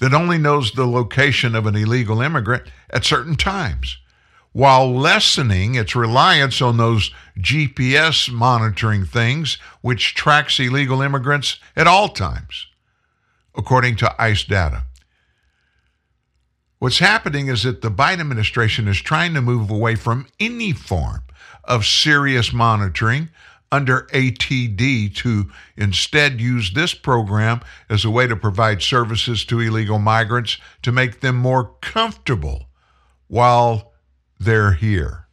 that 0.00 0.12
only 0.12 0.36
knows 0.36 0.72
the 0.72 0.88
location 0.88 1.54
of 1.54 1.64
an 1.64 1.76
illegal 1.76 2.20
immigrant 2.20 2.64
at 2.92 3.04
certain 3.04 3.36
times 3.36 3.98
while 4.52 4.92
lessening 4.92 5.74
its 5.76 5.94
reliance 5.94 6.60
on 6.60 6.76
those 6.76 7.12
GPS 7.38 8.30
monitoring 8.30 9.04
things, 9.04 9.58
which 9.80 10.14
tracks 10.14 10.58
illegal 10.58 11.02
immigrants 11.02 11.58
at 11.76 11.86
all 11.86 12.08
times, 12.08 12.66
according 13.54 13.96
to 13.96 14.22
ICE 14.22 14.42
data. 14.44 14.84
What's 16.78 16.98
happening 16.98 17.48
is 17.48 17.62
that 17.62 17.82
the 17.82 17.90
Biden 17.90 18.20
administration 18.20 18.88
is 18.88 19.00
trying 19.00 19.34
to 19.34 19.42
move 19.42 19.70
away 19.70 19.94
from 19.94 20.26
any 20.40 20.72
form 20.72 21.22
of 21.64 21.84
serious 21.84 22.52
monitoring 22.52 23.28
under 23.70 24.08
ATD 24.12 25.14
to 25.16 25.50
instead 25.76 26.40
use 26.40 26.72
this 26.72 26.92
program 26.94 27.60
as 27.88 28.04
a 28.04 28.10
way 28.10 28.26
to 28.26 28.34
provide 28.34 28.82
services 28.82 29.44
to 29.44 29.60
illegal 29.60 29.98
migrants 29.98 30.58
to 30.82 30.90
make 30.90 31.20
them 31.20 31.36
more 31.36 31.72
comfortable 31.80 32.66
while 33.28 33.89
they're 34.40 34.72
here. 34.72 35.26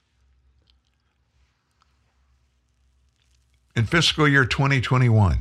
In 3.76 3.86
fiscal 3.86 4.28
year 4.28 4.46
2021, 4.46 5.40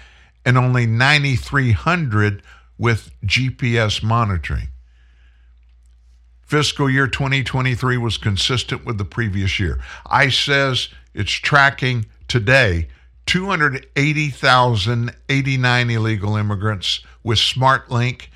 and 0.45 0.57
only 0.57 0.85
9,300 0.85 2.43
with 2.78 3.12
GPS 3.26 4.04
monitoring. 4.04 4.68
Fiscal 6.41 6.90
year 6.90 7.08
2023 7.08 7.95
was 7.98 8.18
consistent 8.18 8.84
with 8.86 8.98
the 8.98 9.06
previous 9.06 9.60
year. 9.60 9.80
ICE 10.06 10.38
says 10.38 10.90
it's 11.14 11.32
tracking 11.32 12.06
today 12.28 12.88
280,089 13.26 15.90
illegal 15.90 16.36
immigrants 16.38 17.02
with 17.24 17.38
SmartLink 17.38 18.28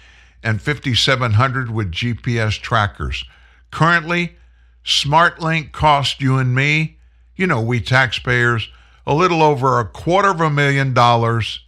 and 0.44 0.62
5,700 0.62 1.72
with 1.72 1.92
GPS 1.92 2.60
trackers. 2.60 3.24
Currently, 3.72 4.36
SmartLink 4.84 5.72
costs 5.72 6.20
you 6.20 6.38
and 6.38 6.54
me, 6.54 6.98
you 7.36 7.48
know, 7.48 7.62
we 7.62 7.80
taxpayers, 7.80 8.70
a 9.08 9.14
little 9.14 9.42
over 9.42 9.80
a 9.80 9.86
quarter 9.86 10.30
of 10.30 10.42
a 10.42 10.50
million 10.50 10.94
dollars 10.94 11.64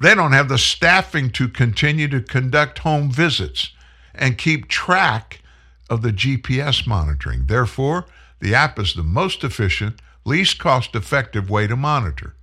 they 0.00 0.14
don't 0.14 0.32
have 0.32 0.48
the 0.48 0.58
staffing 0.58 1.30
to 1.30 1.48
continue 1.48 2.08
to 2.08 2.20
conduct 2.20 2.78
home 2.80 3.10
visits 3.10 3.72
and 4.14 4.38
keep 4.38 4.68
track 4.68 5.40
of 5.88 6.02
the 6.02 6.12
GPS 6.12 6.86
monitoring. 6.86 7.46
Therefore, 7.46 8.06
the 8.40 8.54
app 8.54 8.78
is 8.78 8.94
the 8.94 9.02
most 9.02 9.44
efficient, 9.44 10.00
least 10.24 10.58
cost 10.58 10.94
effective 10.94 11.50
way 11.50 11.66
to 11.66 11.76
monitor. 11.76 12.34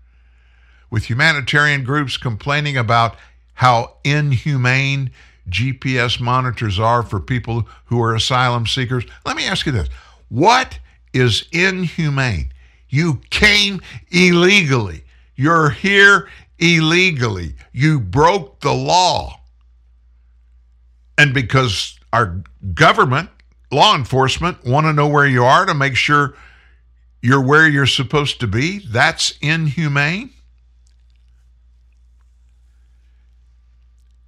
With 0.90 1.10
humanitarian 1.10 1.84
groups 1.84 2.18
complaining 2.18 2.78
about 2.78 3.16
how 3.54 3.98
inhumane 4.04 5.12
GPS 5.50 6.20
monitors 6.20 6.80
are 6.80 7.04
for 7.04 7.20
people 7.20 7.68
who 7.86 8.02
are 8.02 8.16
asylum 8.16 8.66
seekers, 8.66 9.06
let 9.26 9.36
me 9.36 9.46
ask 9.46 9.66
you 9.66 9.72
this 9.72 9.90
what 10.30 10.80
is 11.14 11.46
inhumane? 11.52 12.54
You 12.88 13.22
came 13.30 13.82
illegally. 14.10 15.04
You're 15.36 15.70
here 15.70 16.30
illegally. 16.58 17.56
You 17.72 18.00
broke 18.00 18.62
the 18.62 18.74
law. 18.74 19.40
And 21.18 21.34
because 21.34 22.00
our 22.14 22.42
government, 22.74 23.30
law 23.72 23.96
enforcement, 23.96 24.64
want 24.66 24.86
to 24.86 24.94
know 24.94 25.08
where 25.08 25.28
you 25.28 25.44
are 25.44 25.66
to 25.66 25.74
make 25.74 25.96
sure 25.96 26.36
you're 27.22 27.46
where 27.46 27.68
you're 27.68 27.86
supposed 27.86 28.40
to 28.40 28.48
be, 28.48 28.80
that's 28.80 29.38
inhumane. 29.42 30.32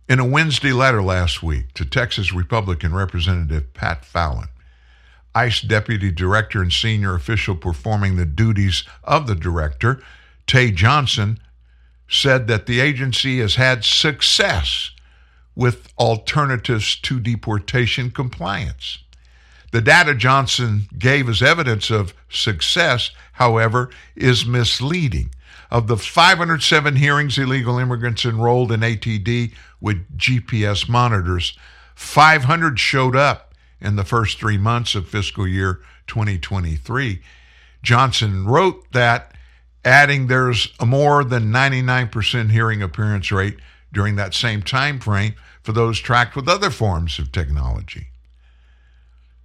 In 0.09 0.19
a 0.19 0.25
Wednesday 0.25 0.73
letter 0.73 1.01
last 1.01 1.41
week 1.41 1.73
to 1.73 1.85
Texas 1.85 2.33
Republican 2.33 2.93
Representative 2.93 3.73
Pat 3.73 4.03
Fallon, 4.03 4.49
ICE 5.33 5.61
Deputy 5.61 6.11
Director 6.11 6.61
and 6.61 6.73
Senior 6.73 7.15
Official 7.15 7.55
performing 7.55 8.17
the 8.17 8.25
duties 8.25 8.83
of 9.05 9.27
the 9.27 9.35
Director, 9.35 10.01
Tae 10.47 10.71
Johnson, 10.71 11.39
said 12.09 12.47
that 12.47 12.65
the 12.65 12.81
agency 12.81 13.39
has 13.39 13.55
had 13.55 13.85
success 13.85 14.91
with 15.55 15.93
alternatives 15.97 16.97
to 16.97 17.21
deportation 17.21 18.11
compliance. 18.11 18.99
The 19.71 19.81
data 19.81 20.13
Johnson 20.13 20.87
gave 20.97 21.29
as 21.29 21.41
evidence 21.41 21.89
of 21.89 22.13
success, 22.29 23.11
however, 23.33 23.89
is 24.15 24.45
misleading. 24.45 25.31
Of 25.69 25.87
the 25.87 25.95
507 25.95 26.97
hearings 26.97 27.37
illegal 27.37 27.79
immigrants 27.79 28.25
enrolled 28.25 28.73
in 28.73 28.81
ATD 28.81 29.53
with 29.79 30.17
GPS 30.17 30.89
monitors, 30.89 31.57
500 31.95 32.77
showed 32.77 33.15
up 33.15 33.53
in 33.79 33.95
the 33.95 34.03
first 34.03 34.37
three 34.37 34.57
months 34.57 34.95
of 34.95 35.07
fiscal 35.07 35.47
year 35.47 35.79
2023. 36.07 37.21
Johnson 37.81 38.45
wrote 38.45 38.91
that, 38.91 39.33
adding 39.85 40.27
there's 40.27 40.73
a 40.79 40.85
more 40.85 41.23
than 41.23 41.51
99% 41.51 42.51
hearing 42.51 42.83
appearance 42.83 43.31
rate 43.31 43.57
during 43.93 44.17
that 44.17 44.33
same 44.33 44.61
time 44.61 44.99
frame 44.99 45.33
for 45.63 45.71
those 45.71 45.99
tracked 45.99 46.35
with 46.35 46.49
other 46.49 46.69
forms 46.69 47.17
of 47.17 47.31
technology. 47.31 48.10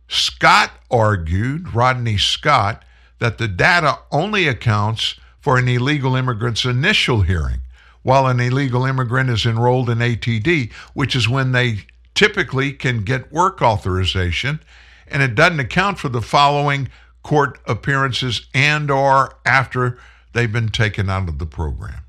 Scott 0.09 0.71
argued, 0.91 1.75
Rodney 1.75 2.19
Scott, 2.19 2.85
that 3.19 3.39
the 3.39 3.49
data 3.49 3.99
only 4.11 4.47
accounts 4.47 5.17
for 5.41 5.59
an 5.59 5.69
illegal 5.69 6.17
immigrant's 6.17 6.65
initial 6.65 7.23
hearing, 7.23 7.61
while 8.03 8.27
an 8.27 8.41
illegal 8.41 8.85
immigrant 8.85 9.31
is 9.31 9.47
enrolled 9.47 9.91
in 9.91 9.99
ATD, 9.99 10.73
which 10.95 11.17
is 11.17 11.29
when 11.29 11.53
they 11.53 11.87
typically 12.15 12.73
can 12.73 13.03
get 13.03 13.33
work 13.33 13.63
authorization, 13.63 14.61
and 15.09 15.23
it 15.23 15.35
doesn't 15.35 15.61
account 15.61 15.99
for 15.99 16.09
the 16.09 16.23
following 16.23 16.89
court 17.23 17.59
appearances 17.67 18.47
and 18.55 18.91
or 18.91 19.37
after 19.45 19.99
they've 20.33 20.53
been 20.53 20.69
taken 20.69 21.11
out 21.11 21.29
of 21.29 21.39
the 21.39 21.47
program. 21.47 22.05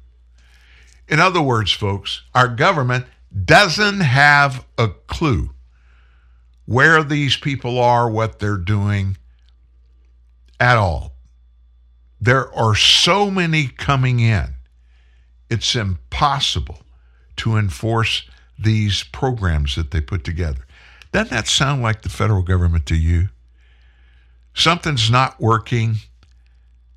In 1.07 1.19
other 1.19 1.41
words, 1.41 1.71
folks, 1.71 2.23
our 2.35 2.47
government 2.47 3.05
doesn't 3.45 4.01
have 4.01 4.65
a 4.77 4.89
clue 4.89 5.51
where 6.67 7.01
these 7.01 7.37
people 7.37 7.79
are, 7.79 8.09
what 8.09 8.39
they're 8.39 8.57
doing 8.57 9.17
at 10.59 10.77
all. 10.77 11.13
There 12.19 12.53
are 12.53 12.75
so 12.75 13.31
many 13.31 13.67
coming 13.67 14.19
in, 14.19 14.53
it's 15.49 15.75
impossible 15.75 16.81
to 17.37 17.57
enforce 17.57 18.27
these 18.59 19.03
programs 19.03 19.75
that 19.75 19.91
they 19.91 20.01
put 20.01 20.23
together. 20.23 20.65
Doesn't 21.11 21.31
that 21.31 21.47
sound 21.47 21.81
like 21.81 22.01
the 22.01 22.09
federal 22.09 22.41
government 22.41 22.85
to 22.87 22.95
you? 22.95 23.29
Something's 24.53 25.09
not 25.09 25.39
working. 25.39 25.95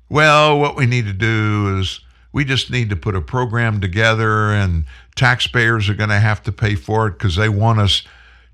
Well, 0.09 0.59
what 0.59 0.75
we 0.75 0.85
need 0.85 1.05
to 1.05 1.13
do 1.13 1.77
is 1.79 2.01
we 2.33 2.43
just 2.43 2.71
need 2.71 2.89
to 2.89 2.95
put 2.95 3.15
a 3.15 3.21
program 3.21 3.79
together, 3.79 4.51
and 4.51 4.85
taxpayers 5.15 5.87
are 5.87 5.93
going 5.93 6.09
to 6.09 6.19
have 6.19 6.43
to 6.43 6.51
pay 6.51 6.75
for 6.75 7.07
it 7.07 7.11
because 7.11 7.35
they 7.37 7.49
want 7.49 7.79
us 7.79 8.03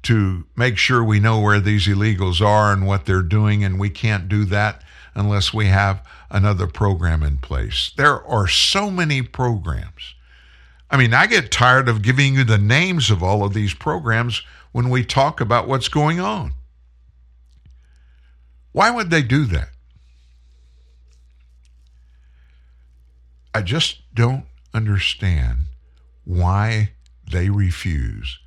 to 0.08 0.46
make 0.56 0.78
sure 0.78 1.04
we 1.04 1.20
know 1.20 1.42
where 1.42 1.60
these 1.60 1.86
illegals 1.86 2.40
are 2.40 2.72
and 2.72 2.88
what 2.88 3.06
they're 3.06 3.22
doing, 3.22 3.62
and 3.62 3.78
we 3.78 3.90
can't 3.90 4.30
do 4.30 4.46
that 4.46 4.82
unless 5.14 5.54
we 5.54 5.66
have 5.66 6.02
another 6.32 6.66
program 6.66 7.24
in 7.24 7.38
place. 7.40 7.92
There 7.98 8.24
are 8.26 8.48
so 8.48 8.90
many 8.90 9.22
programs. 9.22 10.16
I 10.90 10.96
mean, 10.96 11.14
I 11.14 11.28
get 11.28 11.52
tired 11.52 11.90
of 11.90 12.02
giving 12.02 12.36
you 12.36 12.46
the 12.46 12.58
names 12.58 13.12
of 13.12 13.22
all 13.22 13.44
of 13.44 13.54
these 13.54 13.74
programs 13.74 14.44
when 14.72 14.90
we 14.90 15.04
talk 15.04 15.42
about 15.42 15.68
what's 15.68 15.90
going 15.90 16.22
on. 16.22 16.54
Why 18.72 18.90
would 18.90 19.10
they 19.10 19.24
do 19.24 19.44
that? 19.44 19.72
I 23.54 23.62
just 23.62 24.14
don't 24.14 24.46
understand 24.74 25.64
why 26.24 26.92
they 27.30 27.50
refuse 27.50 28.40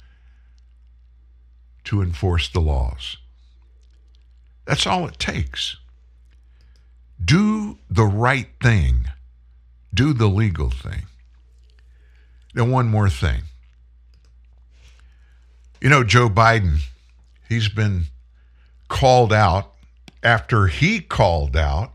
to 1.90 2.00
enforce 2.00 2.48
the 2.48 2.60
laws. 2.60 3.16
That's 4.64 4.86
all 4.86 5.08
it 5.08 5.18
takes. 5.18 5.76
Do 7.22 7.78
the 7.90 8.04
right 8.04 8.46
thing, 8.62 9.08
do 9.92 10.12
the 10.12 10.28
legal 10.28 10.70
thing. 10.70 11.06
Now, 12.54 12.66
one 12.66 12.86
more 12.86 13.10
thing. 13.10 13.42
You 15.80 15.90
know, 15.90 16.04
Joe 16.04 16.28
Biden, 16.28 16.78
he's 17.48 17.68
been 17.68 18.04
called 18.86 19.32
out 19.32 19.72
after 20.22 20.68
he 20.68 21.00
called 21.00 21.56
out 21.56 21.90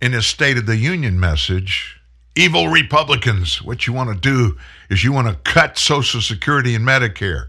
in 0.00 0.14
his 0.14 0.24
State 0.24 0.56
of 0.56 0.64
the 0.64 0.78
Union 0.78 1.20
message 1.20 2.00
evil 2.34 2.68
Republicans, 2.68 3.62
what 3.62 3.86
you 3.86 3.92
want 3.92 4.10
to 4.10 4.16
do 4.16 4.56
is 4.88 5.02
you 5.02 5.12
want 5.12 5.26
to 5.28 5.50
cut 5.50 5.76
Social 5.76 6.22
Security 6.22 6.74
and 6.74 6.86
Medicare. 6.86 7.48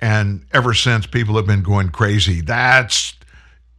And 0.00 0.46
ever 0.52 0.74
since, 0.74 1.06
people 1.06 1.36
have 1.36 1.46
been 1.46 1.62
going 1.62 1.90
crazy. 1.90 2.40
That's 2.40 3.14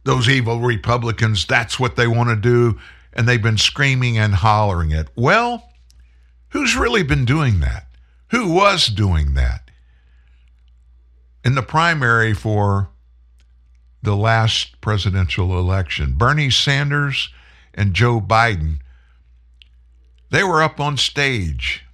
those 0.04 0.28
evil 0.28 0.60
Republicans. 0.60 1.46
That's 1.46 1.78
what 1.78 1.96
they 1.96 2.06
want 2.06 2.30
to 2.30 2.36
do. 2.36 2.78
And 3.12 3.28
they've 3.28 3.42
been 3.42 3.58
screaming 3.58 4.18
and 4.18 4.34
hollering 4.34 4.92
it. 4.92 5.08
Well, 5.16 5.70
who's 6.50 6.76
really 6.76 7.02
been 7.02 7.24
doing 7.24 7.60
that? 7.60 7.86
Who 8.30 8.52
was 8.52 8.88
doing 8.88 9.34
that? 9.34 9.70
In 11.44 11.54
the 11.54 11.62
primary 11.62 12.34
for 12.34 12.88
the 14.02 14.16
last 14.16 14.80
presidential 14.80 15.58
election, 15.58 16.14
Bernie 16.14 16.50
Sanders 16.50 17.28
and 17.74 17.94
Joe 17.94 18.20
Biden, 18.20 18.78
they 20.30 20.42
were 20.42 20.62
up 20.62 20.80
on 20.80 20.96
stage, 20.96 21.84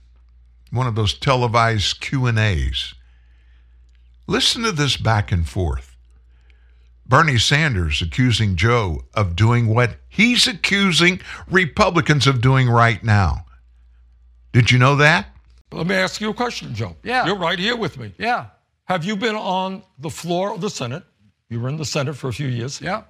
one 0.71 0.87
of 0.87 0.95
those 0.95 1.15
televised 1.15 2.01
Q&As. 2.01 2.95
Listen 4.33 4.63
to 4.63 4.73
this 4.73 4.97
back 4.97 5.31
and 5.31 5.47
forth. 5.47 5.95
Bernie 7.07 7.37
Sanders 7.37 8.01
accusing 8.01 8.57
Joe 8.57 9.03
of 9.13 9.37
doing 9.37 9.67
what 9.67 9.97
he's 10.09 10.47
accusing 10.47 11.21
Republicans 11.51 12.27
of 12.27 12.41
doing 12.41 12.71
right 12.71 13.05
now. 13.05 13.45
Did 14.55 14.71
you 14.71 14.79
know 14.79 14.97
that? 14.97 15.27
Let 15.71 15.87
me 15.87 15.97
ask 15.97 16.19
you 16.19 16.31
a 16.31 16.35
question, 16.35 16.75
Joe. 16.75 16.97
Yeah. 17.03 17.27
You're 17.27 17.37
right 17.37 17.59
here 17.59 17.77
with 17.77 17.99
me. 17.99 18.15
Yeah. 18.17 18.47
Have 18.85 19.05
you 19.05 19.17
been 19.17 19.37
on 19.37 19.83
the 19.99 20.09
floor 20.09 20.55
of 20.55 20.63
the 20.63 20.71
Senate? 20.71 21.03
You 21.51 21.61
were 21.61 21.69
in 21.69 21.77
the 21.77 21.85
Senate 21.85 22.17
for 22.17 22.29
a 22.29 22.33
few 22.33 22.49
years. 22.49 22.81
Yeah. 22.81 23.03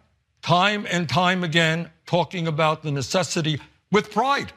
Time 0.42 0.88
and 0.90 1.08
time 1.08 1.44
again, 1.44 1.88
talking 2.04 2.48
about 2.48 2.82
the 2.82 2.90
necessity 2.90 3.60
with 3.92 4.10
pride 4.10 4.52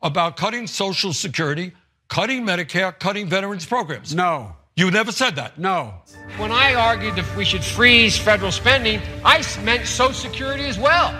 about 0.00 0.36
cutting 0.36 0.68
Social 0.68 1.12
Security, 1.12 1.72
cutting 2.06 2.46
Medicare, 2.46 2.96
cutting 3.00 3.26
veterans 3.26 3.66
programs. 3.66 4.14
No. 4.14 4.54
You 4.76 4.90
never 4.90 5.12
said 5.12 5.36
that. 5.36 5.56
No. 5.56 5.94
When 6.36 6.50
I 6.50 6.74
argued 6.74 7.14
that 7.14 7.36
we 7.36 7.44
should 7.44 7.62
freeze 7.62 8.18
federal 8.18 8.50
spending, 8.50 9.00
I 9.24 9.44
meant 9.62 9.86
Social 9.86 10.12
Security 10.14 10.64
as 10.64 10.78
well. 10.78 11.14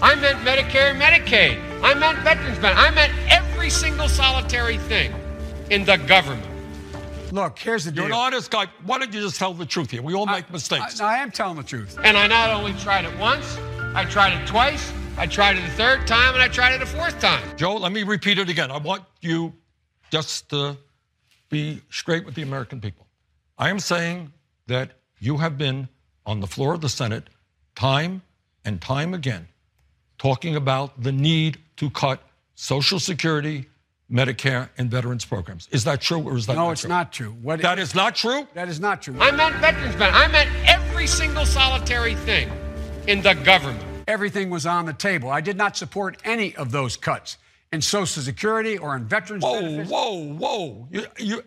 I 0.00 0.14
meant 0.14 0.38
Medicare 0.38 0.92
and 0.92 1.00
Medicaid. 1.02 1.60
I 1.82 1.94
meant 1.94 2.18
veterans 2.18 2.58
benefits. 2.58 2.88
I 2.88 2.90
meant 2.92 3.12
every 3.28 3.70
single 3.70 4.08
solitary 4.08 4.78
thing 4.78 5.12
in 5.70 5.84
the 5.84 5.96
government. 5.96 6.46
Look, 7.32 7.58
here's 7.58 7.84
the 7.84 7.90
deal. 7.90 8.04
You're 8.04 8.12
an 8.12 8.18
honest 8.18 8.50
guy. 8.50 8.66
Why 8.84 8.98
don't 8.98 9.12
you 9.12 9.22
just 9.22 9.36
tell 9.36 9.54
the 9.54 9.66
truth 9.66 9.90
here? 9.90 10.02
We 10.02 10.14
all 10.14 10.26
make 10.26 10.50
mistakes. 10.52 11.00
I, 11.00 11.16
I 11.16 11.18
am 11.18 11.32
telling 11.32 11.56
the 11.56 11.62
truth. 11.62 11.98
And 12.04 12.16
I 12.16 12.26
not 12.28 12.50
only 12.50 12.72
tried 12.74 13.04
it 13.04 13.18
once, 13.18 13.58
I 13.94 14.04
tried 14.04 14.40
it 14.40 14.46
twice, 14.46 14.92
I 15.16 15.26
tried 15.26 15.56
it 15.56 15.64
a 15.64 15.70
third 15.70 16.06
time, 16.06 16.34
and 16.34 16.42
I 16.42 16.48
tried 16.48 16.74
it 16.74 16.82
a 16.82 16.86
fourth 16.86 17.18
time. 17.20 17.42
Joe, 17.56 17.76
let 17.76 17.90
me 17.90 18.04
repeat 18.04 18.38
it 18.38 18.48
again. 18.48 18.70
I 18.70 18.78
want 18.78 19.04
you 19.20 19.54
just 20.10 20.50
to 20.50 20.76
be 21.52 21.82
straight 21.90 22.24
with 22.24 22.34
the 22.34 22.42
American 22.42 22.80
people. 22.80 23.06
I 23.58 23.68
am 23.68 23.78
saying 23.78 24.32
that 24.66 24.92
you 25.20 25.36
have 25.36 25.58
been 25.58 25.88
on 26.26 26.40
the 26.40 26.46
floor 26.46 26.74
of 26.74 26.80
the 26.80 26.88
Senate 26.88 27.28
time 27.76 28.22
and 28.64 28.80
time 28.80 29.14
again 29.14 29.46
talking 30.18 30.56
about 30.56 31.02
the 31.02 31.12
need 31.12 31.58
to 31.76 31.90
cut 31.90 32.22
Social 32.54 32.98
Security, 32.98 33.66
Medicare, 34.10 34.70
and 34.78 34.90
veterans 34.90 35.24
programs. 35.24 35.68
Is 35.70 35.84
that 35.84 36.00
true 36.00 36.20
or 36.20 36.36
is 36.36 36.46
that 36.46 36.54
no, 36.54 36.64
not 36.66 36.72
it's 36.72 36.80
true? 36.80 36.88
not 36.88 37.12
true. 37.12 37.30
What 37.42 37.60
That 37.60 37.78
is 37.78 37.94
not 37.94 38.16
true? 38.16 38.48
That 38.54 38.68
is 38.68 38.80
not 38.80 39.02
true. 39.02 39.14
I 39.20 39.30
meant 39.30 39.54
veterans 39.56 39.94
benefits. 39.96 40.24
I 40.24 40.28
meant 40.28 40.50
every 40.66 41.06
single 41.06 41.44
solitary 41.44 42.14
thing 42.14 42.50
in 43.06 43.20
the 43.20 43.34
government. 43.34 43.84
Everything 44.08 44.48
was 44.48 44.64
on 44.64 44.86
the 44.86 44.92
table. 44.94 45.28
I 45.28 45.42
did 45.42 45.56
not 45.58 45.76
support 45.76 46.16
any 46.24 46.56
of 46.56 46.72
those 46.72 46.96
cuts 46.96 47.36
in 47.72 47.80
Social 47.80 48.22
Security 48.22 48.78
or 48.78 48.96
in 48.96 49.04
veterans 49.06 49.42
Whoa, 49.42 49.60
benefits. 49.60 49.90
whoa, 49.90 50.32
whoa. 50.34 50.88
You, 50.90 51.06
you, 51.18 51.42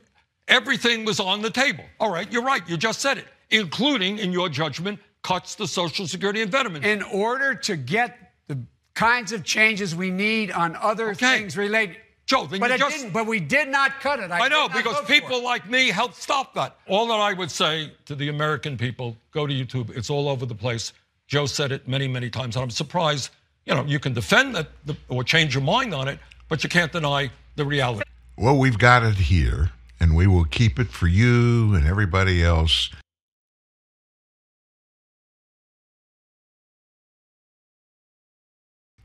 everything 0.47 1.06
was 1.06 1.19
on 1.19 1.41
the 1.41 1.49
table. 1.52 1.84
All 1.99 2.11
right, 2.11 2.31
you're 2.31 2.43
right. 2.43 2.61
You 2.68 2.77
just 2.77 2.99
said 2.99 3.18
it, 3.18 3.26
including, 3.52 4.18
in 4.18 4.31
your 4.31 4.49
judgment, 4.49 4.99
cuts 5.23 5.56
to 5.56 5.68
Social 5.68 6.07
Security 6.07 6.41
and 6.41 6.52
veterans. 6.52 6.85
In 6.85 7.03
order 7.03 7.53
to 7.56 7.76
get 7.76 8.34
the 8.47 8.57
kinds 8.95 9.31
of 9.31 9.43
changes 9.43 9.95
we 9.95 10.10
need 10.11 10.52
on 10.52 10.76
other 10.77 11.10
Okay. 11.11 11.38
things 11.38 11.56
related. 11.57 11.97
Joe, 12.26 12.47
then 12.47 12.60
but 12.60 12.72
it 12.72 12.80
just- 12.80 12.97
didn't. 12.97 13.14
But 13.14 13.27
we 13.27 13.39
did 13.39 13.68
not 13.68 13.99
cut 13.99 14.19
it. 14.19 14.31
I, 14.31 14.45
I 14.45 14.47
know, 14.47 14.68
because 14.68 14.99
people 15.06 15.43
like 15.43 15.69
me 15.69 15.89
helped 15.89 16.15
stop 16.15 16.56
that. 16.56 16.76
All 16.88 17.06
that 17.07 17.19
I 17.19 17.34
would 17.34 17.52
say 17.52 17.91
to 18.06 18.15
the 18.15 18.30
American 18.30 18.77
people 18.80 19.15
go 19.31 19.45
to 19.45 19.53
YouTube. 19.53 19.95
It's 19.95 20.10
all 20.10 20.27
over 20.27 20.47
the 20.47 20.56
place. 20.56 20.91
Joe 21.27 21.45
said 21.45 21.72
it 21.72 21.88
many, 21.88 22.07
many 22.07 22.31
times. 22.31 22.56
And 22.56 22.64
I'm 22.64 22.72
surprised, 22.72 23.30
you 23.65 23.73
know, 23.73 23.83
you 23.85 23.99
can 23.99 24.13
defend 24.13 24.55
that 24.55 24.67
or 25.09 25.23
change 25.23 25.55
your 25.55 25.63
mind 25.63 25.93
on 25.93 26.07
it, 26.07 26.19
but 26.49 26.63
you 26.63 26.69
can't 26.69 26.91
deny 26.91 27.31
the 27.55 27.65
reality. 27.65 28.03
Well, 28.37 28.57
we've 28.57 28.77
got 28.77 29.03
it 29.03 29.15
here, 29.15 29.71
and 29.99 30.15
we 30.15 30.27
will 30.27 30.45
keep 30.45 30.77
it 30.79 30.89
for 30.89 31.07
you 31.07 31.73
and 31.73 31.87
everybody 31.87 32.43
else. 32.43 32.89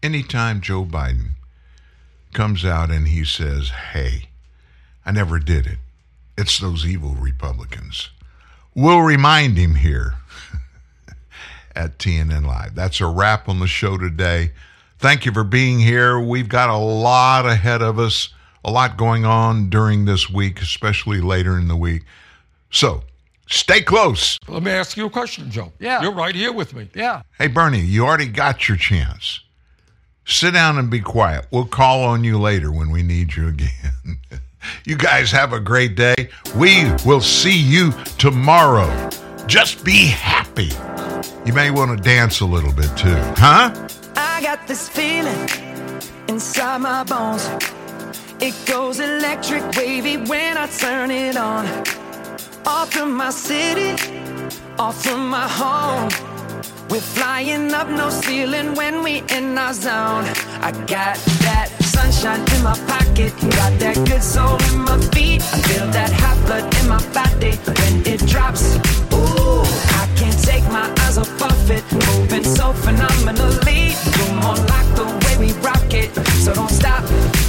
Anytime 0.03 0.61
Joe 0.61 0.85
Biden 0.85 1.33
comes 2.33 2.65
out 2.65 2.91
and 2.91 3.09
he 3.09 3.25
says, 3.25 3.71
Hey, 3.93 4.29
I 5.05 5.13
never 5.13 5.39
did 5.39 5.67
it, 5.67 5.79
it's 6.37 6.59
those 6.59 6.87
evil 6.87 7.11
Republicans. 7.11 8.11
We'll 8.75 9.03
remind 9.03 9.59
him 9.59 9.75
here 9.75 10.15
at 11.75 11.99
TNN 11.99 12.47
Live. 12.47 12.75
That's 12.75 13.01
a 13.01 13.07
wrap 13.07 13.49
on 13.49 13.61
the 13.61 13.67
show 13.67 13.97
today. 13.99 14.53
Thank 14.99 15.25
you 15.25 15.33
for 15.33 15.45
being 15.45 15.79
here. 15.79 16.21
We've 16.21 16.49
got 16.49 16.69
a 16.69 16.77
lot 16.77 17.47
ahead 17.47 17.81
of 17.83 17.99
us, 17.99 18.29
a 18.65 18.71
lot 18.71 18.97
going 18.97 19.25
on 19.25 19.71
during 19.71 20.05
this 20.05 20.29
week, 20.29 20.61
especially 20.61 21.21
later 21.21 21.59
in 21.59 21.69
the 21.69 21.77
week. 21.77 22.03
So 22.71 23.05
stay 23.49 23.81
close. 23.81 24.39
Let 24.47 24.63
me 24.63 24.71
ask 24.71 24.97
you 24.97 25.07
a 25.07 25.11
question, 25.11 25.51
Joe. 25.51 25.73
Yeah. 25.79 26.03
You're 26.03 26.13
right 26.13 26.35
here 26.35 26.53
with 26.53 26.75
me. 26.75 26.89
Yeah. 26.95 27.23
Hey, 27.39 27.47
Bernie, 27.47 27.81
you 27.81 28.05
already 28.05 28.27
got 28.27 28.69
your 28.69 28.77
chance. 28.77 29.41
Sit 30.27 30.53
down 30.53 30.79
and 30.79 30.91
be 30.91 31.01
quiet. 31.01 31.47
We'll 31.51 31.65
call 31.65 32.05
on 32.05 32.23
you 32.23 32.39
later 32.39 32.71
when 32.71 32.91
we 32.91 33.03
need 33.03 33.35
you 33.35 33.49
again. 33.49 34.19
you 34.85 34.97
guys 34.97 35.31
have 35.33 35.53
a 35.53 35.61
great 35.61 35.97
day. 35.97 36.29
We 36.55 36.93
will 37.07 37.21
see 37.21 37.59
you 37.59 37.93
tomorrow. 38.19 39.11
Just 39.51 39.85
be 39.85 40.07
happy. 40.07 40.71
You 41.45 41.53
may 41.53 41.73
want 41.73 41.91
to 41.91 41.97
dance 42.01 42.39
a 42.39 42.47
little 42.47 42.73
bit 42.73 42.97
too, 42.97 43.17
huh? 43.37 43.75
I 44.15 44.41
got 44.41 44.69
this 44.69 44.89
feeling 44.89 45.49
inside 46.29 46.79
my 46.79 47.03
bones. 47.03 47.51
It 48.39 48.55
goes 48.65 49.01
electric 49.01 49.65
wavy 49.75 50.19
when 50.19 50.57
I 50.57 50.69
turn 50.69 51.11
it 51.11 51.37
on. 51.37 51.67
Off 52.65 52.93
from 52.93 53.13
my 53.13 53.31
city, 53.31 53.91
off 54.79 55.03
from 55.03 55.29
my 55.29 55.49
home. 55.49 56.11
We're 56.89 57.01
flying 57.01 57.75
up 57.75 57.89
no 57.89 58.09
ceiling 58.09 58.77
when 58.77 59.03
we 59.03 59.25
in 59.31 59.59
our 59.59 59.73
zone. 59.73 60.27
I 60.63 60.71
got 60.87 61.17
that 61.43 61.71
sunshine 61.83 62.43
in 62.55 62.63
my 62.63 62.79
pocket, 62.87 63.33
got 63.59 63.77
that 63.81 63.97
good 64.07 64.23
soul 64.23 64.57
in 64.71 64.83
my 64.83 65.01
feet. 65.13 65.43
I 65.43 65.61
feel 65.63 65.87
that 65.91 66.13
hot 66.13 66.39
blood 66.47 66.73
in 66.79 66.89
my 66.89 67.03
body 67.13 67.57
when 67.67 68.07
it 68.07 68.25
drops. 68.29 69.10
Can't 70.21 70.45
take 70.45 70.65
my 70.65 70.95
eyes 70.99 71.17
off 71.17 71.43
of 71.43 71.71
it, 71.71 71.83
moving 71.93 72.45
so 72.45 72.75
phenomenally. 72.75 73.95
You're 74.19 74.35
more 74.35 74.55
like 74.69 74.95
the 74.95 75.07
way 75.25 75.47
we 75.47 75.53
rock 75.63 75.95
it, 75.95 76.15
so 76.45 76.53
don't 76.53 76.69
stop. 76.69 77.40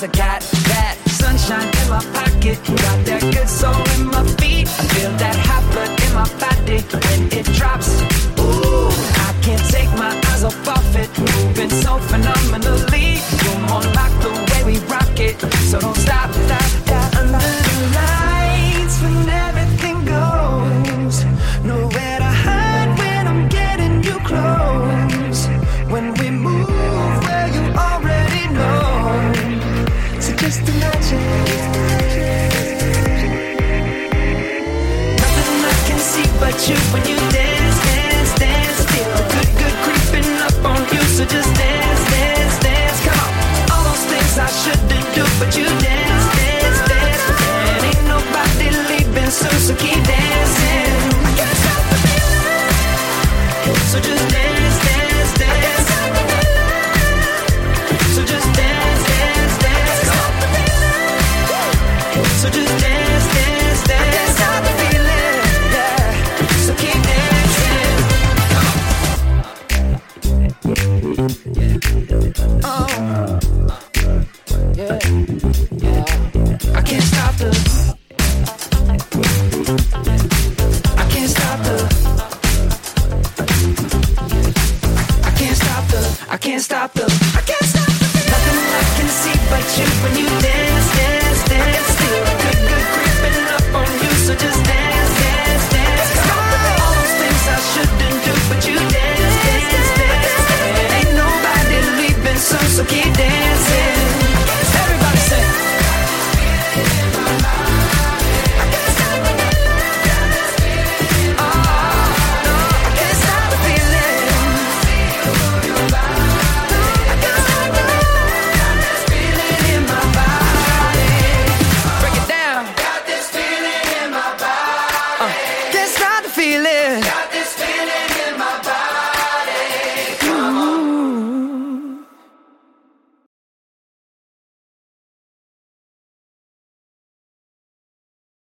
Cause 0.00 0.08
I 0.08 0.16
got 0.16 0.40
that 0.40 0.96
sunshine 1.08 1.68
in 1.68 1.90
my 1.90 2.00
pocket. 2.16 2.56
Got 2.64 3.04
that 3.04 3.20
good 3.20 3.46
soul 3.46 3.76
in 4.00 4.06
my 4.06 4.24
feet. 4.40 4.66
I 4.66 4.84
feel 4.94 5.10
that 5.18 5.36
hot 5.36 5.60
blood 5.72 5.92
in 6.00 6.14
my 6.14 6.24
body 6.40 6.80
when 6.88 7.38
it 7.38 7.44
drops. 7.54 7.99